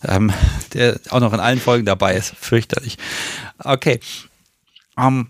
Ähm, 0.05 0.33
der 0.75 1.01
auch 1.11 1.21
noch 1.21 1.33
in 1.33 1.41
allen 1.41 1.61
Folgen 1.61 1.87
dabei 1.87 2.15
ist. 2.15 2.35
Fürchterlich. 2.39 2.99
Okay. 3.59 4.01
Um, 4.97 5.05
ähm, 5.05 5.29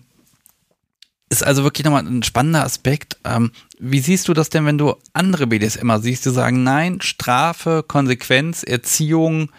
ist 1.41 1.43
also 1.43 1.63
wirklich 1.63 1.85
nochmal 1.85 2.05
ein 2.05 2.23
spannender 2.23 2.63
Aspekt. 2.63 3.17
Ähm, 3.25 3.51
wie 3.79 3.99
siehst 3.99 4.27
du 4.27 4.33
das 4.33 4.49
denn, 4.49 4.65
wenn 4.65 4.77
du 4.77 4.95
andere 5.13 5.47
BDSMer 5.47 5.99
siehst, 5.99 6.25
die 6.25 6.31
sagen, 6.31 6.63
nein, 6.63 7.01
Strafe, 7.01 7.83
Konsequenz, 7.87 8.63
Erziehung, 8.63 9.51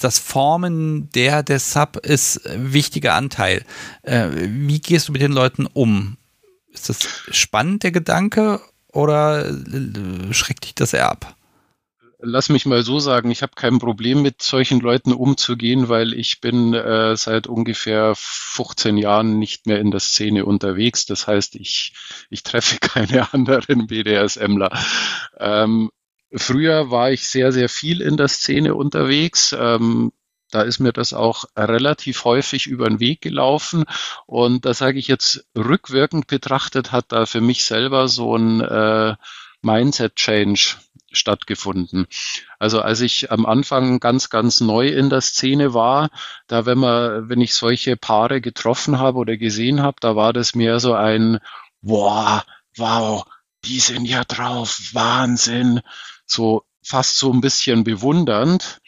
das 0.00 0.18
Formen 0.18 1.10
der, 1.10 1.42
der 1.42 1.58
Sub 1.58 1.96
ist 1.96 2.46
ein 2.46 2.72
wichtiger 2.72 3.14
Anteil. 3.14 3.64
Äh, 4.02 4.28
wie 4.32 4.80
gehst 4.80 5.08
du 5.08 5.12
mit 5.12 5.20
den 5.20 5.32
Leuten 5.32 5.66
um? 5.66 6.16
Ist 6.72 6.88
das 6.88 7.00
spannend, 7.30 7.82
der 7.82 7.92
Gedanke, 7.92 8.60
oder 8.92 9.48
äh, 9.48 10.32
schreckt 10.32 10.64
dich 10.64 10.74
das 10.74 10.92
eher 10.92 11.10
ab? 11.10 11.36
Lass 12.24 12.48
mich 12.48 12.66
mal 12.66 12.82
so 12.82 12.98
sagen, 12.98 13.30
ich 13.30 13.42
habe 13.42 13.52
kein 13.54 13.78
Problem 13.78 14.22
mit 14.22 14.42
solchen 14.42 14.80
Leuten 14.80 15.12
umzugehen, 15.12 15.88
weil 15.88 16.14
ich 16.14 16.40
bin 16.40 16.74
äh, 16.74 17.16
seit 17.16 17.46
ungefähr 17.46 18.14
15 18.16 18.96
Jahren 18.96 19.38
nicht 19.38 19.66
mehr 19.66 19.78
in 19.78 19.90
der 19.90 20.00
Szene 20.00 20.44
unterwegs. 20.44 21.06
Das 21.06 21.26
heißt, 21.26 21.54
ich, 21.56 21.94
ich 22.30 22.42
treffe 22.42 22.78
keine 22.80 23.32
anderen 23.32 23.86
BDSMler. 23.86 24.70
Ähm, 25.38 25.90
früher 26.34 26.90
war 26.90 27.12
ich 27.12 27.28
sehr, 27.28 27.52
sehr 27.52 27.68
viel 27.68 28.00
in 28.00 28.16
der 28.16 28.28
Szene 28.28 28.74
unterwegs. 28.74 29.54
Ähm, 29.58 30.12
da 30.50 30.62
ist 30.62 30.78
mir 30.78 30.92
das 30.92 31.12
auch 31.12 31.44
relativ 31.56 32.24
häufig 32.24 32.66
über 32.66 32.88
den 32.88 33.00
Weg 33.00 33.20
gelaufen. 33.20 33.84
Und 34.26 34.64
da 34.64 34.72
sage 34.72 34.98
ich 34.98 35.08
jetzt 35.08 35.44
rückwirkend 35.56 36.28
betrachtet, 36.28 36.92
hat 36.92 37.06
da 37.08 37.26
für 37.26 37.40
mich 37.40 37.64
selber 37.64 38.08
so 38.08 38.36
ein 38.36 38.60
äh, 38.60 39.16
Mindset-Change 39.62 40.76
stattgefunden. 41.14 42.06
Also 42.58 42.80
als 42.80 43.00
ich 43.00 43.30
am 43.30 43.46
Anfang 43.46 44.00
ganz, 44.00 44.30
ganz 44.30 44.60
neu 44.60 44.88
in 44.88 45.10
der 45.10 45.20
Szene 45.20 45.74
war, 45.74 46.10
da 46.46 46.66
wenn 46.66 46.78
man, 46.78 47.28
wenn 47.28 47.40
ich 47.40 47.54
solche 47.54 47.96
Paare 47.96 48.40
getroffen 48.40 48.98
habe 48.98 49.18
oder 49.18 49.36
gesehen 49.36 49.82
habe, 49.82 49.96
da 50.00 50.16
war 50.16 50.32
das 50.32 50.54
mehr 50.54 50.80
so 50.80 50.94
ein, 50.94 51.38
wow, 51.82 52.42
wow, 52.76 53.24
die 53.64 53.80
sind 53.80 54.06
ja 54.06 54.24
drauf, 54.24 54.90
Wahnsinn, 54.92 55.80
so 56.26 56.64
fast 56.82 57.18
so 57.18 57.32
ein 57.32 57.40
bisschen 57.40 57.84
bewundernd. 57.84 58.78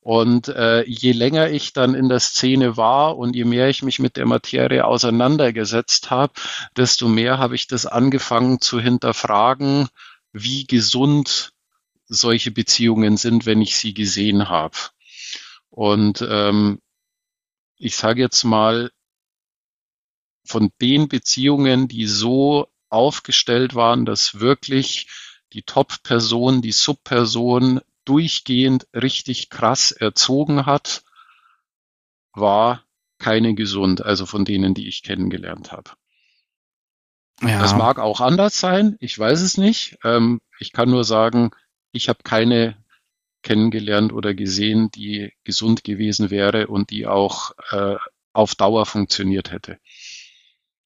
Und 0.00 0.48
äh, 0.48 0.84
je 0.84 1.10
länger 1.10 1.50
ich 1.50 1.72
dann 1.72 1.94
in 1.94 2.08
der 2.08 2.20
Szene 2.20 2.76
war 2.76 3.18
und 3.18 3.34
je 3.34 3.44
mehr 3.44 3.68
ich 3.68 3.82
mich 3.82 3.98
mit 3.98 4.16
der 4.16 4.26
Materie 4.26 4.84
auseinandergesetzt 4.84 6.10
habe, 6.10 6.32
desto 6.76 7.08
mehr 7.08 7.38
habe 7.38 7.56
ich 7.56 7.66
das 7.66 7.86
angefangen 7.86 8.60
zu 8.60 8.78
hinterfragen, 8.78 9.88
wie 10.32 10.64
gesund 10.64 11.50
solche 12.06 12.50
Beziehungen 12.50 13.16
sind, 13.16 13.46
wenn 13.46 13.60
ich 13.60 13.76
sie 13.76 13.94
gesehen 13.94 14.48
habe. 14.48 14.76
Und 15.70 16.26
ähm, 16.28 16.80
ich 17.76 17.96
sage 17.96 18.22
jetzt 18.22 18.44
mal, 18.44 18.90
von 20.44 20.70
den 20.80 21.08
Beziehungen, 21.08 21.88
die 21.88 22.06
so 22.06 22.68
aufgestellt 22.88 23.74
waren, 23.74 24.06
dass 24.06 24.40
wirklich 24.40 25.08
die 25.52 25.62
Top-Person, 25.62 26.62
die 26.62 26.72
Sub-Person 26.72 27.80
durchgehend 28.04 28.86
richtig 28.94 29.50
krass 29.50 29.90
erzogen 29.90 30.66
hat, 30.66 31.02
war 32.32 32.84
keine 33.18 33.54
gesund, 33.54 34.02
also 34.02 34.26
von 34.26 34.44
denen, 34.44 34.74
die 34.74 34.86
ich 34.88 35.02
kennengelernt 35.02 35.72
habe. 35.72 35.90
Ja. 37.42 37.60
Das 37.60 37.74
mag 37.74 37.98
auch 37.98 38.20
anders 38.20 38.60
sein, 38.60 38.96
ich 39.00 39.18
weiß 39.18 39.40
es 39.42 39.58
nicht. 39.58 39.98
Ähm, 40.04 40.40
ich 40.58 40.72
kann 40.72 40.90
nur 40.90 41.04
sagen, 41.04 41.50
ich 41.96 42.08
habe 42.08 42.20
keine 42.22 42.76
kennengelernt 43.42 44.12
oder 44.12 44.34
gesehen, 44.34 44.90
die 44.90 45.32
gesund 45.44 45.84
gewesen 45.84 46.30
wäre 46.30 46.66
und 46.66 46.90
die 46.90 47.06
auch 47.06 47.52
äh, 47.70 47.96
auf 48.32 48.54
Dauer 48.54 48.86
funktioniert 48.86 49.52
hätte. 49.52 49.78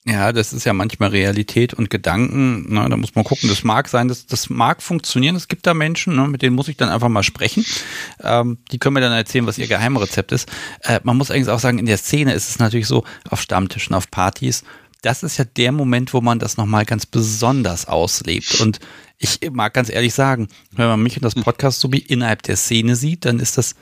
Ja, 0.07 0.32
das 0.32 0.55
ist 0.55 0.65
ja 0.65 0.73
manchmal 0.73 1.11
Realität 1.11 1.74
und 1.74 1.91
Gedanken. 1.91 2.73
Ne, 2.73 2.87
da 2.89 2.97
muss 2.97 3.15
man 3.15 3.24
gucken. 3.24 3.51
Das 3.51 3.65
mag 3.65 3.87
sein, 3.87 4.09
das, 4.09 4.24
das 4.27 4.49
mag 4.49 4.82
funktionieren. 4.82 5.37
Es 5.37 5.47
gibt 5.47 5.66
da 5.66 5.74
Menschen, 5.74 6.16
ne, 6.16 6.27
mit 6.27 6.41
denen 6.41 6.57
muss 6.57 6.69
ich 6.69 6.78
dann 6.78 6.89
einfach 6.89 7.11
mal 7.11 7.23
sprechen. 7.23 7.66
Ähm, 8.23 8.59
die 8.73 8.78
können 8.78 8.95
mir 8.95 9.03
dann 9.03 9.12
erzählen, 9.12 9.47
was 9.47 9.59
ihr 9.59 9.66
Geheimrezept 9.66 10.32
ist. 10.32 10.51
Äh, 10.81 11.01
man 11.03 11.19
muss 11.19 11.31
eigentlich 11.31 11.49
auch 11.51 11.59
sagen, 11.59 11.78
in 11.78 11.87
der 11.87 11.99
Szene 11.99 12.32
ist 12.32 12.49
es 12.49 12.59
natürlich 12.59 12.87
so, 12.87 13.05
auf 13.28 13.43
Stammtischen, 13.43 13.95
auf 13.95 14.11
Partys, 14.11 14.65
das 15.01 15.22
ist 15.22 15.39
ja 15.39 15.44
der 15.44 15.72
Moment, 15.72 16.12
wo 16.12 16.20
man 16.20 16.39
das 16.39 16.56
nochmal 16.56 16.85
ganz 16.85 17.06
besonders 17.06 17.86
auslebt. 17.86 18.60
Und 18.60 18.81
ich 19.18 19.39
mag 19.52 19.74
ganz 19.74 19.90
ehrlich 19.90 20.14
sagen, 20.14 20.48
wenn 20.72 20.89
man 20.89 21.02
mich 21.02 21.16
und 21.16 21.24
das 21.24 21.35
Podcast 21.35 21.81
so 21.81 21.93
wie 21.93 21.98
innerhalb 21.98 22.43
der 22.43 22.56
Szene 22.56 22.97
sieht, 22.97 23.24
dann 23.24 23.40
ist 23.40 23.59
das 23.59 23.74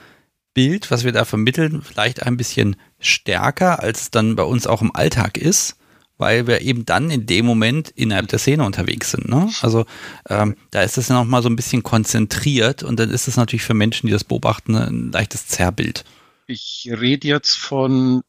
Bild, 0.53 0.91
was 0.91 1.03
wir 1.03 1.11
da 1.11 1.25
vermitteln, 1.25 1.81
vielleicht 1.81 2.23
ein 2.23 2.37
bisschen 2.37 2.75
stärker, 2.99 3.81
als 3.81 4.01
es 4.01 4.11
dann 4.11 4.35
bei 4.35 4.43
uns 4.43 4.67
auch 4.67 4.81
im 4.81 4.95
Alltag 4.95 5.37
ist, 5.37 5.77
weil 6.17 6.47
wir 6.47 6.61
eben 6.61 6.85
dann 6.85 7.11
in 7.11 7.25
dem 7.25 7.45
Moment 7.45 7.89
innerhalb 7.89 8.27
der 8.27 8.39
Szene 8.39 8.65
unterwegs 8.65 9.11
sind. 9.11 9.29
Ne? 9.29 9.49
Also 9.61 9.85
ähm, 10.27 10.55
da 10.71 10.81
ist 10.81 10.97
es 10.97 11.07
ja 11.07 11.15
nochmal 11.15 11.43
so 11.43 11.49
ein 11.49 11.55
bisschen 11.55 11.83
konzentriert 11.83 12.83
und 12.83 12.99
dann 12.99 13.09
ist 13.09 13.27
es 13.27 13.37
natürlich 13.37 13.63
für 13.63 13.73
Menschen, 13.73 14.07
die 14.07 14.13
das 14.13 14.23
beobachten, 14.23 14.75
ein 14.75 15.11
leichtes 15.11 15.47
Zerrbild. 15.47 16.03
Ich 16.47 16.89
rede 16.91 17.27
jetzt 17.27 17.55
von 17.55 18.21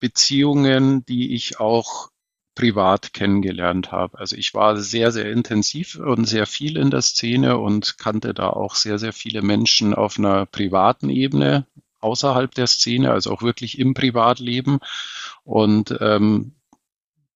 Beziehungen, 0.00 1.04
die 1.06 1.34
ich 1.34 1.58
auch 1.58 2.10
privat 2.58 3.12
kennengelernt 3.12 3.92
habe. 3.92 4.18
Also 4.18 4.34
ich 4.34 4.52
war 4.52 4.76
sehr, 4.76 5.12
sehr 5.12 5.30
intensiv 5.30 5.94
und 5.94 6.24
sehr 6.24 6.44
viel 6.44 6.76
in 6.76 6.90
der 6.90 7.02
Szene 7.02 7.56
und 7.56 7.98
kannte 7.98 8.34
da 8.34 8.50
auch 8.50 8.74
sehr, 8.74 8.98
sehr 8.98 9.12
viele 9.12 9.42
Menschen 9.42 9.94
auf 9.94 10.18
einer 10.18 10.44
privaten 10.44 11.08
Ebene 11.08 11.68
außerhalb 12.00 12.52
der 12.52 12.66
Szene, 12.66 13.12
also 13.12 13.30
auch 13.30 13.42
wirklich 13.42 13.78
im 13.78 13.94
Privatleben. 13.94 14.80
Und 15.44 15.96
ähm, 16.00 16.56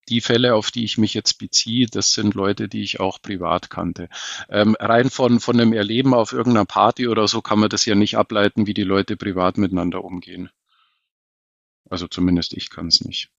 die 0.09 0.20
Fälle, 0.20 0.57
auf 0.57 0.73
die 0.73 0.82
ich 0.82 0.99
mich 0.99 1.15
jetzt 1.15 1.39
beziehe, 1.39 1.86
das 1.86 2.15
sind 2.15 2.35
Leute, 2.35 2.69
die 2.69 2.82
ich 2.82 2.99
auch 2.99 3.23
privat 3.23 3.70
kannte. 3.70 4.09
Ähm, 4.49 4.74
rein 4.81 5.09
von, 5.09 5.39
von 5.39 5.61
einem 5.61 5.73
Erleben 5.73 6.15
auf 6.15 6.32
irgendeiner 6.32 6.66
Party 6.66 7.07
oder 7.07 7.28
so 7.28 7.43
kann 7.43 7.61
man 7.61 7.70
das 7.70 7.86
ja 7.86 7.94
nicht 7.94 8.16
ableiten, 8.16 8.66
wie 8.66 8.74
die 8.74 8.82
Leute 8.82 9.16
privat 9.16 9.57
miteinander 9.57 10.03
umgehen. 10.03 10.51
Also 11.89 12.09
zumindest 12.09 12.55
ich 12.55 12.70
kann 12.70 12.89
es 12.89 13.05
nicht. 13.05 13.31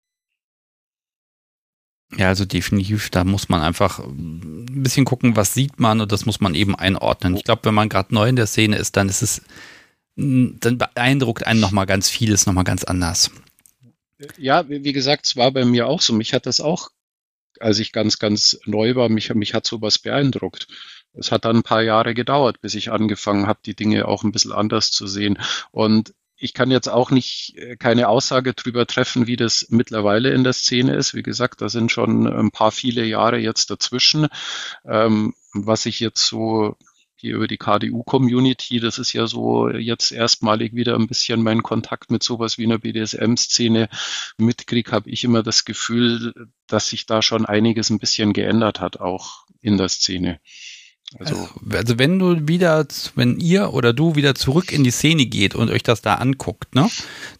Ja, 2.17 2.27
also 2.27 2.45
definitiv, 2.45 3.09
da 3.09 3.23
muss 3.23 3.49
man 3.49 3.61
einfach 3.61 3.99
ein 3.99 4.83
bisschen 4.83 5.05
gucken, 5.05 5.35
was 5.35 5.53
sieht 5.53 5.79
man 5.79 6.01
und 6.01 6.11
das 6.11 6.25
muss 6.25 6.39
man 6.39 6.55
eben 6.55 6.75
einordnen. 6.75 7.35
Ich 7.35 7.43
glaube, 7.43 7.65
wenn 7.65 7.73
man 7.73 7.89
gerade 7.89 8.13
neu 8.13 8.27
in 8.27 8.35
der 8.35 8.47
Szene 8.47 8.77
ist, 8.77 8.97
dann 8.97 9.09
ist 9.09 9.21
es, 9.21 9.41
dann 10.15 10.77
beeindruckt 10.77 11.45
einen 11.45 11.59
nochmal 11.59 11.85
ganz 11.85 12.09
vieles 12.09 12.45
nochmal 12.45 12.65
ganz 12.65 12.83
anders. 12.83 13.31
Ja, 14.37 14.67
wie 14.69 14.93
gesagt, 14.93 15.25
es 15.25 15.35
war 15.35 15.51
bei 15.51 15.65
mir 15.65 15.87
auch 15.87 16.01
so. 16.01 16.13
Mich 16.13 16.33
hat 16.33 16.45
das 16.45 16.61
auch, 16.61 16.89
als 17.59 17.79
ich 17.79 17.91
ganz, 17.91 18.19
ganz 18.19 18.59
neu 18.65 18.95
war, 18.95 19.09
mich, 19.09 19.33
mich 19.33 19.53
hat 19.53 19.65
sowas 19.65 19.99
beeindruckt. 19.99 20.67
Es 21.13 21.31
hat 21.31 21.45
dann 21.45 21.57
ein 21.57 21.63
paar 21.63 21.81
Jahre 21.81 22.13
gedauert, 22.13 22.61
bis 22.61 22.73
ich 22.75 22.91
angefangen 22.91 23.47
habe, 23.47 23.59
die 23.65 23.75
Dinge 23.75 24.07
auch 24.07 24.23
ein 24.23 24.31
bisschen 24.31 24.51
anders 24.51 24.91
zu 24.91 25.07
sehen. 25.07 25.39
Und 25.71 26.13
ich 26.43 26.53
kann 26.53 26.71
jetzt 26.71 26.89
auch 26.89 27.09
nicht 27.09 27.53
äh, 27.55 27.77
keine 27.77 28.09
Aussage 28.09 28.53
darüber 28.53 28.85
treffen, 28.85 29.27
wie 29.27 29.37
das 29.37 29.67
mittlerweile 29.69 30.31
in 30.31 30.43
der 30.43 30.51
Szene 30.51 30.93
ist. 30.93 31.13
Wie 31.13 31.23
gesagt, 31.23 31.61
da 31.61 31.69
sind 31.69 31.91
schon 31.91 32.27
ein 32.27 32.51
paar 32.51 32.71
viele 32.71 33.05
Jahre 33.05 33.37
jetzt 33.37 33.71
dazwischen. 33.71 34.27
Ähm, 34.85 35.33
was 35.53 35.85
ich 35.85 36.01
jetzt 36.01 36.25
so 36.25 36.75
hier 37.15 37.35
über 37.35 37.47
die 37.47 37.57
KDU-Community, 37.57 38.81
das 38.81 38.99
ist 38.99 39.13
ja 39.13 39.25
so 39.25 39.69
jetzt 39.69 40.11
erstmalig 40.11 40.75
wieder 40.75 40.95
ein 40.95 41.07
bisschen 41.07 41.41
mein 41.41 41.63
Kontakt 41.63 42.11
mit 42.11 42.23
sowas 42.23 42.57
wie 42.57 42.65
einer 42.65 42.79
BDSM-Szene 42.79 43.87
mitkrieg, 44.37 44.91
habe 44.91 45.09
ich 45.09 45.23
immer 45.23 45.43
das 45.43 45.63
Gefühl, 45.63 46.33
dass 46.67 46.89
sich 46.89 47.05
da 47.05 47.21
schon 47.21 47.45
einiges 47.45 47.89
ein 47.89 47.99
bisschen 47.99 48.33
geändert 48.33 48.81
hat, 48.81 48.99
auch 48.99 49.45
in 49.61 49.77
der 49.77 49.87
Szene. 49.87 50.41
Also, 51.19 51.35
also, 51.35 51.49
also, 51.77 51.99
wenn 51.99 52.19
du 52.19 52.47
wieder, 52.47 52.85
wenn 53.15 53.39
ihr 53.39 53.73
oder 53.73 53.93
du 53.93 54.15
wieder 54.15 54.35
zurück 54.35 54.71
in 54.71 54.83
die 54.83 54.91
Szene 54.91 55.25
geht 55.25 55.55
und 55.55 55.69
euch 55.69 55.83
das 55.83 56.01
da 56.01 56.15
anguckt, 56.15 56.75
ne? 56.75 56.89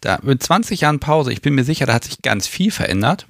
Da 0.02 0.20
mit 0.22 0.44
20 0.44 0.82
Jahren 0.82 1.00
Pause, 1.00 1.32
ich 1.32 1.42
bin 1.42 1.56
mir 1.56 1.64
sicher, 1.64 1.86
da 1.86 1.94
hat 1.94 2.04
sich 2.04 2.22
ganz 2.22 2.48
viel 2.48 2.72
verändert. 2.72 3.28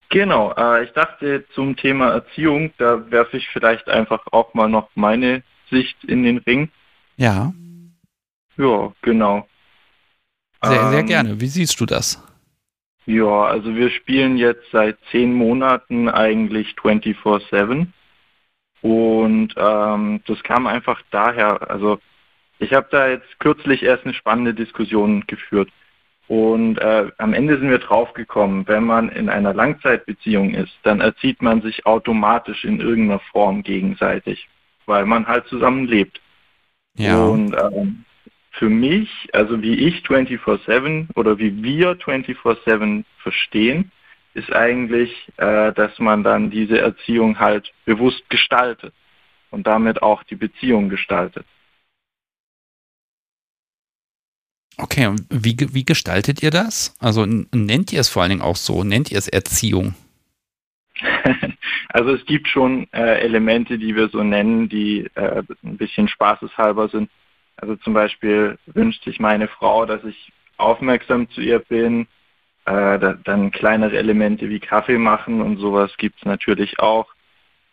Genau, 0.08 0.54
äh, 0.56 0.84
ich 0.84 0.92
dachte 0.92 1.44
zum 1.52 1.76
Thema 1.76 2.12
Erziehung, 2.12 2.72
da 2.78 3.10
werfe 3.10 3.36
ich 3.36 3.48
vielleicht 3.48 3.88
einfach 3.88 4.24
auch 4.30 4.54
mal 4.54 4.68
noch 4.68 4.88
meine 4.94 5.42
Sicht 5.68 5.96
in 6.04 6.22
den 6.22 6.38
Ring. 6.38 6.70
Ja. 7.16 7.52
Ja, 8.56 8.92
genau. 9.02 9.46
Sehr, 10.68 10.90
sehr 10.90 11.00
ähm, 11.00 11.06
gerne. 11.06 11.40
Wie 11.40 11.46
siehst 11.46 11.80
du 11.80 11.86
das? 11.86 12.22
Ja, 13.06 13.44
also 13.44 13.74
wir 13.74 13.90
spielen 13.90 14.36
jetzt 14.36 14.64
seit 14.72 14.98
zehn 15.10 15.32
Monaten 15.32 16.08
eigentlich 16.08 16.74
24-7 16.82 17.86
und 18.82 19.54
ähm, 19.56 20.20
das 20.26 20.42
kam 20.42 20.66
einfach 20.66 21.00
daher, 21.10 21.70
also 21.70 21.98
ich 22.58 22.72
habe 22.72 22.88
da 22.90 23.08
jetzt 23.08 23.38
kürzlich 23.38 23.82
erst 23.84 24.04
eine 24.04 24.14
spannende 24.14 24.54
Diskussion 24.54 25.24
geführt 25.28 25.70
und 26.28 26.78
äh, 26.78 27.06
am 27.18 27.32
Ende 27.32 27.58
sind 27.58 27.70
wir 27.70 27.78
draufgekommen, 27.78 28.66
wenn 28.66 28.84
man 28.84 29.08
in 29.10 29.28
einer 29.28 29.54
Langzeitbeziehung 29.54 30.54
ist, 30.54 30.72
dann 30.82 31.00
erzieht 31.00 31.40
man 31.40 31.62
sich 31.62 31.86
automatisch 31.86 32.64
in 32.64 32.80
irgendeiner 32.80 33.20
Form 33.30 33.62
gegenseitig, 33.62 34.48
weil 34.86 35.06
man 35.06 35.26
halt 35.26 35.46
zusammen 35.46 35.86
lebt. 35.86 36.20
Ja. 36.96 37.24
Und 37.24 37.54
ähm, 37.54 38.04
für 38.58 38.68
mich, 38.68 39.10
also 39.32 39.60
wie 39.62 39.74
ich 39.74 39.96
24-7 40.06 41.08
oder 41.14 41.38
wie 41.38 41.62
wir 41.62 41.92
24-7 41.92 43.04
verstehen, 43.18 43.92
ist 44.34 44.52
eigentlich, 44.52 45.10
äh, 45.36 45.72
dass 45.72 45.98
man 45.98 46.22
dann 46.22 46.50
diese 46.50 46.78
Erziehung 46.78 47.38
halt 47.38 47.72
bewusst 47.84 48.28
gestaltet 48.30 48.92
und 49.50 49.66
damit 49.66 50.02
auch 50.02 50.22
die 50.22 50.36
Beziehung 50.36 50.88
gestaltet. 50.88 51.46
Okay, 54.78 55.06
und 55.06 55.26
wie, 55.30 55.56
wie 55.72 55.84
gestaltet 55.84 56.42
ihr 56.42 56.50
das? 56.50 56.94
Also 57.00 57.24
nennt 57.26 57.92
ihr 57.92 58.00
es 58.00 58.10
vor 58.10 58.22
allen 58.22 58.30
Dingen 58.30 58.42
auch 58.42 58.56
so? 58.56 58.84
Nennt 58.84 59.10
ihr 59.10 59.18
es 59.18 59.28
Erziehung? 59.28 59.94
also 61.88 62.14
es 62.14 62.24
gibt 62.26 62.48
schon 62.48 62.86
äh, 62.92 63.20
Elemente, 63.20 63.78
die 63.78 63.96
wir 63.96 64.08
so 64.08 64.22
nennen, 64.22 64.68
die 64.68 65.10
äh, 65.14 65.42
ein 65.64 65.76
bisschen 65.78 66.08
spaßeshalber 66.08 66.88
sind. 66.88 67.10
Also 67.56 67.76
zum 67.76 67.94
Beispiel 67.94 68.58
wünscht 68.66 69.04
sich 69.04 69.18
meine 69.18 69.48
Frau, 69.48 69.86
dass 69.86 70.04
ich 70.04 70.32
aufmerksam 70.56 71.30
zu 71.30 71.40
ihr 71.40 71.58
bin. 71.58 72.06
Äh, 72.66 72.98
da, 72.98 73.14
dann 73.24 73.50
kleinere 73.50 73.96
Elemente 73.96 74.48
wie 74.48 74.60
Kaffee 74.60 74.98
machen 74.98 75.40
und 75.40 75.58
sowas 75.58 75.96
gibt 75.96 76.18
es 76.18 76.24
natürlich 76.24 76.78
auch. 76.80 77.06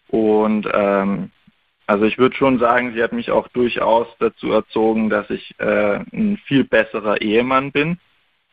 Und 0.08 0.68
ähm, 0.72 1.32
also 1.88 2.06
ich 2.06 2.18
würde 2.18 2.36
schon 2.36 2.60
sagen, 2.60 2.94
sie 2.94 3.04
hat 3.04 3.12
mich 3.12 3.32
auch 3.32 3.48
durchaus 3.50 4.08
dazu 4.20 4.52
erzogen, 4.52 5.10
dass 5.10 5.30
ich 5.30 5.60
äh, 5.60 5.96
ein 6.14 6.38
viel 6.46 6.64
besserer 6.64 7.22
Ehemann 7.22 7.72
bin. 7.72 8.00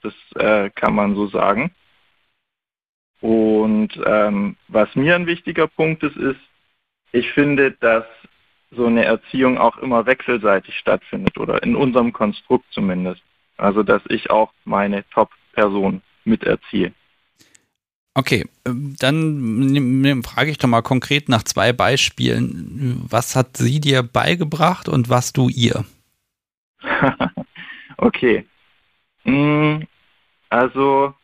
Das 0.03 0.15
äh, 0.37 0.71
kann 0.71 0.95
man 0.95 1.15
so 1.15 1.27
sagen. 1.29 1.71
Und 3.21 3.91
ähm, 4.05 4.57
was 4.69 4.95
mir 4.97 5.15
ein 5.15 5.27
wichtiger 5.27 5.67
Punkt 5.67 6.03
ist, 6.03 6.17
ist, 6.17 6.41
ich 7.13 7.31
finde, 7.33 7.73
dass 7.73 8.05
so 8.71 8.87
eine 8.87 9.05
Erziehung 9.05 9.59
auch 9.59 9.79
immer 9.79 10.07
wechselseitig 10.07 10.77
stattfindet 10.79 11.39
oder 11.39 11.63
in 11.63 11.75
unserem 11.75 12.13
Konstrukt 12.13 12.67
zumindest. 12.71 13.23
Also 13.57 13.83
dass 13.83 14.03
ich 14.09 14.31
auch 14.31 14.53
meine 14.65 15.05
Top-Person 15.11 16.03
miterziehe. 16.25 16.93
Okay, 18.15 18.45
ähm, 18.67 18.97
dann 18.99 20.23
frage 20.25 20.51
ich 20.51 20.59
doch 20.59 20.69
mal 20.69 20.83
konkret 20.83 21.29
nach 21.29 21.45
zwei 21.45 21.73
Beispielen. 21.73 23.07
Was 23.09 23.37
hat 23.37 23.57
sie 23.57 23.81
dir 23.81 24.03
beigebracht 24.03 24.89
und 24.89 25.09
was 25.09 25.33
du 25.33 25.49
ihr? 25.49 25.85
okay. 27.97 28.47
Mm, 29.25 29.83
also 30.49 31.15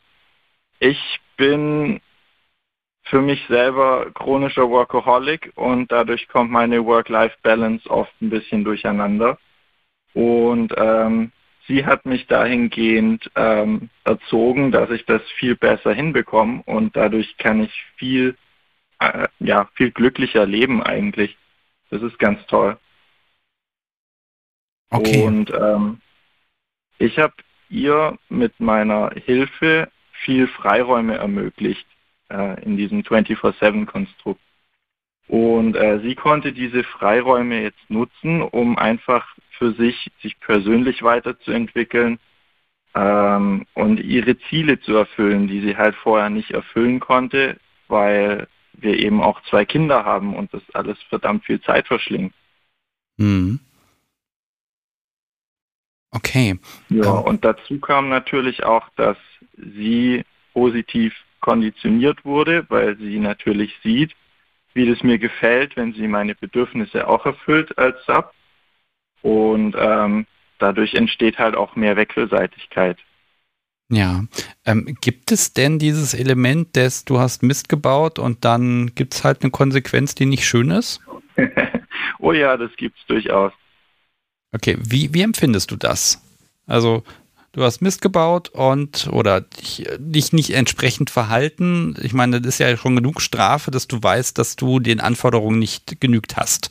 ich 0.79 0.99
bin 1.37 2.01
für 3.07 3.23
mich 3.23 3.45
selber 3.49 4.11
chronischer 4.15 4.69
Workaholic 4.69 5.53
und 5.55 5.91
dadurch 5.93 6.27
kommt 6.29 6.51
meine 6.51 6.85
Work-Life-Balance 6.85 7.89
oft 7.89 8.13
ein 8.21 8.31
bisschen 8.31 8.65
durcheinander. 8.65 9.39
Und 10.13 10.75
ähm, 10.77 11.31
sie 11.69 11.87
hat 11.87 12.05
mich 12.05 12.27
dahingehend 12.27 13.31
ähm, 13.37 13.91
erzogen, 14.05 14.73
dass 14.73 14.91
ich 14.91 15.05
das 15.07 15.23
viel 15.39 15.55
besser 15.55 15.93
hinbekomme 15.93 16.63
und 16.67 16.97
dadurch 16.97 17.37
kann 17.37 17.63
ich 17.63 17.85
viel, 17.97 18.37
äh, 18.99 19.29
ja, 19.39 19.69
viel 19.75 19.93
glücklicher 19.93 20.45
leben 20.45 20.83
eigentlich. 20.83 21.37
Das 21.91 22.03
ist 22.03 22.19
ganz 22.19 22.45
toll. 22.47 22.77
Okay. 24.91 25.23
Und 25.23 25.53
ähm, 25.53 26.01
ich 26.99 27.19
habe 27.19 27.35
ihr 27.69 28.19
mit 28.29 28.59
meiner 28.59 29.11
Hilfe 29.11 29.91
viel 30.25 30.49
Freiräume 30.49 31.17
ermöglicht 31.17 31.87
äh, 32.31 32.63
in 32.65 32.77
diesem 32.77 33.03
24-7-Konstrukt. 33.03 34.41
Und 35.29 35.75
äh, 35.75 36.01
sie 36.01 36.15
konnte 36.15 36.53
diese 36.53 36.85
Freiräume 36.85 37.63
jetzt 37.63 37.91
nutzen, 37.91 38.43
um 38.43 38.79
einfach 38.79 39.27
für 39.59 39.73
sich, 39.73 40.11
sich 40.23 40.39
persönlich 40.39 41.03
weiterzuentwickeln 41.03 42.19
ähm, 42.95 43.67
und 43.75 43.99
ihre 43.99 44.39
Ziele 44.49 44.81
zu 44.81 44.95
erfüllen, 44.95 45.49
die 45.49 45.61
sie 45.61 45.77
halt 45.77 45.97
vorher 45.97 46.31
nicht 46.31 46.53
erfüllen 46.53 47.01
konnte, 47.01 47.59
weil 47.89 48.47
wir 48.75 48.99
eben 48.99 49.21
auch 49.21 49.41
zwei 49.49 49.65
Kinder 49.65 50.05
haben 50.05 50.37
und 50.37 50.53
das 50.55 50.63
alles 50.75 51.01
verdammt 51.09 51.45
viel 51.45 51.61
Zeit 51.61 51.89
verschlingt. 51.89 52.35
Mhm. 53.17 53.61
Okay. 56.11 56.59
Ja, 56.89 57.19
ähm. 57.19 57.25
und 57.25 57.45
dazu 57.45 57.81
kam 57.81 58.09
natürlich 58.09 58.63
auch, 58.65 58.89
dass 58.97 59.17
sie 59.57 60.25
positiv 60.53 61.15
konditioniert 61.41 62.25
wurde, 62.25 62.67
weil 62.69 62.97
sie 62.97 63.19
natürlich 63.19 63.75
sieht, 63.83 64.15
wie 64.75 64.89
das 64.89 65.03
mir 65.03 65.19
gefällt, 65.19 65.77
wenn 65.77 65.95
sie 65.95 66.07
meine 66.07 66.35
Bedürfnisse 66.35 67.09
auch 67.09 67.25
erfüllt 67.25 67.77
als 67.79 67.97
Sub. 68.05 68.33
Und 69.23 69.75
ähm, 69.79 70.27
dadurch 70.59 70.95
entsteht 70.95 71.39
halt 71.39 71.57
auch 71.57 71.77
mehr 71.77 71.97
Wechselseitigkeit. 71.97 72.99
Ja, 73.89 74.25
ähm, 74.65 74.97
gibt 75.01 75.31
es 75.31 75.53
denn 75.53 75.79
dieses 75.79 76.13
Element 76.13 76.75
des, 76.75 77.05
du 77.05 77.19
hast 77.21 77.43
Mist 77.43 77.69
gebaut 77.69 78.19
und 78.19 78.45
dann 78.45 78.95
gibt 78.95 79.15
es 79.15 79.25
halt 79.25 79.43
eine 79.43 79.53
Konsequenz, 79.53 80.15
die 80.15 80.27
nicht 80.27 80.45
schön 80.45 80.71
ist? 80.71 81.01
oh 82.19 82.33
ja, 82.33 82.57
das 82.57 82.75
gibt 82.77 82.99
es 82.99 83.07
durchaus. 83.07 83.53
Okay, 84.53 84.77
wie, 84.81 85.15
wie 85.15 85.23
empfindest 85.23 85.71
du 85.71 85.77
das? 85.77 86.21
Also, 86.67 87.05
du 87.57 87.65
hast 87.65 87.81
Mist 87.81 88.03
gebaut 88.03 88.51
und 88.51 89.09
oder 89.11 89.41
dich, 89.41 89.87
dich 89.99 90.33
nicht 90.33 90.51
entsprechend 90.51 91.11
verhalten. 91.11 91.97
Ich 92.03 92.13
meine, 92.13 92.41
das 92.41 92.55
ist 92.55 92.59
ja 92.61 92.77
schon 92.77 92.95
genug 92.95 93.21
Strafe, 93.21 93.71
dass 93.71 93.89
du 93.89 94.01
weißt, 94.01 94.39
dass 94.39 94.57
du 94.57 94.79
den 94.79 95.01
Anforderungen 95.01 95.59
nicht 95.59 96.01
genügt 96.01 96.37
hast. 96.37 96.71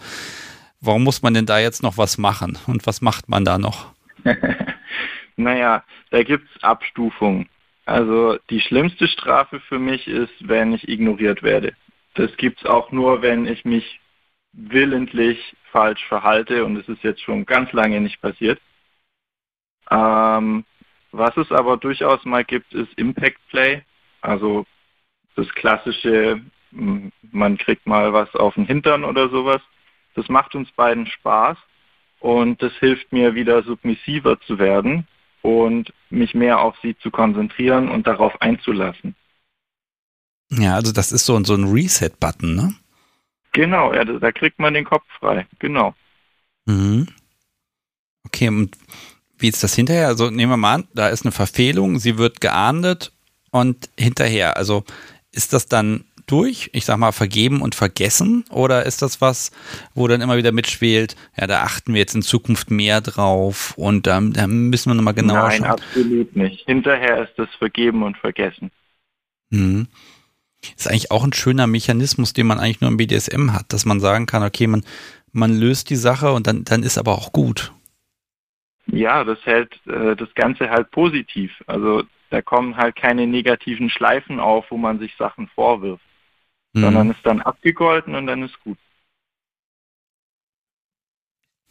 Warum 0.80 1.04
muss 1.04 1.24
man 1.24 1.34
denn 1.34 1.48
da 1.48 1.60
jetzt 1.60 1.82
noch 1.82 1.98
was 1.98 2.18
machen? 2.18 2.58
Und 2.68 2.86
was 2.86 3.02
macht 3.02 3.28
man 3.28 3.44
da 3.44 3.58
noch? 3.58 3.92
naja, 5.36 5.84
da 6.12 6.24
gibt 6.24 6.48
es 6.56 6.64
Abstufungen. 6.64 7.50
Also 7.86 8.38
die 8.50 8.62
schlimmste 8.62 9.08
Strafe 9.08 9.60
für 9.60 9.80
mich 9.80 10.08
ist, 10.08 10.34
wenn 10.40 10.74
ich 10.74 10.88
ignoriert 10.88 11.42
werde. 11.42 11.74
Das 12.14 12.36
gibt 12.38 12.60
es 12.60 12.66
auch 12.66 12.92
nur, 12.92 13.22
wenn 13.24 13.48
ich 13.48 13.66
mich 13.66 14.00
willentlich 14.54 15.56
falsch 15.72 16.06
verhalte 16.08 16.64
und 16.64 16.78
es 16.78 16.88
ist 16.88 17.04
jetzt 17.04 17.22
schon 17.22 17.46
ganz 17.46 17.72
lange 17.74 18.00
nicht 18.00 18.22
passiert. 18.22 18.60
Ähm, 19.92 20.64
was 21.18 21.36
es 21.38 21.52
aber 21.52 21.78
durchaus 21.78 22.24
mal 22.26 22.44
gibt, 22.44 22.74
ist 22.74 22.94
Impact 22.98 23.40
Play. 23.50 23.82
Also 24.22 24.66
das 25.36 25.48
klassische, 25.50 26.42
man 26.72 27.58
kriegt 27.58 27.86
mal 27.86 28.14
was 28.14 28.34
auf 28.36 28.56
den 28.56 28.66
Hintern 28.66 29.04
oder 29.04 29.30
sowas. 29.30 29.62
Das 30.16 30.28
macht 30.30 30.56
uns 30.56 30.72
beiden 30.72 31.08
Spaß 31.08 31.58
und 32.20 32.62
das 32.62 32.74
hilft 32.80 33.12
mir 33.12 33.36
wieder 33.36 33.64
submissiver 33.64 34.40
zu 34.42 34.58
werden 34.60 35.08
und 35.42 35.94
mich 36.10 36.34
mehr 36.34 36.60
auf 36.60 36.76
sie 36.82 36.98
zu 36.98 37.12
konzentrieren 37.12 37.90
und 37.90 38.08
darauf 38.08 38.42
einzulassen. 38.42 39.16
Ja, 40.50 40.76
also 40.76 40.92
das 40.92 41.12
ist 41.12 41.26
so, 41.26 41.42
so 41.44 41.56
ein 41.56 41.66
Reset-Button, 41.66 42.56
ne? 42.56 42.76
Genau, 43.52 43.94
ja, 43.94 44.04
da 44.06 44.32
kriegt 44.32 44.60
man 44.60 44.74
den 44.74 44.86
Kopf 44.86 45.06
frei, 45.20 45.48
genau. 45.60 45.96
Mhm. 46.66 47.08
Okay, 48.26 48.50
und 48.50 48.78
wie 49.38 49.50
ist 49.50 49.64
das 49.64 49.76
hinterher? 49.76 50.08
Also 50.08 50.30
nehmen 50.30 50.52
wir 50.52 50.58
mal 50.58 50.76
an, 50.76 50.88
da 50.94 51.10
ist 51.10 51.26
eine 51.26 51.32
Verfehlung, 51.32 52.00
sie 52.00 52.18
wird 52.18 52.42
geahndet 52.42 53.12
und 53.52 53.90
hinterher, 53.98 54.58
also 54.58 54.84
ist 55.32 55.54
das 55.54 55.68
dann 55.68 56.06
durch, 56.28 56.70
ich 56.74 56.86
sag 56.86 56.98
mal, 56.98 57.12
vergeben 57.12 57.62
und 57.62 57.76
vergessen? 57.76 58.46
Oder 58.50 58.86
ist 58.86 59.02
das 59.02 59.22
was, 59.22 59.52
wo 59.94 60.08
dann 60.08 60.22
immer 60.22 60.38
wieder 60.38 60.52
mitschwelt, 60.52 61.16
ja, 61.38 61.48
da 61.48 61.62
achten 61.62 61.94
wir 61.94 62.00
jetzt 62.00 62.16
in 62.16 62.22
Zukunft 62.22 62.72
mehr 62.72 63.02
drauf 63.02 63.74
und 63.78 64.08
da, 64.08 64.20
da 64.22 64.48
müssen 64.48 64.90
wir 64.90 64.96
nochmal 64.96 65.14
genauer 65.14 65.50
Nein, 65.50 65.58
schauen? 65.58 65.62
Nein, 65.62 65.72
absolut 65.72 66.36
nicht. 66.36 66.66
Hinterher 66.66 67.24
ist 67.24 67.34
das 67.38 67.50
vergeben 67.58 68.04
und 68.04 68.18
vergessen. 68.18 68.72
Mhm. 69.50 69.88
Ist 70.76 70.90
eigentlich 70.90 71.12
auch 71.12 71.24
ein 71.24 71.34
schöner 71.34 71.68
Mechanismus, 71.68 72.34
den 72.34 72.48
man 72.48 72.60
eigentlich 72.60 72.82
nur 72.82 72.90
im 72.90 72.98
BDSM 72.98 73.54
hat, 73.54 73.72
dass 73.72 73.86
man 73.86 74.00
sagen 74.00 74.26
kann, 74.26 74.42
okay, 74.42 74.66
man, 74.66 74.84
man 75.32 75.56
löst 75.56 75.92
die 75.92 75.96
Sache 75.96 76.32
und 76.32 76.48
dann, 76.48 76.64
dann 76.64 76.82
ist 76.82 76.98
aber 76.98 77.14
auch 77.14 77.32
gut. 77.32 77.72
Ja, 78.88 79.24
das 79.24 79.44
hält 79.46 79.80
äh, 79.88 80.16
das 80.16 80.34
Ganze 80.36 80.70
halt 80.70 80.92
positiv. 80.92 81.52
Also 81.68 82.04
da 82.30 82.42
kommen 82.42 82.78
halt 82.78 82.96
keine 82.96 83.28
negativen 83.28 83.90
Schleifen 83.90 84.40
auf, 84.40 84.70
wo 84.70 84.78
man 84.78 85.00
sich 85.00 85.16
Sachen 85.18 85.48
vorwirft, 85.48 86.06
mhm. 86.74 86.82
sondern 86.82 87.12
ist 87.12 87.26
dann 87.26 87.42
abgegolten 87.42 88.16
und 88.16 88.28
dann 88.28 88.44
ist 88.44 88.60
gut. 88.62 88.78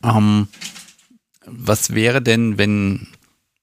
Ähm, 0.03 0.49
was 1.47 1.95
wäre 1.95 2.20
denn, 2.23 2.59
wenn, 2.59 3.09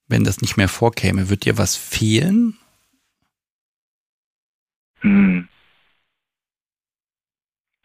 wenn 0.08 0.24
das 0.24 0.42
nicht 0.42 0.58
mehr 0.58 0.70
vorkäme? 0.70 1.30
Wird 1.30 1.46
dir 1.46 1.58
was 1.58 1.76
fehlen? 1.76 2.58
Hm. 5.02 5.48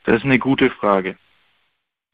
Das 0.04 0.18
ist 0.18 0.24
eine 0.24 0.38
gute 0.38 0.70
Frage. 0.70 1.18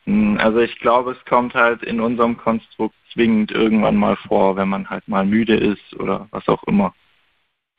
Hm, 0.04 0.38
also 0.38 0.58
ich 0.60 0.78
glaube, 0.78 1.12
es 1.12 1.24
kommt 1.24 1.54
halt 1.54 1.82
in 1.82 2.00
unserem 2.00 2.36
Konstrukt 2.36 2.94
zwingend 3.12 3.52
irgendwann 3.52 3.96
mal 3.96 4.16
vor, 4.16 4.56
wenn 4.56 4.68
man 4.68 4.90
halt 4.90 5.06
mal 5.08 5.24
müde 5.24 5.56
ist 5.56 5.94
oder 5.94 6.28
was 6.30 6.48
auch 6.48 6.62
immer. 6.64 6.94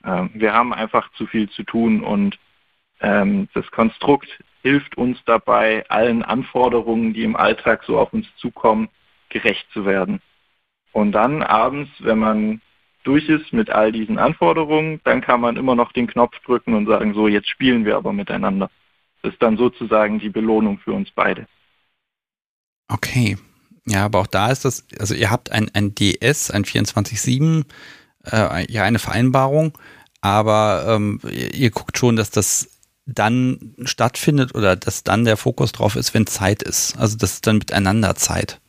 Ähm, 0.05 0.31
wir 0.33 0.53
haben 0.53 0.73
einfach 0.73 1.11
zu 1.13 1.27
viel 1.27 1.49
zu 1.49 1.63
tun 1.63 2.03
und 2.03 2.39
ähm, 3.01 3.49
das 3.53 3.69
Konstrukt 3.71 4.29
hilft 4.61 4.97
uns 4.97 5.21
dabei, 5.25 5.85
allen 5.89 6.23
Anforderungen, 6.23 7.13
die 7.13 7.23
im 7.23 7.35
Alltag 7.35 7.83
so 7.83 7.99
auf 7.99 8.13
uns 8.13 8.27
zukommen, 8.37 8.89
gerecht 9.29 9.67
zu 9.71 9.85
werden. 9.85 10.21
Und 10.93 11.11
dann 11.11 11.43
abends, 11.43 11.91
wenn 11.99 12.19
man 12.19 12.61
durch 13.03 13.27
ist 13.27 13.51
mit 13.51 13.69
all 13.69 13.91
diesen 13.91 14.17
Anforderungen, 14.17 15.01
dann 15.03 15.19
kann 15.21 15.41
man 15.41 15.57
immer 15.57 15.75
noch 15.75 15.91
den 15.91 16.07
Knopf 16.07 16.39
drücken 16.45 16.73
und 16.73 16.87
sagen, 16.87 17.13
so, 17.13 17.27
jetzt 17.27 17.49
spielen 17.49 17.83
wir 17.83 17.97
aber 17.97 18.13
miteinander. 18.13 18.69
Das 19.21 19.33
ist 19.33 19.41
dann 19.41 19.57
sozusagen 19.57 20.19
die 20.19 20.29
Belohnung 20.29 20.79
für 20.79 20.93
uns 20.93 21.11
beide. 21.11 21.47
Okay. 22.87 23.37
Ja, 23.85 24.05
aber 24.05 24.19
auch 24.19 24.27
da 24.27 24.49
ist 24.51 24.65
das, 24.65 24.85
also 24.97 25.13
ihr 25.13 25.29
habt 25.29 25.51
ein, 25.51 25.69
ein 25.73 25.93
DS, 25.93 26.51
ein 26.51 26.63
24-7, 26.63 27.65
äh, 28.31 28.71
ja, 28.71 28.83
eine 28.83 28.99
Vereinbarung, 28.99 29.77
aber 30.21 30.85
ähm, 30.87 31.19
ihr, 31.23 31.53
ihr 31.53 31.71
guckt 31.71 31.97
schon, 31.97 32.15
dass 32.15 32.29
das 32.29 32.69
dann 33.05 33.75
stattfindet 33.83 34.55
oder 34.55 34.77
dass 34.77 35.03
dann 35.03 35.25
der 35.25 35.35
Fokus 35.35 35.73
drauf 35.73 35.97
ist, 35.97 36.13
wenn 36.13 36.27
Zeit 36.27 36.63
ist. 36.63 36.97
Also 36.97 37.17
das 37.17 37.33
ist 37.33 37.47
dann 37.47 37.57
miteinander 37.57 38.15
Zeit. 38.15 38.61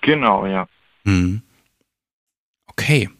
Genau, 0.00 0.46
ja. 0.46 0.66
Hm. 1.04 1.42
Okay 2.68 3.10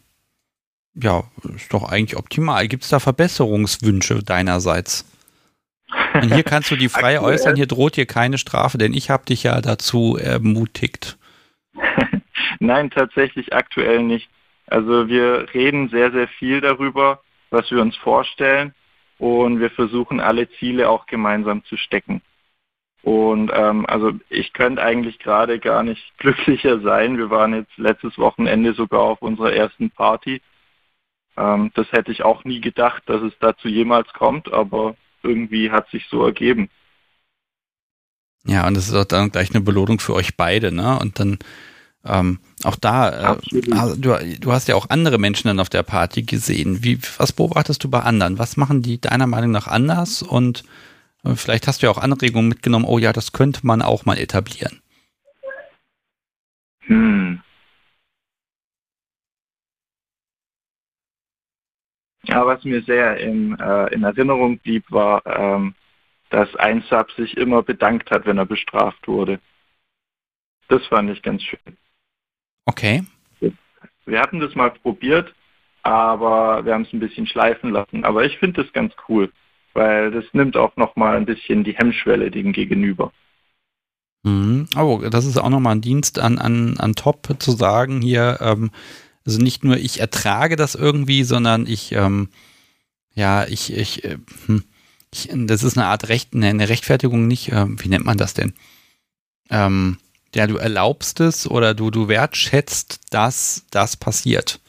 ja, 0.96 1.24
ist 1.54 1.72
doch 1.72 1.84
eigentlich 1.84 2.16
optimal. 2.16 2.68
Gibt 2.68 2.84
es 2.84 2.90
da 2.90 3.00
Verbesserungswünsche 3.00 4.22
deinerseits? 4.22 5.04
Und 6.14 6.34
hier 6.34 6.42
kannst 6.42 6.70
du 6.70 6.76
die 6.76 6.88
frei 6.88 7.20
äußern, 7.20 7.56
hier 7.56 7.66
droht 7.66 7.96
dir 7.96 8.06
keine 8.06 8.38
Strafe, 8.38 8.78
denn 8.78 8.92
ich 8.92 9.10
habe 9.10 9.24
dich 9.24 9.44
ja 9.44 9.60
dazu 9.60 10.16
ermutigt. 10.16 11.18
Nein, 12.58 12.90
tatsächlich 12.90 13.52
aktuell 13.52 14.02
nicht. 14.02 14.28
Also 14.66 15.08
wir 15.08 15.46
reden 15.54 15.88
sehr, 15.90 16.10
sehr 16.10 16.26
viel 16.26 16.60
darüber, 16.60 17.20
was 17.50 17.70
wir 17.70 17.80
uns 17.80 17.96
vorstellen 17.96 18.74
und 19.18 19.60
wir 19.60 19.70
versuchen 19.70 20.20
alle 20.20 20.50
Ziele 20.58 20.88
auch 20.88 21.06
gemeinsam 21.06 21.64
zu 21.64 21.76
stecken. 21.76 22.22
Und 23.02 23.52
ähm, 23.54 23.86
also 23.86 24.12
ich 24.28 24.52
könnte 24.52 24.82
eigentlich 24.82 25.20
gerade 25.20 25.60
gar 25.60 25.84
nicht 25.84 26.02
glücklicher 26.18 26.80
sein. 26.80 27.16
Wir 27.16 27.30
waren 27.30 27.54
jetzt 27.54 27.76
letztes 27.76 28.18
Wochenende 28.18 28.74
sogar 28.74 29.02
auf 29.02 29.22
unserer 29.22 29.52
ersten 29.52 29.90
Party 29.90 30.40
ähm, 31.36 31.70
das 31.74 31.90
hätte 31.92 32.12
ich 32.12 32.24
auch 32.24 32.44
nie 32.44 32.60
gedacht, 32.60 33.02
dass 33.06 33.22
es 33.22 33.32
dazu 33.40 33.68
jemals 33.68 34.12
kommt, 34.12 34.52
aber 34.52 34.96
irgendwie 35.26 35.70
hat 35.70 35.90
sich 35.90 36.06
so 36.10 36.24
ergeben. 36.24 36.70
Ja, 38.46 38.66
und 38.66 38.76
das 38.76 38.88
ist 38.88 38.94
auch 38.94 39.04
dann 39.04 39.30
gleich 39.30 39.50
eine 39.50 39.60
Belohnung 39.60 39.98
für 39.98 40.14
euch 40.14 40.36
beide, 40.36 40.72
ne? 40.72 40.98
Und 40.98 41.18
dann 41.18 41.38
Ähm, 42.08 42.38
auch 42.62 42.76
da, 42.76 43.34
äh, 43.34 43.36
du, 43.96 44.16
du, 44.40 44.52
hast 44.52 44.68
ja 44.68 44.76
auch 44.76 44.90
andere 44.90 45.18
Menschen 45.18 45.48
dann 45.48 45.58
auf 45.58 45.68
der 45.68 45.82
Party 45.82 46.22
gesehen. 46.22 46.84
Wie, 46.84 47.00
was 47.18 47.32
beobachtest 47.32 47.82
du 47.82 47.90
bei 47.90 48.00
anderen? 48.00 48.38
Was 48.38 48.56
machen 48.56 48.80
die 48.80 49.00
deiner 49.00 49.26
Meinung 49.26 49.50
nach 49.50 49.66
anders? 49.66 50.22
Und 50.22 50.62
äh, 51.24 51.34
vielleicht 51.34 51.66
hast 51.66 51.82
du 51.82 51.86
ja 51.86 51.90
auch 51.90 51.98
Anregungen 51.98 52.48
mitgenommen, 52.48 52.84
oh 52.84 52.98
ja, 52.98 53.12
das 53.12 53.32
könnte 53.32 53.66
man 53.66 53.82
auch 53.82 54.04
mal 54.04 54.18
etablieren. 54.18 54.80
Hm. 56.86 57.40
Ja, 62.28 62.46
was 62.46 62.64
mir 62.64 62.82
sehr 62.82 63.18
in, 63.18 63.58
äh, 63.58 63.94
in 63.94 64.02
Erinnerung 64.02 64.58
blieb, 64.58 64.84
war, 64.90 65.24
ähm, 65.26 65.74
dass 66.30 66.54
ein 66.56 66.82
Sub 66.88 67.10
sich 67.12 67.36
immer 67.36 67.62
bedankt 67.62 68.10
hat, 68.10 68.26
wenn 68.26 68.38
er 68.38 68.46
bestraft 68.46 69.06
wurde. 69.06 69.40
Das 70.68 70.84
fand 70.86 71.10
ich 71.10 71.22
ganz 71.22 71.42
schön. 71.42 71.76
Okay. 72.64 73.04
Wir 74.06 74.20
hatten 74.20 74.40
das 74.40 74.54
mal 74.54 74.70
probiert, 74.70 75.34
aber 75.82 76.64
wir 76.64 76.74
haben 76.74 76.82
es 76.82 76.92
ein 76.92 77.00
bisschen 77.00 77.26
schleifen 77.26 77.70
lassen. 77.70 78.04
Aber 78.04 78.24
ich 78.24 78.38
finde 78.38 78.62
das 78.62 78.72
ganz 78.72 78.92
cool, 79.08 79.32
weil 79.72 80.10
das 80.10 80.24
nimmt 80.32 80.56
auch 80.56 80.76
nochmal 80.76 81.16
ein 81.16 81.26
bisschen 81.26 81.64
die 81.64 81.76
Hemmschwelle 81.76 82.30
dem 82.30 82.52
Gegenüber. 82.52 83.12
Mhm. 84.24 84.68
Oh, 84.76 85.00
das 85.08 85.24
ist 85.24 85.38
auch 85.38 85.48
nochmal 85.48 85.76
ein 85.76 85.80
Dienst 85.80 86.18
an, 86.18 86.38
an, 86.38 86.76
an 86.78 86.94
Top 86.94 87.28
zu 87.38 87.52
sagen 87.52 88.00
hier, 88.00 88.38
ähm, 88.40 88.70
also 89.26 89.42
nicht 89.42 89.64
nur 89.64 89.76
ich 89.76 90.00
ertrage 90.00 90.56
das 90.56 90.74
irgendwie, 90.74 91.24
sondern 91.24 91.66
ich, 91.66 91.92
ähm, 91.92 92.28
ja, 93.14 93.44
ich, 93.46 93.76
ich, 93.76 94.04
äh, 94.04 94.18
hm, 94.46 94.64
ich, 95.12 95.28
das 95.32 95.62
ist 95.62 95.76
eine 95.76 95.86
Art 95.86 96.08
Recht, 96.08 96.34
eine 96.34 96.68
Rechtfertigung 96.68 97.26
nicht, 97.26 97.50
äh, 97.50 97.66
wie 97.68 97.88
nennt 97.88 98.04
man 98.04 98.18
das 98.18 98.34
denn? 98.34 98.54
Ähm, 99.50 99.98
ja, 100.34 100.46
du 100.46 100.56
erlaubst 100.56 101.20
es 101.20 101.50
oder 101.50 101.74
du, 101.74 101.90
du 101.90 102.08
wertschätzt, 102.08 103.12
dass 103.12 103.66
das 103.70 103.96
passiert. 103.96 104.60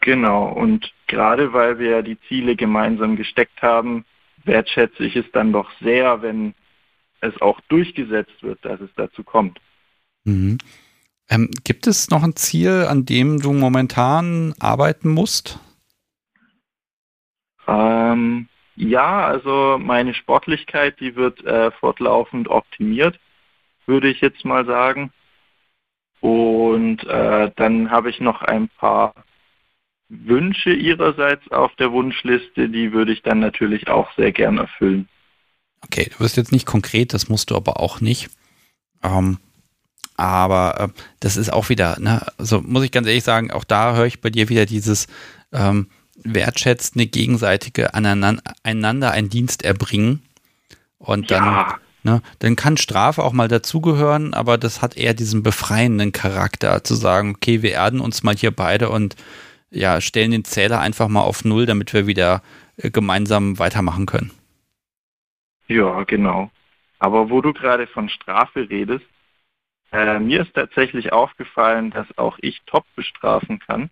Genau, 0.00 0.48
und 0.48 0.92
gerade 1.06 1.52
weil 1.52 1.78
wir 1.78 2.02
die 2.02 2.18
Ziele 2.28 2.56
gemeinsam 2.56 3.16
gesteckt 3.16 3.62
haben, 3.62 4.04
wertschätze 4.44 5.04
ich 5.04 5.16
es 5.16 5.26
dann 5.32 5.52
doch 5.52 5.70
sehr, 5.80 6.22
wenn 6.22 6.54
es 7.20 7.40
auch 7.40 7.60
durchgesetzt 7.68 8.42
wird, 8.42 8.64
dass 8.64 8.80
es 8.80 8.90
dazu 8.96 9.22
kommt. 9.22 9.60
Mhm. 10.24 10.58
Ähm, 11.32 11.48
gibt 11.64 11.86
es 11.86 12.10
noch 12.10 12.22
ein 12.22 12.36
Ziel, 12.36 12.84
an 12.90 13.06
dem 13.06 13.40
du 13.40 13.54
momentan 13.54 14.54
arbeiten 14.60 15.08
musst? 15.08 15.58
Ähm, 17.66 18.48
ja, 18.76 19.24
also 19.24 19.78
meine 19.80 20.12
Sportlichkeit, 20.12 21.00
die 21.00 21.16
wird 21.16 21.42
äh, 21.44 21.70
fortlaufend 21.70 22.48
optimiert, 22.48 23.18
würde 23.86 24.08
ich 24.08 24.20
jetzt 24.20 24.44
mal 24.44 24.66
sagen. 24.66 25.10
Und 26.20 27.02
äh, 27.04 27.50
dann 27.56 27.90
habe 27.90 28.10
ich 28.10 28.20
noch 28.20 28.42
ein 28.42 28.68
paar 28.68 29.14
Wünsche 30.10 30.74
ihrerseits 30.74 31.50
auf 31.50 31.74
der 31.76 31.92
Wunschliste, 31.92 32.68
die 32.68 32.92
würde 32.92 33.12
ich 33.12 33.22
dann 33.22 33.40
natürlich 33.40 33.88
auch 33.88 34.12
sehr 34.16 34.32
gern 34.32 34.58
erfüllen. 34.58 35.08
Okay, 35.82 36.10
du 36.12 36.20
wirst 36.20 36.36
jetzt 36.36 36.52
nicht 36.52 36.66
konkret, 36.66 37.14
das 37.14 37.30
musst 37.30 37.50
du 37.50 37.56
aber 37.56 37.80
auch 37.80 38.02
nicht. 38.02 38.28
Ähm, 39.02 39.38
aber 40.22 40.80
äh, 40.80 40.88
das 41.20 41.36
ist 41.36 41.52
auch 41.52 41.68
wieder, 41.68 41.98
ne, 41.98 42.24
also 42.38 42.60
muss 42.60 42.84
ich 42.84 42.92
ganz 42.92 43.06
ehrlich 43.06 43.24
sagen, 43.24 43.50
auch 43.50 43.64
da 43.64 43.94
höre 43.96 44.06
ich 44.06 44.20
bei 44.20 44.30
dir 44.30 44.48
wieder 44.48 44.66
dieses 44.66 45.08
ähm, 45.52 45.88
wertschätzende 46.22 47.06
gegenseitige 47.06 47.94
aneinander, 47.94 48.42
einander 48.62 49.10
einen 49.10 49.28
Dienst 49.28 49.64
erbringen. 49.64 50.22
Und 50.98 51.32
dann, 51.32 51.44
ja. 51.44 51.78
ne, 52.04 52.22
dann 52.38 52.54
kann 52.54 52.76
Strafe 52.76 53.24
auch 53.24 53.32
mal 53.32 53.48
dazugehören, 53.48 54.32
aber 54.32 54.58
das 54.58 54.80
hat 54.80 54.96
eher 54.96 55.14
diesen 55.14 55.42
befreienden 55.42 56.12
Charakter, 56.12 56.84
zu 56.84 56.94
sagen, 56.94 57.34
okay, 57.36 57.62
wir 57.62 57.72
erden 57.72 58.00
uns 58.00 58.22
mal 58.22 58.36
hier 58.36 58.52
beide 58.52 58.90
und 58.90 59.16
ja, 59.70 60.00
stellen 60.00 60.30
den 60.30 60.44
Zähler 60.44 60.80
einfach 60.80 61.08
mal 61.08 61.22
auf 61.22 61.44
Null, 61.44 61.66
damit 61.66 61.92
wir 61.92 62.06
wieder 62.06 62.42
äh, 62.76 62.90
gemeinsam 62.90 63.58
weitermachen 63.58 64.06
können. 64.06 64.30
Ja, 65.66 66.04
genau. 66.04 66.50
Aber 67.00 67.30
wo 67.30 67.40
du 67.40 67.52
gerade 67.52 67.88
von 67.88 68.08
Strafe 68.08 68.68
redest, 68.70 69.04
äh, 69.92 70.18
mir 70.18 70.42
ist 70.42 70.54
tatsächlich 70.54 71.12
aufgefallen, 71.12 71.90
dass 71.90 72.06
auch 72.18 72.38
ich 72.40 72.62
Top 72.66 72.84
bestrafen 72.96 73.58
kann. 73.58 73.90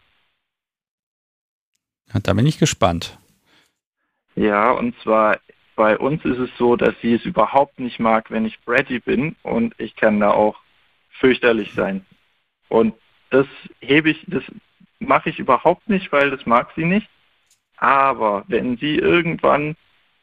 Da 2.12 2.32
bin 2.32 2.46
ich 2.46 2.58
gespannt. 2.58 3.18
Ja, 4.34 4.72
und 4.72 4.98
zwar 5.02 5.38
bei 5.76 5.96
uns 5.96 6.24
ist 6.24 6.38
es 6.38 6.50
so, 6.58 6.76
dass 6.76 6.94
sie 7.00 7.14
es 7.14 7.24
überhaupt 7.24 7.78
nicht 7.78 8.00
mag, 8.00 8.30
wenn 8.30 8.44
ich 8.44 8.60
Bratty 8.64 8.98
bin 8.98 9.36
und 9.42 9.74
ich 9.78 9.94
kann 9.96 10.20
da 10.20 10.30
auch 10.30 10.56
fürchterlich 11.10 11.72
sein. 11.74 12.04
Und 12.68 12.94
das 13.30 13.46
hebe 13.80 14.10
ich, 14.10 14.24
das 14.26 14.42
mache 14.98 15.30
ich 15.30 15.38
überhaupt 15.38 15.88
nicht, 15.88 16.10
weil 16.12 16.30
das 16.30 16.44
mag 16.46 16.70
sie 16.76 16.84
nicht. 16.84 17.08
Aber 17.76 18.44
wenn 18.48 18.76
sie 18.76 18.96
irgendwann 18.96 19.76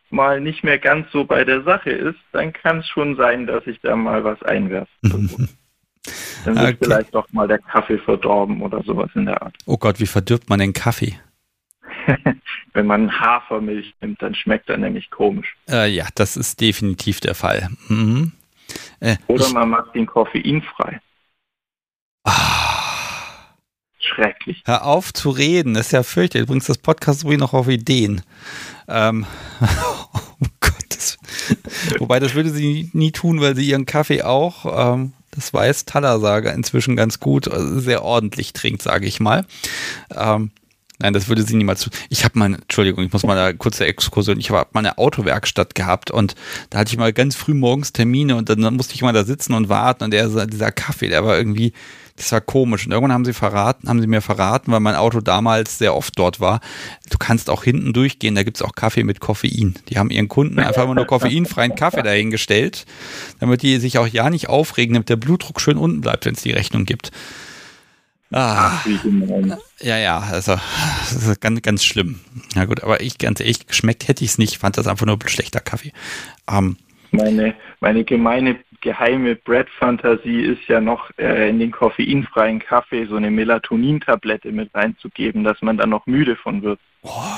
mal 0.10 0.42
nicht 0.42 0.64
mehr 0.64 0.80
ganz 0.80 1.12
so 1.12 1.26
bei 1.26 1.44
der 1.44 1.64
Sache 1.64 1.90
ist, 1.90 2.20
dann 2.32 2.54
kann 2.54 2.80
es 2.80 2.88
schon 2.88 3.16
sein, 3.16 3.48
dass 3.48 3.66
ich 3.68 3.80
da 3.82 3.96
mal 3.96 4.24
was 4.24 4.42
einwerfe. 4.44 4.92
Dann 6.46 6.56
wird 6.56 6.76
okay. 6.76 6.78
vielleicht 6.82 7.16
doch 7.16 7.28
mal 7.32 7.48
der 7.48 7.60
Kaffee 7.60 7.98
verdorben 7.98 8.62
oder 8.62 8.84
sowas 8.84 9.10
in 9.16 9.26
der 9.26 9.42
Art. 9.42 9.56
Oh 9.66 9.78
Gott, 9.78 10.00
wie 10.00 10.08
verdirbt 10.08 10.50
man 10.50 10.60
den 10.60 10.74
Kaffee? 10.74 11.20
Wenn 12.74 12.86
man 12.86 13.20
Hafermilch 13.20 13.94
nimmt, 14.02 14.22
dann 14.22 14.36
schmeckt 14.36 14.70
er 14.70 14.78
nämlich 14.78 15.10
komisch. 15.10 15.56
Äh, 15.70 15.90
ja, 15.90 16.08
das 16.16 16.38
ist 16.38 16.62
definitiv 16.62 17.20
der 17.20 17.36
Fall. 17.36 17.70
Mhm. 17.88 18.32
Äh, 19.00 19.18
oder 19.28 19.50
man 19.50 19.70
macht 19.70 19.96
den 19.96 20.06
koffeinfrei. 20.06 21.00
Ah. 22.24 22.68
Schrecklich. 24.00 24.64
Hör 24.66 24.86
auf 24.86 25.14
zu 25.14 25.30
reden, 25.30 25.74
das 25.74 25.88
ist 25.88 25.92
ja 25.92 26.04
fürchterlich. 26.04 26.48
Du 26.48 26.52
bringst 26.52 26.70
das 26.70 26.78
Podcast 26.78 27.26
ruhig 27.26 27.38
noch 27.38 27.54
auf 27.54 27.68
Ideen. 27.68 28.22
Ähm, 28.88 29.26
oh 29.62 30.48
Gott. 30.60 30.74
Das, 30.90 31.18
wobei, 32.00 32.20
das 32.20 32.34
würde 32.34 32.50
sie 32.50 32.90
nie 32.94 33.12
tun, 33.12 33.42
weil 33.42 33.56
sie 33.56 33.70
ihren 33.70 33.86
Kaffee 33.86 34.24
auch 34.24 34.94
ähm, 34.94 35.14
das 35.38 35.54
weiß 35.54 35.86
Talasager 35.86 36.54
inzwischen 36.54 36.96
ganz 36.96 37.20
gut, 37.20 37.48
also 37.48 37.80
sehr 37.80 38.04
ordentlich 38.04 38.54
trinkt, 38.54 38.82
sage 38.82 39.06
ich 39.06 39.20
mal. 39.20 39.46
Ähm, 40.14 40.52
Nein, 41.00 41.14
das 41.14 41.28
würde 41.28 41.44
sie 41.44 41.56
niemals 41.56 41.82
tun. 41.82 41.94
Ich 42.10 42.24
habe 42.24 42.40
mal, 42.40 42.56
Entschuldigung, 42.56 43.06
ich 43.06 43.14
muss 43.14 43.22
mal 43.22 43.38
eine 43.38 43.56
kurze 43.56 43.86
Exkursion. 43.86 44.40
Ich 44.40 44.50
habe 44.50 44.68
mal 44.74 44.80
eine 44.80 44.98
Autowerkstatt 44.98 45.76
gehabt 45.76 46.10
und 46.10 46.34
da 46.72 46.80
hatte 46.80 46.92
ich 46.92 46.98
mal 46.98 47.14
ganz 47.14 47.36
früh 47.36 47.54
morgens 47.54 47.94
Termine 47.94 48.36
und 48.36 48.50
dann 48.50 48.76
musste 48.76 48.96
ich 48.96 49.04
mal 49.04 49.14
da 49.14 49.24
sitzen 49.24 49.54
und 49.54 49.70
warten 49.70 50.06
und 50.06 50.12
der, 50.12 50.28
dieser 50.48 50.72
Kaffee, 50.72 51.10
der 51.10 51.24
war 51.24 51.38
irgendwie, 51.38 51.74
das 52.18 52.32
war 52.32 52.42
komisch. 52.42 52.86
Und 52.86 52.92
irgendwann 52.92 53.14
haben 53.14 53.26
sie 53.26 53.34
verraten, 53.34 53.88
haben 53.88 54.02
sie 54.02 54.08
mir 54.08 54.22
verraten, 54.22 54.72
weil 54.72 54.80
mein 54.80 54.96
Auto 54.96 55.22
damals 55.22 55.78
sehr 55.78 55.96
oft 55.96 56.18
dort 56.18 56.40
war. 56.40 56.60
Du 57.10 57.18
kannst 57.18 57.50
auch 57.50 57.64
hinten 57.64 57.94
durchgehen, 57.94 58.36
da 58.36 58.44
gibt's 58.44 58.62
auch 58.62 58.74
Kaffee 58.74 59.04
mit 59.04 59.20
Koffein. 59.20 59.76
Die 59.88 59.98
haben 59.98 60.10
ihren 60.10 60.28
Kunden 60.28 60.60
einfach 60.60 60.84
immer 60.84 60.96
nur 60.96 61.06
koffeinfreien 61.06 61.76
Kaffee 61.76 62.02
dahingestellt, 62.02 62.86
damit 63.40 63.62
die 63.62 63.78
sich 63.78 64.00
auch 64.00 64.08
ja 64.08 64.30
nicht 64.30 64.50
aufregen, 64.50 64.96
damit 64.96 65.10
der 65.10 65.16
Blutdruck 65.16 65.62
schön 65.62 65.78
unten 65.78 66.02
bleibt, 66.02 66.26
wenn 66.26 66.34
es 66.34 66.42
die 66.42 66.52
Rechnung 66.52 66.86
gibt. 66.86 67.12
Ah, 68.34 68.84
ja, 69.80 69.98
ja, 69.98 70.20
also 70.20 70.58
das 71.14 71.14
ist 71.14 71.40
ganz, 71.40 71.62
ganz 71.62 71.86
schlimm. 71.86 72.20
Ja 72.56 72.66
gut, 72.66 72.84
aber 72.84 73.00
ich 73.00 73.20
ganz 73.20 73.40
ehrlich, 73.40 73.68
geschmeckt 73.68 74.08
hätte 74.10 74.26
ich 74.26 74.32
es 74.32 74.38
nicht, 74.38 74.58
fand 74.58 74.78
das 74.78 74.88
einfach 74.88 75.06
nur 75.06 75.18
schlechter 75.28 75.62
Kaffee. 75.62 75.94
Ähm, 76.52 76.76
meine, 77.12 77.56
meine 77.80 78.04
gemeine 78.04 78.58
geheime 78.88 79.36
Bread-Fantasie 79.36 80.44
ist 80.44 80.66
ja 80.70 80.80
noch 80.80 81.12
äh, 81.18 81.50
in 81.50 81.60
den 81.60 81.72
koffeinfreien 81.72 82.60
Kaffee 82.60 83.06
so 83.06 83.18
eine 83.18 83.30
Melatonin-Tablette 83.30 84.54
mit 84.54 84.74
reinzugeben, 84.74 85.44
dass 85.44 85.62
man 85.62 85.76
dann 85.76 85.90
noch 85.90 86.06
müde 86.06 86.38
von 86.38 86.62
wird. 86.62 86.80
Boah. 87.02 87.38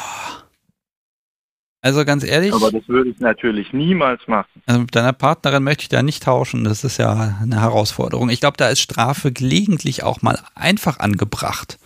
Also 1.82 2.06
ganz 2.06 2.24
ehrlich. 2.24 2.54
Aber 2.54 2.72
das 2.72 2.88
würde 2.88 3.10
ich 3.10 3.20
natürlich 3.20 3.74
niemals 3.74 4.28
machen. 4.28 4.62
Also 4.68 4.82
mit 4.82 4.96
deiner 4.96 5.14
Partnerin 5.14 5.64
möchte 5.64 5.84
ich 5.84 5.90
da 5.90 6.04
nicht 6.04 6.22
tauschen. 6.22 6.66
Das 6.66 6.84
ist 6.84 6.98
ja 6.98 7.38
eine 7.42 7.60
Herausforderung. 7.62 8.30
Ich 8.30 8.42
glaube, 8.42 8.58
da 8.58 8.70
ist 8.70 8.82
Strafe 8.82 9.32
gelegentlich 9.32 10.04
auch 10.04 10.22
mal 10.22 10.38
einfach 10.54 11.00
angebracht. 11.00 11.80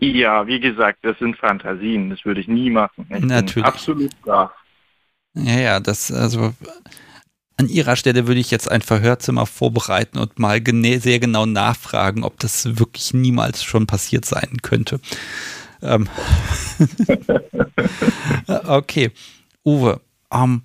Ja, 0.00 0.48
wie 0.48 0.58
gesagt, 0.58 0.98
das 1.02 1.16
sind 1.18 1.36
Fantasien. 1.36 2.10
Das 2.10 2.24
würde 2.24 2.40
ich 2.40 2.48
nie 2.48 2.70
machen. 2.70 3.06
Ich 3.08 3.24
natürlich. 3.24 3.66
absolut 3.66 4.20
brav. 4.22 4.50
Ja, 5.34 5.60
ja, 5.60 5.80
das, 5.80 6.10
also 6.10 6.54
an 7.60 7.68
ihrer 7.68 7.94
Stelle 7.94 8.26
würde 8.26 8.40
ich 8.40 8.50
jetzt 8.50 8.70
ein 8.70 8.80
Verhörzimmer 8.80 9.44
vorbereiten 9.44 10.16
und 10.16 10.38
mal 10.38 10.62
sehr 10.64 11.20
genau 11.20 11.44
nachfragen, 11.44 12.24
ob 12.24 12.38
das 12.38 12.78
wirklich 12.78 13.12
niemals 13.12 13.62
schon 13.62 13.86
passiert 13.86 14.24
sein 14.24 14.62
könnte. 14.62 14.98
Ähm 15.82 16.08
okay, 18.66 19.10
Uwe, 19.62 20.00
ähm, 20.32 20.62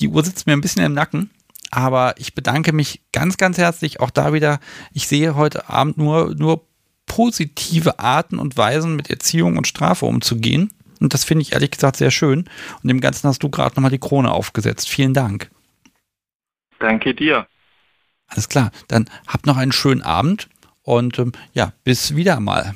die 0.00 0.08
Uhr 0.08 0.24
sitzt 0.24 0.48
mir 0.48 0.54
ein 0.54 0.60
bisschen 0.60 0.84
im 0.84 0.92
Nacken, 0.92 1.30
aber 1.70 2.14
ich 2.18 2.34
bedanke 2.34 2.72
mich 2.72 3.02
ganz, 3.12 3.36
ganz 3.36 3.56
herzlich 3.58 4.00
auch 4.00 4.10
da 4.10 4.32
wieder. 4.32 4.58
Ich 4.92 5.06
sehe 5.06 5.36
heute 5.36 5.68
Abend 5.68 5.98
nur, 5.98 6.34
nur 6.34 6.66
positive 7.06 8.00
Arten 8.00 8.40
und 8.40 8.56
Weisen 8.56 8.96
mit 8.96 9.08
Erziehung 9.08 9.56
und 9.56 9.68
Strafe 9.68 10.06
umzugehen. 10.06 10.72
Und 10.98 11.14
das 11.14 11.22
finde 11.22 11.42
ich 11.42 11.52
ehrlich 11.52 11.70
gesagt 11.70 11.96
sehr 11.96 12.10
schön. 12.10 12.40
Und 12.82 12.88
dem 12.88 13.00
Ganzen 13.00 13.28
hast 13.28 13.44
du 13.44 13.50
gerade 13.50 13.76
nochmal 13.76 13.92
die 13.92 13.98
Krone 13.98 14.32
aufgesetzt. 14.32 14.88
Vielen 14.88 15.14
Dank. 15.14 15.48
Danke 16.82 17.14
dir. 17.14 17.46
Alles 18.26 18.48
klar. 18.48 18.72
Dann 18.88 19.08
habt 19.28 19.46
noch 19.46 19.56
einen 19.56 19.70
schönen 19.70 20.02
Abend 20.02 20.48
und 20.82 21.16
ähm, 21.20 21.32
ja, 21.52 21.72
bis 21.84 22.16
wieder 22.16 22.40
mal. 22.40 22.74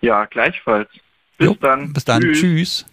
Ja, 0.00 0.26
gleichfalls. 0.26 0.88
Bis 1.38 1.46
jo, 1.46 1.54
dann. 1.54 1.92
Bis 1.92 2.04
dann. 2.04 2.22
Tschüss. 2.22 2.40
Tschüss. 2.40 2.86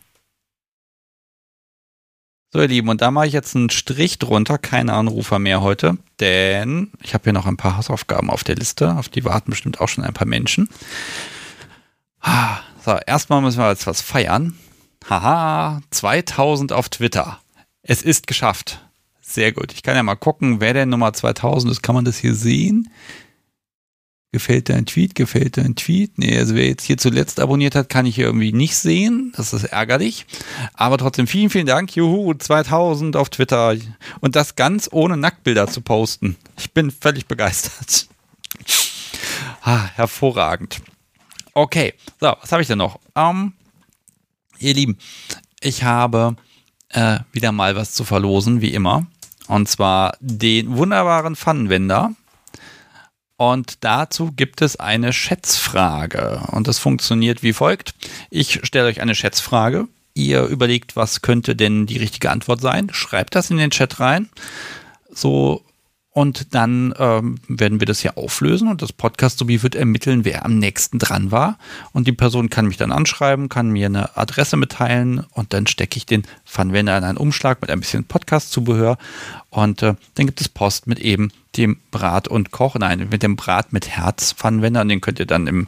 So, 2.52 2.62
ihr 2.62 2.68
Lieben, 2.68 2.90
und 2.90 3.02
da 3.02 3.12
mache 3.12 3.28
ich 3.28 3.34
jetzt 3.34 3.56
einen 3.56 3.70
Strich 3.70 4.18
drunter, 4.18 4.58
keine 4.58 4.94
Anrufer 4.94 5.38
mehr 5.38 5.62
heute, 5.62 5.98
denn 6.20 6.92
ich 7.04 7.14
habe 7.14 7.26
hier 7.26 7.34
noch 7.34 7.46
ein 7.46 7.58
paar 7.58 7.78
Hausaufgaben 7.78 8.30
auf 8.32 8.44
der 8.44 8.56
Liste, 8.56 8.96
auf 8.96 9.10
die 9.10 9.26
warten 9.26 9.52
bestimmt 9.52 9.82
auch 9.82 9.90
schon 9.90 10.04
ein 10.04 10.14
paar 10.14 10.28
Menschen. 10.28 10.70
Ah, 12.22 12.60
so, 12.84 12.98
erstmal 13.06 13.42
müssen 13.42 13.60
wir 13.60 13.70
jetzt 13.70 13.88
was 13.88 14.02
feiern. 14.02 14.58
Haha, 15.08 15.82
2000 15.92 16.72
auf 16.72 16.90
Twitter. 16.90 17.40
Es 17.84 18.02
ist 18.02 18.26
geschafft. 18.26 18.85
Sehr 19.36 19.52
gut. 19.52 19.74
Ich 19.74 19.84
kann 19.84 19.98
ja 19.98 20.04
mal 20.04 20.16
gucken, 20.16 20.62
wer 20.62 20.74
der 20.74 20.86
Nummer 20.86 21.12
2000 21.12 21.70
ist. 21.70 21.84
Kann 21.84 21.94
man 21.94 22.06
das 22.06 22.18
hier 22.18 22.34
sehen? 22.34 22.90
Gefällt 24.32 24.70
dein 24.70 24.86
Tweet? 24.86 25.14
Gefällt 25.14 25.58
dein 25.58 25.76
Tweet? 25.76 26.18
Nee, 26.18 26.38
also 26.38 26.56
wer 26.56 26.68
jetzt 26.68 26.86
hier 26.86 26.98
zuletzt 26.98 27.42
abonniert 27.42 27.76
hat, 27.76 27.90
kann 27.90 28.06
ich 28.06 28.16
hier 28.16 28.28
irgendwie 28.28 28.54
nicht 28.54 28.78
sehen. 28.78 29.34
Das 29.36 29.52
ist 29.52 29.66
ärgerlich. 29.66 30.26
Aber 30.74 30.98
trotzdem 30.98 31.28
vielen, 31.28 31.50
vielen 31.50 31.66
Dank. 31.66 31.94
Juhu, 31.98 32.34
2000 32.34 33.18
auf 33.18 33.30
Twitter. 33.30 33.76
Und 34.22 34.38
das 34.38 34.56
ganz 34.56 34.88
ohne 34.94 35.18
Nacktbilder 35.18 35.68
zu 35.68 35.82
posten. 35.82 36.38
Ich 36.58 36.72
bin 36.72 36.90
völlig 36.90 37.26
begeistert. 37.26 38.08
Ah, 39.64 39.90
hervorragend. 39.96 40.82
Okay, 41.54 41.94
so, 42.22 42.34
was 42.42 42.54
habe 42.54 42.62
ich 42.62 42.70
denn 42.70 42.78
noch? 42.78 43.02
Ähm, 43.18 43.52
ihr 44.60 44.74
Lieben, 44.74 44.98
ich 45.60 45.84
habe 45.84 46.38
äh, 46.96 47.20
wieder 47.34 47.52
mal 47.52 47.76
was 47.76 47.94
zu 47.94 48.06
verlosen, 48.06 48.62
wie 48.62 48.74
immer. 48.74 49.06
Und 49.48 49.70
zwar 49.70 50.18
den 50.20 50.76
wunderbaren 50.78 51.36
Pfannenwender 51.36 52.12
und 53.38 53.84
dazu 53.84 54.32
gibt 54.32 54.62
es 54.62 54.78
eine 54.78 55.12
Schätzfrage. 55.12 56.42
Und 56.52 56.68
das 56.68 56.80
funktioniert 56.80 57.44
wie 57.44 57.54
folgt. 57.54 57.94
Ich 58.30 58.62
stelle 58.64 58.88
euch 58.88 59.02
eine 59.02 59.16
Schätzfrage. 59.16 59.88
Ihr 60.14 60.44
überlegt, 60.46 60.96
was 60.96 61.22
könnte 61.22 61.56
denn 61.56 61.86
die 61.86 61.98
richtige 61.98 62.32
Antwort 62.32 62.62
sein. 62.62 62.90
Schreibt 62.94 63.36
das 63.36 63.52
in 63.52 63.58
den 63.58 63.72
Chat 63.72 64.00
rein. 64.00 64.30
So 65.12 65.65
und 66.16 66.56
dann 66.56 66.94
ähm, 66.98 67.36
werden 67.50 67.82
wir 67.82 67.86
das 67.86 68.00
hier 68.00 68.18
auflösen 68.18 68.70
und 68.70 68.82
das 68.82 68.94
Podcast 68.94 69.38
sowie 69.38 69.64
wird 69.64 69.76
ermitteln, 69.76 70.24
wer 70.24 70.46
am 70.46 70.60
nächsten 70.60 70.98
dran 70.98 71.30
war. 71.30 71.58
Und 71.92 72.08
die 72.08 72.14
Person 72.14 72.50
kann 72.50 72.68
mich 72.68 72.78
dann 72.78 72.94
anschreiben, 72.94 73.50
kann 73.50 73.70
mir 73.70 73.88
eine 73.88 74.16
Adresse 74.16 74.56
mitteilen 74.56 75.26
und 75.34 75.52
dann 75.52 75.68
stecke 75.68 75.98
ich 75.98 76.06
den 76.06 76.24
Funwender 76.46 76.98
in 76.98 77.04
einen 77.04 77.18
Umschlag 77.18 77.60
mit 77.60 77.70
ein 77.70 77.82
bisschen 77.82 78.06
Podcast-Zubehör. 78.06 78.98
Und 79.50 79.84
äh, 79.84 79.96
dann 80.14 80.26
gibt 80.26 80.40
es 80.40 80.48
Post 80.48 80.88
mit 80.88 81.00
eben 81.00 81.34
dem 81.58 81.82
Brat 81.92 82.30
und 82.30 82.52
Koch, 82.52 82.76
nein, 82.76 83.10
mit 83.12 83.22
dem 83.22 83.36
Brat 83.36 83.74
mit 83.74 83.90
Herz 83.90 84.32
Funwender. 84.32 84.80
Und 84.80 84.88
den 84.88 85.02
könnt 85.02 85.20
ihr 85.20 85.26
dann 85.26 85.48
im 85.48 85.68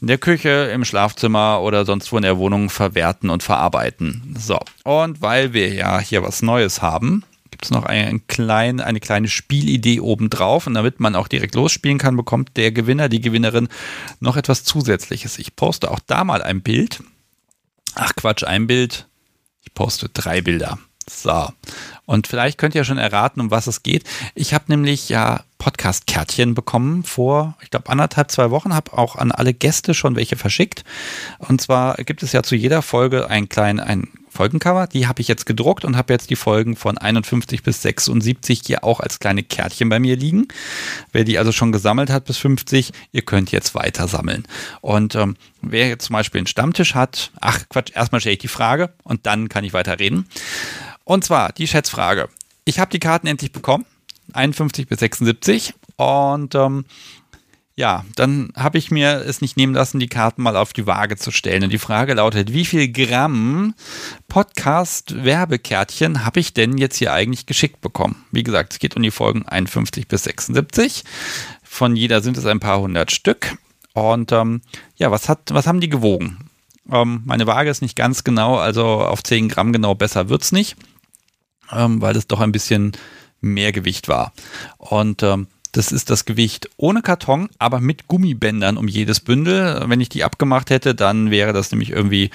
in 0.00 0.08
der 0.08 0.18
Küche, 0.18 0.72
im 0.74 0.84
Schlafzimmer 0.84 1.60
oder 1.60 1.84
sonst 1.84 2.10
wo 2.10 2.16
in 2.16 2.24
der 2.24 2.36
Wohnung 2.36 2.68
verwerten 2.68 3.30
und 3.30 3.44
verarbeiten. 3.44 4.34
So, 4.36 4.58
und 4.82 5.22
weil 5.22 5.52
wir 5.52 5.72
ja 5.72 6.00
hier 6.00 6.24
was 6.24 6.42
Neues 6.42 6.82
haben, 6.82 7.22
gibt 7.62 7.70
es 7.70 7.78
noch 7.78 7.86
ein 7.86 8.26
klein, 8.26 8.80
eine 8.80 8.98
kleine 8.98 9.28
Spielidee 9.28 10.00
obendrauf. 10.00 10.66
Und 10.66 10.74
damit 10.74 10.98
man 10.98 11.14
auch 11.14 11.28
direkt 11.28 11.54
losspielen 11.54 11.98
kann, 11.98 12.16
bekommt 12.16 12.56
der 12.56 12.72
Gewinner, 12.72 13.08
die 13.08 13.20
Gewinnerin 13.20 13.68
noch 14.18 14.36
etwas 14.36 14.64
Zusätzliches. 14.64 15.38
Ich 15.38 15.54
poste 15.54 15.88
auch 15.92 16.00
da 16.04 16.24
mal 16.24 16.42
ein 16.42 16.60
Bild. 16.60 17.04
Ach 17.94 18.16
Quatsch, 18.16 18.42
ein 18.42 18.66
Bild. 18.66 19.06
Ich 19.62 19.72
poste 19.74 20.08
drei 20.08 20.40
Bilder. 20.40 20.80
So. 21.08 21.50
Und 22.04 22.26
vielleicht 22.26 22.58
könnt 22.58 22.74
ihr 22.74 22.82
schon 22.82 22.98
erraten, 22.98 23.40
um 23.40 23.52
was 23.52 23.68
es 23.68 23.84
geht. 23.84 24.02
Ich 24.34 24.54
habe 24.54 24.64
nämlich 24.66 25.08
ja 25.08 25.44
Podcast-Kärtchen 25.58 26.54
bekommen 26.54 27.04
vor, 27.04 27.56
ich 27.62 27.70
glaube, 27.70 27.90
anderthalb, 27.90 28.32
zwei 28.32 28.50
Wochen, 28.50 28.74
habe 28.74 28.98
auch 28.98 29.14
an 29.14 29.30
alle 29.30 29.54
Gäste 29.54 29.94
schon 29.94 30.16
welche 30.16 30.34
verschickt. 30.34 30.82
Und 31.38 31.60
zwar 31.60 31.94
gibt 31.94 32.24
es 32.24 32.32
ja 32.32 32.42
zu 32.42 32.56
jeder 32.56 32.82
Folge 32.82 33.30
ein 33.30 33.48
klein, 33.48 33.78
ein 33.78 34.08
Folgencover. 34.32 34.86
Die 34.86 35.06
habe 35.06 35.20
ich 35.20 35.28
jetzt 35.28 35.46
gedruckt 35.46 35.84
und 35.84 35.96
habe 35.96 36.12
jetzt 36.12 36.30
die 36.30 36.36
Folgen 36.36 36.74
von 36.74 36.98
51 36.98 37.62
bis 37.62 37.82
76 37.82 38.62
hier 38.66 38.82
auch 38.82 39.00
als 39.00 39.18
kleine 39.18 39.42
Kärtchen 39.42 39.88
bei 39.88 39.98
mir 39.98 40.16
liegen. 40.16 40.48
Wer 41.12 41.24
die 41.24 41.38
also 41.38 41.52
schon 41.52 41.72
gesammelt 41.72 42.10
hat 42.10 42.24
bis 42.24 42.38
50, 42.38 42.92
ihr 43.12 43.22
könnt 43.22 43.52
jetzt 43.52 43.74
weiter 43.74 44.08
sammeln. 44.08 44.44
Und 44.80 45.14
ähm, 45.14 45.36
wer 45.60 45.88
jetzt 45.88 46.06
zum 46.06 46.14
Beispiel 46.14 46.40
einen 46.40 46.46
Stammtisch 46.46 46.94
hat, 46.94 47.30
ach 47.40 47.60
Quatsch, 47.68 47.92
erstmal 47.94 48.20
stelle 48.20 48.34
ich 48.34 48.40
die 48.40 48.48
Frage 48.48 48.92
und 49.04 49.26
dann 49.26 49.48
kann 49.48 49.64
ich 49.64 49.72
weiter 49.72 49.98
reden. 49.98 50.26
Und 51.04 51.24
zwar 51.24 51.52
die 51.52 51.66
Schätzfrage. 51.66 52.28
Ich 52.64 52.78
habe 52.78 52.90
die 52.90 53.00
Karten 53.00 53.26
endlich 53.26 53.52
bekommen, 53.52 53.84
51 54.32 54.88
bis 54.88 55.00
76 55.00 55.74
und 55.96 56.54
ähm, 56.54 56.84
ja, 57.74 58.04
dann 58.16 58.52
habe 58.54 58.76
ich 58.76 58.90
mir 58.90 59.24
es 59.26 59.40
nicht 59.40 59.56
nehmen 59.56 59.72
lassen, 59.74 59.98
die 59.98 60.08
Karten 60.08 60.42
mal 60.42 60.56
auf 60.56 60.74
die 60.74 60.86
Waage 60.86 61.16
zu 61.16 61.30
stellen. 61.30 61.64
Und 61.64 61.70
die 61.72 61.78
Frage 61.78 62.14
lautet, 62.14 62.52
wie 62.52 62.66
viel 62.66 62.92
Gramm 62.92 63.74
Podcast-Werbekärtchen 64.28 66.24
habe 66.24 66.40
ich 66.40 66.52
denn 66.52 66.76
jetzt 66.76 66.96
hier 66.96 67.14
eigentlich 67.14 67.46
geschickt 67.46 67.80
bekommen? 67.80 68.24
Wie 68.30 68.42
gesagt, 68.42 68.74
es 68.74 68.78
geht 68.78 68.94
um 68.94 69.02
die 69.02 69.10
Folgen 69.10 69.48
51 69.48 70.06
bis 70.06 70.24
76. 70.24 71.04
Von 71.62 71.96
jeder 71.96 72.20
sind 72.20 72.36
es 72.36 72.44
ein 72.44 72.60
paar 72.60 72.80
hundert 72.80 73.10
Stück. 73.10 73.56
Und 73.94 74.32
ähm, 74.32 74.60
ja, 74.96 75.10
was, 75.10 75.30
hat, 75.30 75.50
was 75.52 75.66
haben 75.66 75.80
die 75.80 75.88
gewogen? 75.88 76.50
Ähm, 76.90 77.22
meine 77.24 77.46
Waage 77.46 77.70
ist 77.70 77.80
nicht 77.80 77.96
ganz 77.96 78.24
genau, 78.24 78.56
also 78.56 78.84
auf 78.84 79.22
10 79.22 79.48
Gramm 79.48 79.72
genau 79.72 79.94
besser 79.94 80.28
wird 80.28 80.42
es 80.42 80.52
nicht, 80.52 80.76
ähm, 81.70 82.02
weil 82.02 82.16
es 82.16 82.26
doch 82.26 82.40
ein 82.40 82.52
bisschen 82.52 82.92
mehr 83.40 83.72
Gewicht 83.72 84.08
war. 84.08 84.32
Und 84.78 85.22
ähm, 85.22 85.46
das 85.72 85.90
ist 85.90 86.10
das 86.10 86.24
Gewicht 86.24 86.68
ohne 86.76 87.02
Karton, 87.02 87.48
aber 87.58 87.80
mit 87.80 88.06
Gummibändern 88.06 88.76
um 88.76 88.88
jedes 88.88 89.20
Bündel. 89.20 89.82
Wenn 89.86 90.00
ich 90.00 90.10
die 90.10 90.24
abgemacht 90.24 90.70
hätte, 90.70 90.94
dann 90.94 91.30
wäre 91.30 91.52
das 91.52 91.70
nämlich 91.72 91.90
irgendwie 91.90 92.30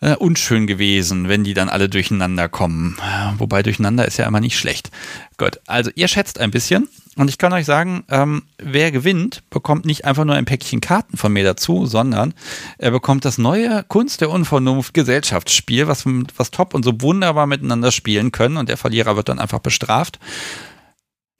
äh, 0.00 0.14
unschön 0.16 0.66
gewesen, 0.66 1.28
wenn 1.28 1.44
die 1.44 1.54
dann 1.54 1.70
alle 1.70 1.88
durcheinander 1.88 2.48
kommen. 2.50 2.98
Wobei 3.38 3.62
durcheinander 3.62 4.06
ist 4.06 4.18
ja 4.18 4.26
immer 4.26 4.40
nicht 4.40 4.58
schlecht. 4.58 4.90
Gut, 5.38 5.58
also 5.66 5.90
ihr 5.94 6.08
schätzt 6.08 6.38
ein 6.38 6.50
bisschen. 6.50 6.88
Und 7.16 7.28
ich 7.28 7.38
kann 7.38 7.52
euch 7.52 7.64
sagen, 7.64 8.04
ähm, 8.10 8.42
wer 8.58 8.90
gewinnt, 8.90 9.48
bekommt 9.48 9.86
nicht 9.86 10.04
einfach 10.04 10.24
nur 10.24 10.34
ein 10.34 10.44
Päckchen 10.46 10.80
Karten 10.80 11.16
von 11.16 11.32
mir 11.32 11.44
dazu, 11.44 11.86
sondern 11.86 12.34
er 12.76 12.90
bekommt 12.90 13.24
das 13.24 13.38
neue 13.38 13.84
Kunst 13.84 14.20
der 14.20 14.30
Unvernunft 14.30 14.94
Gesellschaftsspiel, 14.94 15.86
was, 15.86 16.04
was 16.36 16.50
top 16.50 16.74
und 16.74 16.82
so 16.84 17.00
wunderbar 17.00 17.46
miteinander 17.46 17.92
spielen 17.92 18.32
können. 18.32 18.56
Und 18.56 18.68
der 18.68 18.76
Verlierer 18.76 19.16
wird 19.16 19.28
dann 19.28 19.38
einfach 19.38 19.60
bestraft. 19.60 20.18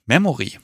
Memory. 0.05 0.57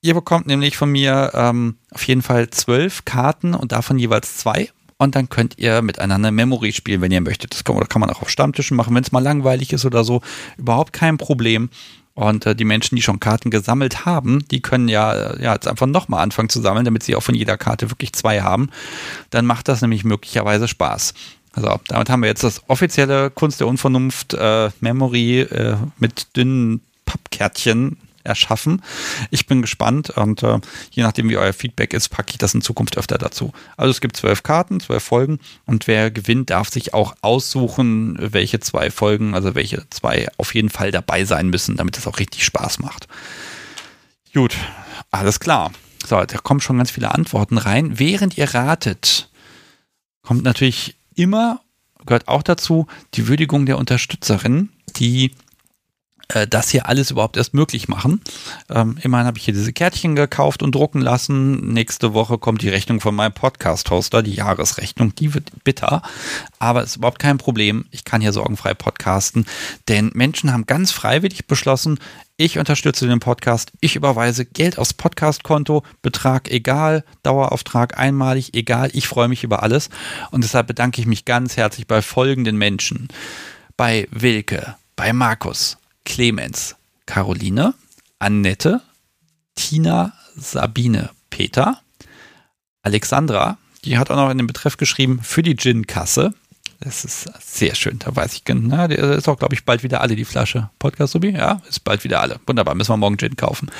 Ihr 0.00 0.14
bekommt 0.14 0.46
nämlich 0.46 0.76
von 0.76 0.90
mir 0.90 1.32
ähm, 1.34 1.76
auf 1.90 2.06
jeden 2.06 2.22
Fall 2.22 2.50
zwölf 2.50 3.04
Karten 3.04 3.54
und 3.54 3.72
davon 3.72 3.98
jeweils 3.98 4.36
zwei. 4.36 4.70
Und 4.98 5.14
dann 5.14 5.28
könnt 5.28 5.58
ihr 5.58 5.82
miteinander 5.82 6.30
Memory 6.30 6.72
spielen, 6.72 7.00
wenn 7.02 7.12
ihr 7.12 7.20
möchtet. 7.20 7.52
Das 7.52 7.64
kann, 7.64 7.78
kann 7.88 8.00
man 8.00 8.10
auch 8.10 8.22
auf 8.22 8.30
Stammtischen 8.30 8.76
machen, 8.76 8.94
wenn 8.94 9.02
es 9.02 9.12
mal 9.12 9.22
langweilig 9.22 9.72
ist 9.72 9.84
oder 9.84 10.04
so. 10.04 10.22
Überhaupt 10.56 10.92
kein 10.92 11.18
Problem. 11.18 11.68
Und 12.14 12.46
äh, 12.46 12.56
die 12.56 12.64
Menschen, 12.64 12.96
die 12.96 13.02
schon 13.02 13.20
Karten 13.20 13.50
gesammelt 13.50 14.06
haben, 14.06 14.46
die 14.50 14.62
können 14.62 14.88
ja, 14.88 15.12
äh, 15.12 15.42
ja 15.42 15.52
jetzt 15.52 15.68
einfach 15.68 15.86
nochmal 15.86 16.22
anfangen 16.22 16.48
zu 16.48 16.62
sammeln, 16.62 16.86
damit 16.86 17.02
sie 17.02 17.14
auch 17.14 17.22
von 17.22 17.34
jeder 17.34 17.58
Karte 17.58 17.90
wirklich 17.90 18.14
zwei 18.14 18.40
haben. 18.40 18.70
Dann 19.28 19.44
macht 19.44 19.68
das 19.68 19.82
nämlich 19.82 20.02
möglicherweise 20.02 20.66
Spaß. 20.66 21.12
Also 21.52 21.78
damit 21.88 22.08
haben 22.08 22.22
wir 22.22 22.28
jetzt 22.28 22.42
das 22.44 22.62
offizielle 22.68 23.30
Kunst 23.30 23.60
der 23.60 23.66
Unvernunft 23.66 24.32
äh, 24.32 24.70
Memory 24.80 25.40
äh, 25.40 25.76
mit 25.98 26.34
dünnen 26.36 26.80
Pappkärtchen 27.04 27.98
erschaffen. 28.26 28.82
Ich 29.30 29.46
bin 29.46 29.62
gespannt 29.62 30.10
und 30.10 30.42
äh, 30.42 30.58
je 30.90 31.02
nachdem, 31.02 31.28
wie 31.28 31.36
euer 31.36 31.52
Feedback 31.52 31.94
ist, 31.94 32.08
packe 32.08 32.32
ich 32.32 32.38
das 32.38 32.54
in 32.54 32.60
Zukunft 32.60 32.98
öfter 32.98 33.18
dazu. 33.18 33.52
Also 33.76 33.90
es 33.90 34.00
gibt 34.00 34.16
zwölf 34.16 34.42
Karten, 34.42 34.80
zwölf 34.80 35.02
Folgen 35.02 35.38
und 35.64 35.86
wer 35.86 36.10
gewinnt, 36.10 36.50
darf 36.50 36.68
sich 36.68 36.92
auch 36.92 37.14
aussuchen, 37.22 38.16
welche 38.18 38.60
zwei 38.60 38.90
Folgen, 38.90 39.34
also 39.34 39.54
welche 39.54 39.88
zwei 39.90 40.28
auf 40.36 40.54
jeden 40.54 40.70
Fall 40.70 40.90
dabei 40.90 41.24
sein 41.24 41.48
müssen, 41.48 41.76
damit 41.76 41.96
es 41.96 42.06
auch 42.06 42.18
richtig 42.18 42.44
Spaß 42.44 42.80
macht. 42.80 43.08
Gut, 44.34 44.56
alles 45.10 45.40
klar. 45.40 45.72
So, 46.06 46.22
da 46.22 46.38
kommen 46.38 46.60
schon 46.60 46.76
ganz 46.76 46.90
viele 46.90 47.12
Antworten 47.12 47.58
rein. 47.58 47.98
Während 47.98 48.36
ihr 48.38 48.54
ratet, 48.54 49.28
kommt 50.22 50.44
natürlich 50.44 50.96
immer, 51.14 51.60
gehört 52.04 52.28
auch 52.28 52.42
dazu, 52.42 52.86
die 53.14 53.28
Würdigung 53.28 53.66
der 53.66 53.78
Unterstützerin, 53.78 54.68
die 54.96 55.32
äh, 56.28 56.46
das 56.46 56.70
hier 56.70 56.88
alles 56.88 57.10
überhaupt 57.10 57.36
erst 57.36 57.54
möglich 57.54 57.88
machen. 57.88 58.20
Ähm, 58.68 58.98
immerhin 59.02 59.26
habe 59.26 59.38
ich 59.38 59.44
hier 59.44 59.54
diese 59.54 59.72
Kärtchen 59.72 60.16
gekauft 60.16 60.62
und 60.62 60.74
drucken 60.74 61.00
lassen. 61.00 61.72
Nächste 61.72 62.14
Woche 62.14 62.38
kommt 62.38 62.62
die 62.62 62.68
Rechnung 62.68 63.00
von 63.00 63.14
meinem 63.14 63.32
Podcast-Hoster, 63.32 64.22
die 64.22 64.34
Jahresrechnung. 64.34 65.14
Die 65.14 65.34
wird 65.34 65.64
bitter, 65.64 66.02
aber 66.58 66.82
ist 66.82 66.96
überhaupt 66.96 67.18
kein 67.18 67.38
Problem. 67.38 67.86
Ich 67.90 68.04
kann 68.04 68.20
hier 68.20 68.32
sorgenfrei 68.32 68.74
podcasten, 68.74 69.46
denn 69.88 70.10
Menschen 70.14 70.52
haben 70.52 70.66
ganz 70.66 70.92
freiwillig 70.92 71.46
beschlossen, 71.46 71.98
ich 72.38 72.58
unterstütze 72.58 73.06
den 73.06 73.20
Podcast, 73.20 73.72
ich 73.80 73.96
überweise 73.96 74.44
Geld 74.44 74.78
aufs 74.78 74.92
Podcast-Konto, 74.92 75.84
Betrag 76.02 76.50
egal, 76.50 77.02
Dauerauftrag 77.22 77.98
einmalig, 77.98 78.52
egal, 78.52 78.90
ich 78.92 79.08
freue 79.08 79.28
mich 79.28 79.42
über 79.42 79.62
alles 79.62 79.88
und 80.32 80.44
deshalb 80.44 80.66
bedanke 80.66 81.00
ich 81.00 81.06
mich 81.06 81.24
ganz 81.24 81.56
herzlich 81.56 81.86
bei 81.86 82.02
folgenden 82.02 82.58
Menschen. 82.58 83.08
Bei 83.78 84.06
Wilke, 84.10 84.76
bei 84.96 85.14
Markus, 85.14 85.78
Clemens, 86.06 86.76
Caroline, 87.04 87.74
Annette, 88.18 88.80
Tina, 89.54 90.14
Sabine, 90.34 91.10
Peter, 91.28 91.82
Alexandra, 92.82 93.58
die 93.84 93.98
hat 93.98 94.10
auch 94.10 94.16
noch 94.16 94.30
in 94.30 94.38
den 94.38 94.46
Betreff 94.46 94.78
geschrieben 94.78 95.20
für 95.22 95.42
die 95.42 95.56
Gin-Kasse. 95.56 96.32
Das 96.80 97.04
ist 97.04 97.28
sehr 97.40 97.74
schön, 97.74 97.98
da 97.98 98.14
weiß 98.14 98.34
ich 98.34 98.44
genau. 98.44 98.86
Ist 98.86 99.28
auch, 99.28 99.38
glaube 99.38 99.54
ich, 99.54 99.64
bald 99.64 99.82
wieder 99.82 100.00
alle, 100.00 100.14
die 100.14 100.24
Flasche. 100.24 100.70
Podcast 100.78 101.12
Subi? 101.12 101.30
Ja, 101.30 101.60
ist 101.68 101.84
bald 101.84 102.04
wieder 102.04 102.20
alle. 102.20 102.38
Wunderbar, 102.46 102.74
müssen 102.74 102.92
wir 102.92 102.96
morgen 102.96 103.18
Gin 103.18 103.36
kaufen. 103.36 103.70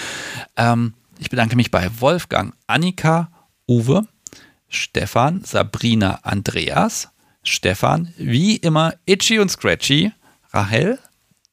Ähm, 0.57 0.95
ich 1.19 1.31
bedanke 1.31 1.57
mich 1.57 1.71
bei 1.71 1.89
Wolfgang, 2.01 2.55
Annika, 2.67 3.31
Uwe, 3.69 4.07
Stefan, 4.69 5.45
Sabrina, 5.45 6.21
Andreas, 6.23 7.09
Stefan, 7.43 8.13
wie 8.17 8.57
immer 8.57 8.95
Itchy 9.07 9.39
und 9.39 9.51
Scratchy, 9.51 10.13
Rahel, 10.53 10.99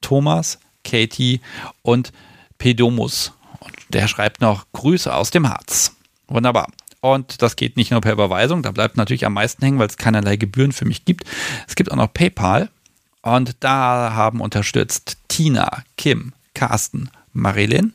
Thomas, 0.01 0.59
Katie 0.83 1.41
und 1.81 2.11
Pedomus. 2.57 3.33
Und 3.59 3.73
der 3.89 4.07
schreibt 4.07 4.41
noch 4.41 4.65
Grüße 4.73 5.13
aus 5.13 5.31
dem 5.31 5.49
Harz. 5.49 5.95
Wunderbar. 6.27 6.67
Und 7.01 7.41
das 7.41 7.57
geht 7.57 7.75
nicht 7.75 7.91
nur 7.91 7.99
per 7.99 8.13
Überweisung, 8.13 8.63
da 8.63 8.71
bleibt 8.71 8.95
natürlich 8.95 9.25
am 9.25 9.33
meisten 9.33 9.63
hängen, 9.63 9.77
weil 9.77 9.87
es 9.87 9.97
keinerlei 9.97 10.37
Gebühren 10.37 10.71
für 10.71 10.85
mich 10.85 11.03
gibt. 11.03 11.25
Es 11.67 11.75
gibt 11.75 11.91
auch 11.91 11.97
noch 11.97 12.13
PayPal. 12.13 12.69
Und 13.21 13.57
da 13.61 14.13
haben 14.13 14.39
unterstützt 14.39 15.17
Tina, 15.27 15.83
Kim, 15.97 16.33
Carsten, 16.53 17.09
Marilyn, 17.33 17.93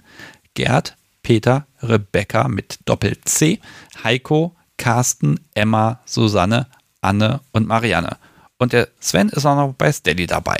Gerd, 0.55 0.97
Peter, 1.23 1.67
Rebecca 1.83 2.49
mit 2.49 2.81
Doppel-C, 2.85 3.61
Heiko, 4.05 4.55
Carsten, 4.77 5.41
Emma, 5.55 6.01
Susanne, 6.05 6.67
Anne 7.01 7.41
und 7.53 7.67
Marianne. 7.67 8.17
Und 8.59 8.73
der 8.73 8.89
Sven 9.01 9.29
ist 9.29 9.47
auch 9.47 9.57
noch 9.57 9.75
bei 9.75 9.93
Steady 9.93 10.27
dabei. 10.27 10.59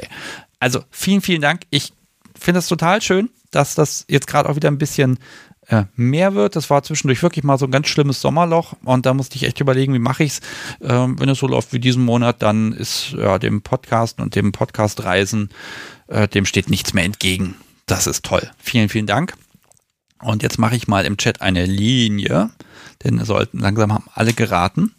Also 0.61 0.85
vielen, 0.91 1.21
vielen 1.21 1.43
Dank. 1.43 1.63
Ich 1.71 1.93
finde 2.39 2.61
es 2.61 2.69
total 2.69 3.03
schön, 3.03 3.31
dass 3.51 3.75
das 3.75 4.05
jetzt 4.09 4.27
gerade 4.27 4.49
auch 4.49 4.57
wieder 4.57 4.69
ein 4.69 4.79
bisschen 4.79 5.19
äh, 5.69 5.85
mehr 5.97 6.35
wird. 6.35 6.57
Das 6.57 6.71
war 6.71 6.83
zwischendurch 6.83 7.23
wirklich 7.23 7.45
mal 7.45 7.59
so 7.59 7.67
ein 7.67 7.71
ganz 7.71 7.89
schlimmes 7.89 8.21
Sommerloch 8.21 8.75
und 8.85 9.07
da 9.07 9.15
musste 9.15 9.37
ich 9.37 9.45
echt 9.45 9.61
überlegen, 9.61 9.95
wie 9.95 9.99
mache 9.99 10.25
ich 10.25 10.33
es. 10.33 10.41
Ähm, 10.81 11.19
wenn 11.21 11.29
es 11.29 11.39
so 11.39 11.47
läuft 11.47 11.73
wie 11.73 11.79
diesen 11.79 12.05
Monat, 12.05 12.43
dann 12.43 12.73
ist 12.73 13.13
ja, 13.13 13.39
dem 13.39 13.63
Podcast 13.63 14.21
und 14.21 14.35
dem 14.35 14.53
Podcast-Reisen, 14.53 15.51
äh, 16.09 16.27
dem 16.29 16.47
steht 16.47 16.71
nichts 16.71 16.95
mehr 16.95 17.05
entgegen. 17.05 17.55
Das 17.87 18.07
ist 18.07 18.25
toll. 18.25 18.51
Vielen, 18.59 18.89
vielen 18.89 19.07
Dank. 19.07 19.35
Und 20.21 20.43
jetzt 20.43 20.59
mache 20.59 20.75
ich 20.75 20.89
mal 20.89 21.05
im 21.05 21.17
Chat 21.17 21.43
eine 21.43 21.65
Linie, 21.65 22.51
denn 23.05 23.25
sollten 23.25 23.59
langsam 23.59 23.93
haben 23.93 24.05
alle 24.15 24.33
geraten. 24.33 24.95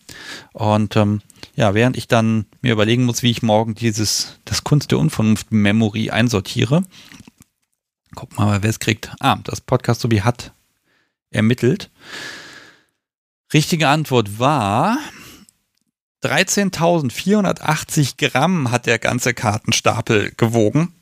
Und 0.53 0.95
ähm, 0.95 1.21
ja, 1.55 1.73
während 1.73 1.97
ich 1.97 2.07
dann 2.07 2.45
mir 2.61 2.71
überlegen 2.71 3.05
muss, 3.05 3.21
wie 3.21 3.31
ich 3.31 3.41
morgen 3.41 3.75
dieses 3.75 4.39
das 4.45 4.63
Kunst 4.63 4.91
der 4.91 4.99
Unvernunft 4.99 5.51
Memory 5.51 6.09
einsortiere, 6.09 6.83
guck 8.15 8.37
mal, 8.37 8.61
wer 8.63 8.69
es 8.69 8.79
kriegt. 8.79 9.11
Ah, 9.19 9.37
das 9.43 9.61
Podcast 9.61 10.01
Sobi 10.01 10.21
hat 10.21 10.53
ermittelt. 11.31 11.89
Richtige 13.53 13.87
Antwort 13.87 14.39
war 14.39 14.97
13.480 16.23 18.17
Gramm 18.17 18.71
hat 18.71 18.85
der 18.85 18.99
ganze 18.99 19.33
Kartenstapel 19.33 20.33
gewogen. 20.35 20.93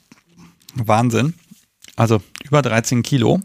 Wahnsinn. 0.76 1.34
Also 1.96 2.22
über 2.44 2.62
13 2.62 3.02
Kilo. 3.02 3.42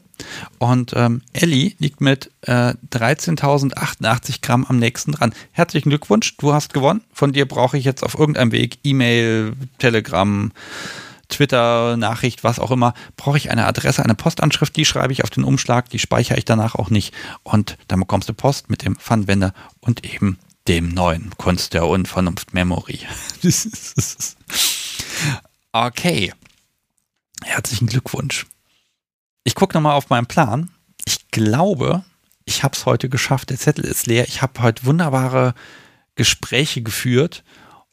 Und 0.58 0.92
ähm, 0.94 1.22
Ellie 1.32 1.74
liegt 1.78 2.02
mit 2.02 2.30
äh, 2.42 2.74
13.088 2.92 4.42
Gramm 4.42 4.66
am 4.66 4.78
nächsten 4.78 5.12
dran. 5.12 5.32
Herzlichen 5.52 5.88
Glückwunsch, 5.88 6.36
du 6.36 6.52
hast 6.52 6.74
gewonnen. 6.74 7.00
Von 7.12 7.32
dir 7.32 7.48
brauche 7.48 7.78
ich 7.78 7.84
jetzt 7.84 8.04
auf 8.04 8.18
irgendeinem 8.18 8.52
Weg 8.52 8.78
E-Mail, 8.84 9.54
Telegram, 9.78 10.52
Twitter, 11.32 11.96
Nachricht, 11.96 12.44
was 12.44 12.58
auch 12.58 12.70
immer, 12.70 12.94
brauche 13.16 13.36
ich 13.36 13.50
eine 13.50 13.66
Adresse, 13.66 14.02
eine 14.02 14.14
Postanschrift, 14.14 14.76
die 14.76 14.84
schreibe 14.84 15.12
ich 15.12 15.24
auf 15.24 15.30
den 15.30 15.44
Umschlag, 15.44 15.90
die 15.90 15.98
speichere 15.98 16.38
ich 16.38 16.44
danach 16.44 16.74
auch 16.74 16.90
nicht. 16.90 17.14
Und 17.42 17.76
dann 17.88 18.00
bekommst 18.00 18.28
du 18.28 18.34
Post 18.34 18.70
mit 18.70 18.84
dem 18.84 18.96
Pfandwender 18.96 19.52
und 19.80 20.04
eben 20.04 20.38
dem 20.68 20.90
neuen 20.90 21.30
Kunst 21.38 21.74
der 21.74 21.86
Unvernunft 21.86 22.54
Memory. 22.54 23.00
okay. 25.72 26.32
Herzlichen 27.42 27.88
Glückwunsch. 27.88 28.46
Ich 29.44 29.54
gucke 29.54 29.74
nochmal 29.74 29.96
auf 29.96 30.08
meinen 30.08 30.26
Plan. 30.26 30.70
Ich 31.04 31.28
glaube, 31.30 32.04
ich 32.44 32.62
habe 32.62 32.76
es 32.76 32.86
heute 32.86 33.08
geschafft. 33.08 33.50
Der 33.50 33.58
Zettel 33.58 33.84
ist 33.84 34.06
leer. 34.06 34.28
Ich 34.28 34.42
habe 34.42 34.62
heute 34.62 34.84
wunderbare 34.84 35.54
Gespräche 36.14 36.82
geführt 36.82 37.42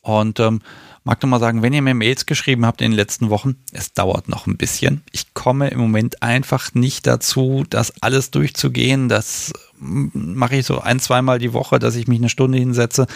und 0.02 0.40
ähm, 0.40 0.62
mag 1.04 1.22
nur 1.22 1.30
mal 1.30 1.40
sagen, 1.40 1.62
wenn 1.62 1.74
ihr 1.74 1.82
mir 1.82 1.94
Mails 1.94 2.26
geschrieben 2.26 2.66
habt 2.66 2.82
in 2.82 2.92
den 2.92 2.96
letzten 2.96 3.30
Wochen, 3.30 3.56
es 3.72 3.94
dauert 3.94 4.30
noch 4.30 4.48
ein 4.48 4.58
bisschen. 4.58 5.02
Ich 5.12 5.34
komme 5.34 5.70
im 5.70 5.80
Moment 5.80 6.22
einfach 6.22 6.74
nicht 6.74 7.08
dazu, 7.08 7.66
das 7.70 8.02
alles 8.02 8.32
durchzugehen. 8.32 9.10
Das 9.10 9.54
mache 9.80 10.58
ich 10.58 10.66
so 10.66 10.82
ein, 10.82 11.00
zweimal 11.00 11.40
die 11.40 11.54
Woche, 11.54 11.80
dass 11.80 11.96
ich 11.96 12.08
mich 12.08 12.20
eine 12.20 12.30
Stunde 12.30 12.58
hinsetze. 12.58 13.08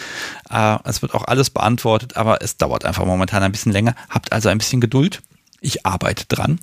Äh, 0.50 0.78
es 0.84 1.02
wird 1.02 1.14
auch 1.14 1.24
alles 1.24 1.50
beantwortet, 1.50 2.16
aber 2.16 2.42
es 2.42 2.56
dauert 2.56 2.84
einfach 2.84 3.04
momentan 3.04 3.42
ein 3.42 3.52
bisschen 3.52 3.72
länger. 3.72 3.94
Habt 4.08 4.32
also 4.32 4.48
ein 4.48 4.58
bisschen 4.58 4.80
Geduld. 4.80 5.22
Ich 5.60 5.86
arbeite 5.86 6.26
dran. 6.26 6.60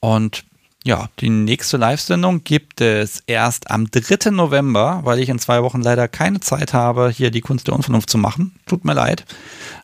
Und 0.00 0.44
ja, 0.84 1.08
die 1.20 1.28
nächste 1.28 1.76
Live-Sendung 1.76 2.42
gibt 2.42 2.80
es 2.80 3.22
erst 3.26 3.70
am 3.70 3.90
3. 3.90 4.30
November, 4.30 5.00
weil 5.04 5.18
ich 5.18 5.28
in 5.28 5.38
zwei 5.38 5.62
Wochen 5.62 5.82
leider 5.82 6.08
keine 6.08 6.40
Zeit 6.40 6.72
habe, 6.72 7.10
hier 7.10 7.30
die 7.30 7.42
Kunst 7.42 7.66
der 7.66 7.74
Unvernunft 7.74 8.08
zu 8.08 8.16
machen. 8.16 8.54
Tut 8.66 8.84
mir 8.84 8.94
leid. 8.94 9.26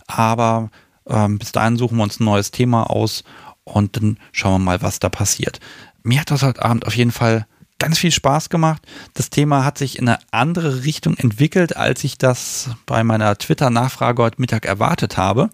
Aber 0.07 0.71
ähm, 1.07 1.39
bis 1.39 1.53
dahin 1.53 1.77
suchen 1.77 1.99
wir 1.99 2.05
uns 2.05 2.19
ein 2.19 2.25
neues 2.25 2.51
Thema 2.51 2.89
aus 2.89 3.25
und 3.65 3.97
dann 3.97 4.19
schauen 4.33 4.55
wir 4.55 4.65
mal, 4.65 4.83
was 4.83 4.99
da 4.99 5.11
passiert. 5.11 5.61
Mir 6.03 6.21
hat 6.21 6.31
das 6.31 6.43
heute 6.43 6.65
Abend 6.65 6.87
auf 6.87 6.97
jeden 6.97 7.13
Fall 7.13 7.47
ganz 7.79 7.99
viel 7.99 8.13
Spaß 8.13 8.49
gemacht. 8.49 8.81
Das 9.13 9.29
Thema 9.29 9.65
hat 9.65 9.77
sich 9.77 9.99
in 9.99 10.09
eine 10.09 10.19
andere 10.31 10.85
Richtung 10.85 11.17
entwickelt, 11.19 11.77
als 11.77 12.05
ich 12.05 12.17
das 12.17 12.71
bei 12.87 13.05
meiner 13.05 13.37
Twitter-Nachfrage 13.37 14.23
heute 14.23 14.41
Mittag 14.41 14.65
erwartet 14.65 15.19
habe. 15.19 15.51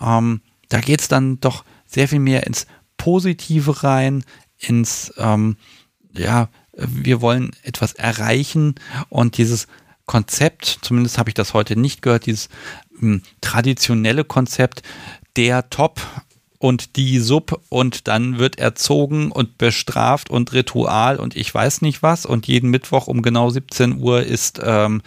Ähm, 0.00 0.42
da 0.68 0.78
geht 0.80 1.00
es 1.00 1.08
dann 1.08 1.40
doch 1.40 1.64
sehr 1.86 2.06
viel 2.06 2.20
mehr 2.20 2.46
ins 2.46 2.66
Positive 2.98 3.82
rein, 3.82 4.24
ins, 4.68 5.12
ähm, 5.16 5.56
ja, 6.12 6.48
wir 6.76 7.20
wollen 7.20 7.52
etwas 7.62 7.92
erreichen. 7.94 8.74
Und 9.08 9.38
dieses 9.38 9.66
Konzept, 10.06 10.78
zumindest 10.82 11.18
habe 11.18 11.30
ich 11.30 11.34
das 11.34 11.54
heute 11.54 11.76
nicht 11.76 12.02
gehört, 12.02 12.26
dieses 12.26 12.48
ähm, 13.00 13.22
traditionelle 13.40 14.24
Konzept, 14.24 14.82
der 15.36 15.68
Top 15.70 16.00
und 16.58 16.96
die 16.96 17.18
Sub 17.18 17.60
und 17.68 18.08
dann 18.08 18.38
wird 18.38 18.58
erzogen 18.58 19.30
und 19.30 19.58
bestraft 19.58 20.30
und 20.30 20.52
Ritual 20.52 21.18
und 21.18 21.36
ich 21.36 21.52
weiß 21.52 21.82
nicht 21.82 22.02
was. 22.02 22.24
Und 22.24 22.46
jeden 22.46 22.70
Mittwoch 22.70 23.06
um 23.06 23.22
genau 23.22 23.50
17 23.50 24.00
Uhr 24.00 24.22
ist 24.22 24.60
ähm, 24.62 25.02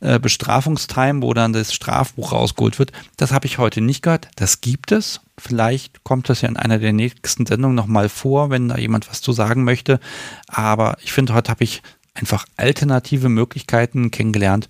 äh, 0.00 0.18
Bestrafungstime, 0.18 1.22
wo 1.22 1.34
dann 1.34 1.52
das 1.52 1.74
Strafbuch 1.74 2.32
rausgeholt 2.32 2.78
wird. 2.78 2.92
Das 3.16 3.32
habe 3.32 3.46
ich 3.46 3.58
heute 3.58 3.80
nicht 3.80 4.02
gehört. 4.02 4.28
Das 4.36 4.60
gibt 4.60 4.92
es. 4.92 5.20
Vielleicht 5.36 6.04
kommt 6.04 6.28
das 6.28 6.42
ja 6.42 6.48
in 6.48 6.56
einer 6.56 6.78
der 6.78 6.92
nächsten 6.92 7.46
Sendungen 7.46 7.76
nochmal 7.76 8.08
vor, 8.08 8.50
wenn 8.50 8.68
da 8.68 8.76
jemand 8.76 9.08
was 9.10 9.20
zu 9.22 9.32
sagen 9.32 9.64
möchte. 9.64 10.00
Aber 10.46 10.96
ich 11.02 11.12
finde, 11.12 11.34
heute 11.34 11.50
habe 11.50 11.64
ich 11.64 11.82
einfach 12.14 12.46
alternative 12.56 13.28
Möglichkeiten 13.28 14.10
kennengelernt, 14.10 14.68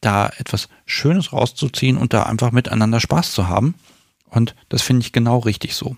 da 0.00 0.30
etwas 0.38 0.68
Schönes 0.86 1.32
rauszuziehen 1.32 1.96
und 1.96 2.12
da 2.12 2.24
einfach 2.24 2.52
miteinander 2.52 3.00
Spaß 3.00 3.32
zu 3.32 3.48
haben. 3.48 3.74
Und 4.28 4.54
das 4.68 4.82
finde 4.82 5.02
ich 5.02 5.12
genau 5.12 5.38
richtig 5.38 5.74
so. 5.74 5.96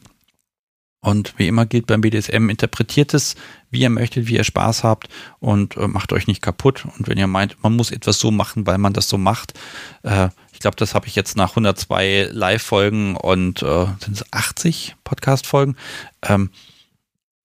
Und 1.00 1.34
wie 1.36 1.46
immer 1.46 1.66
gilt 1.66 1.86
beim 1.86 2.00
BDSM, 2.00 2.48
interpretiert 2.48 3.14
es, 3.14 3.36
wie 3.70 3.80
ihr 3.80 3.90
möchtet, 3.90 4.26
wie 4.26 4.36
ihr 4.36 4.44
Spaß 4.44 4.82
habt 4.82 5.08
und 5.38 5.76
äh, 5.76 5.86
macht 5.86 6.12
euch 6.12 6.26
nicht 6.26 6.42
kaputt. 6.42 6.84
Und 6.98 7.06
wenn 7.06 7.18
ihr 7.18 7.26
meint, 7.28 7.62
man 7.62 7.76
muss 7.76 7.92
etwas 7.92 8.18
so 8.18 8.30
machen, 8.30 8.66
weil 8.66 8.78
man 8.78 8.92
das 8.92 9.08
so 9.08 9.18
macht, 9.18 9.54
äh, 10.02 10.30
ich 10.52 10.60
glaube, 10.60 10.76
das 10.76 10.94
habe 10.94 11.06
ich 11.06 11.14
jetzt 11.14 11.36
nach 11.36 11.50
102 11.50 12.30
Live-Folgen 12.32 13.14
und 13.14 13.62
äh, 13.62 13.86
sind 14.00 14.14
es 14.14 14.32
80 14.32 14.96
Podcast-Folgen. 15.04 15.76
Ähm, 16.22 16.50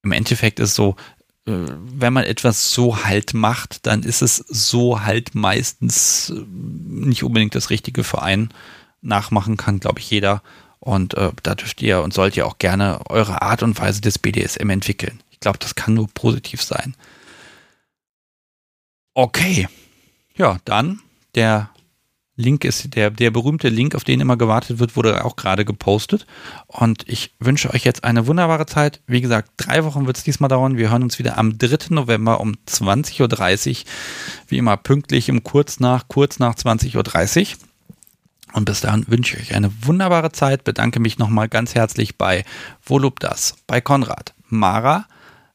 Im 0.02 0.14
Endeffekt 0.14 0.60
ist 0.60 0.70
es 0.70 0.76
so, 0.76 0.96
äh, 1.46 1.52
wenn 1.52 2.14
man 2.14 2.24
etwas 2.24 2.74
so 2.74 3.04
halt 3.04 3.34
macht, 3.34 3.86
dann 3.86 4.04
ist 4.04 4.22
es 4.22 4.38
so 4.38 5.02
halt 5.04 5.36
meistens 5.36 6.30
äh, 6.30 6.46
nicht 6.50 7.24
unbedingt 7.24 7.54
das 7.54 7.70
Richtige 7.70 8.04
für 8.04 8.22
einen. 8.22 8.54
Nachmachen 9.02 9.58
kann, 9.58 9.80
glaube 9.80 10.00
ich, 10.00 10.10
jeder. 10.10 10.42
Und 10.82 11.14
äh, 11.14 11.32
da 11.44 11.56
dürft 11.56 11.82
ihr 11.82 12.02
und 12.02 12.14
sollt 12.14 12.36
ihr 12.36 12.48
auch 12.48 12.58
gerne 12.58 13.00
eure 13.08 13.42
Art 13.44 13.62
und 13.62 13.80
Weise 13.80 14.02
des 14.02 14.18
BDSM 14.18 14.70
entwickeln. 14.70 15.22
Ich 15.30 15.40
glaube, 15.40 15.60
das 15.60 15.76
kann 15.76 15.94
nur 15.94 16.08
positiv 16.08 16.62
sein. 16.64 16.96
Okay. 19.14 19.68
Ja, 20.36 20.58
dann 20.66 21.00
der 21.36 21.70
Link 22.36 22.66
ist 22.66 22.96
der, 22.96 23.12
der 23.12 23.30
berühmte 23.30 23.70
Link, 23.70 23.94
auf 23.94 24.04
den 24.04 24.20
immer 24.20 24.38
gewartet 24.38 24.80
wird, 24.80 24.96
wurde 24.96 25.24
auch 25.24 25.36
gerade 25.36 25.66
gepostet. 25.66 26.26
Und 26.66 27.08
ich 27.08 27.36
wünsche 27.40 27.72
euch 27.72 27.84
jetzt 27.84 28.04
eine 28.04 28.26
wunderbare 28.26 28.66
Zeit. 28.66 29.02
Wie 29.06 29.22
gesagt, 29.22 29.52
drei 29.58 29.84
Wochen 29.84 30.08
wird 30.08 30.18
es 30.18 30.24
diesmal 30.24 30.48
dauern. 30.48 30.78
Wir 30.78 30.90
hören 30.90 31.04
uns 31.04 31.20
wieder 31.20 31.38
am 31.38 31.58
3. 31.58 31.94
November 31.94 32.40
um 32.40 32.56
20.30 32.68 33.70
Uhr. 33.70 33.76
Wie 34.48 34.58
immer 34.58 34.78
pünktlich 34.78 35.30
im 35.30 35.44
kurz 35.44 35.80
nach, 35.80 36.08
kurz 36.08 36.40
nach 36.40 36.56
20.30 36.56 36.96
Uhr. 37.54 37.71
Und 38.54 38.66
bis 38.66 38.82
dahin 38.82 39.06
wünsche 39.08 39.38
ich 39.38 39.44
euch 39.50 39.56
eine 39.56 39.72
wunderbare 39.86 40.32
Zeit. 40.32 40.64
Bedanke 40.64 41.00
mich 41.00 41.18
nochmal 41.18 41.48
ganz 41.48 41.76
herzlich 41.76 42.18
bei 42.18 42.44
Voluptas, 42.84 43.56
bei 43.68 43.82
Konrad, 43.82 44.34
Mara, 44.50 45.06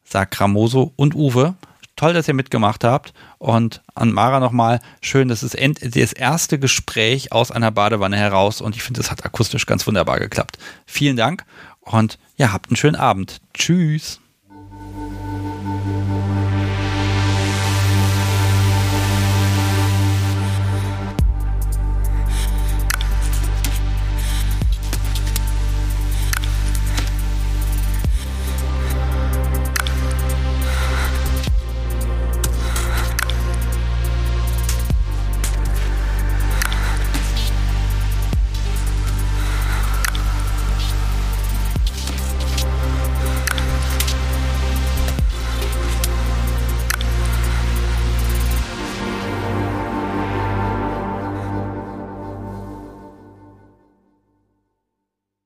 Sakramoso 0.05 0.93
und 0.97 1.15
Uwe. 1.15 1.55
toll, 1.97 2.13
dass 2.13 2.29
ihr 2.29 2.35
mitgemacht 2.35 2.85
habt. 2.85 3.15
Und 3.39 3.83
an 3.95 4.13
Mara 4.13 4.39
nochmal, 4.39 4.81
schön, 5.01 5.29
das 5.29 5.43
ist 5.43 5.57
das 5.59 6.13
erste 6.13 6.59
Gespräch 6.59 7.33
aus 7.33 7.51
einer 7.51 7.71
Badewanne 7.71 8.17
heraus 8.17 8.61
und 8.61 8.77
ich 8.77 8.83
finde, 8.83 9.01
das 9.01 9.11
hat 9.11 9.25
akustisch 9.25 9.67
ganz 9.67 9.87
wunderbar 9.87 10.19
geklappt. 10.19 10.59
Vielen 10.85 11.17
Dank 11.17 11.45
und 11.81 12.19
ja, 12.37 12.53
habt 12.53 12.69
einen 12.69 12.77
schönen 12.77 12.97
Abend. 12.97 13.41
Tschüss. 13.55 14.21